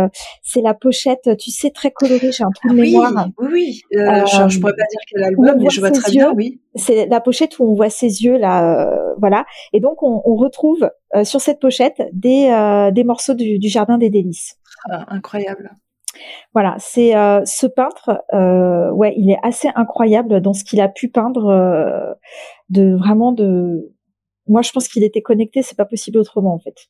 C'est 0.42 0.62
la 0.62 0.74
pochette, 0.74 1.38
tu 1.38 1.52
sais, 1.52 1.70
très 1.70 1.92
colorée. 1.92 2.32
J'ai 2.32 2.44
un 2.44 2.50
trou 2.50 2.70
de 2.70 2.74
oui, 2.74 2.92
mémoire. 2.92 3.28
Oui, 3.40 3.82
je, 3.92 3.98
ne 4.00 4.60
pourrais 4.60 4.74
pas 4.74 4.86
dire 4.90 5.00
quel 5.08 5.24
album, 5.24 5.60
mais 5.60 5.70
je 5.70 5.80
vois 5.80 5.92
très 5.92 6.12
bien. 6.12 6.34
Oui. 6.36 6.60
C'est 6.76 7.06
la 7.06 7.20
pochette 7.22 7.60
où 7.60 7.66
on 7.66 7.76
voit 7.76 7.92
ses 7.92 8.24
yeux 8.24 8.38
là, 8.38 8.90
voilà. 9.20 9.46
Et 9.74 9.80
donc 9.80 10.02
on, 10.02 10.36
retrouve 10.36 10.90
sur 11.24 11.42
cette 11.42 11.60
pochette 11.60 12.02
des 12.14 12.50
des 12.92 13.04
morceaux 13.04 13.36
du, 13.36 13.60
du 13.60 13.68
jardin 13.68 14.00
des 14.00 14.10
délices. 14.10 14.56
Ah, 14.90 15.06
incroyable. 15.10 15.70
Voilà, 16.54 16.76
c'est 16.80 17.16
euh, 17.16 17.42
ce 17.46 17.68
peintre, 17.68 18.24
euh, 18.34 18.92
ouais, 18.92 19.14
il 19.18 19.30
est 19.32 19.40
assez 19.44 19.70
incroyable 19.76 20.42
dans 20.42 20.54
ce 20.54 20.64
qu'il 20.64 20.82
a 20.82 20.90
pu 20.90 21.10
peindre, 21.10 21.48
euh, 21.48 22.14
de 22.70 22.96
vraiment 22.96 23.32
de. 23.32 23.92
Moi, 24.48 24.62
je 24.62 24.72
pense 24.72 24.88
qu'il 24.88 25.04
était 25.04 25.22
connecté, 25.22 25.62
c'est 25.62 25.78
pas 25.78 25.86
possible 25.86 26.18
autrement 26.18 26.54
en 26.54 26.60
fait. 26.60 26.90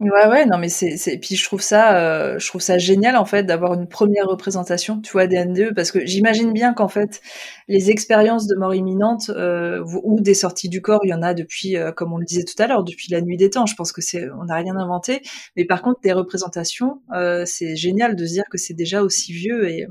Ouais, 0.00 0.26
ouais, 0.28 0.46
non, 0.46 0.56
mais 0.56 0.70
c'est, 0.70 0.96
c'est, 0.96 1.18
puis 1.18 1.36
je 1.36 1.44
trouve 1.44 1.60
ça, 1.60 1.94
euh, 1.98 2.38
je 2.38 2.46
trouve 2.48 2.62
ça 2.62 2.78
génial 2.78 3.16
en 3.18 3.26
fait 3.26 3.42
d'avoir 3.44 3.74
une 3.74 3.86
première 3.86 4.26
représentation, 4.28 4.98
tu 5.02 5.12
vois, 5.12 5.26
des 5.26 5.36
NDE, 5.36 5.74
parce 5.74 5.92
que 5.92 6.06
j'imagine 6.06 6.54
bien 6.54 6.72
qu'en 6.72 6.88
fait, 6.88 7.20
les 7.68 7.90
expériences 7.90 8.46
de 8.46 8.56
mort 8.56 8.74
imminente 8.74 9.28
euh, 9.28 9.84
ou 10.02 10.18
des 10.22 10.32
sorties 10.32 10.70
du 10.70 10.80
corps, 10.80 11.00
il 11.04 11.10
y 11.10 11.14
en 11.14 11.20
a 11.20 11.34
depuis, 11.34 11.76
euh, 11.76 11.92
comme 11.92 12.14
on 12.14 12.16
le 12.16 12.24
disait 12.24 12.44
tout 12.44 12.54
à 12.62 12.66
l'heure, 12.66 12.82
depuis 12.82 13.08
la 13.12 13.20
nuit 13.20 13.36
des 13.36 13.50
temps. 13.50 13.66
Je 13.66 13.74
pense 13.74 13.92
que 13.92 14.00
c'est, 14.00 14.26
on 14.40 14.44
n'a 14.46 14.54
rien 14.54 14.74
inventé, 14.74 15.20
mais 15.54 15.66
par 15.66 15.82
contre, 15.82 16.00
des 16.00 16.12
représentations, 16.14 17.02
c'est 17.44 17.76
génial 17.76 18.16
de 18.16 18.24
se 18.24 18.32
dire 18.32 18.44
que 18.50 18.56
c'est 18.56 18.72
déjà 18.74 19.02
aussi 19.02 19.32
vieux 19.34 19.68
et 19.68 19.86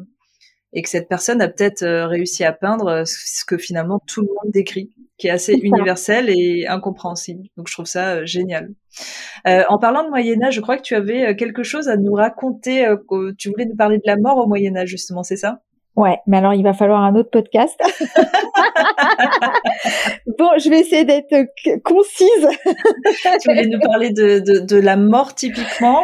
et 0.74 0.82
que 0.82 0.90
cette 0.90 1.08
personne 1.08 1.42
a 1.42 1.48
peut-être 1.48 1.86
réussi 1.86 2.44
à 2.44 2.52
peindre 2.52 3.04
ce 3.06 3.44
que 3.46 3.58
finalement 3.58 4.00
tout 4.06 4.22
le 4.22 4.28
monde 4.28 4.52
décrit, 4.54 4.92
qui 5.18 5.28
est 5.28 5.32
assez 5.32 5.54
universel 5.54 6.30
et 6.30 6.68
incompréhensible. 6.68 7.48
Donc 7.58 7.68
je 7.68 7.74
trouve 7.74 7.86
ça 7.86 8.26
génial. 8.26 8.70
Euh, 9.48 9.64
en 9.70 9.78
parlant 9.78 10.04
de 10.04 10.10
Moyen 10.10 10.42
Âge, 10.44 10.56
je 10.56 10.62
crois 10.62 10.78
que 10.78 10.82
tu 10.82 10.96
avais 10.96 11.28
euh, 11.28 11.36
quelque 11.36 11.64
chose 11.64 11.88
à 11.88 11.98
nous 11.98 12.14
raconter. 12.14 12.86
Euh, 12.88 12.98
tu 13.38 13.50
voulais 13.50 13.66
nous 13.66 13.76
parler 13.76 13.98
de 13.98 14.04
la 14.06 14.18
mort 14.18 14.38
au 14.38 14.48
Moyen 14.48 14.76
Âge, 14.76 14.90
justement, 14.90 15.24
c'est 15.24 15.38
ça? 15.38 15.62
Ouais, 16.00 16.20
mais 16.28 16.38
alors 16.38 16.54
il 16.54 16.64
va 16.64 16.74
falloir 16.74 17.02
un 17.02 17.16
autre 17.16 17.30
podcast. 17.30 17.78
bon, 20.40 20.50
je 20.58 20.70
vais 20.70 20.80
essayer 20.80 21.04
d'être 21.04 21.36
concise. 21.84 22.48
tu 23.42 23.50
voulais 23.50 23.68
nous 23.68 23.80
parler 23.80 24.10
de, 24.12 24.40
de, 24.40 24.60
de, 24.60 24.78
la 24.78 24.96
mort 24.96 25.36
typiquement? 25.36 26.02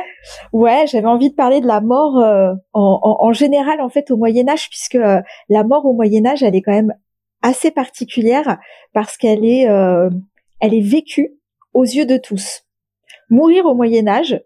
Ouais, 0.52 0.86
j'avais 0.88 1.08
envie 1.08 1.30
de 1.30 1.36
parler 1.36 1.62
de 1.62 1.68
la 1.68 1.80
mort 1.82 2.16
en, 2.18 2.58
en, 2.74 3.18
en, 3.20 3.34
général 3.34 3.80
en 3.82 3.90
fait 3.90 4.12
au 4.12 4.18
Moyen 4.18 4.50
Âge, 4.50 4.70
puisque 4.70 4.98
la 5.50 5.64
mort 5.64 5.86
au 5.86 5.94
Moyen 5.94 6.26
Âge, 6.26 6.44
elle 6.44 6.56
est 6.56 6.62
quand 6.62 6.74
même 6.74 6.94
assez 7.42 7.72
particulière 7.72 8.58
parce 8.94 9.18
qu'elle 9.18 9.46
est, 9.46 9.64
elle 10.60 10.74
est 10.74 10.88
vécue 10.88 11.38
aux 11.74 11.86
yeux 11.86 12.06
de 12.06 12.18
tous 12.18 12.66
mourir 13.30 13.66
au 13.66 13.76
Moyen 13.76 14.08
Âge, 14.08 14.42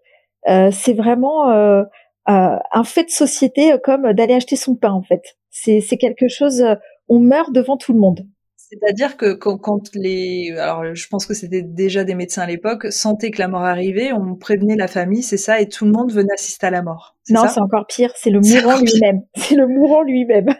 euh, 0.48 0.70
c'est 0.72 0.94
vraiment 0.94 1.50
euh, 1.50 1.82
euh, 2.28 2.56
un 2.72 2.84
fait 2.84 3.04
de 3.04 3.10
société 3.10 3.74
comme 3.82 4.12
d'aller 4.12 4.34
acheter 4.34 4.56
son 4.56 4.74
pain 4.74 4.92
en 4.92 5.02
fait. 5.02 5.36
C'est 5.50 5.98
quelque 5.98 6.28
chose, 6.28 6.64
on 7.08 7.18
meurt 7.18 7.52
devant 7.52 7.76
tout 7.76 7.92
le 7.92 7.98
monde. 7.98 8.26
C'est-à-dire 8.70 9.16
que 9.16 9.32
quand, 9.32 9.90
les, 9.94 10.54
alors 10.56 10.94
je 10.94 11.08
pense 11.08 11.26
que 11.26 11.34
c'était 11.34 11.62
déjà 11.62 12.04
des 12.04 12.14
médecins 12.14 12.42
à 12.42 12.46
l'époque, 12.46 12.86
sentaient 12.92 13.32
que 13.32 13.40
la 13.40 13.48
mort 13.48 13.64
arrivait, 13.64 14.12
on 14.12 14.36
prévenait 14.36 14.76
la 14.76 14.86
famille, 14.86 15.24
c'est 15.24 15.36
ça, 15.36 15.60
et 15.60 15.68
tout 15.68 15.86
le 15.86 15.90
monde 15.90 16.12
venait 16.12 16.32
assister 16.32 16.68
à 16.68 16.70
la 16.70 16.82
mort. 16.82 17.16
Non, 17.30 17.48
c'est 17.48 17.60
encore 17.60 17.86
pire, 17.88 18.12
c'est 18.14 18.30
le 18.30 18.38
mourant 18.38 18.78
lui-même. 18.80 19.22
C'est 19.36 19.56
le 19.56 19.66
mourant 19.66 20.02
lui-même. 20.02 20.54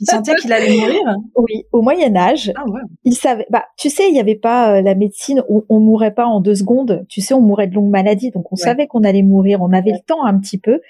Il 0.00 0.06
sentait 0.06 0.34
qu'il 0.36 0.52
allait 0.52 0.74
mourir 0.74 1.02
Oui, 1.36 1.64
au 1.70 1.82
Moyen 1.82 2.16
Âge. 2.16 2.52
Ah 2.56 2.64
ouais. 2.66 2.80
Il 3.04 3.14
savait. 3.14 3.46
Bah, 3.50 3.64
tu 3.76 3.90
sais, 3.90 4.08
il 4.08 4.12
n'y 4.12 4.20
avait 4.20 4.34
pas 4.36 4.76
euh, 4.76 4.82
la 4.82 4.94
médecine. 4.94 5.42
On, 5.48 5.64
on 5.68 5.80
mourait 5.80 6.14
pas 6.14 6.26
en 6.26 6.40
deux 6.40 6.54
secondes. 6.54 7.04
Tu 7.08 7.20
sais, 7.20 7.34
on 7.34 7.40
mourait 7.40 7.66
de 7.66 7.74
longues 7.74 7.90
maladies, 7.90 8.30
donc 8.30 8.50
on 8.52 8.56
savait 8.56 8.86
qu'on 8.86 9.04
allait 9.04 9.22
mourir. 9.22 9.60
On 9.60 9.72
avait 9.72 9.92
le 9.92 10.00
temps 10.06 10.24
un 10.24 10.38
petit 10.38 10.58
peu. 10.58 10.80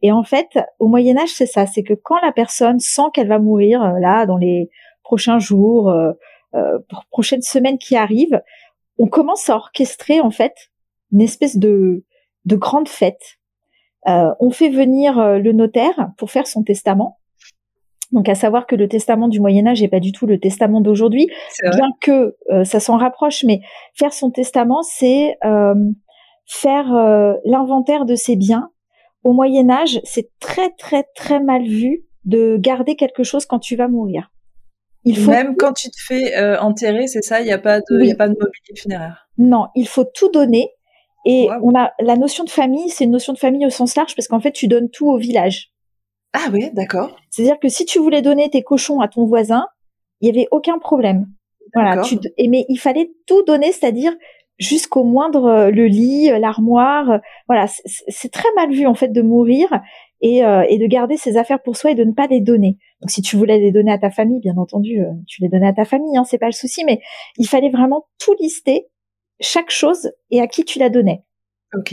Et 0.00 0.12
en 0.12 0.22
fait, 0.22 0.48
au 0.78 0.86
Moyen 0.86 1.16
Âge, 1.18 1.30
c'est 1.34 1.46
ça. 1.46 1.66
C'est 1.66 1.82
que 1.82 1.94
quand 1.94 2.20
la 2.22 2.32
personne 2.32 2.78
sent 2.78 3.10
qu'elle 3.12 3.28
va 3.28 3.38
mourir, 3.38 3.82
euh, 3.82 3.98
là, 3.98 4.26
dans 4.26 4.36
les 4.36 4.70
prochains 5.12 5.38
jours, 5.38 5.90
euh, 5.90 6.12
euh, 6.54 6.78
prochaines 7.10 7.42
semaines 7.42 7.76
qui 7.76 7.96
arrivent, 7.96 8.40
on 8.98 9.08
commence 9.08 9.50
à 9.50 9.56
orchestrer 9.56 10.20
en 10.20 10.30
fait 10.30 10.54
une 11.12 11.20
espèce 11.20 11.56
de 11.58 12.04
de 12.44 12.56
grande 12.56 12.88
fête. 12.88 13.38
Euh, 14.08 14.32
on 14.40 14.50
fait 14.50 14.70
venir 14.70 15.38
le 15.38 15.52
notaire 15.52 16.10
pour 16.16 16.30
faire 16.30 16.46
son 16.46 16.62
testament. 16.62 17.20
Donc 18.12 18.28
à 18.28 18.34
savoir 18.34 18.66
que 18.66 18.76
le 18.76 18.88
testament 18.88 19.28
du 19.28 19.40
Moyen 19.40 19.66
Âge 19.66 19.80
n'est 19.80 19.88
pas 19.88 20.00
du 20.00 20.12
tout 20.12 20.26
le 20.26 20.38
testament 20.38 20.80
d'aujourd'hui, 20.80 21.28
bien 21.62 21.90
que 22.00 22.36
euh, 22.50 22.64
ça 22.64 22.78
s'en 22.78 22.98
rapproche, 22.98 23.44
mais 23.44 23.60
faire 23.94 24.12
son 24.12 24.30
testament, 24.30 24.82
c'est 24.82 25.36
euh, 25.44 25.74
faire 26.46 26.94
euh, 26.94 27.34
l'inventaire 27.44 28.04
de 28.04 28.14
ses 28.14 28.36
biens. 28.36 28.70
Au 29.24 29.32
Moyen 29.32 29.70
Âge, 29.70 30.00
c'est 30.04 30.30
très 30.40 30.70
très 30.78 31.04
très 31.14 31.40
mal 31.40 31.62
vu 31.62 32.04
de 32.24 32.56
garder 32.58 32.96
quelque 32.96 33.22
chose 33.22 33.46
quand 33.46 33.58
tu 33.58 33.76
vas 33.76 33.88
mourir. 33.88 34.30
Il 35.04 35.16
faut 35.16 35.30
même 35.30 35.56
quand 35.56 35.72
tu 35.72 35.88
te 35.90 35.96
fais 35.98 36.38
enterrer, 36.58 37.08
c'est 37.08 37.22
ça, 37.22 37.40
il 37.40 37.44
n'y 37.44 37.52
a 37.52 37.58
pas 37.58 37.80
de, 37.80 38.12
a 38.12 38.14
pas 38.14 38.28
de 38.28 38.34
mobilier 38.34 38.76
funéraire. 38.76 39.26
Non, 39.38 39.66
il 39.74 39.88
faut 39.88 40.04
tout 40.04 40.30
donner. 40.30 40.70
Et 41.24 41.48
on 41.62 41.74
a 41.78 41.92
la 42.00 42.16
notion 42.16 42.44
de 42.44 42.50
famille, 42.50 42.88
c'est 42.90 43.04
une 43.04 43.12
notion 43.12 43.32
de 43.32 43.38
famille 43.38 43.64
au 43.64 43.70
sens 43.70 43.96
large 43.96 44.14
parce 44.16 44.26
qu'en 44.28 44.40
fait, 44.40 44.52
tu 44.52 44.66
donnes 44.66 44.90
tout 44.90 45.08
au 45.08 45.18
village. 45.18 45.71
Ah 46.32 46.48
oui, 46.52 46.70
d'accord. 46.72 47.16
C'est-à-dire 47.30 47.58
que 47.60 47.68
si 47.68 47.84
tu 47.84 47.98
voulais 47.98 48.22
donner 48.22 48.48
tes 48.50 48.62
cochons 48.62 49.00
à 49.00 49.08
ton 49.08 49.24
voisin, 49.24 49.66
il 50.20 50.28
y 50.28 50.30
avait 50.30 50.48
aucun 50.50 50.78
problème. 50.78 51.26
Voilà, 51.74 52.02
tu, 52.02 52.18
et 52.36 52.48
mais 52.48 52.66
il 52.68 52.76
fallait 52.76 53.10
tout 53.26 53.42
donner, 53.44 53.72
c'est-à-dire 53.72 54.12
jusqu'au 54.58 55.04
moindre 55.04 55.46
euh, 55.46 55.70
le 55.70 55.86
lit, 55.86 56.30
euh, 56.30 56.38
l'armoire. 56.38 57.10
Euh, 57.10 57.18
voilà, 57.48 57.66
c'est 57.66 58.30
très 58.30 58.48
mal 58.56 58.70
vu 58.70 58.86
en 58.86 58.94
fait 58.94 59.08
de 59.08 59.22
mourir 59.22 59.68
et, 60.20 60.38
et 60.68 60.78
de 60.78 60.86
garder 60.86 61.16
ses 61.16 61.36
affaires 61.36 61.60
pour 61.60 61.76
soi 61.76 61.90
et 61.90 61.94
de 61.96 62.04
ne 62.04 62.12
pas 62.12 62.28
les 62.28 62.40
donner. 62.40 62.78
Donc 63.00 63.10
si 63.10 63.22
tu 63.22 63.36
voulais 63.36 63.58
les 63.58 63.72
donner 63.72 63.90
à 63.90 63.98
ta 63.98 64.08
famille, 64.08 64.38
bien 64.38 64.56
entendu, 64.56 65.04
tu 65.26 65.42
les 65.42 65.48
donnais 65.48 65.66
à 65.66 65.72
ta 65.72 65.84
famille, 65.84 66.16
hein, 66.16 66.22
c'est 66.22 66.38
pas 66.38 66.46
le 66.46 66.52
souci, 66.52 66.84
mais 66.84 67.00
il 67.38 67.48
fallait 67.48 67.70
vraiment 67.70 68.06
tout 68.20 68.32
lister 68.38 68.86
chaque 69.40 69.70
chose 69.70 70.12
et 70.30 70.40
à 70.40 70.46
qui 70.46 70.64
tu 70.64 70.78
la 70.78 70.90
donnais. 70.90 71.24
Ok. 71.76 71.92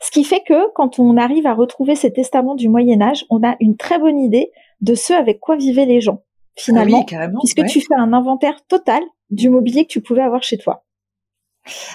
Ce 0.00 0.10
qui 0.10 0.24
fait 0.24 0.42
que 0.46 0.72
quand 0.74 0.98
on 0.98 1.16
arrive 1.16 1.46
à 1.46 1.54
retrouver 1.54 1.94
ces 1.94 2.12
testaments 2.12 2.56
du 2.56 2.68
Moyen 2.68 3.00
Âge, 3.00 3.24
on 3.30 3.42
a 3.42 3.56
une 3.60 3.76
très 3.76 3.98
bonne 3.98 4.18
idée 4.18 4.50
de 4.80 4.94
ce 4.94 5.12
avec 5.12 5.40
quoi 5.40 5.56
vivaient 5.56 5.86
les 5.86 6.00
gens 6.00 6.22
finalement, 6.56 7.06
ah 7.12 7.28
puisque 7.40 7.64
tu 7.66 7.80
fais 7.80 7.94
un 7.96 8.12
inventaire 8.12 8.64
total 8.66 9.02
du 9.30 9.48
mobilier 9.48 9.84
que 9.84 9.92
tu 9.92 10.00
pouvais 10.00 10.22
avoir 10.22 10.42
chez 10.42 10.58
toi. 10.58 10.84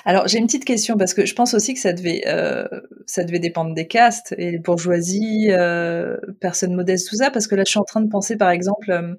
Alors 0.05 0.27
j'ai 0.27 0.37
une 0.37 0.45
petite 0.45 0.65
question 0.65 0.95
parce 0.95 1.13
que 1.13 1.25
je 1.25 1.33
pense 1.33 1.53
aussi 1.53 1.73
que 1.73 1.79
ça 1.79 1.91
devait 1.91 2.21
euh, 2.27 2.67
ça 3.07 3.23
devait 3.23 3.39
dépendre 3.39 3.73
des 3.73 3.87
castes 3.87 4.33
et 4.37 4.51
les 4.51 4.59
bourgeoisies, 4.59 5.47
euh, 5.49 6.17
personnes 6.39 6.75
modestes, 6.75 7.09
tout 7.09 7.15
ça. 7.15 7.31
Parce 7.31 7.47
que 7.47 7.55
là 7.55 7.63
je 7.65 7.71
suis 7.71 7.79
en 7.79 7.83
train 7.83 8.01
de 8.01 8.09
penser 8.09 8.37
par 8.37 8.51
exemple 8.51 8.91
euh, 8.91 9.15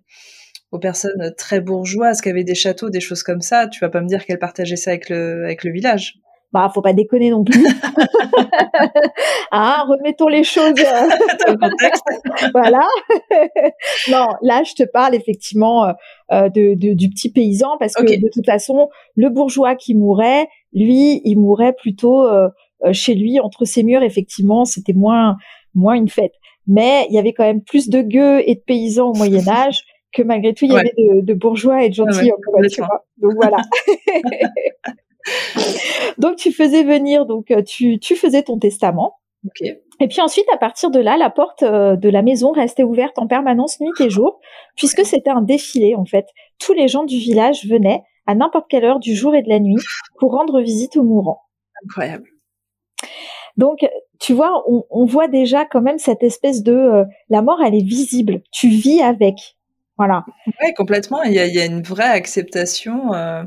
aux 0.71 0.79
personnes 0.79 1.35
très 1.37 1.61
bourgeoises 1.61 2.21
qui 2.21 2.29
avaient 2.29 2.45
des 2.45 2.55
châteaux, 2.55 2.91
des 2.91 3.01
choses 3.01 3.23
comme 3.23 3.41
ça. 3.41 3.67
Tu 3.67 3.81
vas 3.81 3.89
pas 3.89 4.01
me 4.01 4.07
dire 4.09 4.25
qu'elles 4.25 4.39
partageaient 4.39 4.77
ça 4.77 4.91
avec 4.91 5.11
le 5.11 5.45
avec 5.45 5.65
le 5.65 5.73
village 5.73 6.21
bah 6.53 6.71
faut 6.73 6.83
pas 6.83 6.93
déconner 6.93 7.31
non 7.31 7.45
plus. 7.45 7.67
ah, 9.51 9.85
remettons 9.89 10.29
les 10.29 10.45
choses 10.45 10.75
dans 10.75 11.53
le 11.53 11.59
contexte. 11.59 12.05
voilà. 12.53 12.87
non, 14.11 14.29
là 14.43 14.63
je 14.65 14.75
te 14.75 14.85
parle 14.85 15.15
effectivement 15.15 15.93
euh, 16.33 16.49
de, 16.49 16.75
du 16.75 17.09
petit 17.09 17.31
paysan 17.31 17.77
parce 17.79 17.95
que 17.95 18.03
de 18.03 18.29
toute 18.33 18.47
façon 18.47 18.89
le 19.17 19.29
bourgeois 19.29 19.75
qui 19.75 19.95
mourait, 19.95 20.47
lui, 20.73 21.21
il 21.25 21.37
mourait 21.37 21.73
plutôt 21.73 22.27
euh, 22.27 22.49
euh, 22.85 22.93
chez 22.93 23.15
lui 23.15 23.41
entre 23.41 23.65
ses 23.65 23.83
murs. 23.83 24.03
Effectivement, 24.03 24.65
c'était 24.65 24.95
moins 24.95 25.37
moins 25.75 25.95
une 25.95 26.09
fête. 26.09 26.33
Mais 26.67 27.07
il 27.11 27.15
y 27.15 27.19
avait 27.19 27.33
quand 27.33 27.45
même 27.45 27.63
plus 27.63 27.89
de 27.89 28.03
gueux 28.03 28.43
et 28.47 28.55
de 28.55 28.61
paysans 28.61 29.11
au 29.11 29.15
Moyen 29.15 29.47
Âge 29.49 29.83
que 30.13 30.23
malgré 30.23 30.55
tout 30.55 30.65
il 30.65 30.73
y 30.73 30.77
avait 30.77 30.95
de, 30.97 31.35
bourgeois 31.35 31.85
et 31.85 31.91
de 31.91 31.95
gentils. 31.95 32.31
Donc 33.19 33.33
voilà. 33.37 33.59
donc 36.19 36.37
tu 36.37 36.53
faisais 36.53 36.85
venir, 36.85 37.27
donc 37.27 37.51
euh, 37.51 37.63
tu, 37.63 37.99
tu 37.99 38.17
faisais 38.17 38.43
ton 38.43 38.59
testament. 38.59 39.19
Et 40.01 40.09
puis 40.09 40.21
ensuite, 40.21 40.47
à 40.53 40.57
partir 40.57 40.91
de 40.91 40.99
là, 40.99 41.17
la 41.17 41.31
porte 41.31 41.63
euh, 41.63 41.97
de 41.97 42.09
la 42.09 42.23
maison 42.23 42.53
restait 42.53 42.83
ouverte 42.83 43.19
en 43.19 43.27
permanence 43.27 43.81
nuit 43.81 43.91
et 44.01 44.11
jour, 44.11 44.41
puisque 44.77 45.05
c'était 45.05 45.31
un 45.31 45.43
défilé 45.43 45.95
en 45.95 46.05
fait. 46.05 46.27
Tous 46.59 46.73
les 46.73 46.89
gens 46.89 47.05
du 47.05 47.17
village 47.17 47.65
venaient 47.67 48.03
à 48.27 48.35
n'importe 48.35 48.67
quelle 48.69 48.85
heure 48.85 48.99
du 48.99 49.15
jour 49.15 49.35
et 49.35 49.43
de 49.43 49.49
la 49.49 49.61
nuit 49.61 49.77
pour 50.19 50.33
rendre 50.33 50.61
visite 50.61 50.97
aux 50.97 51.05
mourants. 51.05 51.43
Incroyable. 51.85 52.29
Donc, 53.57 53.87
tu 54.19 54.33
vois, 54.33 54.63
on, 54.69 54.85
on 54.91 55.05
voit 55.05 55.29
déjà 55.29 55.65
quand 55.65 55.81
même 55.81 55.99
cette 55.99 56.23
espèce 56.23 56.63
de 56.63 56.73
euh, 56.73 57.05
la 57.29 57.43
mort, 57.43 57.61
elle 57.65 57.75
est 57.75 57.87
visible. 57.87 58.43
Tu 58.53 58.69
vis 58.69 59.01
avec. 59.01 59.56
Voilà. 59.99 60.27
Oui, 60.47 60.75
complètement. 60.75 61.23
Il 61.23 61.33
y, 61.33 61.39
a, 61.39 61.65
une 61.65 61.83
vraie 61.83 62.05
acceptation 62.05 63.15
euh, 63.15 63.45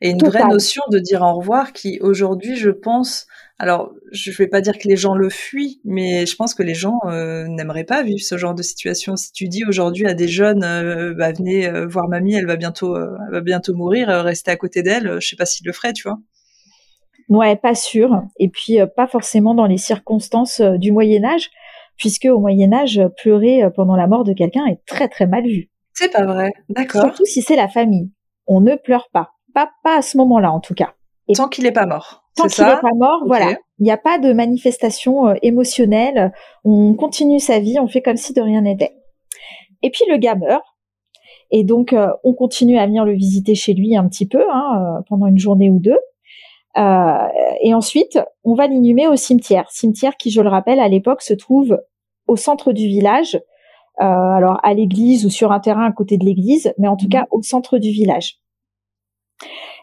et 0.00 0.10
une 0.10 0.18
vraie 0.18 0.44
notion 0.44 0.82
de 0.90 0.98
dire 0.98 1.22
au 1.22 1.34
revoir 1.34 1.72
qui, 1.72 2.00
aujourd'hui, 2.00 2.56
je 2.56 2.70
pense, 2.70 3.28
alors 3.60 3.92
je 4.10 4.30
ne 4.30 4.36
vais 4.36 4.48
pas 4.48 4.60
dire 4.60 4.78
que 4.78 4.88
les 4.88 4.96
gens 4.96 5.14
le 5.14 5.30
fuient, 5.30 5.80
mais 5.84 6.26
je 6.26 6.34
pense 6.34 6.54
que 6.54 6.64
les 6.64 6.74
gens 6.74 6.98
euh, 7.06 7.46
n'aimeraient 7.46 7.84
pas 7.84 8.02
vivre 8.02 8.20
ce 8.20 8.36
genre 8.36 8.54
de 8.54 8.64
situation. 8.64 9.14
Si 9.14 9.30
tu 9.30 9.46
dis 9.46 9.64
aujourd'hui 9.64 10.06
à 10.06 10.14
des 10.14 10.26
jeunes, 10.26 10.64
euh, 10.64 11.14
bah, 11.14 11.30
venez 11.30 11.70
voir 11.86 12.08
mamie, 12.08 12.34
elle 12.34 12.46
va 12.46 12.56
bientôt, 12.56 12.96
elle 12.96 13.32
va 13.32 13.40
bientôt 13.40 13.74
mourir, 13.74 14.08
restez 14.08 14.50
à 14.50 14.56
côté 14.56 14.82
d'elle, 14.82 15.20
je 15.20 15.28
sais 15.28 15.36
pas 15.36 15.46
s'ils 15.46 15.66
le 15.66 15.72
feraient, 15.72 15.92
tu 15.92 16.02
vois. 16.02 16.18
Ouais, 17.28 17.54
pas 17.54 17.76
sûr. 17.76 18.24
Et 18.40 18.48
puis 18.48 18.78
pas 18.96 19.06
forcément 19.06 19.54
dans 19.54 19.66
les 19.66 19.78
circonstances 19.78 20.60
du 20.60 20.90
Moyen 20.90 21.24
Âge, 21.24 21.48
puisque 21.96 22.24
au 22.24 22.40
Moyen 22.40 22.72
Âge, 22.72 23.00
pleurer 23.22 23.62
pendant 23.76 23.94
la 23.94 24.08
mort 24.08 24.24
de 24.24 24.32
quelqu'un 24.32 24.66
est 24.66 24.80
très 24.84 25.06
très 25.06 25.28
mal 25.28 25.46
vu. 25.46 25.71
C'est 25.94 26.12
pas 26.12 26.24
vrai, 26.24 26.52
d'accord. 26.68 27.02
Surtout 27.02 27.24
si 27.24 27.42
c'est 27.42 27.56
la 27.56 27.68
famille. 27.68 28.10
On 28.46 28.60
ne 28.60 28.76
pleure 28.76 29.08
pas. 29.12 29.30
Pas, 29.54 29.70
pas 29.84 29.98
à 29.98 30.02
ce 30.02 30.16
moment-là, 30.16 30.50
en 30.50 30.60
tout 30.60 30.74
cas. 30.74 30.94
Et 31.28 31.34
tant 31.34 31.48
qu'il 31.48 31.64
n'est 31.64 31.72
pas 31.72 31.86
mort. 31.86 32.24
Tant 32.36 32.46
qu'il 32.46 32.64
n'est 32.64 32.80
pas 32.80 32.94
mort, 32.94 33.22
voilà. 33.26 33.56
Il 33.78 33.84
n'y 33.84 33.90
a 33.90 33.98
pas 33.98 34.18
de 34.18 34.32
manifestation 34.32 35.28
euh, 35.28 35.34
émotionnelle. 35.42 36.32
On 36.64 36.94
continue 36.94 37.40
sa 37.40 37.58
vie, 37.58 37.78
on 37.78 37.88
fait 37.88 38.00
comme 38.00 38.16
si 38.16 38.32
de 38.32 38.40
rien 38.40 38.62
n'était. 38.62 38.92
Et 39.82 39.90
puis 39.90 40.04
le 40.08 40.16
gars 40.16 40.34
meurt. 40.34 40.64
Et 41.50 41.64
donc, 41.64 41.92
euh, 41.92 42.08
on 42.24 42.32
continue 42.32 42.78
à 42.78 42.86
venir 42.86 43.04
le 43.04 43.12
visiter 43.12 43.54
chez 43.54 43.74
lui 43.74 43.94
un 43.96 44.08
petit 44.08 44.26
peu, 44.26 44.42
hein, 44.50 44.98
euh, 44.98 45.02
pendant 45.08 45.26
une 45.26 45.38
journée 45.38 45.68
ou 45.68 45.78
deux. 45.78 45.98
et 46.76 47.74
ensuite, 47.74 48.18
on 48.44 48.54
va 48.54 48.66
l'inhumer 48.66 49.06
au 49.08 49.16
cimetière. 49.16 49.70
Cimetière 49.70 50.16
qui, 50.16 50.30
je 50.30 50.40
le 50.40 50.48
rappelle, 50.48 50.80
à 50.80 50.88
l'époque 50.88 51.20
se 51.20 51.34
trouve 51.34 51.78
au 52.26 52.36
centre 52.36 52.72
du 52.72 52.86
village, 52.86 53.38
euh, 54.00 54.04
alors 54.04 54.58
à 54.62 54.74
l'église 54.74 55.26
ou 55.26 55.30
sur 55.30 55.52
un 55.52 55.60
terrain 55.60 55.84
à 55.84 55.92
côté 55.92 56.16
de 56.16 56.24
l'église, 56.24 56.72
mais 56.78 56.88
en 56.88 56.96
tout 56.96 57.06
mhm. 57.06 57.12
cas 57.12 57.26
au 57.30 57.42
centre 57.42 57.78
du 57.78 57.90
village. 57.90 58.38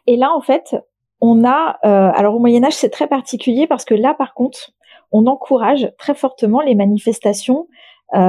Et 0.07 0.16
là, 0.16 0.34
en 0.36 0.41
fait, 0.41 0.76
on 1.22 1.43
a, 1.45 1.78
euh, 1.86 2.12
alors 2.16 2.36
au 2.36 2.39
Moyen 2.39 2.64
Âge, 2.64 2.74
c'est 2.74 2.89
très 2.89 3.07
particulier 3.07 3.68
parce 3.68 3.86
que 3.86 3.93
là, 3.93 4.14
par 4.14 4.34
contre, 4.34 4.72
on 5.12 5.28
encourage 5.28 5.91
très 5.97 6.16
fortement 6.16 6.62
les 6.62 6.76
manifestations. 6.76 7.68
Euh, 8.16 8.20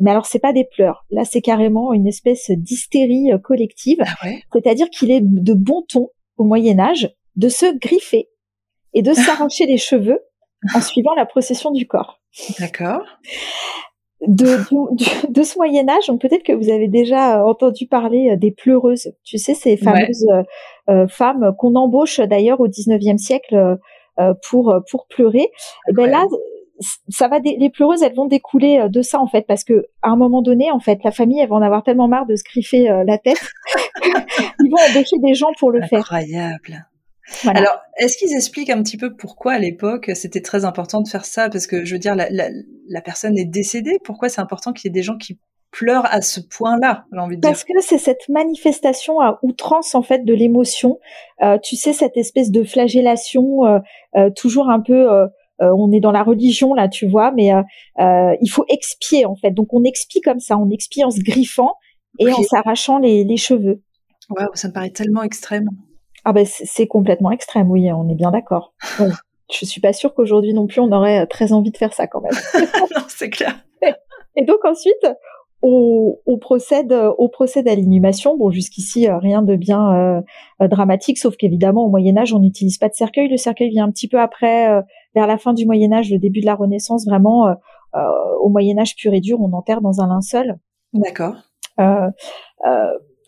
mais 0.00 0.10
alors, 0.10 0.26
c'est 0.26 0.38
pas 0.38 0.52
des 0.52 0.64
pleurs. 0.64 1.06
Là, 1.10 1.24
c'est 1.24 1.40
carrément 1.40 1.92
une 1.92 2.06
espèce 2.06 2.50
d'hystérie 2.50 3.30
collective. 3.42 4.02
Ah 4.02 4.28
C'est-à-dire 4.52 4.90
qu'il 4.90 5.10
est 5.10 5.22
de 5.22 5.54
bon 5.54 5.84
ton 5.88 6.10
au 6.36 6.44
Moyen 6.44 6.78
Âge 6.78 7.10
de 7.36 7.48
se 7.48 7.78
griffer 7.78 8.28
et 8.92 9.02
de 9.02 9.12
s'arracher 9.14 9.66
les 9.66 9.78
cheveux 9.78 10.20
en 10.74 10.80
suivant 10.80 11.14
la 11.14 11.26
procession 11.26 11.70
du 11.70 11.86
corps. 11.86 12.20
D'accord 12.58 13.04
de, 14.26 14.58
de 15.28 15.42
ce 15.42 15.56
Moyen 15.56 15.88
Âge, 15.88 16.06
donc 16.06 16.20
peut-être 16.20 16.42
que 16.42 16.52
vous 16.52 16.70
avez 16.70 16.88
déjà 16.88 17.38
euh, 17.38 17.44
entendu 17.44 17.86
parler 17.86 18.30
euh, 18.30 18.36
des 18.36 18.50
pleureuses. 18.50 19.12
Tu 19.24 19.38
sais, 19.38 19.54
ces 19.54 19.76
fameuses 19.76 20.26
euh, 20.88 21.06
femmes 21.08 21.52
qu'on 21.58 21.74
embauche 21.74 22.20
d'ailleurs 22.20 22.60
au 22.60 22.68
19e 22.68 23.18
siècle 23.18 23.78
pour 24.48 24.74
pour 24.90 25.06
pleurer. 25.06 25.40
Et 25.40 25.50
eh 25.90 25.92
ben 25.92 26.06
là, 26.06 26.26
ça 27.08 27.28
va 27.28 27.38
les 27.38 27.70
pleureuses, 27.70 28.02
elles 28.02 28.14
vont 28.14 28.26
découler 28.26 28.86
de 28.88 29.02
ça 29.02 29.20
en 29.20 29.26
fait, 29.26 29.46
parce 29.46 29.64
que 29.64 29.86
à 30.02 30.10
un 30.10 30.16
moment 30.16 30.42
donné, 30.42 30.70
en 30.70 30.80
fait, 30.80 30.98
la 31.04 31.12
famille, 31.12 31.40
elle 31.40 31.48
va 31.48 31.56
en 31.56 31.62
avoir 31.62 31.82
tellement 31.82 32.08
marre 32.08 32.26
de 32.26 32.36
se 32.36 32.42
griffer 32.44 32.88
la 33.06 33.18
tête, 33.18 33.40
ils 34.04 34.70
vont 34.70 34.76
embaucher 34.90 35.18
des 35.18 35.34
gens 35.34 35.52
pour 35.58 35.70
le 35.70 35.80
faire. 35.82 36.00
Incroyable. 36.00 36.86
Alors, 37.46 37.78
est-ce 37.98 38.16
qu'ils 38.16 38.34
expliquent 38.34 38.70
un 38.70 38.82
petit 38.82 38.96
peu 38.96 39.14
pourquoi 39.14 39.52
à 39.52 39.58
l'époque 39.58 40.10
c'était 40.14 40.40
très 40.42 40.64
important 40.64 41.00
de 41.00 41.08
faire 41.08 41.24
ça? 41.24 41.48
Parce 41.48 41.66
que 41.66 41.84
je 41.84 41.94
veux 41.94 41.98
dire, 41.98 42.14
la, 42.14 42.28
la, 42.30 42.48
la 42.88 43.00
personne 43.00 43.38
est 43.38 43.44
décédée. 43.44 43.98
Pourquoi 44.04 44.28
c'est 44.28 44.40
important 44.40 44.72
qu'il 44.72 44.88
y 44.88 44.90
ait 44.90 44.98
des 44.98 45.02
gens 45.02 45.16
qui 45.16 45.38
pleurent 45.72 46.06
à 46.12 46.20
ce 46.20 46.38
point-là 46.40 47.06
j'ai 47.12 47.18
envie 47.18 47.36
de 47.36 47.40
Parce 47.40 47.64
que 47.64 47.72
c'est 47.80 47.98
cette 47.98 48.28
manifestation 48.28 49.20
à 49.20 49.38
outrance 49.42 49.94
en 49.94 50.02
fait 50.02 50.24
de 50.24 50.34
l'émotion. 50.34 51.00
Euh, 51.42 51.58
tu 51.60 51.76
sais 51.76 51.92
cette 51.92 52.16
espèce 52.16 52.50
de 52.50 52.62
flagellation, 52.62 53.64
euh, 53.64 53.78
euh, 54.16 54.30
toujours 54.30 54.70
un 54.70 54.80
peu. 54.80 55.08
On 55.64 55.92
est 55.92 56.00
dans 56.00 56.10
la 56.10 56.24
religion 56.24 56.74
là, 56.74 56.88
tu 56.88 57.06
vois, 57.06 57.30
mais 57.30 57.52
il 57.98 58.50
faut 58.50 58.64
expier 58.68 59.26
en 59.26 59.36
fait. 59.36 59.52
Donc 59.52 59.72
on 59.72 59.84
expie 59.84 60.20
comme 60.20 60.40
ça, 60.40 60.58
on 60.58 60.68
expie 60.70 61.04
en 61.04 61.10
se 61.10 61.20
griffant 61.20 61.74
et 62.18 62.30
en 62.32 62.42
s'arrachant 62.42 62.98
les, 62.98 63.22
les 63.22 63.36
cheveux. 63.36 63.80
Waouh, 64.28 64.48
ça 64.54 64.68
me 64.68 64.72
paraît 64.72 64.90
tellement 64.90 65.22
extrême. 65.22 65.68
Ah 66.24 66.32
ben 66.32 66.46
c'est 66.46 66.86
complètement 66.86 67.30
extrême, 67.30 67.70
oui, 67.70 67.90
on 67.92 68.08
est 68.08 68.14
bien 68.14 68.30
d'accord. 68.30 68.74
je 68.98 69.64
suis 69.64 69.80
pas 69.80 69.92
sûre 69.92 70.14
qu'aujourd'hui 70.14 70.54
non 70.54 70.66
plus 70.66 70.80
on 70.80 70.92
aurait 70.92 71.26
très 71.26 71.52
envie 71.52 71.70
de 71.70 71.76
faire 71.76 71.92
ça 71.92 72.06
quand 72.06 72.20
même. 72.20 72.32
non, 72.94 73.02
c'est 73.08 73.30
clair. 73.30 73.54
Et 74.36 74.44
donc 74.44 74.64
ensuite, 74.64 75.06
on, 75.62 76.18
on 76.26 76.38
procède, 76.38 76.92
on 77.18 77.28
procède 77.28 77.68
à 77.68 77.74
l'inhumation. 77.74 78.36
Bon, 78.36 78.50
jusqu'ici 78.50 79.08
rien 79.08 79.42
de 79.42 79.56
bien 79.56 80.22
euh, 80.60 80.68
dramatique, 80.68 81.18
sauf 81.18 81.36
qu'évidemment 81.36 81.86
au 81.86 81.88
Moyen 81.88 82.16
Âge 82.16 82.34
on 82.34 82.40
n'utilise 82.40 82.78
pas 82.78 82.88
de 82.88 82.94
cercueil. 82.94 83.28
Le 83.28 83.36
cercueil 83.36 83.70
vient 83.70 83.84
un 83.84 83.90
petit 83.90 84.08
peu 84.08 84.18
après, 84.18 84.70
euh, 84.70 84.82
vers 85.14 85.26
la 85.26 85.38
fin 85.38 85.52
du 85.52 85.66
Moyen 85.66 85.92
Âge, 85.92 86.10
le 86.10 86.18
début 86.18 86.40
de 86.40 86.46
la 86.46 86.54
Renaissance. 86.54 87.06
Vraiment, 87.06 87.48
euh, 87.48 88.00
au 88.40 88.48
Moyen 88.48 88.78
Âge 88.78 88.96
pur 88.96 89.14
et 89.14 89.20
dur, 89.20 89.40
on 89.40 89.52
enterre 89.52 89.80
dans 89.80 90.00
un 90.00 90.08
linceul. 90.08 90.58
D'accord. 90.92 91.36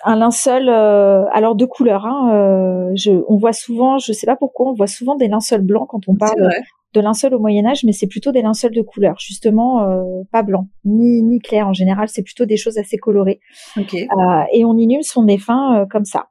Euh, 0.06 0.10
un 0.10 0.16
linceul 0.16 0.68
euh, 0.68 1.24
alors 1.32 1.54
de 1.54 1.64
couleur. 1.64 2.06
Hein, 2.06 2.30
euh, 2.32 2.92
je, 2.94 3.12
on 3.28 3.36
voit 3.36 3.52
souvent, 3.52 3.98
je 3.98 4.12
sais 4.12 4.26
pas 4.26 4.36
pourquoi, 4.36 4.70
on 4.70 4.74
voit 4.74 4.86
souvent 4.86 5.16
des 5.16 5.28
linceuls 5.28 5.62
blancs 5.62 5.88
quand 5.88 6.08
on 6.08 6.14
parle 6.14 6.50
de 6.92 7.00
linceul 7.00 7.34
au 7.34 7.40
Moyen 7.40 7.66
Âge, 7.66 7.82
mais 7.84 7.92
c'est 7.92 8.06
plutôt 8.06 8.30
des 8.30 8.42
linceuls 8.42 8.72
de 8.72 8.82
couleur, 8.82 9.16
justement 9.18 9.82
euh, 9.82 10.22
pas 10.30 10.44
blanc 10.44 10.68
ni 10.84 11.22
ni 11.22 11.40
clair 11.40 11.66
en 11.66 11.72
général. 11.72 12.08
C'est 12.08 12.22
plutôt 12.22 12.44
des 12.44 12.56
choses 12.56 12.78
assez 12.78 12.98
colorées. 12.98 13.40
Okay. 13.76 14.06
et 14.52 14.64
on 14.64 14.76
inhume 14.76 15.02
son 15.02 15.24
défunt 15.24 15.86
comme 15.90 16.04
ça. 16.04 16.28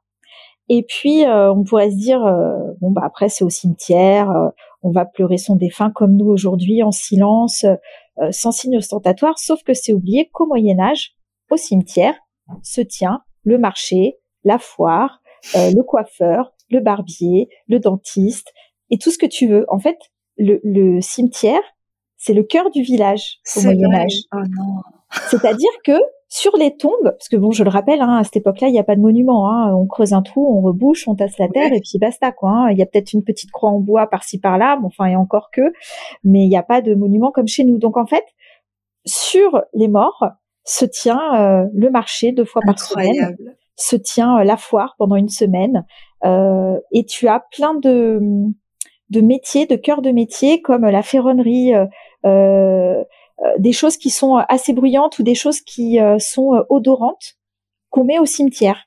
Et 0.70 0.82
puis 0.82 1.24
on 1.26 1.62
pourrait 1.64 1.90
se 1.90 1.96
dire 1.96 2.20
bon 2.80 2.90
bah 2.90 3.02
après 3.04 3.28
c'est 3.28 3.44
au 3.44 3.50
cimetière, 3.50 4.32
on 4.82 4.90
va 4.90 5.04
pleurer 5.04 5.36
son 5.36 5.56
défunt 5.56 5.90
comme 5.90 6.16
nous 6.16 6.28
aujourd'hui 6.28 6.82
en 6.82 6.92
silence, 6.92 7.66
sans 8.30 8.50
signe 8.50 8.78
ostentatoire. 8.78 9.38
Sauf 9.38 9.62
que 9.64 9.74
c'est 9.74 9.92
oublié 9.92 10.30
qu'au 10.32 10.46
Moyen 10.46 10.80
Âge, 10.80 11.14
au 11.50 11.58
cimetière, 11.58 12.14
se 12.62 12.80
tient 12.80 13.20
le 13.44 13.58
marché, 13.58 14.18
la 14.42 14.58
foire, 14.58 15.20
euh, 15.56 15.70
le 15.74 15.82
coiffeur, 15.82 16.52
le 16.70 16.80
barbier, 16.80 17.48
le 17.68 17.78
dentiste 17.78 18.52
et 18.90 18.98
tout 18.98 19.10
ce 19.10 19.18
que 19.18 19.26
tu 19.26 19.46
veux. 19.46 19.64
En 19.68 19.78
fait, 19.78 19.98
le, 20.36 21.00
cimetière, 21.00 21.60
c'est 22.16 22.34
le 22.34 22.42
cœur 22.42 22.70
du 22.70 22.82
village 22.82 23.38
au 23.56 23.62
Moyen 23.62 23.92
Âge. 23.92 24.16
Oh 24.32 24.38
C'est-à-dire 25.30 25.70
que 25.84 25.92
sur 26.28 26.56
les 26.56 26.76
tombes, 26.76 26.90
parce 27.02 27.28
que 27.28 27.36
bon, 27.36 27.52
je 27.52 27.62
le 27.62 27.70
rappelle, 27.70 28.00
hein, 28.00 28.16
à 28.16 28.24
cette 28.24 28.36
époque-là, 28.36 28.66
il 28.66 28.72
n'y 28.72 28.78
a 28.78 28.84
pas 28.84 28.96
de 28.96 29.00
monument. 29.00 29.48
Hein, 29.48 29.72
on 29.74 29.86
creuse 29.86 30.12
un 30.12 30.22
trou, 30.22 30.44
on 30.52 30.62
rebouche, 30.62 31.06
on 31.06 31.14
tasse 31.14 31.38
la 31.38 31.48
terre 31.48 31.72
et 31.72 31.80
puis 31.80 31.98
basta 32.00 32.32
quoi. 32.32 32.50
Hein. 32.50 32.70
Il 32.72 32.78
y 32.78 32.82
a 32.82 32.86
peut-être 32.86 33.12
une 33.12 33.22
petite 33.22 33.52
croix 33.52 33.70
en 33.70 33.78
bois 33.78 34.08
par-ci 34.08 34.40
par-là, 34.40 34.76
bon, 34.76 34.88
enfin 34.88 35.06
et 35.06 35.16
encore 35.16 35.50
que, 35.52 35.72
mais 36.24 36.44
il 36.44 36.48
n'y 36.48 36.56
a 36.56 36.64
pas 36.64 36.80
de 36.80 36.94
monument 36.94 37.30
comme 37.30 37.46
chez 37.46 37.62
nous. 37.62 37.78
Donc 37.78 37.96
en 37.96 38.06
fait, 38.06 38.24
sur 39.04 39.62
les 39.74 39.86
morts 39.86 40.24
se 40.64 40.84
tient 40.84 41.20
euh, 41.34 41.66
le 41.74 41.90
marché 41.90 42.32
deux 42.32 42.44
fois 42.44 42.62
par 42.64 42.78
semaine, 42.78 43.36
se 43.76 43.96
tient 43.96 44.38
euh, 44.38 44.44
la 44.44 44.56
foire 44.56 44.94
pendant 44.98 45.16
une 45.16 45.28
semaine, 45.28 45.84
euh, 46.24 46.78
et 46.92 47.04
tu 47.04 47.28
as 47.28 47.44
plein 47.52 47.74
de 47.74 48.20
de 49.10 49.20
métiers, 49.20 49.66
de 49.66 49.76
cœurs 49.76 50.02
de 50.02 50.10
métiers 50.10 50.62
comme 50.62 50.86
la 50.86 51.02
ferronnerie. 51.02 51.72
Euh, 53.44 53.52
des 53.58 53.72
choses 53.72 53.96
qui 53.96 54.10
sont 54.10 54.36
assez 54.36 54.72
bruyantes 54.72 55.18
ou 55.18 55.24
des 55.24 55.34
choses 55.34 55.60
qui 55.60 56.00
euh, 56.00 56.18
sont 56.18 56.64
odorantes 56.68 57.34
qu'on 57.90 58.04
met 58.04 58.18
au 58.18 58.26
cimetière. 58.26 58.86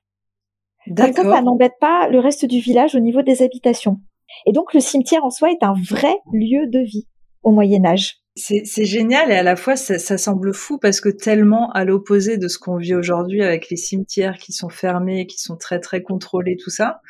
Comme 0.96 1.14
ça, 1.14 1.24
ça 1.24 1.42
n'embête 1.42 1.74
pas 1.82 2.08
le 2.08 2.20
reste 2.20 2.46
du 2.46 2.60
village 2.60 2.96
au 2.96 3.00
niveau 3.00 3.22
des 3.22 3.44
habitations. 3.44 4.00
Et 4.46 4.54
donc 4.54 4.74
le 4.74 4.80
cimetière 4.80 5.26
en 5.26 5.30
soi 5.30 5.52
est 5.52 5.64
un 5.64 5.74
vrai 5.90 6.16
lieu 6.32 6.68
de 6.68 6.80
vie 6.80 7.08
au 7.44 7.52
Moyen 7.52 7.86
Âge. 7.86 8.22
C'est 8.38 8.86
génial 8.86 9.32
et 9.32 9.36
à 9.36 9.44
la 9.44 9.56
fois 9.56 9.76
ça, 9.76 10.18
semble 10.18 10.54
fou 10.54 10.78
parce 10.78 11.02
que 11.02 11.10
tellement 11.10 11.72
à 11.72 11.84
l'opposé 11.84 12.38
de 12.38 12.48
ce 12.48 12.58
qu'on 12.58 12.78
vit 12.78 12.96
aujourd'hui 12.96 13.44
avec 13.44 13.70
les 13.70 13.78
cimetières 13.78 14.38
qui 14.38 14.54
sont 14.54 14.70
fermés, 14.70 15.28
qui 15.28 15.40
sont 15.40 15.58
très 15.58 15.80
très 15.80 16.02
contrôlés, 16.02 16.56
tout 16.56 16.70
ça. 16.70 17.02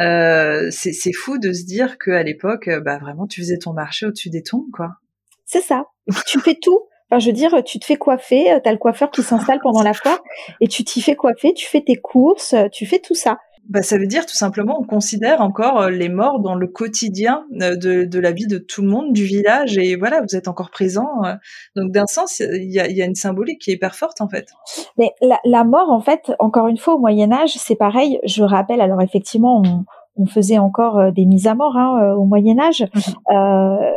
Euh, 0.00 0.68
c'est 0.70 1.12
fou 1.12 1.38
de 1.38 1.52
se 1.52 1.64
dire 1.64 1.98
qu'à 1.98 2.22
l'époque, 2.22 2.70
bah 2.84 2.98
vraiment, 2.98 3.26
tu 3.26 3.40
faisais 3.40 3.58
ton 3.58 3.72
marché 3.72 4.06
au-dessus 4.06 4.30
des 4.30 4.42
tombes, 4.42 4.70
quoi. 4.72 4.92
C'est 5.44 5.62
ça. 5.62 5.86
Tu 6.26 6.40
fais 6.40 6.54
tout. 6.54 6.88
Enfin, 7.10 7.20
je 7.20 7.26
veux 7.26 7.32
dire, 7.32 7.62
tu 7.64 7.78
te 7.78 7.86
fais 7.86 7.96
coiffer, 7.96 8.52
euh, 8.52 8.60
tu 8.62 8.68
as 8.68 8.72
le 8.72 8.78
coiffeur 8.78 9.10
qui 9.10 9.22
s'installe 9.22 9.60
pendant 9.62 9.82
la 9.82 9.94
foire 9.94 10.18
et 10.60 10.68
tu 10.68 10.84
t'y 10.84 11.00
fais 11.00 11.16
coiffer, 11.16 11.54
tu 11.54 11.66
fais 11.66 11.80
tes 11.80 11.96
courses, 11.96 12.52
euh, 12.52 12.68
tu 12.70 12.84
fais 12.84 12.98
tout 12.98 13.14
ça. 13.14 13.38
Bah, 13.68 13.82
ça 13.82 13.98
veut 13.98 14.06
dire 14.06 14.26
tout 14.26 14.36
simplement, 14.36 14.78
on 14.80 14.84
considère 14.84 15.40
encore 15.40 15.80
euh, 15.80 15.90
les 15.90 16.08
morts 16.08 16.40
dans 16.40 16.54
le 16.54 16.66
quotidien 16.66 17.44
de, 17.50 18.04
de 18.04 18.18
la 18.18 18.32
vie 18.32 18.46
de 18.46 18.58
tout 18.58 18.82
le 18.82 18.88
monde, 18.88 19.12
du 19.12 19.24
village, 19.24 19.78
et 19.78 19.96
voilà, 19.96 20.20
vous 20.22 20.36
êtes 20.36 20.48
encore 20.48 20.70
présent. 20.70 21.06
Donc 21.76 21.92
d'un 21.92 22.06
sens, 22.06 22.40
il 22.40 22.72
y 22.72 22.80
a, 22.80 22.88
y 22.88 23.02
a, 23.02 23.04
une 23.04 23.14
symbolique 23.14 23.60
qui 23.60 23.70
est 23.70 23.74
hyper 23.74 23.94
forte 23.94 24.20
en 24.20 24.28
fait. 24.28 24.48
Mais 24.96 25.12
la, 25.20 25.38
la, 25.44 25.64
mort, 25.64 25.90
en 25.90 26.00
fait, 26.00 26.32
encore 26.38 26.68
une 26.68 26.78
fois, 26.78 26.94
au 26.94 26.98
Moyen 26.98 27.30
Âge, 27.32 27.54
c'est 27.56 27.76
pareil. 27.76 28.18
Je 28.24 28.42
rappelle, 28.42 28.80
alors 28.80 29.02
effectivement, 29.02 29.62
on, 29.64 29.84
on 30.16 30.26
faisait 30.26 30.58
encore 30.58 31.12
des 31.12 31.26
mises 31.26 31.46
à 31.46 31.54
mort 31.54 31.76
hein, 31.76 32.14
au 32.14 32.24
Moyen 32.24 32.58
Âge. 32.58 32.82
Mmh. 32.82 33.34
Euh, 33.34 33.92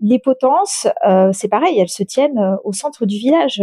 les 0.00 0.18
potences, 0.18 0.86
euh, 1.06 1.30
c'est 1.32 1.48
pareil, 1.48 1.78
elles 1.78 1.88
se 1.88 2.02
tiennent 2.02 2.38
euh, 2.38 2.56
au 2.64 2.72
centre 2.72 3.06
du 3.06 3.16
village. 3.16 3.62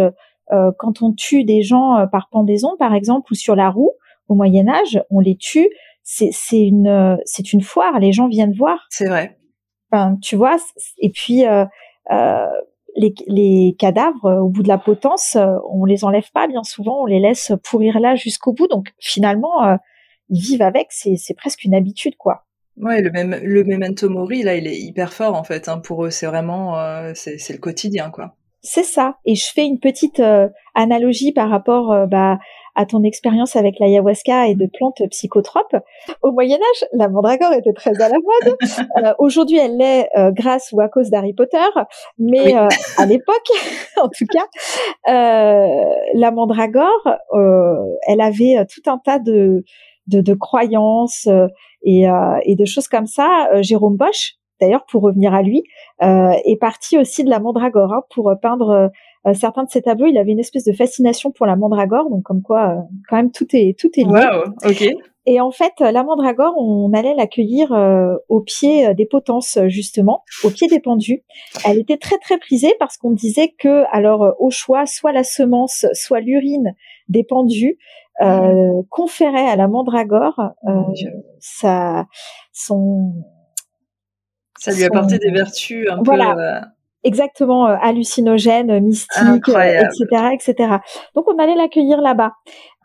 Euh, 0.52 0.72
quand 0.78 1.02
on 1.02 1.14
tue 1.14 1.44
des 1.44 1.64
gens 1.64 2.06
par 2.12 2.30
pendaison, 2.30 2.76
par 2.78 2.94
exemple, 2.94 3.32
ou 3.32 3.36
sur 3.36 3.56
la 3.56 3.70
roue, 3.70 3.94
au 4.28 4.36
Moyen 4.36 4.68
Âge, 4.68 5.02
on 5.10 5.20
les 5.20 5.36
tue. 5.36 5.70
C'est 6.04 6.32
une 6.52 7.18
c'est 7.26 7.52
une 7.52 7.62
foire. 7.62 8.00
Les 8.00 8.12
gens 8.12 8.28
viennent 8.28 8.54
voir. 8.54 8.86
C'est 8.90 9.08
vrai. 9.08 9.38
Enfin, 9.92 10.18
tu 10.22 10.36
vois. 10.36 10.58
Et 11.00 11.10
puis 11.10 11.44
les, 12.98 13.14
les, 13.28 13.76
cadavres 13.78 14.42
au 14.42 14.50
bout 14.50 14.62
de 14.62 14.68
la 14.68 14.78
potence, 14.78 15.36
on 15.70 15.86
les 15.86 16.04
enlève 16.04 16.32
pas 16.32 16.48
bien 16.48 16.64
souvent, 16.64 17.02
on 17.02 17.06
les 17.06 17.20
laisse 17.20 17.54
pourrir 17.64 18.00
là 18.00 18.16
jusqu'au 18.16 18.54
bout. 18.54 18.68
Donc 18.68 18.94
finalement, 19.00 19.78
ils 20.30 20.42
vivent 20.42 20.62
avec. 20.62 20.88
C'est 20.92 21.36
presque 21.36 21.64
une 21.64 21.74
habitude, 21.74 22.16
quoi. 22.18 22.46
Ouais, 22.78 23.02
le 23.02 23.10
même 23.10 23.40
le 23.42 23.64
memento 23.64 24.10
mori 24.10 24.44
là, 24.44 24.56
il 24.56 24.68
est 24.68 24.78
hyper 24.78 25.14
fort 25.14 25.36
en 25.36 25.44
fait. 25.44 25.70
Hein, 25.70 25.80
pour 25.80 26.06
eux, 26.06 26.10
c'est 26.10 26.26
vraiment 26.26 26.78
euh, 26.78 27.14
c'est 27.16 27.38
c'est 27.38 27.54
le 27.54 27.60
quotidien 27.60 28.10
quoi. 28.10 28.36
C'est 28.62 28.84
ça. 28.84 29.18
Et 29.26 29.36
je 29.36 29.46
fais 29.46 29.66
une 29.66 29.80
petite 29.80 30.20
euh, 30.20 30.50
analogie 30.74 31.32
par 31.32 31.50
rapport 31.50 31.94
euh, 31.94 32.06
bah, 32.06 32.38
à 32.76 32.86
ton 32.86 33.04
expérience 33.04 33.56
avec 33.56 33.80
l'ayahuasca 33.80 34.48
et 34.48 34.56
de 34.56 34.68
plantes 34.72 35.02
psychotropes. 35.10 35.76
Au 36.22 36.32
Moyen 36.32 36.58
Âge, 36.58 36.88
la 36.94 37.08
mandragore 37.08 37.54
était 37.54 37.74
très 37.74 38.02
à 38.02 38.10
la 38.10 38.16
mode. 38.16 39.16
Aujourd'hui, 39.20 39.58
elle 39.58 39.78
l'est 39.78 40.10
grâce 40.32 40.72
ou 40.72 40.82
à 40.82 40.90
cause 40.90 41.10
d'Harry 41.10 41.34
Potter, 41.34 41.58
mais 42.20 42.54
à 42.54 43.06
l'époque, 43.06 43.50
en 44.02 44.10
tout 44.10 44.26
cas, 44.26 44.46
la 45.06 46.32
mandragore, 46.32 47.10
elle 48.08 48.22
avait 48.22 48.66
tout 48.70 48.90
un 48.90 48.98
tas 48.98 49.20
de 49.20 49.64
de, 50.08 50.22
de 50.22 50.34
croyances 50.36 51.28
et, 51.86 52.10
euh, 52.10 52.40
et 52.44 52.56
de 52.56 52.66
choses 52.66 52.88
comme 52.88 53.08
ça. 53.08 53.48
Euh, 53.54 53.62
Jérôme 53.62 53.96
Bosch, 53.96 54.34
d'ailleurs, 54.60 54.86
pour 54.86 55.04
revenir 55.04 55.34
à 55.34 55.42
lui, 55.42 55.64
euh, 56.02 56.34
est 56.44 56.60
parti 56.60 56.98
aussi 56.98 57.24
de 57.24 57.30
la 57.30 57.40
mandragore 57.40 57.94
hein, 57.94 58.02
pour 58.14 58.34
peindre 58.42 58.92
certains 59.34 59.64
de 59.64 59.70
ses 59.70 59.82
tableaux. 59.82 60.08
Il 60.08 60.18
avait 60.18 60.32
une 60.32 60.40
espèce 60.40 60.64
de 60.66 60.74
fascination 60.74 61.32
pour 61.32 61.46
la 61.46 61.56
mandragore, 61.56 62.10
donc 62.10 62.24
comme 62.24 62.42
quoi, 62.42 62.86
quand 63.10 63.18
même, 63.18 63.32
tout 63.32 63.48
est 63.54 63.78
tout 63.80 63.90
est 63.96 64.04
lié. 64.04 64.12
Wow, 64.12 64.70
ok. 64.70 64.90
Et 65.28 65.42
en 65.42 65.50
fait, 65.50 65.74
la 65.80 66.04
mandragore, 66.04 66.54
on 66.56 66.94
allait 66.94 67.16
l'accueillir 67.16 67.72
au 68.30 68.42
pied 68.42 68.94
des 68.94 69.08
potences, 69.08 69.58
justement, 69.66 70.24
au 70.44 70.52
pied 70.52 70.68
des 70.68 70.80
pendus. 70.80 71.24
Elle 71.66 71.80
était 71.80 71.98
très 71.98 72.20
très 72.20 72.38
prisée 72.38 72.76
parce 72.78 72.98
qu'on 72.98 73.10
disait 73.10 73.56
que, 73.58 73.86
alors, 73.92 74.36
au 74.38 74.52
choix, 74.52 74.86
soit 74.86 75.12
la 75.12 75.24
semence, 75.24 75.88
soit 75.94 76.20
l'urine 76.20 76.76
des 77.10 77.24
pendus 77.24 77.80
euh, 78.22 78.82
conférait 78.90 79.50
à 79.50 79.58
la 79.58 79.68
mandragore 79.68 80.40
euh, 80.70 80.84
ça, 81.40 82.06
son, 82.54 83.12
ça 84.58 84.72
lui 84.72 84.86
apportait 84.86 85.20
des 85.20 85.32
vertus 85.32 85.86
un 85.90 86.02
voilà. 86.02 86.34
peu. 86.34 86.40
Euh, 86.40 86.62
exactement 87.06 87.68
euh, 87.68 87.76
hallucinogènes, 87.82 88.80
mystiques, 88.82 89.48
etc., 89.48 90.34
etc. 90.34 90.76
Donc 91.16 91.26
on 91.28 91.38
allait 91.38 91.56
l'accueillir 91.56 92.02
là-bas. 92.02 92.34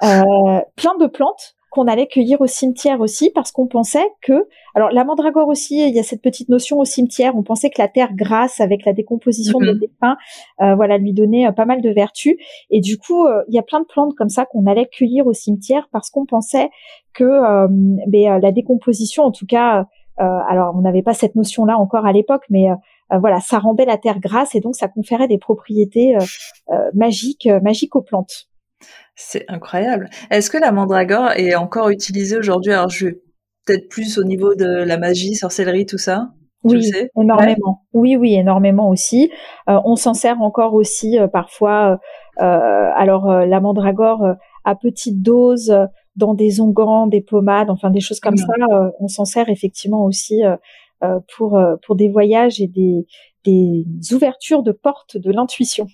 Euh, 0.04 0.60
plein 0.76 0.96
de 0.98 1.06
plantes 1.06 1.56
qu'on 1.70 1.86
allait 1.86 2.08
cueillir 2.08 2.40
au 2.40 2.46
cimetière 2.46 3.00
aussi 3.00 3.30
parce 3.30 3.52
qu'on 3.52 3.68
pensait 3.68 4.06
que, 4.22 4.48
alors 4.74 4.90
la 4.90 5.04
mandragore 5.04 5.48
aussi, 5.48 5.88
il 5.88 5.94
y 5.94 6.00
a 6.00 6.02
cette 6.02 6.20
petite 6.20 6.48
notion 6.48 6.78
au 6.78 6.84
cimetière, 6.84 7.36
on 7.36 7.44
pensait 7.44 7.70
que 7.70 7.80
la 7.80 7.86
terre 7.86 8.12
grasse 8.12 8.60
avec 8.60 8.84
la 8.84 8.92
décomposition 8.92 9.58
des 9.60 9.74
défunts, 9.74 10.16
euh, 10.60 10.74
voilà, 10.74 10.98
lui 10.98 11.12
donnait 11.12 11.46
euh, 11.46 11.52
pas 11.52 11.64
mal 11.64 11.80
de 11.80 11.90
vertus. 11.90 12.34
Et 12.70 12.80
du 12.80 12.98
coup, 12.98 13.24
euh, 13.24 13.42
il 13.48 13.54
y 13.54 13.58
a 13.58 13.62
plein 13.62 13.80
de 13.80 13.86
plantes 13.86 14.14
comme 14.16 14.28
ça 14.28 14.46
qu'on 14.46 14.66
allait 14.66 14.86
cueillir 14.86 15.26
au 15.28 15.32
cimetière 15.32 15.88
parce 15.92 16.10
qu'on 16.10 16.26
pensait 16.26 16.70
que 17.12 17.66
ben, 18.06 18.40
la 18.40 18.52
décomposition, 18.52 19.24
en 19.24 19.32
tout 19.32 19.46
cas, 19.46 19.86
alors 20.16 20.74
on 20.76 20.80
n'avait 20.80 21.02
pas 21.02 21.14
cette 21.14 21.34
notion-là 21.34 21.76
encore 21.76 22.06
à 22.06 22.12
l'époque, 22.12 22.44
mais 22.50 22.68
voilà, 23.18 23.40
ça 23.40 23.58
rendait 23.58 23.84
la 23.84 23.98
terre 23.98 24.20
grasse 24.20 24.54
et 24.54 24.61
donc 24.61 24.76
ça 24.76 24.88
conférait 24.88 25.28
des 25.28 25.38
propriétés 25.38 26.16
magiques, 26.94 27.48
magiques 27.62 27.96
aux 27.96 28.02
plantes. 28.02 28.48
C'est 29.14 29.44
incroyable. 29.48 30.08
Est-ce 30.30 30.50
que 30.50 30.58
la 30.58 30.72
mandragore 30.72 31.32
est 31.32 31.54
encore 31.54 31.90
utilisée 31.90 32.38
aujourd'hui? 32.38 32.72
Alors, 32.72 32.88
je 32.88 33.08
peut-être 33.66 33.88
plus 33.88 34.18
au 34.18 34.24
niveau 34.24 34.54
de 34.54 34.64
la 34.64 34.98
magie, 34.98 35.34
sorcellerie, 35.34 35.86
tout 35.86 35.98
ça. 35.98 36.28
oui, 36.64 36.90
énormément. 37.16 37.82
Oui, 37.92 38.16
oui, 38.16 38.34
énormément 38.34 38.88
aussi. 38.88 39.30
Euh, 39.68 39.78
on 39.84 39.96
s'en 39.96 40.14
sert 40.14 40.40
encore 40.40 40.74
aussi 40.74 41.18
euh, 41.18 41.28
parfois. 41.28 41.98
Euh, 42.40 42.90
alors, 42.96 43.30
la 43.30 43.61
mandragore 43.61 44.24
à 44.64 44.74
petite 44.74 45.22
dose 45.22 45.74
dans 46.16 46.34
des 46.34 46.61
onguents, 46.61 47.06
des 47.06 47.20
pommades, 47.22 47.70
enfin 47.70 47.90
des 47.90 48.00
choses 48.00 48.20
comme 48.20 48.36
ça. 48.36 48.52
on 48.98 49.08
s'en 49.08 49.24
sert 49.24 49.48
effectivement 49.48 50.04
aussi 50.04 50.42
pour 51.36 51.61
pour 51.84 51.96
des 51.96 52.09
voyages 52.09 52.61
et 52.61 52.66
des 52.66 53.07
des 53.44 53.84
ouvertures 54.12 54.62
de 54.62 54.72
portes 54.72 55.16
de 55.16 55.30
l'intuition. 55.30 55.86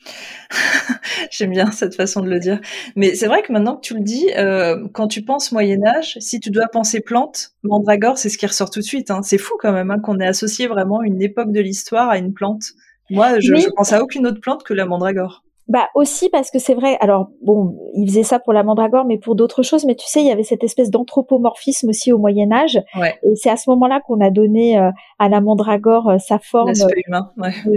J'aime 1.30 1.50
bien 1.50 1.70
cette 1.70 1.94
façon 1.94 2.20
de 2.20 2.28
le 2.28 2.38
dire. 2.38 2.60
Mais 2.96 3.14
c'est 3.14 3.26
vrai 3.26 3.42
que 3.42 3.52
maintenant 3.52 3.76
que 3.76 3.80
tu 3.80 3.94
le 3.94 4.00
dis, 4.00 4.26
euh, 4.36 4.86
quand 4.92 5.08
tu 5.08 5.22
penses 5.22 5.52
Moyen 5.52 5.84
Âge, 5.84 6.16
si 6.20 6.40
tu 6.40 6.50
dois 6.50 6.68
penser 6.68 7.00
plante, 7.00 7.50
mandragore, 7.62 8.18
c'est 8.18 8.28
ce 8.28 8.38
qui 8.38 8.46
ressort 8.46 8.70
tout 8.70 8.80
de 8.80 8.84
suite. 8.84 9.10
Hein. 9.10 9.22
C'est 9.22 9.38
fou 9.38 9.54
quand 9.58 9.72
même 9.72 9.90
hein, 9.90 9.98
qu'on 9.98 10.20
ait 10.20 10.26
associé 10.26 10.66
vraiment 10.66 11.02
une 11.02 11.20
époque 11.20 11.52
de 11.52 11.60
l'histoire 11.60 12.08
à 12.08 12.18
une 12.18 12.32
plante. 12.32 12.64
Moi, 13.10 13.40
je, 13.40 13.54
je 13.54 13.68
pense 13.74 13.92
à 13.92 14.02
aucune 14.02 14.26
autre 14.26 14.40
plante 14.40 14.62
que 14.64 14.74
la 14.74 14.86
mandragore. 14.86 15.42
Bah 15.68 15.88
aussi 15.94 16.30
parce 16.30 16.50
que 16.50 16.58
c'est 16.58 16.74
vrai. 16.74 16.96
Alors 17.00 17.28
bon, 17.42 17.76
il 17.94 18.08
faisait 18.08 18.22
ça 18.22 18.38
pour 18.38 18.54
la 18.54 18.62
mandragore, 18.62 19.04
mais 19.04 19.18
pour 19.18 19.36
d'autres 19.36 19.62
choses. 19.62 19.84
Mais 19.84 19.94
tu 19.96 20.06
sais, 20.06 20.20
il 20.20 20.26
y 20.26 20.30
avait 20.30 20.42
cette 20.42 20.64
espèce 20.64 20.90
d'anthropomorphisme 20.90 21.90
aussi 21.90 22.10
au 22.10 22.18
Moyen 22.18 22.50
Âge. 22.52 22.80
Et 23.22 23.36
c'est 23.36 23.50
à 23.50 23.56
ce 23.56 23.68
moment-là 23.70 24.00
qu'on 24.00 24.20
a 24.22 24.30
donné 24.30 24.78
euh, 24.78 24.90
à 25.18 25.28
la 25.28 25.42
mandragore 25.42 26.08
euh, 26.08 26.18
sa 26.18 26.38
forme 26.38 26.72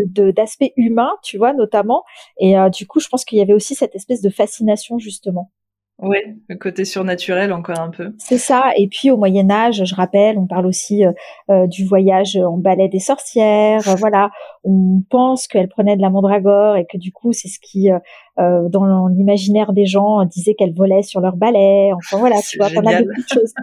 d'aspect 0.06 0.74
humain, 0.78 1.12
tu 1.22 1.38
vois, 1.38 1.54
notamment. 1.54 2.04
Et 2.39 2.58
euh, 2.58 2.70
du 2.70 2.88
coup, 2.88 3.01
je 3.01 3.09
pense 3.09 3.26
qu'il 3.26 3.39
y 3.39 3.42
avait 3.42 3.54
aussi 3.54 3.76
cette 3.76 3.93
espèce 3.93 4.22
de 4.22 4.30
fascination 4.30 4.97
justement. 4.97 5.51
Oui, 6.02 6.18
le 6.48 6.56
côté 6.56 6.84
surnaturel 6.84 7.54
encore 7.54 7.80
un 7.80 7.92
peu. 7.92 8.14
C'est 8.18 8.40
ça. 8.40 8.72
Et 8.76 8.88
puis 8.88 9.12
au 9.12 9.18
Moyen 9.18 9.52
Âge, 9.52 9.84
je 9.86 9.96
rappelle, 9.96 10.38
on 10.40 10.48
parle 10.48 10.66
aussi 10.66 11.06
euh, 11.06 11.12
euh, 11.52 11.68
du 11.68 11.86
voyage 11.86 12.36
en 12.38 12.58
ballet 12.58 12.90
des 12.90 13.00
sorcières. 13.00 13.88
Euh, 13.88 13.94
voilà, 13.96 14.32
on 14.64 15.04
pense 15.12 15.48
qu'elle 15.48 15.68
prenait 15.68 15.96
de 15.96 16.02
la 16.02 16.10
mandragore 16.10 16.76
et 16.76 16.88
que 16.92 16.98
du 16.98 17.12
coup, 17.12 17.34
c'est 17.34 17.50
ce 17.50 17.60
qui, 17.60 17.90
dans 18.70 19.08
l'imaginaire 19.08 19.74
des 19.74 19.86
gens, 19.86 20.26
disait 20.26 20.54
qu'elle 20.54 20.74
volait 20.74 21.04
sur 21.04 21.22
leur 21.22 21.36
balai. 21.36 21.92
Enfin 21.93 22.18
voilà, 22.18 22.38
tu 22.42 22.58
vois, 22.58 22.70
beaucoup 22.70 22.84
de 22.84 23.28
choses. 23.34 23.54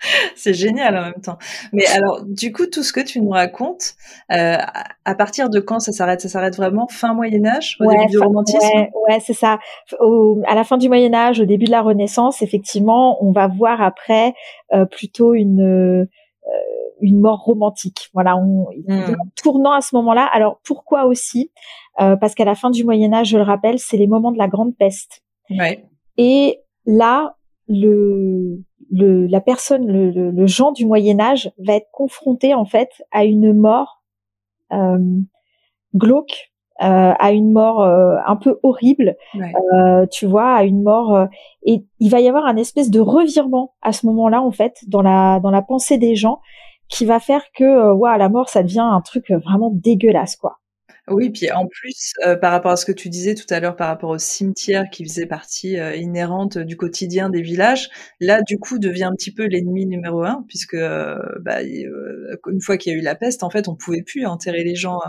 C'est 0.34 0.54
génial 0.54 0.96
en 0.96 1.02
même 1.02 1.20
temps. 1.22 1.36
Mais 1.72 1.86
alors, 1.86 2.24
du 2.24 2.52
coup, 2.52 2.66
tout 2.66 2.82
ce 2.82 2.92
que 2.92 3.00
tu 3.00 3.20
nous 3.20 3.30
racontes, 3.30 3.94
euh, 4.32 4.56
à 5.04 5.14
partir 5.14 5.50
de 5.50 5.60
quand 5.60 5.80
ça 5.80 5.92
s'arrête? 5.92 6.20
Ça 6.20 6.28
s'arrête 6.28 6.56
vraiment 6.56 6.86
fin 6.88 7.14
Moyen 7.14 7.44
Âge, 7.46 7.76
au 7.80 7.86
début 7.86 8.06
du 8.06 8.18
romantisme? 8.18 8.66
Ouais, 9.08 9.20
c'est 9.20 9.34
ça. 9.34 9.58
à 10.46 10.54
la 10.54 10.64
fin 10.64 10.78
du 10.78 10.88
Moyen 10.88 11.12
Âge, 11.14 11.40
au 11.40 11.44
début 11.44 11.66
de 11.66 11.70
la 11.70 11.82
Renaissance, 11.82 12.42
effectivement, 12.42 13.22
on 13.24 13.32
va 13.32 13.48
voir 13.48 13.82
après 13.82 14.34
euh, 14.72 14.86
plutôt 14.86 15.34
une 15.34 15.60
euh, 15.62 16.06
une 17.00 17.20
mort 17.20 17.42
romantique. 17.44 18.10
Voilà, 18.12 18.36
on, 18.36 18.68
mmh. 18.86 19.16
tournant 19.42 19.72
à 19.72 19.80
ce 19.80 19.94
moment-là. 19.96 20.28
Alors 20.32 20.60
pourquoi 20.64 21.04
aussi? 21.04 21.50
Parce 21.96 22.34
qu'à 22.34 22.46
la 22.46 22.54
fin 22.54 22.70
du 22.70 22.82
Moyen 22.82 23.12
Âge, 23.12 23.28
je 23.28 23.36
le 23.36 23.42
rappelle, 23.42 23.78
c'est 23.78 23.98
les 23.98 24.06
moments 24.06 24.32
de 24.32 24.38
la 24.38 24.48
Grande 24.48 24.74
Peste. 24.74 25.22
Ouais. 25.50 25.84
Et 26.16 26.60
là, 26.86 27.36
le, 27.68 28.62
le, 28.90 29.26
la 29.26 29.40
personne, 29.40 29.86
le, 29.86 30.10
le, 30.10 30.30
le, 30.30 30.46
genre 30.46 30.72
du 30.72 30.86
Moyen 30.86 31.20
Âge 31.20 31.52
va 31.58 31.74
être 31.74 31.90
confronté 31.92 32.54
en 32.54 32.64
fait 32.64 32.90
à 33.12 33.24
une 33.24 33.52
mort 33.52 34.02
euh, 34.72 34.98
glauque, 35.94 36.52
euh, 36.82 37.12
à 37.18 37.32
une 37.32 37.52
mort 37.52 37.82
euh, 37.82 38.16
un 38.26 38.36
peu 38.36 38.58
horrible, 38.62 39.16
euh, 39.36 40.06
tu 40.10 40.26
vois, 40.26 40.54
à 40.54 40.64
une 40.64 40.82
mort 40.82 41.14
euh, 41.14 41.26
et 41.64 41.84
il 41.98 42.10
va 42.10 42.20
y 42.20 42.28
avoir 42.28 42.46
un 42.46 42.56
espèce 42.56 42.90
de 42.90 43.00
revirement 43.00 43.74
à 43.82 43.92
ce 43.92 44.06
moment-là 44.06 44.42
en 44.42 44.50
fait 44.50 44.78
dans 44.86 45.02
la 45.02 45.40
dans 45.40 45.50
la 45.50 45.62
pensée 45.62 45.98
des 45.98 46.16
gens 46.16 46.40
qui 46.90 47.04
va 47.06 47.20
faire 47.20 47.42
que 47.56 47.92
ouais, 47.92 48.18
la 48.18 48.28
mort 48.28 48.48
ça 48.48 48.62
devient 48.62 48.80
un 48.80 49.00
truc 49.00 49.30
vraiment 49.30 49.70
dégueulasse 49.72 50.36
quoi. 50.36 50.60
Oui, 51.10 51.30
puis 51.30 51.50
en 51.50 51.66
plus, 51.66 52.12
euh, 52.24 52.36
par 52.36 52.52
rapport 52.52 52.70
à 52.70 52.76
ce 52.76 52.86
que 52.86 52.92
tu 52.92 53.08
disais 53.08 53.34
tout 53.34 53.46
à 53.52 53.58
l'heure, 53.58 53.74
par 53.74 53.88
rapport 53.88 54.10
au 54.10 54.18
cimetière 54.18 54.88
qui 54.90 55.04
faisait 55.04 55.26
partie 55.26 55.76
euh, 55.76 55.96
inhérente 55.96 56.56
du 56.56 56.76
quotidien 56.76 57.30
des 57.30 57.42
villages, 57.42 57.90
là, 58.20 58.42
du 58.42 58.58
coup, 58.58 58.78
devient 58.78 59.04
un 59.04 59.14
petit 59.14 59.32
peu 59.32 59.46
l'ennemi 59.46 59.86
numéro 59.86 60.22
un, 60.22 60.44
puisque 60.46 60.74
euh, 60.74 61.18
bah, 61.40 61.62
une 61.62 62.60
fois 62.60 62.76
qu'il 62.76 62.92
y 62.92 62.94
a 62.94 62.98
eu 62.98 63.02
la 63.02 63.16
peste, 63.16 63.42
en 63.42 63.50
fait, 63.50 63.66
on 63.66 63.74
pouvait 63.74 64.02
plus 64.02 64.24
enterrer 64.24 64.62
les 64.62 64.76
gens. 64.76 65.00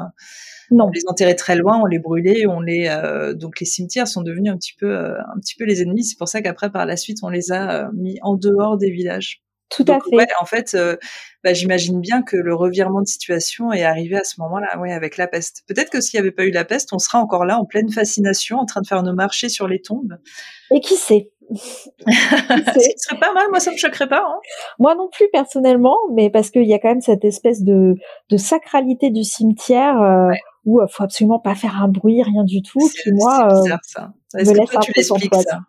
Non. 0.71 0.85
On 0.85 0.89
les 0.89 1.03
enterrait 1.07 1.35
très 1.35 1.55
loin, 1.55 1.79
on 1.79 1.85
les 1.85 1.99
brûlait, 1.99 2.47
on 2.47 2.61
les 2.61 2.89
donc 3.35 3.59
les 3.59 3.65
cimetières 3.65 4.07
sont 4.07 4.21
devenus 4.21 4.53
un 4.53 4.57
petit 4.57 4.73
peu 4.79 4.95
un 4.95 5.39
petit 5.39 5.55
peu 5.55 5.65
les 5.65 5.81
ennemis. 5.81 6.05
C'est 6.05 6.17
pour 6.17 6.29
ça 6.29 6.41
qu'après, 6.41 6.71
par 6.71 6.85
la 6.85 6.95
suite, 6.95 7.17
on 7.23 7.29
les 7.29 7.51
a 7.51 7.91
mis 7.91 8.17
en 8.21 8.35
dehors 8.35 8.77
des 8.77 8.89
villages. 8.89 9.43
Tout 9.71 9.85
à 9.87 9.99
fait. 9.99 10.27
en 10.39 10.45
fait, 10.45 10.73
euh, 10.75 10.97
bah, 11.43 11.53
j'imagine 11.53 11.99
bien 12.01 12.21
que 12.21 12.35
le 12.35 12.53
revirement 12.53 13.01
de 13.01 13.07
situation 13.07 13.71
est 13.71 13.83
arrivé 13.83 14.17
à 14.17 14.23
ce 14.23 14.39
moment-là, 14.41 14.77
ouais, 14.79 14.91
avec 14.91 15.17
la 15.17 15.27
peste. 15.27 15.63
Peut-être 15.67 15.89
que 15.89 16.01
s'il 16.01 16.19
n'y 16.19 16.21
avait 16.21 16.31
pas 16.31 16.43
eu 16.43 16.51
la 16.51 16.65
peste, 16.65 16.93
on 16.93 16.99
sera 16.99 17.19
encore 17.19 17.45
là 17.45 17.57
en 17.57 17.65
pleine 17.65 17.89
fascination, 17.89 18.57
en 18.57 18.65
train 18.65 18.81
de 18.81 18.87
faire 18.87 19.01
nos 19.01 19.13
marchés 19.13 19.49
sur 19.49 19.67
les 19.67 19.81
tombes. 19.81 20.17
Et 20.75 20.81
qui 20.81 20.95
sait? 20.95 21.31
Ce 21.51 22.81
serait 22.97 23.19
pas 23.19 23.33
mal, 23.33 23.47
moi 23.49 23.59
ça 23.59 23.71
me 23.71 23.77
choquerait 23.77 24.07
pas. 24.07 24.23
Hein. 24.25 24.39
Moi 24.79 24.95
non 24.95 25.09
plus 25.11 25.27
personnellement, 25.33 25.97
mais 26.13 26.29
parce 26.29 26.49
qu'il 26.49 26.63
y 26.63 26.73
a 26.73 26.79
quand 26.79 26.89
même 26.89 27.01
cette 27.01 27.25
espèce 27.25 27.61
de, 27.63 27.95
de 28.29 28.37
sacralité 28.37 29.09
du 29.09 29.23
cimetière 29.23 30.01
euh, 30.01 30.31
où 30.65 30.81
il 30.81 30.87
faut 30.89 31.03
absolument 31.03 31.39
pas 31.39 31.55
faire 31.55 31.81
un 31.81 31.89
bruit, 31.89 32.21
rien 32.23 32.43
du 32.43 32.61
tout. 32.61 32.79
Qui 33.03 33.11
moi, 33.11 33.49
euh, 33.51 33.61
bizarre, 33.63 33.79
ça. 33.83 34.13
Est-ce 34.37 34.53
que 34.53 34.65
toi, 34.65 34.81
tu 34.81 34.93
l'expliques 34.95 35.35
ça? 35.35 35.59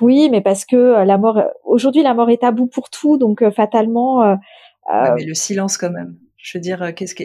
Oui, 0.00 0.28
mais 0.30 0.40
parce 0.40 0.64
que 0.64 0.76
euh, 0.76 1.04
la 1.04 1.18
mort, 1.18 1.42
aujourd'hui, 1.64 2.02
la 2.02 2.14
mort 2.14 2.30
est 2.30 2.38
tabou 2.38 2.66
pour 2.66 2.90
tout, 2.90 3.16
donc 3.18 3.42
euh, 3.42 3.50
fatalement. 3.50 4.22
Euh, 4.22 4.36
mais 5.16 5.24
le 5.24 5.34
silence, 5.34 5.76
quand 5.76 5.90
même. 5.90 6.16
Je 6.36 6.58
veux 6.58 6.62
dire, 6.62 6.94
qu'est-ce 6.94 7.14
que, 7.14 7.24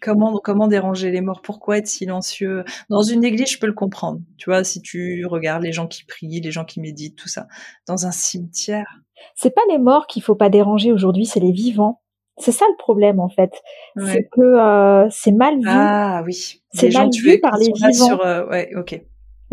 comment 0.00 0.40
comment 0.42 0.66
déranger 0.66 1.10
les 1.10 1.20
morts? 1.20 1.40
Pourquoi 1.42 1.78
être 1.78 1.86
silencieux? 1.86 2.64
Dans 2.90 3.02
une 3.02 3.24
église, 3.24 3.50
je 3.50 3.58
peux 3.58 3.66
le 3.66 3.74
comprendre. 3.74 4.20
Tu 4.38 4.50
vois, 4.50 4.64
si 4.64 4.82
tu 4.82 5.24
regardes 5.26 5.62
les 5.62 5.72
gens 5.72 5.86
qui 5.86 6.04
prient, 6.04 6.40
les 6.40 6.50
gens 6.50 6.64
qui 6.64 6.80
méditent, 6.80 7.16
tout 7.16 7.28
ça. 7.28 7.46
Dans 7.86 8.06
un 8.06 8.10
cimetière? 8.10 9.00
C'est 9.36 9.54
pas 9.54 9.62
les 9.70 9.78
morts 9.78 10.08
qu'il 10.08 10.22
faut 10.22 10.34
pas 10.34 10.48
déranger 10.48 10.90
aujourd'hui, 10.90 11.26
c'est 11.26 11.38
les 11.38 11.52
vivants. 11.52 12.00
C'est 12.38 12.50
ça 12.50 12.64
le 12.68 12.76
problème 12.76 13.20
en 13.20 13.28
fait. 13.28 13.52
C'est 13.96 14.26
que 14.32 15.06
c'est 15.10 15.32
mal 15.32 15.58
vu. 15.58 15.68
Ah 15.68 16.22
oui. 16.26 16.62
C'est 16.72 16.92
mal 16.92 17.10
vu 17.10 17.38
par 17.40 17.56
les 17.56 17.70
vivants. 17.72 17.92
Sur, 17.92 18.48
ouais, 18.50 18.70
ok. 18.74 19.00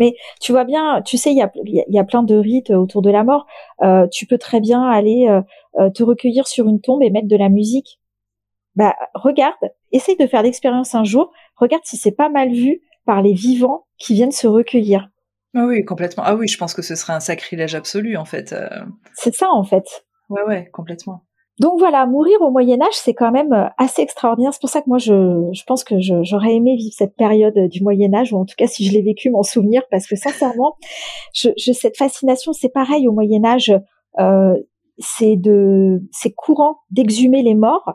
Mais 0.00 0.16
tu 0.40 0.50
vois 0.50 0.64
bien, 0.64 1.02
tu 1.02 1.16
sais, 1.18 1.30
il 1.30 1.36
y 1.36 1.42
a, 1.42 1.52
y 1.64 1.98
a 1.98 2.04
plein 2.04 2.22
de 2.22 2.34
rites 2.34 2.70
autour 2.70 3.02
de 3.02 3.10
la 3.10 3.22
mort. 3.22 3.46
Euh, 3.82 4.08
tu 4.08 4.26
peux 4.26 4.38
très 4.38 4.60
bien 4.60 4.82
aller 4.82 5.28
euh, 5.28 5.42
euh, 5.78 5.90
te 5.90 6.02
recueillir 6.02 6.48
sur 6.48 6.66
une 6.66 6.80
tombe 6.80 7.02
et 7.02 7.10
mettre 7.10 7.28
de 7.28 7.36
la 7.36 7.50
musique. 7.50 8.00
Bah, 8.74 8.96
regarde, 9.14 9.70
essaye 9.92 10.16
de 10.16 10.26
faire 10.26 10.42
l'expérience 10.42 10.94
un 10.94 11.04
jour. 11.04 11.30
Regarde 11.56 11.84
si 11.84 11.98
c'est 11.98 12.12
pas 12.12 12.30
mal 12.30 12.50
vu 12.50 12.80
par 13.04 13.20
les 13.20 13.34
vivants 13.34 13.86
qui 13.98 14.14
viennent 14.14 14.32
se 14.32 14.46
recueillir. 14.46 15.10
Ah 15.54 15.66
oui, 15.66 15.84
complètement. 15.84 16.22
Ah 16.24 16.34
oui, 16.34 16.48
je 16.48 16.56
pense 16.56 16.74
que 16.74 16.82
ce 16.82 16.94
serait 16.94 17.12
un 17.12 17.20
sacrilège 17.20 17.74
absolu, 17.74 18.16
en 18.16 18.24
fait. 18.24 18.54
C'est 19.14 19.34
ça, 19.34 19.48
en 19.50 19.64
fait. 19.64 20.06
Ouais, 20.30 20.42
ouais, 20.44 20.70
complètement. 20.72 21.24
Donc 21.60 21.78
voilà, 21.78 22.06
mourir 22.06 22.40
au 22.40 22.50
Moyen 22.50 22.80
Âge, 22.80 22.94
c'est 22.94 23.12
quand 23.12 23.30
même 23.30 23.52
euh, 23.52 23.66
assez 23.76 24.00
extraordinaire. 24.00 24.54
C'est 24.54 24.62
pour 24.62 24.70
ça 24.70 24.80
que 24.80 24.88
moi, 24.88 24.96
je, 24.96 25.46
je 25.52 25.62
pense 25.64 25.84
que 25.84 25.96
j'aurais 25.98 26.54
aimé 26.54 26.74
vivre 26.74 26.94
cette 26.96 27.14
période 27.14 27.68
du 27.68 27.82
Moyen 27.82 28.14
Âge, 28.14 28.32
ou 28.32 28.38
en 28.38 28.46
tout 28.46 28.54
cas, 28.56 28.66
si 28.66 28.86
je 28.86 28.92
l'ai 28.94 29.02
vécu, 29.02 29.28
m'en 29.28 29.42
souvenir, 29.42 29.82
parce 29.90 30.06
que 30.06 30.16
sincèrement, 30.16 30.76
je, 31.34 31.50
je 31.58 31.72
cette 31.72 31.98
fascination, 31.98 32.54
c'est 32.54 32.70
pareil 32.70 33.06
au 33.06 33.12
Moyen 33.12 33.44
Âge. 33.44 33.74
Euh, 34.18 34.54
c'est 34.98 35.36
de, 35.36 36.02
c'est 36.12 36.32
courant 36.32 36.78
d'exhumer 36.90 37.42
les 37.42 37.54
morts 37.54 37.92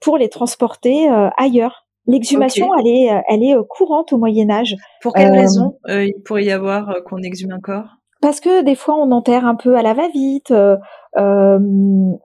pour 0.00 0.18
les 0.18 0.28
transporter 0.28 1.10
euh, 1.10 1.30
ailleurs. 1.38 1.86
L'exhumation, 2.06 2.68
elle 2.78 2.86
est, 2.86 3.22
elle 3.28 3.42
est 3.42 3.54
courante 3.68 4.12
au 4.12 4.18
Moyen 4.18 4.50
Âge. 4.50 4.76
Pour 5.02 5.14
quelle 5.14 5.32
raison 5.32 5.78
il 5.88 6.14
pourrait 6.24 6.44
y 6.44 6.50
avoir 6.50 6.94
qu'on 7.06 7.18
exhume 7.22 7.52
un 7.52 7.60
corps? 7.60 7.98
Parce 8.20 8.40
que 8.40 8.62
des 8.62 8.74
fois 8.74 8.96
on 8.96 9.10
enterre 9.12 9.46
un 9.46 9.54
peu 9.54 9.76
à 9.76 9.82
la 9.82 9.94
va-vite, 9.94 10.50
euh, 10.50 10.76
euh 11.16 11.58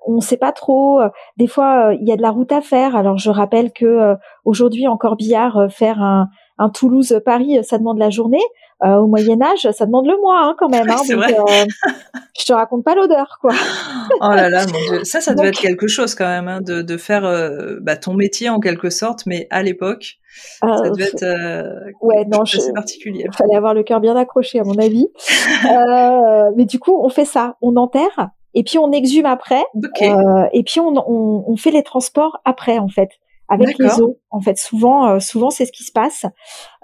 on 0.05 0.15
ne 0.15 0.21
sait 0.21 0.37
pas 0.37 0.51
trop. 0.51 1.01
Des 1.37 1.47
fois 1.47 1.89
euh, 1.89 1.97
il 1.99 2.07
y 2.07 2.11
a 2.11 2.17
de 2.17 2.21
la 2.21 2.31
route 2.31 2.51
à 2.51 2.61
faire. 2.61 2.95
Alors 2.95 3.17
je 3.17 3.29
rappelle 3.29 3.71
que 3.71 3.85
euh, 3.85 4.15
aujourd'hui 4.45 4.87
en 4.87 4.97
Corbillard 4.97 5.67
faire 5.69 6.01
un, 6.01 6.29
un 6.57 6.69
Toulouse-Paris 6.69 7.63
ça 7.63 7.77
demande 7.77 7.99
la 7.99 8.09
journée. 8.09 8.43
Au 8.83 9.07
Moyen 9.07 9.41
Âge 9.41 9.69
ça 9.71 9.85
demande 9.85 10.07
le 10.07 10.19
mois 10.19 10.41
hein, 10.41 10.55
quand 10.57 10.69
même. 10.69 10.89
Hein, 10.89 10.95
donc, 11.09 11.17
vrai. 11.17 11.35
je 12.37 12.45
te 12.45 12.53
raconte 12.53 12.83
pas 12.83 12.95
l'odeur 12.95 13.37
quoi. 13.41 13.53
oh 14.21 14.29
là 14.29 14.49
là 14.49 14.65
mon 14.65 14.79
dieu, 14.89 15.03
ça 15.03 15.21
ça 15.21 15.33
devait 15.33 15.49
être 15.49 15.59
quelque 15.59 15.87
chose 15.87 16.15
quand 16.15 16.27
même 16.27 16.47
hein, 16.47 16.61
de, 16.61 16.81
de 16.81 16.97
faire 16.97 17.23
bah, 17.81 17.95
ton 17.95 18.13
métier 18.13 18.49
en 18.49 18.59
quelque 18.59 18.89
sorte, 18.89 19.25
mais 19.25 19.47
à 19.49 19.63
l'époque. 19.63 20.19
Euh, 20.63 20.75
ça 20.75 20.89
devait 20.89 21.03
être 21.05 21.23
euh, 21.23 21.91
ouais, 22.01 22.25
non, 22.25 22.41
assez 22.41 22.73
particulier. 22.73 23.25
Il 23.27 23.35
fallait 23.35 23.55
avoir 23.55 23.73
le 23.73 23.83
cœur 23.83 23.99
bien 23.99 24.15
accroché, 24.15 24.59
à 24.59 24.63
mon 24.63 24.77
avis. 24.77 25.07
euh, 25.65 26.51
mais 26.55 26.65
du 26.65 26.79
coup, 26.79 26.99
on 27.03 27.09
fait 27.09 27.25
ça. 27.25 27.57
On 27.61 27.75
enterre 27.75 28.29
et 28.53 28.63
puis 28.63 28.77
on 28.77 28.91
exhume 28.91 29.25
après. 29.25 29.63
Euh, 29.75 30.45
et 30.53 30.63
puis 30.63 30.79
on, 30.79 30.93
on, 30.95 31.43
on, 31.47 31.55
fait 31.55 31.71
les 31.71 31.83
transports 31.83 32.39
après, 32.45 32.77
en 32.77 32.87
fait, 32.87 33.09
avec 33.53 33.77
les 33.77 34.01
os. 34.01 34.15
En 34.29 34.41
fait, 34.41 34.57
souvent, 34.57 35.07
euh, 35.07 35.19
souvent 35.19 35.49
c'est 35.49 35.65
ce 35.65 35.71
qui 35.71 35.83
se 35.83 35.91
passe. 35.91 36.25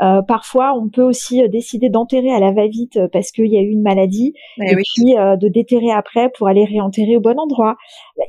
Euh, 0.02 0.22
parfois, 0.22 0.74
on 0.76 0.90
peut 0.90 1.04
aussi 1.04 1.48
décider 1.50 1.90
d'enterrer 1.90 2.32
à 2.32 2.40
la 2.40 2.52
va-vite 2.52 3.00
parce 3.12 3.32
qu'il 3.32 3.48
y 3.48 3.58
a 3.58 3.62
eu 3.62 3.70
une 3.70 3.82
maladie, 3.82 4.34
eh 4.58 4.72
et, 4.72 4.76
puis 4.76 5.14
de 5.16 5.48
déterrer 5.48 5.92
après 5.92 6.30
pour 6.38 6.48
aller 6.48 6.66
réenterrer 6.66 7.18
au 7.18 7.22
bon 7.22 7.40
endroit. 7.40 7.76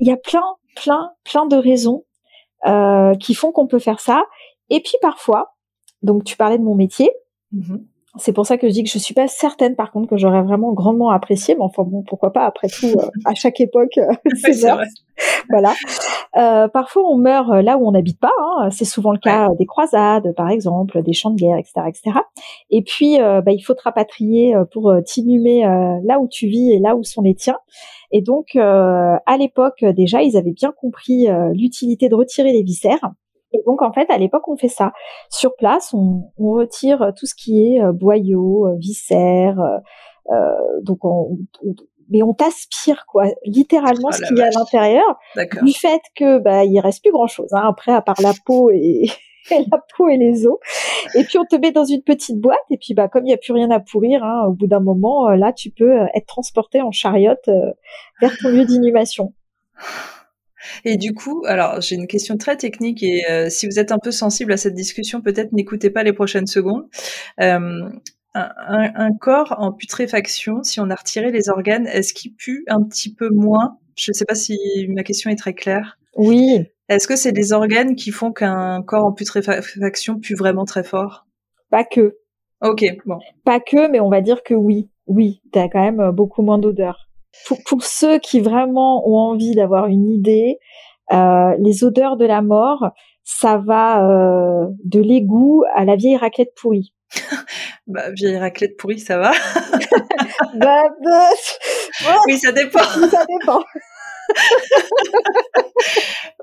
Il 0.01 0.07
y 0.07 0.13
a 0.13 0.17
plein, 0.17 0.43
plein, 0.77 1.11
plein 1.25 1.47
de 1.47 1.57
raisons 1.57 2.05
qui 3.19 3.35
font 3.35 3.53
qu'on 3.53 3.67
peut 3.67 3.79
faire 3.79 4.01
ça. 4.01 4.25
Et 4.71 4.81
puis 4.81 4.95
parfois, 5.01 5.55
donc 6.03 6.25
tu 6.25 6.37
parlais 6.37 6.59
de 6.59 6.63
mon 6.63 6.75
métier. 6.75 7.11
Mm-hmm. 7.55 7.81
C'est 8.17 8.33
pour 8.33 8.45
ça 8.45 8.59
que 8.59 8.67
je 8.69 8.73
dis 8.73 8.83
que 8.83 8.91
je 8.91 8.99
suis 8.99 9.15
pas 9.15 9.29
certaine, 9.29 9.77
par 9.77 9.93
contre, 9.93 10.09
que 10.09 10.17
j'aurais 10.17 10.43
vraiment 10.43 10.73
grandement 10.73 11.11
apprécié. 11.11 11.55
Mais 11.55 11.63
enfin 11.63 11.85
bon, 11.85 12.03
pourquoi 12.03 12.33
pas 12.33 12.45
Après 12.45 12.67
tout, 12.67 12.87
euh, 12.87 13.09
à 13.25 13.35
chaque 13.35 13.61
époque, 13.61 13.99
euh, 13.99 14.13
c'est 14.35 14.67
voilà. 15.49 15.75
Euh, 16.37 16.67
parfois, 16.69 17.05
on 17.09 17.17
meurt 17.17 17.51
là 17.63 17.77
où 17.77 17.87
on 17.87 17.93
n'habite 17.93 18.19
pas. 18.19 18.33
Hein. 18.41 18.71
C'est 18.71 18.85
souvent 18.85 19.13
le 19.13 19.19
cas 19.19 19.49
des 19.59 19.67
croisades, 19.67 20.35
par 20.35 20.49
exemple, 20.49 21.03
des 21.03 21.13
champs 21.13 21.31
de 21.31 21.37
guerre, 21.37 21.57
etc., 21.57 21.83
etc. 21.87 22.19
Et 22.71 22.83
puis, 22.83 23.19
bah, 23.19 23.53
il 23.53 23.61
faut 23.61 23.75
te 23.75 23.83
rapatrier 23.83 24.55
pour 24.73 24.93
t'inhumer 25.05 25.63
là 26.05 26.19
où 26.21 26.29
tu 26.29 26.47
vis 26.47 26.73
et 26.73 26.79
là 26.79 26.97
où 26.97 27.05
sont 27.05 27.23
les 27.23 27.35
tiens. 27.35 27.59
Et 28.13 28.23
donc, 28.23 28.57
à 28.57 29.37
l'époque, 29.39 29.85
déjà, 29.85 30.23
ils 30.23 30.37
avaient 30.37 30.53
bien 30.53 30.73
compris 30.73 31.29
l'utilité 31.53 32.09
de 32.09 32.15
retirer 32.15 32.53
les 32.53 32.63
viscères 32.63 33.11
et 33.53 33.61
donc 33.67 33.83
en 33.83 33.93
fait, 33.93 34.09
à 34.11 34.19
l'époque, 34.19 34.47
on 34.49 34.57
fait 34.57 34.69
ça. 34.69 34.93
Sur 35.29 35.57
place, 35.57 35.93
on, 35.93 36.31
on 36.39 36.53
retire 36.53 37.13
tout 37.17 37.27
ce 37.27 37.35
qui 37.35 37.65
est 37.67 37.83
euh, 37.83 37.93
boyaux, 37.93 38.67
euh, 38.67 38.77
viscères. 38.79 39.61
Euh, 39.61 39.79
euh 40.33 40.81
donc 40.83 41.05
on, 41.05 41.39
mais 42.13 42.23
on 42.23 42.35
t'aspire 42.35 43.05
quoi, 43.07 43.27
littéralement 43.45 44.09
oh 44.11 44.13
ce 44.13 44.27
qu'il 44.27 44.39
y 44.39 44.43
a 44.43 44.47
à 44.47 44.51
l'intérieur, 44.51 45.19
du 45.63 45.73
fait 45.73 46.01
que 46.17 46.39
bah 46.39 46.65
il 46.65 46.81
reste 46.81 47.03
plus 47.03 47.13
grand 47.13 47.29
chose 47.29 47.49
hein, 47.53 47.63
après 47.65 47.93
à 47.93 48.03
part 48.03 48.21
la 48.21 48.33
peau 48.45 48.71
et, 48.71 49.07
la 49.51 49.79
peau 49.97 50.09
et 50.09 50.17
les 50.17 50.45
os. 50.45 50.59
Et 51.15 51.23
puis 51.23 51.39
on 51.39 51.45
te 51.45 51.55
met 51.55 51.71
dans 51.71 51.85
une 51.85 52.03
petite 52.03 52.41
boîte 52.41 52.59
et 52.69 52.79
puis 52.79 52.95
bah 52.95 53.07
comme 53.07 53.25
il 53.25 53.29
n'y 53.29 53.35
a 53.35 53.39
plus 53.39 53.53
rien 53.53 53.71
à 53.71 53.79
pourrir, 53.79 54.25
hein, 54.25 54.47
au 54.49 54.53
bout 54.53 54.67
d'un 54.67 54.81
moment 54.81 55.29
là 55.31 55.53
tu 55.53 55.71
peux 55.71 56.01
être 56.15 56.27
transporté 56.27 56.81
en 56.81 56.91
chariote 56.91 57.49
vers 58.21 58.37
ton 58.39 58.49
lieu 58.49 58.65
d'inhumation. 58.65 59.33
Et 60.85 60.97
du 60.97 61.13
coup, 61.13 61.45
alors 61.47 61.81
j'ai 61.81 61.97
une 61.97 62.07
question 62.07 62.37
très 62.37 62.57
technique 62.57 63.03
et 63.03 63.25
euh, 63.31 63.49
si 63.51 63.67
vous 63.67 63.79
êtes 63.79 63.93
un 63.93 63.99
peu 63.99 64.11
sensible 64.11 64.53
à 64.53 64.57
cette 64.57 64.75
discussion, 64.75 65.21
peut-être 65.21 65.53
n'écoutez 65.53 65.91
pas 65.91 66.03
les 66.03 66.13
prochaines 66.13 66.47
secondes. 66.47 66.87
Euh, 67.41 67.89
un, 68.35 68.93
un, 68.95 69.13
corps 69.13 69.57
en 69.59 69.73
putréfaction, 69.73 70.63
si 70.63 70.81
on 70.81 70.89
a 70.91 70.95
retiré 70.95 71.33
les 71.33 71.49
organes, 71.49 71.87
est-ce 71.89 72.15
qu'il 72.15 72.35
pue 72.35 72.65
un 72.69 72.83
petit 72.83 73.13
peu 73.13 73.29
moins? 73.29 73.79
Je 73.97 74.13
ne 74.13 74.15
sais 74.15 74.25
pas 74.25 74.37
si 74.37 74.57
ma 74.89 75.03
question 75.03 75.31
est 75.31 75.37
très 75.37 75.55
claire. 75.55 75.99
Oui. 76.17 76.65
Est-ce 76.89 77.09
que 77.09 77.17
c'est 77.17 77.33
les 77.33 77.53
organes 77.53 77.97
qui 77.97 78.13
font 78.13 78.33
qu'un 78.33 78.83
corps 78.83 79.05
en 79.05 79.13
putréfaction 79.13 80.19
pue 80.19 80.35
vraiment 80.35 80.65
très 80.65 80.85
fort? 80.85 81.27
Pas 81.71 81.85
que. 81.85 82.19
Ok, 82.63 82.85
bon. 83.07 83.19
Pas 83.45 83.59
que, 83.59 83.91
mais 83.91 84.01
on 84.01 84.11
va 84.11 84.21
dire 84.21 84.43
que 84.43 84.55
oui. 84.55 84.91
Oui, 85.07 85.41
tu 85.53 85.59
as 85.59 85.69
quand 85.69 85.83
même 85.83 86.11
beaucoup 86.13 86.43
moins 86.43 86.59
d'odeur. 86.59 87.10
Pour, 87.47 87.59
pour, 87.65 87.83
ceux 87.85 88.19
qui 88.19 88.41
vraiment 88.41 89.09
ont 89.09 89.17
envie 89.17 89.55
d'avoir 89.55 89.87
une 89.87 90.09
idée, 90.09 90.59
euh, 91.13 91.55
les 91.59 91.85
odeurs 91.85 92.17
de 92.17 92.25
la 92.25 92.43
mort, 92.43 92.91
ça 93.25 93.59
va 93.59 94.05
euh, 94.05 94.67
de 94.85 95.01
l'égout 95.01 95.65
à 95.75 95.85
la 95.85 95.97
vieille 95.97 96.17
raclette 96.17 96.55
pourrie. 96.55 96.93
bah, 97.87 98.11
vieille 98.13 98.39
raclette 98.39 98.77
pourrie, 98.77 99.01
ça 99.01 99.19
va 99.19 99.33
bah, 100.55 100.83
bah, 101.05 101.29
Oui, 102.27 102.39
ça 102.39 102.53
dépend. 102.53 102.81
ça 102.81 103.25
dépend. 103.27 103.63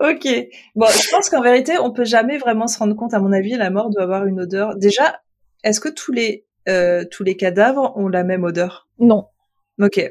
ok. 0.01 0.27
Bon, 0.75 0.87
je 0.87 1.11
pense 1.11 1.29
qu'en 1.29 1.41
vérité, 1.41 1.77
on 1.79 1.91
peut 1.91 2.05
jamais 2.05 2.37
vraiment 2.37 2.67
se 2.67 2.77
rendre 2.79 2.95
compte. 2.95 3.13
À 3.13 3.19
mon 3.19 3.31
avis, 3.31 3.55
la 3.55 3.69
mort 3.69 3.89
doit 3.89 4.03
avoir 4.03 4.25
une 4.25 4.41
odeur. 4.41 4.75
Déjà, 4.75 5.21
est-ce 5.63 5.79
que 5.79 5.89
tous 5.89 6.11
les 6.11 6.45
euh, 6.67 7.05
tous 7.09 7.23
les 7.23 7.37
cadavres 7.37 7.93
ont 7.95 8.09
la 8.09 8.23
même 8.23 8.43
odeur? 8.43 8.89
Non. 8.99 9.27
Ok. 9.79 10.01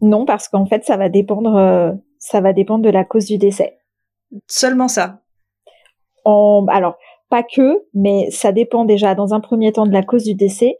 Non, 0.00 0.24
parce 0.24 0.48
qu'en 0.48 0.66
fait, 0.66 0.84
ça 0.84 0.96
va 0.96 1.08
dépendre. 1.08 1.56
Euh, 1.56 1.92
ça 2.18 2.40
va 2.40 2.52
dépendre 2.52 2.84
de 2.84 2.90
la 2.90 3.04
cause 3.04 3.26
du 3.26 3.38
décès. 3.38 3.78
Seulement 4.46 4.88
ça? 4.88 5.20
En, 6.24 6.66
alors, 6.68 6.96
pas 7.30 7.42
que, 7.42 7.84
mais 7.94 8.30
ça 8.30 8.52
dépend 8.52 8.84
déjà 8.84 9.14
dans 9.14 9.34
un 9.34 9.40
premier 9.40 9.72
temps 9.72 9.86
de 9.86 9.92
la 9.92 10.02
cause 10.02 10.24
du 10.24 10.34
décès. 10.34 10.78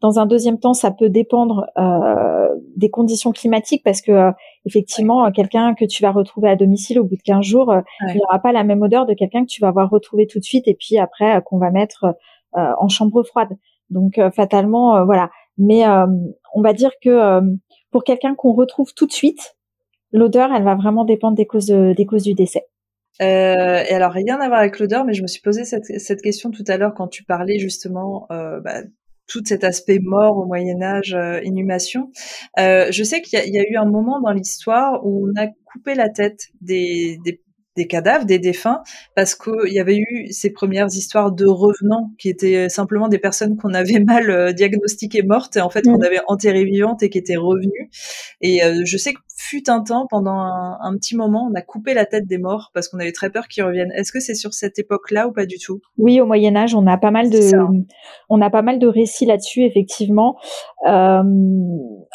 Dans 0.00 0.18
un 0.18 0.26
deuxième 0.26 0.58
temps, 0.58 0.74
ça 0.74 0.90
peut 0.90 1.08
dépendre 1.08 1.66
euh, 1.76 2.48
des 2.76 2.90
conditions 2.90 3.32
climatiques 3.32 3.82
parce 3.84 4.00
que 4.00 4.12
euh, 4.12 4.30
effectivement, 4.64 5.30
quelqu'un 5.32 5.74
que 5.74 5.84
tu 5.84 6.02
vas 6.02 6.12
retrouver 6.12 6.48
à 6.48 6.56
domicile 6.56 7.00
au 7.00 7.04
bout 7.04 7.16
de 7.16 7.22
15 7.22 7.44
jours, 7.44 7.72
euh, 7.72 7.80
il 8.08 8.18
n'aura 8.18 8.38
pas 8.38 8.52
la 8.52 8.64
même 8.64 8.82
odeur 8.82 9.06
de 9.06 9.14
quelqu'un 9.14 9.42
que 9.42 9.50
tu 9.50 9.60
vas 9.60 9.68
avoir 9.68 9.90
retrouvé 9.90 10.26
tout 10.26 10.38
de 10.38 10.44
suite 10.44 10.68
et 10.68 10.74
puis 10.74 10.98
après 10.98 11.36
euh, 11.36 11.40
qu'on 11.40 11.58
va 11.58 11.70
mettre 11.70 12.14
en 12.54 12.88
chambre 12.88 13.22
froide. 13.24 13.50
Donc 13.90 14.18
fatalement, 14.34 15.04
voilà. 15.04 15.30
Mais 15.58 15.84
on 16.54 16.62
va 16.62 16.72
dire 16.72 16.90
que 17.02 17.40
pour 17.90 18.04
quelqu'un 18.04 18.34
qu'on 18.34 18.52
retrouve 18.52 18.92
tout 18.94 19.06
de 19.06 19.12
suite, 19.12 19.56
l'odeur, 20.12 20.50
elle 20.54 20.64
va 20.64 20.74
vraiment 20.74 21.04
dépendre 21.04 21.36
des 21.36 21.46
causes 21.46 21.66
des 21.66 22.06
causes 22.06 22.24
du 22.24 22.34
décès. 22.34 22.66
Euh, 23.20 23.82
et 23.88 23.92
alors 23.92 24.12
rien 24.12 24.38
à 24.40 24.48
voir 24.48 24.60
avec 24.60 24.78
l'odeur, 24.78 25.04
mais 25.04 25.14
je 25.14 25.22
me 25.22 25.26
suis 25.26 25.40
posé 25.40 25.64
cette, 25.64 25.84
cette 25.84 26.22
question 26.22 26.50
tout 26.50 26.64
à 26.68 26.76
l'heure 26.76 26.94
quand 26.94 27.08
tu 27.08 27.24
parlais 27.24 27.58
justement 27.58 28.26
euh, 28.30 28.60
bah, 28.60 28.82
tout 29.26 29.42
cet 29.44 29.64
aspect 29.64 29.98
mort 30.00 30.38
au 30.38 30.46
Moyen 30.46 30.80
Âge, 30.82 31.14
euh, 31.14 31.40
inhumation. 31.42 32.10
Euh, 32.58 32.86
je 32.90 33.02
sais 33.02 33.20
qu'il 33.20 33.38
y, 33.38 33.50
y, 33.50 33.58
a 33.58 33.68
eu 33.68 33.76
un 33.76 33.86
moment 33.86 34.20
dans 34.20 34.32
l'histoire 34.32 35.04
où 35.04 35.28
on 35.28 35.40
a 35.40 35.48
coupé 35.64 35.94
la 35.94 36.08
tête 36.08 36.46
des, 36.60 37.18
des 37.24 37.42
des 37.78 37.86
cadavres, 37.86 38.24
des 38.24 38.40
défunts, 38.40 38.82
parce 39.14 39.34
qu'il 39.34 39.72
y 39.72 39.78
avait 39.78 39.96
eu 39.96 40.26
ces 40.30 40.50
premières 40.50 40.88
histoires 40.88 41.32
de 41.32 41.46
revenants 41.46 42.10
qui 42.18 42.28
étaient 42.28 42.68
simplement 42.68 43.08
des 43.08 43.18
personnes 43.18 43.56
qu'on 43.56 43.72
avait 43.72 44.00
mal 44.00 44.30
euh, 44.30 44.52
diagnostiquées 44.52 45.22
mortes 45.22 45.56
et 45.56 45.60
en 45.60 45.70
fait 45.70 45.82
qu'on 45.82 45.98
mmh. 45.98 46.04
avait 46.04 46.20
enterrées 46.26 46.64
vivantes 46.64 47.02
et 47.02 47.08
qui 47.08 47.18
étaient 47.18 47.36
revenues. 47.36 47.90
Et 48.40 48.64
euh, 48.64 48.82
je 48.84 48.96
sais 48.96 49.12
que 49.12 49.20
fut 49.36 49.70
un 49.70 49.82
temps, 49.82 50.06
pendant 50.10 50.36
un, 50.36 50.96
petit 50.96 51.16
moment, 51.16 51.48
on 51.50 51.54
a 51.54 51.62
coupé 51.62 51.94
la 51.94 52.04
tête 52.04 52.26
des 52.26 52.38
morts 52.38 52.70
parce 52.74 52.88
qu'on 52.88 52.98
avait 52.98 53.12
très 53.12 53.30
peur 53.30 53.46
qu'ils 53.46 53.62
reviennent. 53.62 53.92
Est-ce 53.92 54.10
que 54.10 54.20
c'est 54.20 54.34
sur 54.34 54.52
cette 54.52 54.78
époque-là 54.78 55.28
ou 55.28 55.32
pas 55.32 55.46
du 55.46 55.58
tout? 55.58 55.80
Oui, 55.96 56.20
au 56.20 56.26
Moyen 56.26 56.56
Âge, 56.56 56.74
on 56.74 56.86
a 56.86 56.98
pas 56.98 57.12
mal 57.12 57.30
de, 57.30 57.38
on 58.28 58.42
a 58.42 58.50
pas 58.50 58.62
mal 58.62 58.80
de 58.80 58.88
récits 58.88 59.26
là-dessus, 59.26 59.62
effectivement. 59.62 60.36
Euh, 60.88 61.22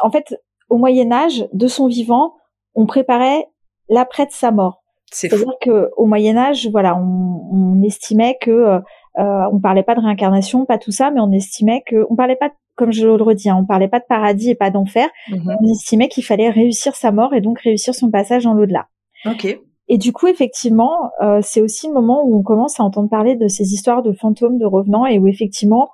en 0.01 0.11
fait, 0.11 0.35
au 0.69 0.77
Moyen 0.77 1.11
Âge, 1.11 1.47
de 1.53 1.67
son 1.67 1.87
vivant, 1.87 2.33
on 2.75 2.85
préparait 2.85 3.47
l'après 3.89 4.25
de 4.25 4.31
sa 4.31 4.51
mort. 4.51 4.82
C'est-à-dire 5.13 5.53
qu'au 5.61 6.05
Moyen 6.05 6.37
Âge, 6.37 6.69
voilà, 6.71 6.97
on, 6.97 7.49
on 7.51 7.81
estimait 7.81 8.37
que 8.41 8.51
euh, 8.51 8.79
euh, 9.19 9.45
on 9.51 9.59
parlait 9.59 9.83
pas 9.83 9.95
de 9.95 10.01
réincarnation, 10.01 10.65
pas 10.65 10.77
tout 10.77 10.91
ça, 10.91 11.11
mais 11.11 11.19
on 11.19 11.31
estimait 11.31 11.83
que 11.85 12.05
on 12.09 12.15
parlait 12.15 12.35
pas, 12.35 12.51
comme 12.75 12.91
je 12.91 13.05
le 13.05 13.21
redis, 13.21 13.49
hein, 13.49 13.57
on 13.59 13.65
parlait 13.65 13.87
pas 13.87 13.99
de 13.99 14.05
paradis 14.07 14.49
et 14.49 14.55
pas 14.55 14.71
d'enfer. 14.71 15.07
Mm-hmm. 15.29 15.57
On 15.61 15.71
estimait 15.71 16.09
qu'il 16.09 16.23
fallait 16.23 16.49
réussir 16.49 16.95
sa 16.95 17.11
mort 17.11 17.33
et 17.33 17.41
donc 17.41 17.59
réussir 17.59 17.93
son 17.93 18.09
passage 18.09 18.45
dans 18.45 18.53
l'au-delà. 18.53 18.87
Ok. 19.25 19.59
Et 19.87 19.97
du 19.97 20.13
coup, 20.13 20.27
effectivement, 20.27 21.11
euh, 21.21 21.39
c'est 21.41 21.61
aussi 21.61 21.87
le 21.87 21.93
moment 21.93 22.23
où 22.25 22.35
on 22.37 22.41
commence 22.41 22.79
à 22.79 22.83
entendre 22.83 23.09
parler 23.09 23.35
de 23.35 23.47
ces 23.47 23.73
histoires 23.73 24.01
de 24.01 24.13
fantômes, 24.13 24.57
de 24.57 24.65
revenants, 24.65 25.05
et 25.05 25.19
où 25.19 25.27
effectivement, 25.27 25.89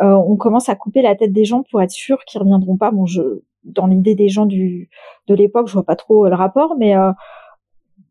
euh, 0.00 0.14
on 0.14 0.36
commence 0.36 0.68
à 0.68 0.74
couper 0.74 1.02
la 1.02 1.14
tête 1.14 1.32
des 1.32 1.44
gens 1.44 1.62
pour 1.70 1.82
être 1.82 1.90
sûr 1.90 2.24
qu'ils 2.24 2.40
reviendront 2.40 2.76
pas. 2.76 2.90
Bon, 2.90 3.06
je, 3.06 3.42
dans 3.64 3.86
l'idée 3.86 4.14
des 4.14 4.28
gens 4.28 4.46
du 4.46 4.88
de 5.28 5.34
l'époque, 5.34 5.68
je 5.68 5.74
vois 5.74 5.84
pas 5.84 5.96
trop 5.96 6.26
le 6.26 6.34
rapport, 6.34 6.76
mais 6.78 6.96
euh, 6.96 7.12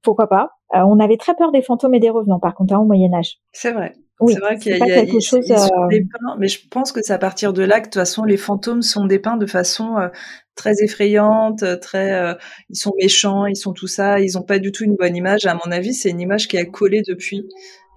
pourquoi 0.06 0.28
pas. 0.28 0.52
Euh, 0.74 0.80
on 0.80 1.00
avait 1.00 1.18
très 1.18 1.36
peur 1.36 1.52
des 1.52 1.62
fantômes 1.62 1.94
et 1.94 2.00
des 2.00 2.10
revenants, 2.10 2.40
par 2.40 2.56
contre, 2.56 2.74
hein, 2.74 2.80
au 2.80 2.86
Moyen 2.86 3.14
Âge. 3.14 3.40
C'est 3.52 3.72
vrai. 3.72 3.94
Oui, 4.22 4.34
c'est 4.34 4.40
vrai 4.40 4.58
qu'il 4.58 4.78
y 4.78 4.82
a, 4.82 4.86
quelque 4.86 5.20
chose. 5.20 5.52
Euh, 5.52 6.00
mais 6.40 6.48
je 6.48 6.66
pense 6.70 6.94
que 6.94 7.02
c'est 7.02 7.12
à 7.12 7.18
partir 7.18 7.52
de 7.52 7.64
là 7.64 7.82
que 7.82 7.88
de 7.88 7.92
toute 7.92 7.96
façon 7.96 8.24
les 8.24 8.38
fantômes 8.38 8.82
sont 8.82 9.06
dépeints 9.06 9.36
de 9.36 9.46
façon 9.46 9.98
euh, 9.98 10.08
très 10.56 10.82
effrayante, 10.82 11.66
très. 11.82 12.38
ils 12.70 12.78
sont 12.78 12.94
méchants, 12.98 13.46
ils 13.46 13.58
sont 13.58 13.74
tout 13.74 13.88
ça, 13.88 14.22
ils 14.22 14.38
ont 14.38 14.42
pas 14.42 14.58
du 14.58 14.72
tout 14.72 14.86
une 14.86 14.96
bonne 14.96 15.18
image. 15.18 15.46
À 15.46 15.56
mon 15.56 15.70
avis, 15.70 15.94
c'est 15.94 16.12
une 16.12 16.22
image 16.22 16.48
qui 16.48 16.58
a 16.58 16.64
collé 16.64 17.02
depuis 17.06 17.46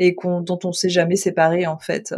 et 0.00 0.16
dont 0.24 0.58
on 0.64 0.72
s'est 0.72 0.88
jamais 0.88 1.14
séparé 1.14 1.68
en 1.68 1.78
fait. 1.78 2.12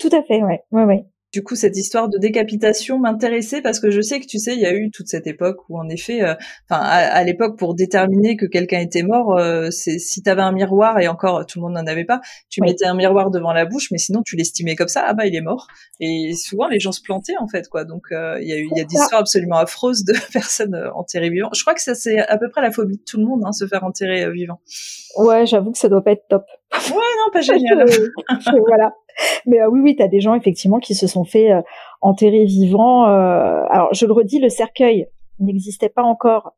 Tout 0.00 0.10
à 0.12 0.22
fait, 0.22 0.42
ouais, 0.42 0.62
ouais, 0.70 0.84
ouais 0.84 1.04
du 1.32 1.42
coup, 1.42 1.56
cette 1.56 1.76
histoire 1.76 2.08
de 2.08 2.18
décapitation 2.18 2.98
m'intéressait 2.98 3.60
parce 3.60 3.80
que 3.80 3.90
je 3.90 4.00
sais 4.00 4.20
que 4.20 4.26
tu 4.26 4.38
sais, 4.38 4.54
il 4.54 4.60
y 4.60 4.66
a 4.66 4.72
eu 4.72 4.90
toute 4.90 5.08
cette 5.08 5.26
époque 5.26 5.58
où, 5.68 5.78
en 5.78 5.88
effet, 5.88 6.22
euh, 6.22 6.34
enfin, 6.68 6.80
à, 6.80 7.22
l'époque, 7.24 7.58
pour 7.58 7.74
déterminer 7.74 8.36
que 8.36 8.46
quelqu'un 8.46 8.80
était 8.80 9.02
mort, 9.02 9.36
euh, 9.36 9.68
c'est 9.70 9.98
si 9.98 10.22
tu 10.22 10.30
avais 10.30 10.42
un 10.42 10.52
miroir 10.52 10.98
et 11.00 11.08
encore 11.08 11.44
tout 11.44 11.58
le 11.58 11.64
monde 11.64 11.74
n'en 11.74 11.86
avait 11.86 12.04
pas, 12.04 12.20
tu 12.48 12.60
mettais 12.62 12.86
un 12.86 12.94
miroir 12.94 13.30
devant 13.30 13.52
la 13.52 13.66
bouche, 13.66 13.90
mais 13.90 13.98
sinon 13.98 14.22
tu 14.24 14.36
l'estimais 14.36 14.76
comme 14.76 14.88
ça, 14.88 15.04
ah 15.06 15.14
bah 15.14 15.26
il 15.26 15.34
est 15.34 15.40
mort. 15.40 15.66
Et 16.00 16.32
souvent 16.34 16.68
les 16.68 16.80
gens 16.80 16.92
se 16.92 17.02
plantaient 17.02 17.36
en 17.38 17.48
fait, 17.48 17.68
quoi. 17.68 17.84
Donc 17.84 18.04
euh, 18.12 18.38
il 18.40 18.48
y 18.48 18.52
a 18.52 18.58
eu, 18.58 18.68
il 18.70 18.78
y 18.78 18.80
a 18.80 18.84
des 18.84 18.94
histoires 18.94 19.20
absolument 19.20 19.58
affreuses 19.58 20.04
de 20.04 20.14
personnes 20.32 20.78
enterrées 20.94 21.30
vivantes. 21.30 21.54
Je 21.56 21.62
crois 21.62 21.74
que 21.74 21.82
ça 21.82 21.94
c'est 21.94 22.18
à 22.18 22.38
peu 22.38 22.48
près 22.48 22.62
la 22.62 22.70
phobie 22.70 22.98
de 22.98 23.04
tout 23.04 23.18
le 23.18 23.24
monde, 23.24 23.42
hein, 23.44 23.52
se 23.52 23.66
faire 23.66 23.84
enterrer 23.84 24.30
vivant. 24.30 24.60
Ouais, 25.16 25.46
j'avoue 25.46 25.72
que 25.72 25.78
ça 25.78 25.88
doit 25.88 26.02
pas 26.02 26.12
être 26.12 26.28
top. 26.28 26.44
Ouais, 26.90 27.12
non, 27.18 27.32
pas 27.32 27.40
génial. 27.40 27.84
voilà. 28.66 28.92
Mais 29.46 29.60
euh, 29.60 29.68
oui, 29.68 29.80
oui, 29.80 29.96
tu 29.96 30.02
as 30.02 30.08
des 30.08 30.20
gens 30.20 30.34
effectivement 30.34 30.78
qui 30.78 30.94
se 30.94 31.06
sont 31.06 31.24
fait 31.24 31.52
euh, 31.52 31.62
enterrer 32.00 32.44
vivants. 32.44 33.06
Euh, 33.08 33.64
alors, 33.68 33.92
je 33.92 34.06
le 34.06 34.12
redis, 34.12 34.38
le 34.38 34.48
cercueil 34.48 35.06
n'existait 35.38 35.90
pas 35.90 36.02
encore. 36.02 36.54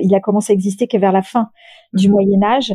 il 0.00 0.14
a 0.14 0.20
commencé 0.20 0.52
à 0.52 0.54
exister 0.54 0.86
que 0.86 0.96
vers 0.96 1.12
la 1.12 1.20
fin 1.20 1.50
du 1.92 2.08
mhm. 2.08 2.14
Moyen 2.14 2.42
Âge. 2.42 2.72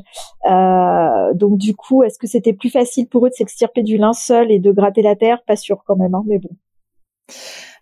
donc, 1.35 1.57
du 1.57 1.75
coup, 1.75 2.03
est-ce 2.03 2.19
que 2.19 2.27
c'était 2.27 2.53
plus 2.53 2.69
facile 2.69 3.07
pour 3.07 3.25
eux 3.25 3.29
de 3.29 3.33
s'extirper 3.33 3.81
du 3.81 3.97
linceul 3.97 4.51
et 4.51 4.59
de 4.59 4.71
gratter 4.71 5.01
la 5.01 5.15
terre? 5.15 5.41
Pas 5.47 5.55
sûr 5.55 5.83
quand 5.85 5.95
même, 5.95 6.13
hein, 6.13 6.23
mais 6.27 6.37
bon. 6.37 6.49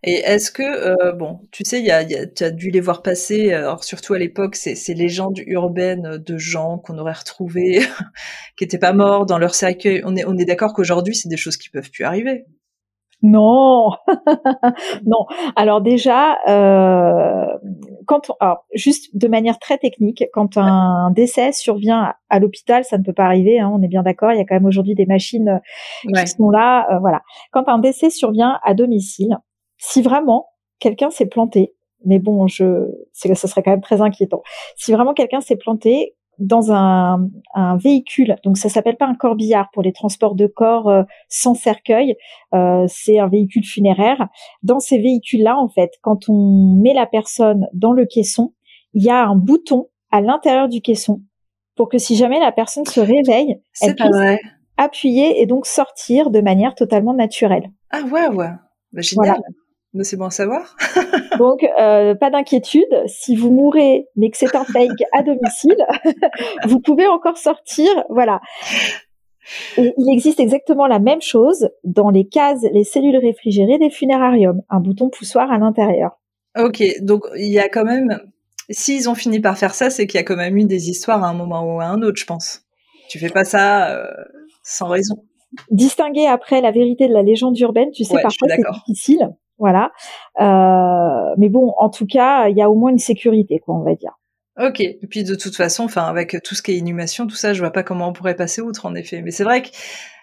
Et 0.03 0.13
est-ce 0.13 0.51
que, 0.51 0.63
euh, 0.63 1.11
bon, 1.11 1.41
tu 1.51 1.63
sais, 1.65 1.81
y 1.81 1.91
a, 1.91 2.01
y 2.03 2.15
a, 2.15 2.25
tu 2.25 2.43
as 2.43 2.51
dû 2.51 2.69
les 2.69 2.79
voir 2.79 3.01
passer, 3.01 3.51
alors 3.51 3.83
surtout 3.83 4.13
à 4.13 4.19
l'époque, 4.19 4.55
ces, 4.55 4.75
ces 4.75 4.93
légendes 4.93 5.39
urbaines 5.45 6.17
de 6.17 6.37
gens 6.37 6.77
qu'on 6.77 6.97
aurait 6.97 7.13
retrouvés, 7.13 7.79
qui 8.57 8.63
n'étaient 8.63 8.79
pas 8.79 8.93
morts 8.93 9.25
dans 9.25 9.37
leur 9.37 9.55
cercueil. 9.55 10.01
On 10.05 10.15
est, 10.15 10.25
on 10.25 10.37
est 10.37 10.45
d'accord 10.45 10.73
qu'aujourd'hui, 10.73 11.15
c'est 11.15 11.29
des 11.29 11.37
choses 11.37 11.57
qui 11.57 11.69
peuvent 11.69 11.91
plus 11.91 12.05
arriver. 12.05 12.45
Non, 13.21 13.91
non. 15.05 15.25
Alors 15.57 15.81
déjà, 15.81 16.37
euh, 16.47 17.45
quand, 18.05 18.31
alors, 18.39 18.65
juste 18.73 19.15
de 19.17 19.27
manière 19.27 19.59
très 19.59 19.77
technique, 19.77 20.23
quand 20.31 20.57
un 20.57 21.11
décès 21.11 21.51
survient 21.51 22.13
à 22.29 22.39
l'hôpital, 22.39 22.85
ça 22.85 22.97
ne 22.97 23.03
peut 23.03 23.13
pas 23.13 23.25
arriver. 23.25 23.59
Hein, 23.59 23.69
on 23.73 23.81
est 23.81 23.89
bien 23.89 24.03
d'accord. 24.03 24.31
Il 24.31 24.37
y 24.37 24.41
a 24.41 24.45
quand 24.45 24.55
même 24.55 24.65
aujourd'hui 24.65 24.95
des 24.95 25.05
machines 25.05 25.59
qui 26.03 26.27
sont 26.27 26.49
là. 26.49 26.87
Euh, 26.93 26.99
voilà. 26.99 27.21
Quand 27.51 27.67
un 27.67 27.79
décès 27.79 28.09
survient 28.09 28.57
à 28.63 28.73
domicile, 28.73 29.37
si 29.79 30.01
vraiment 30.01 30.47
quelqu'un 30.79 31.09
s'est 31.09 31.25
planté, 31.25 31.73
mais 32.05 32.19
bon, 32.19 32.47
je, 32.47 32.87
ça 33.13 33.35
serait 33.35 33.63
quand 33.63 33.71
même 33.71 33.81
très 33.81 34.01
inquiétant. 34.01 34.41
Si 34.75 34.91
vraiment 34.91 35.13
quelqu'un 35.13 35.41
s'est 35.41 35.57
planté 35.57 36.15
dans 36.37 36.71
un, 36.71 37.27
un, 37.53 37.75
véhicule, 37.75 38.37
donc 38.45 38.57
ça 38.57 38.69
s'appelle 38.69 38.95
pas 38.95 39.07
un 39.07 39.15
corbillard 39.15 39.69
pour 39.73 39.83
les 39.83 39.91
transports 39.91 40.35
de 40.35 40.47
corps 40.47 40.87
euh, 40.87 41.03
sans 41.27 41.53
cercueil, 41.53 42.15
euh, 42.53 42.85
c'est 42.87 43.19
un 43.19 43.27
véhicule 43.27 43.65
funéraire. 43.65 44.29
Dans 44.63 44.79
ces 44.79 44.99
véhicules-là, 44.99 45.57
en 45.57 45.67
fait, 45.67 45.91
quand 46.01 46.29
on 46.29 46.77
met 46.81 46.93
la 46.93 47.07
personne 47.07 47.67
dans 47.73 47.91
le 47.91 48.05
caisson, 48.05 48.53
il 48.93 49.03
y 49.03 49.09
a 49.09 49.25
un 49.25 49.35
bouton 49.35 49.89
à 50.11 50.21
l'intérieur 50.21 50.69
du 50.69 50.79
caisson 50.79 51.21
pour 51.75 51.89
que 51.89 51.97
si 51.97 52.15
jamais 52.15 52.39
la 52.39 52.53
personne 52.53 52.85
se 52.85 53.01
réveille, 53.01 53.61
elle 53.81 53.95
puisse 53.95 54.39
appuyer 54.77 55.41
et 55.41 55.45
donc 55.45 55.65
sortir 55.65 56.29
de 56.29 56.39
manière 56.39 56.73
totalement 56.73 57.13
naturelle. 57.13 57.69
Ah 57.91 58.01
ouais, 58.03 58.29
ouais. 58.29 58.51
Bah, 58.93 59.01
génial 59.01 59.41
c'est 60.01 60.17
bon 60.17 60.25
à 60.25 60.31
savoir. 60.31 60.75
Donc, 61.39 61.63
euh, 61.79 62.15
pas 62.15 62.29
d'inquiétude. 62.29 63.03
Si 63.07 63.35
vous 63.35 63.51
mourrez, 63.51 64.07
mais 64.15 64.29
que 64.29 64.37
c'est 64.37 64.55
un 64.55 64.63
fake 64.63 65.03
à 65.13 65.23
domicile, 65.23 65.85
vous 66.65 66.79
pouvez 66.79 67.07
encore 67.07 67.37
sortir. 67.37 67.89
Voilà. 68.09 68.41
Et 69.77 69.93
il 69.97 70.13
existe 70.13 70.39
exactement 70.39 70.85
la 70.85 70.99
même 70.99 71.21
chose 71.21 71.69
dans 71.83 72.09
les 72.09 72.27
cases, 72.27 72.63
les 72.71 72.83
cellules 72.83 73.17
réfrigérées 73.17 73.79
des 73.79 73.89
funérariums. 73.89 74.61
Un 74.69 74.79
bouton 74.79 75.09
poussoir 75.09 75.51
à 75.51 75.57
l'intérieur. 75.57 76.19
Ok, 76.57 76.83
donc 77.01 77.23
il 77.35 77.51
y 77.51 77.59
a 77.59 77.69
quand 77.69 77.85
même 77.85 78.19
s'ils 78.69 79.09
ont 79.09 79.15
fini 79.15 79.39
par 79.39 79.57
faire 79.57 79.73
ça, 79.73 79.89
c'est 79.89 80.07
qu'il 80.07 80.19
y 80.19 80.21
a 80.21 80.23
quand 80.23 80.35
même 80.35 80.57
eu 80.57 80.65
des 80.65 80.89
histoires 80.89 81.23
à 81.23 81.27
un 81.27 81.33
moment 81.33 81.63
ou 81.63 81.79
à 81.79 81.85
un 81.85 82.01
autre, 82.01 82.17
je 82.17 82.25
pense. 82.25 82.61
Tu 83.09 83.19
fais 83.19 83.29
pas 83.29 83.43
ça 83.43 83.91
euh, 83.91 84.05
sans 84.63 84.87
raison. 84.87 85.15
Distinguer 85.71 86.27
après 86.27 86.61
la 86.61 86.71
vérité 86.71 87.07
de 87.07 87.13
la 87.13 87.23
légende 87.23 87.57
urbaine, 87.59 87.89
tu 87.91 88.03
sais, 88.03 88.21
parfois 88.21 88.47
c'est 88.49 88.61
difficile. 88.85 89.29
Voilà. 89.59 89.91
Euh, 90.39 91.35
mais 91.37 91.49
bon, 91.49 91.73
en 91.77 91.89
tout 91.89 92.05
cas, 92.05 92.47
il 92.47 92.57
y 92.57 92.61
a 92.61 92.69
au 92.69 92.75
moins 92.75 92.91
une 92.91 92.97
sécurité, 92.97 93.59
quoi, 93.59 93.75
on 93.75 93.83
va 93.83 93.95
dire. 93.95 94.13
Ok. 94.59 94.81
Et 94.81 95.07
puis 95.09 95.23
de 95.23 95.35
toute 95.35 95.55
façon, 95.55 95.83
enfin, 95.83 96.03
avec 96.03 96.37
tout 96.43 96.55
ce 96.55 96.61
qui 96.61 96.71
est 96.71 96.77
inhumation, 96.77 97.27
tout 97.27 97.35
ça, 97.35 97.53
je 97.53 97.59
vois 97.59 97.71
pas 97.71 97.83
comment 97.83 98.09
on 98.09 98.13
pourrait 98.13 98.35
passer 98.35 98.61
outre, 98.61 98.85
en 98.85 98.95
effet. 98.95 99.21
Mais 99.21 99.31
c'est 99.31 99.43
vrai 99.43 99.61
que 99.61 99.69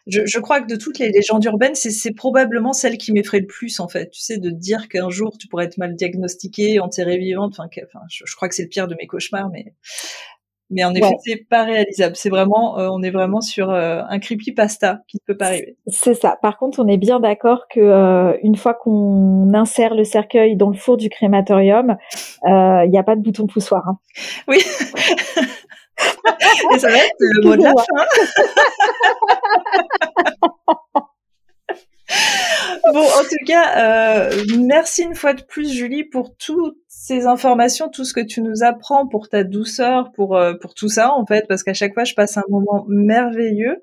je, 0.07 0.21
je, 0.25 0.39
crois 0.39 0.61
que 0.61 0.67
de 0.67 0.77
toutes 0.77 0.99
les 0.99 1.11
légendes 1.11 1.45
urbaines, 1.45 1.75
c'est 1.75 2.13
probablement 2.13 2.73
celle 2.73 2.97
qui 2.97 3.13
m'effraie 3.13 3.41
le 3.41 3.47
plus, 3.47 3.81
en 3.81 3.89
fait. 3.89 4.11
Tu 4.11 4.21
sais, 4.21 4.39
de 4.39 4.51
dire 4.51 4.89
qu'un 4.89 5.11
jour 5.11 5.37
tu 5.39 5.49
pourrais 5.49 5.65
être 5.65 5.79
mal 5.79 5.97
diagnostiqué, 5.97 6.81
enterré 6.81 7.19
vivante. 7.19 7.57
Enfin 7.59 7.69
je, 8.09 8.25
je, 8.25 8.37
crois 8.37 8.49
que 8.49 8.55
c'est 8.55 8.63
le 8.63 8.69
pire 8.69 8.89
de 8.89 8.95
mes 9.01 9.07
cauchemars, 9.07 9.49
mais 9.51 9.75
mais 10.71 10.85
en 10.85 10.95
effet, 10.95 11.15
c'est 11.25 11.47
pas 11.49 11.63
réalisable. 11.65 12.17
C'est 12.17 12.29
vraiment, 12.29 12.79
euh, 12.79 12.89
on 12.91 13.03
est 13.03 13.11
vraiment 13.11 13.41
sur 13.41 13.71
euh, 13.71 14.03
un 14.09 14.19
creepypasta 14.19 15.01
qui 15.07 15.19
ne 15.19 15.33
peut 15.33 15.37
pas 15.37 15.47
arriver. 15.47 15.77
C'est 15.87 16.15
ça. 16.15 16.39
Par 16.43 16.59
contre, 16.59 16.81
on 16.81 16.89
est 16.89 16.97
bien 16.97 17.21
d'accord 17.21 17.69
que 17.71 17.81
euh, 17.81 18.37
une 18.43 18.57
fois 18.57 18.75
qu'on 18.75 19.55
insère 19.55 19.95
le 19.95 20.05
cercueil 20.05 20.57
dans 20.57 20.71
le 20.71 20.77
four 20.77 20.97
du 20.97 21.09
crématorium, 21.09 21.97
il 22.45 22.89
n'y 22.91 22.99
a 22.99 23.03
pas 23.05 23.15
de 23.17 23.23
bouton 23.23 23.47
poussoir. 23.47 23.87
Hein. 23.87 23.99
Oui. 24.49 24.59
Et 26.75 26.79
ça 26.79 26.89
va 26.89 26.97
être 26.97 27.15
le 27.19 27.49
mot 27.49 27.57
de 27.57 27.63
la 27.63 27.73
fin. 27.73 27.85
bon, 32.93 33.03
en 33.03 33.23
tout 33.23 33.45
cas, 33.47 34.29
euh, 34.29 34.45
merci 34.59 35.03
une 35.03 35.15
fois 35.15 35.35
de 35.35 35.43
plus, 35.43 35.73
Julie, 35.73 36.05
pour 36.05 36.37
toutes 36.37 36.77
ces 37.07 37.27
informations, 37.27 37.89
tout 37.89 38.05
ce 38.05 38.13
que 38.13 38.21
tu 38.21 38.43
nous 38.43 38.65
apprends, 38.65 39.07
pour 39.07 39.29
ta 39.29 39.45
douceur, 39.45 40.11
pour 40.11 40.37
euh, 40.37 40.55
pour 40.55 40.75
tout 40.75 40.89
ça, 40.89 41.13
en 41.13 41.25
fait, 41.25 41.47
parce 41.49 41.63
qu'à 41.63 41.73
chaque 41.73 41.95
fois, 41.95 42.03
je 42.03 42.15
passe 42.15 42.37
un 42.37 42.43
moment 42.49 42.85
merveilleux. 42.89 43.77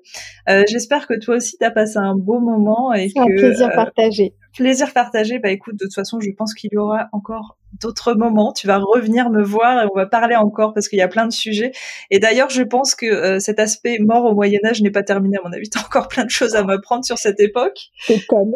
Euh, 0.50 0.62
J'espère 0.68 1.06
que 1.06 1.14
toi 1.18 1.36
aussi, 1.36 1.56
tu 1.56 1.64
as 1.64 1.70
passé 1.70 1.96
un 1.96 2.16
beau 2.16 2.38
moment 2.38 2.92
et 2.92 3.10
que 3.10 3.18
un 3.18 3.24
plaisir 3.24 3.68
euh, 3.68 3.74
partagé. 3.74 4.34
Plaisir 4.54 4.92
partagé. 4.92 5.38
Bah 5.38 5.50
écoute, 5.50 5.74
de 5.74 5.84
toute 5.84 5.94
façon, 5.94 6.20
je 6.20 6.30
pense 6.30 6.54
qu'il 6.54 6.70
y 6.72 6.76
aura 6.76 7.08
encore 7.12 7.56
d'autres 7.82 8.14
moments. 8.14 8.52
Tu 8.52 8.66
vas 8.66 8.78
revenir 8.78 9.30
me 9.30 9.42
voir 9.42 9.82
et 9.82 9.88
on 9.92 9.96
va 9.96 10.06
parler 10.06 10.36
encore 10.36 10.72
parce 10.74 10.88
qu'il 10.88 10.98
y 10.98 11.02
a 11.02 11.08
plein 11.08 11.26
de 11.26 11.32
sujets. 11.32 11.72
Et 12.10 12.18
d'ailleurs, 12.18 12.50
je 12.50 12.62
pense 12.62 12.94
que 12.94 13.06
euh, 13.06 13.38
cet 13.40 13.58
aspect 13.58 13.98
mort 13.98 14.24
au 14.24 14.34
Moyen 14.34 14.60
Âge 14.64 14.80
n'est 14.80 14.90
pas 14.90 15.02
terminé. 15.02 15.38
À 15.38 15.46
mon 15.46 15.52
avis, 15.52 15.68
tu 15.70 15.78
as 15.78 15.82
encore 15.82 16.08
plein 16.08 16.24
de 16.24 16.30
choses 16.30 16.54
à 16.54 16.62
m'apprendre 16.62 17.04
sur 17.04 17.18
cette 17.18 17.40
époque. 17.40 17.90
C'est 18.00 18.24
comme. 18.26 18.54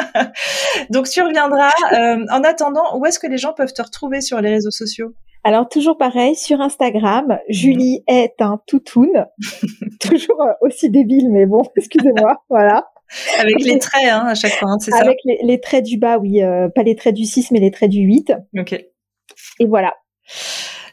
Donc 0.90 1.08
tu 1.08 1.22
reviendras. 1.22 1.70
Euh, 1.92 2.24
en 2.30 2.42
attendant, 2.42 2.98
où 2.98 3.06
est-ce 3.06 3.18
que 3.18 3.26
les 3.26 3.38
gens 3.38 3.52
peuvent 3.52 3.72
te 3.72 3.82
retrouver 3.82 4.20
sur 4.20 4.40
les 4.40 4.50
réseaux 4.50 4.70
sociaux? 4.70 5.14
Alors 5.42 5.68
toujours 5.70 5.96
pareil 5.96 6.36
sur 6.36 6.60
Instagram, 6.60 7.38
Julie 7.48 8.04
est 8.06 8.42
un 8.42 8.60
toutoun, 8.66 9.26
toujours 10.00 10.42
euh, 10.42 10.52
aussi 10.60 10.90
débile 10.90 11.30
mais 11.30 11.46
bon, 11.46 11.62
excusez-moi, 11.76 12.42
voilà. 12.50 12.89
Avec 13.38 13.56
les 13.60 13.78
traits, 13.80 14.08
hein, 14.10 14.26
à 14.28 14.34
chaque 14.34 14.52
fois, 14.52 14.70
hein, 14.70 14.78
c'est 14.78 14.90
ça 14.90 14.98
Avec 14.98 15.18
les, 15.24 15.60
traits 15.60 15.84
du 15.84 15.98
bas, 15.98 16.18
oui. 16.18 16.42
Euh, 16.42 16.68
pas 16.68 16.82
les 16.82 16.96
traits 16.96 17.14
du 17.14 17.24
6, 17.24 17.50
mais 17.50 17.60
les 17.60 17.70
traits 17.70 17.90
du 17.90 18.00
8. 18.00 18.32
Ok. 18.58 18.72
Et 18.72 19.66
voilà. 19.66 19.94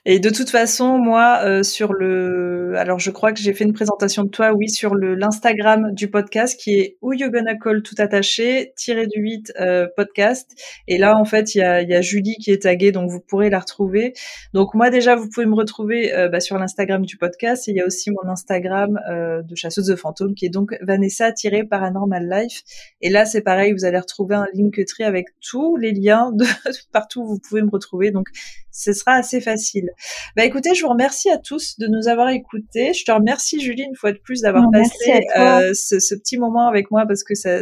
Et 0.06 0.20
de 0.20 0.30
toute 0.30 0.50
façon, 0.50 0.98
moi, 0.98 1.40
euh, 1.44 1.64
sur 1.64 1.94
le, 1.94 2.74
alors 2.78 3.00
je 3.00 3.12
crois 3.12 3.34
que 3.34 3.40
j'ai 3.40 3.54
fait 3.54 3.64
une 3.64 3.74
présentation 3.74 4.24
de 4.24 4.30
toi, 4.30 4.54
oui, 4.54 4.70
sur 4.70 4.96
le 4.96 5.16
l'Instagram 5.16 5.92
du 5.94 6.10
podcast 6.10 6.60
qui 6.60 6.76
est 6.76 6.98
Who 7.02 7.14
You 7.14 7.32
Gonna 7.32 7.56
Call 7.56 7.82
tout 7.82 7.96
attaché 7.98 8.74
tiré 8.76 9.08
du 9.08 9.20
8 9.20 9.54
euh, 9.60 9.88
podcast. 9.96 10.52
Et 10.88 10.98
là, 10.98 11.18
en 11.18 11.26
fait, 11.26 11.56
il 11.56 11.60
y 11.60 11.62
a, 11.62 11.82
y 11.82 11.94
a 11.94 12.02
Julie 12.02 12.36
qui 12.36 12.52
est 12.52 12.64
taguée, 12.64 12.92
donc 12.92 13.10
vous 13.10 13.20
pourrez 13.20 13.50
la 13.50 13.60
retrouver. 13.60 14.14
Donc 14.54 14.74
moi 14.74 14.90
déjà, 14.90 15.16
vous 15.16 15.30
pouvez 15.30 15.46
me 15.46 15.56
retrouver 15.56 16.14
euh, 16.14 16.30
bah, 16.30 16.40
sur 16.40 16.58
l'Instagram 16.58 17.06
du 17.06 17.18
podcast. 17.18 17.68
Et 17.68 17.72
il 17.72 17.78
y 17.78 17.82
a 17.82 17.86
aussi 17.86 18.12
mon 18.12 18.30
Instagram 18.30 19.00
euh, 19.10 19.42
de 19.42 19.56
chasseuse 19.56 19.88
de 19.88 19.96
fantômes 19.96 20.36
qui 20.36 20.46
est 20.46 20.50
donc 20.50 20.76
Vanessa 20.82 21.32
Paranormal 21.70 22.30
Life. 22.30 22.64
Et 23.02 23.10
là, 23.10 23.26
c'est 23.26 23.42
pareil, 23.42 23.74
vous 23.74 23.86
allez 23.86 24.00
retrouver 24.00 24.36
un 24.36 24.46
Linktree 24.54 25.04
avec 25.04 25.28
tous 25.42 25.76
les 25.78 25.92
liens 25.92 26.32
de 26.34 26.46
partout 26.92 27.22
où 27.22 27.28
vous 27.28 27.40
pouvez 27.40 27.62
me 27.62 27.70
retrouver. 27.70 28.12
Donc 28.12 28.28
ce 28.72 28.94
sera 28.94 29.14
assez 29.14 29.42
facile. 29.42 29.90
Bah 30.36 30.46
écoutez, 30.46 30.74
je 30.76 30.84
vous 30.84 30.90
remercie 30.90 31.30
à 31.30 31.38
tous 31.38 31.78
de 31.80 31.88
nous 31.88 32.08
avoir 32.08 32.30
écoutés. 32.30 32.94
Je 32.94 33.06
te 33.06 33.12
remercie 33.12 33.60
Julie 33.60 33.84
une 33.84 33.96
fois 33.96 34.12
de 34.12 34.18
plus 34.18 34.42
d'avoir 34.42 34.66
passé 34.72 35.22
euh, 35.38 35.74
ce, 35.74 36.00
ce, 36.00 36.16
petit 36.16 36.38
moment 36.38 36.68
avec 36.68 36.92
moi 36.92 37.06
parce 37.08 37.24
que 37.24 37.36
ça, 37.36 37.60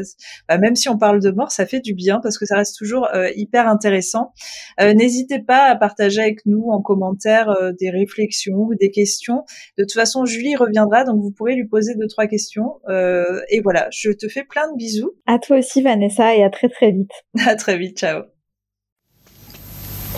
bah, 0.47 0.57
même 0.57 0.75
si 0.75 0.89
on 0.89 0.97
parle 0.97 1.21
de 1.21 1.31
mort, 1.31 1.51
ça 1.51 1.65
fait 1.65 1.79
du 1.79 1.93
bien 1.93 2.19
parce 2.21 2.37
que 2.37 2.45
ça 2.45 2.57
reste 2.57 2.77
toujours 2.77 3.07
euh, 3.13 3.29
hyper 3.35 3.67
intéressant. 3.67 4.31
Euh, 4.79 4.93
N'hésitez 4.93 5.39
pas 5.39 5.65
à 5.65 5.75
partager 5.75 6.21
avec 6.21 6.45
nous 6.45 6.67
en 6.69 6.81
commentaire 6.81 7.49
euh, 7.49 7.71
des 7.79 7.89
réflexions 7.89 8.57
ou 8.57 8.75
des 8.75 8.91
questions. 8.91 9.43
De 9.77 9.83
toute 9.83 9.93
façon, 9.93 10.25
Julie 10.25 10.55
reviendra, 10.55 11.03
donc 11.03 11.21
vous 11.21 11.31
pourrez 11.31 11.55
lui 11.55 11.67
poser 11.67 11.95
deux 11.95 12.07
trois 12.07 12.27
questions. 12.27 12.79
Euh, 12.89 13.41
et 13.49 13.61
voilà, 13.61 13.87
je 13.91 14.11
te 14.11 14.27
fais 14.27 14.43
plein 14.43 14.71
de 14.71 14.77
bisous. 14.77 15.13
À 15.25 15.39
toi 15.39 15.57
aussi 15.57 15.81
Vanessa 15.81 16.35
et 16.35 16.43
à 16.43 16.49
très 16.49 16.69
très 16.69 16.91
vite. 16.91 17.11
À 17.45 17.55
très 17.55 17.77
vite, 17.77 17.97
ciao. 17.99 18.23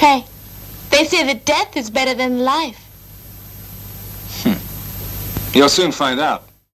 Hey. 0.02 0.37
They 0.98 1.06
say 1.06 1.24
that 1.26 1.46
death 1.46 1.78
is 1.78 1.92
better 1.92 2.16
than 2.16 2.40
life. 2.40 2.80
Hmm. 4.42 5.56
You'll 5.56 5.70
soon 5.70 5.92
find 5.92 6.20
out. 6.20 6.47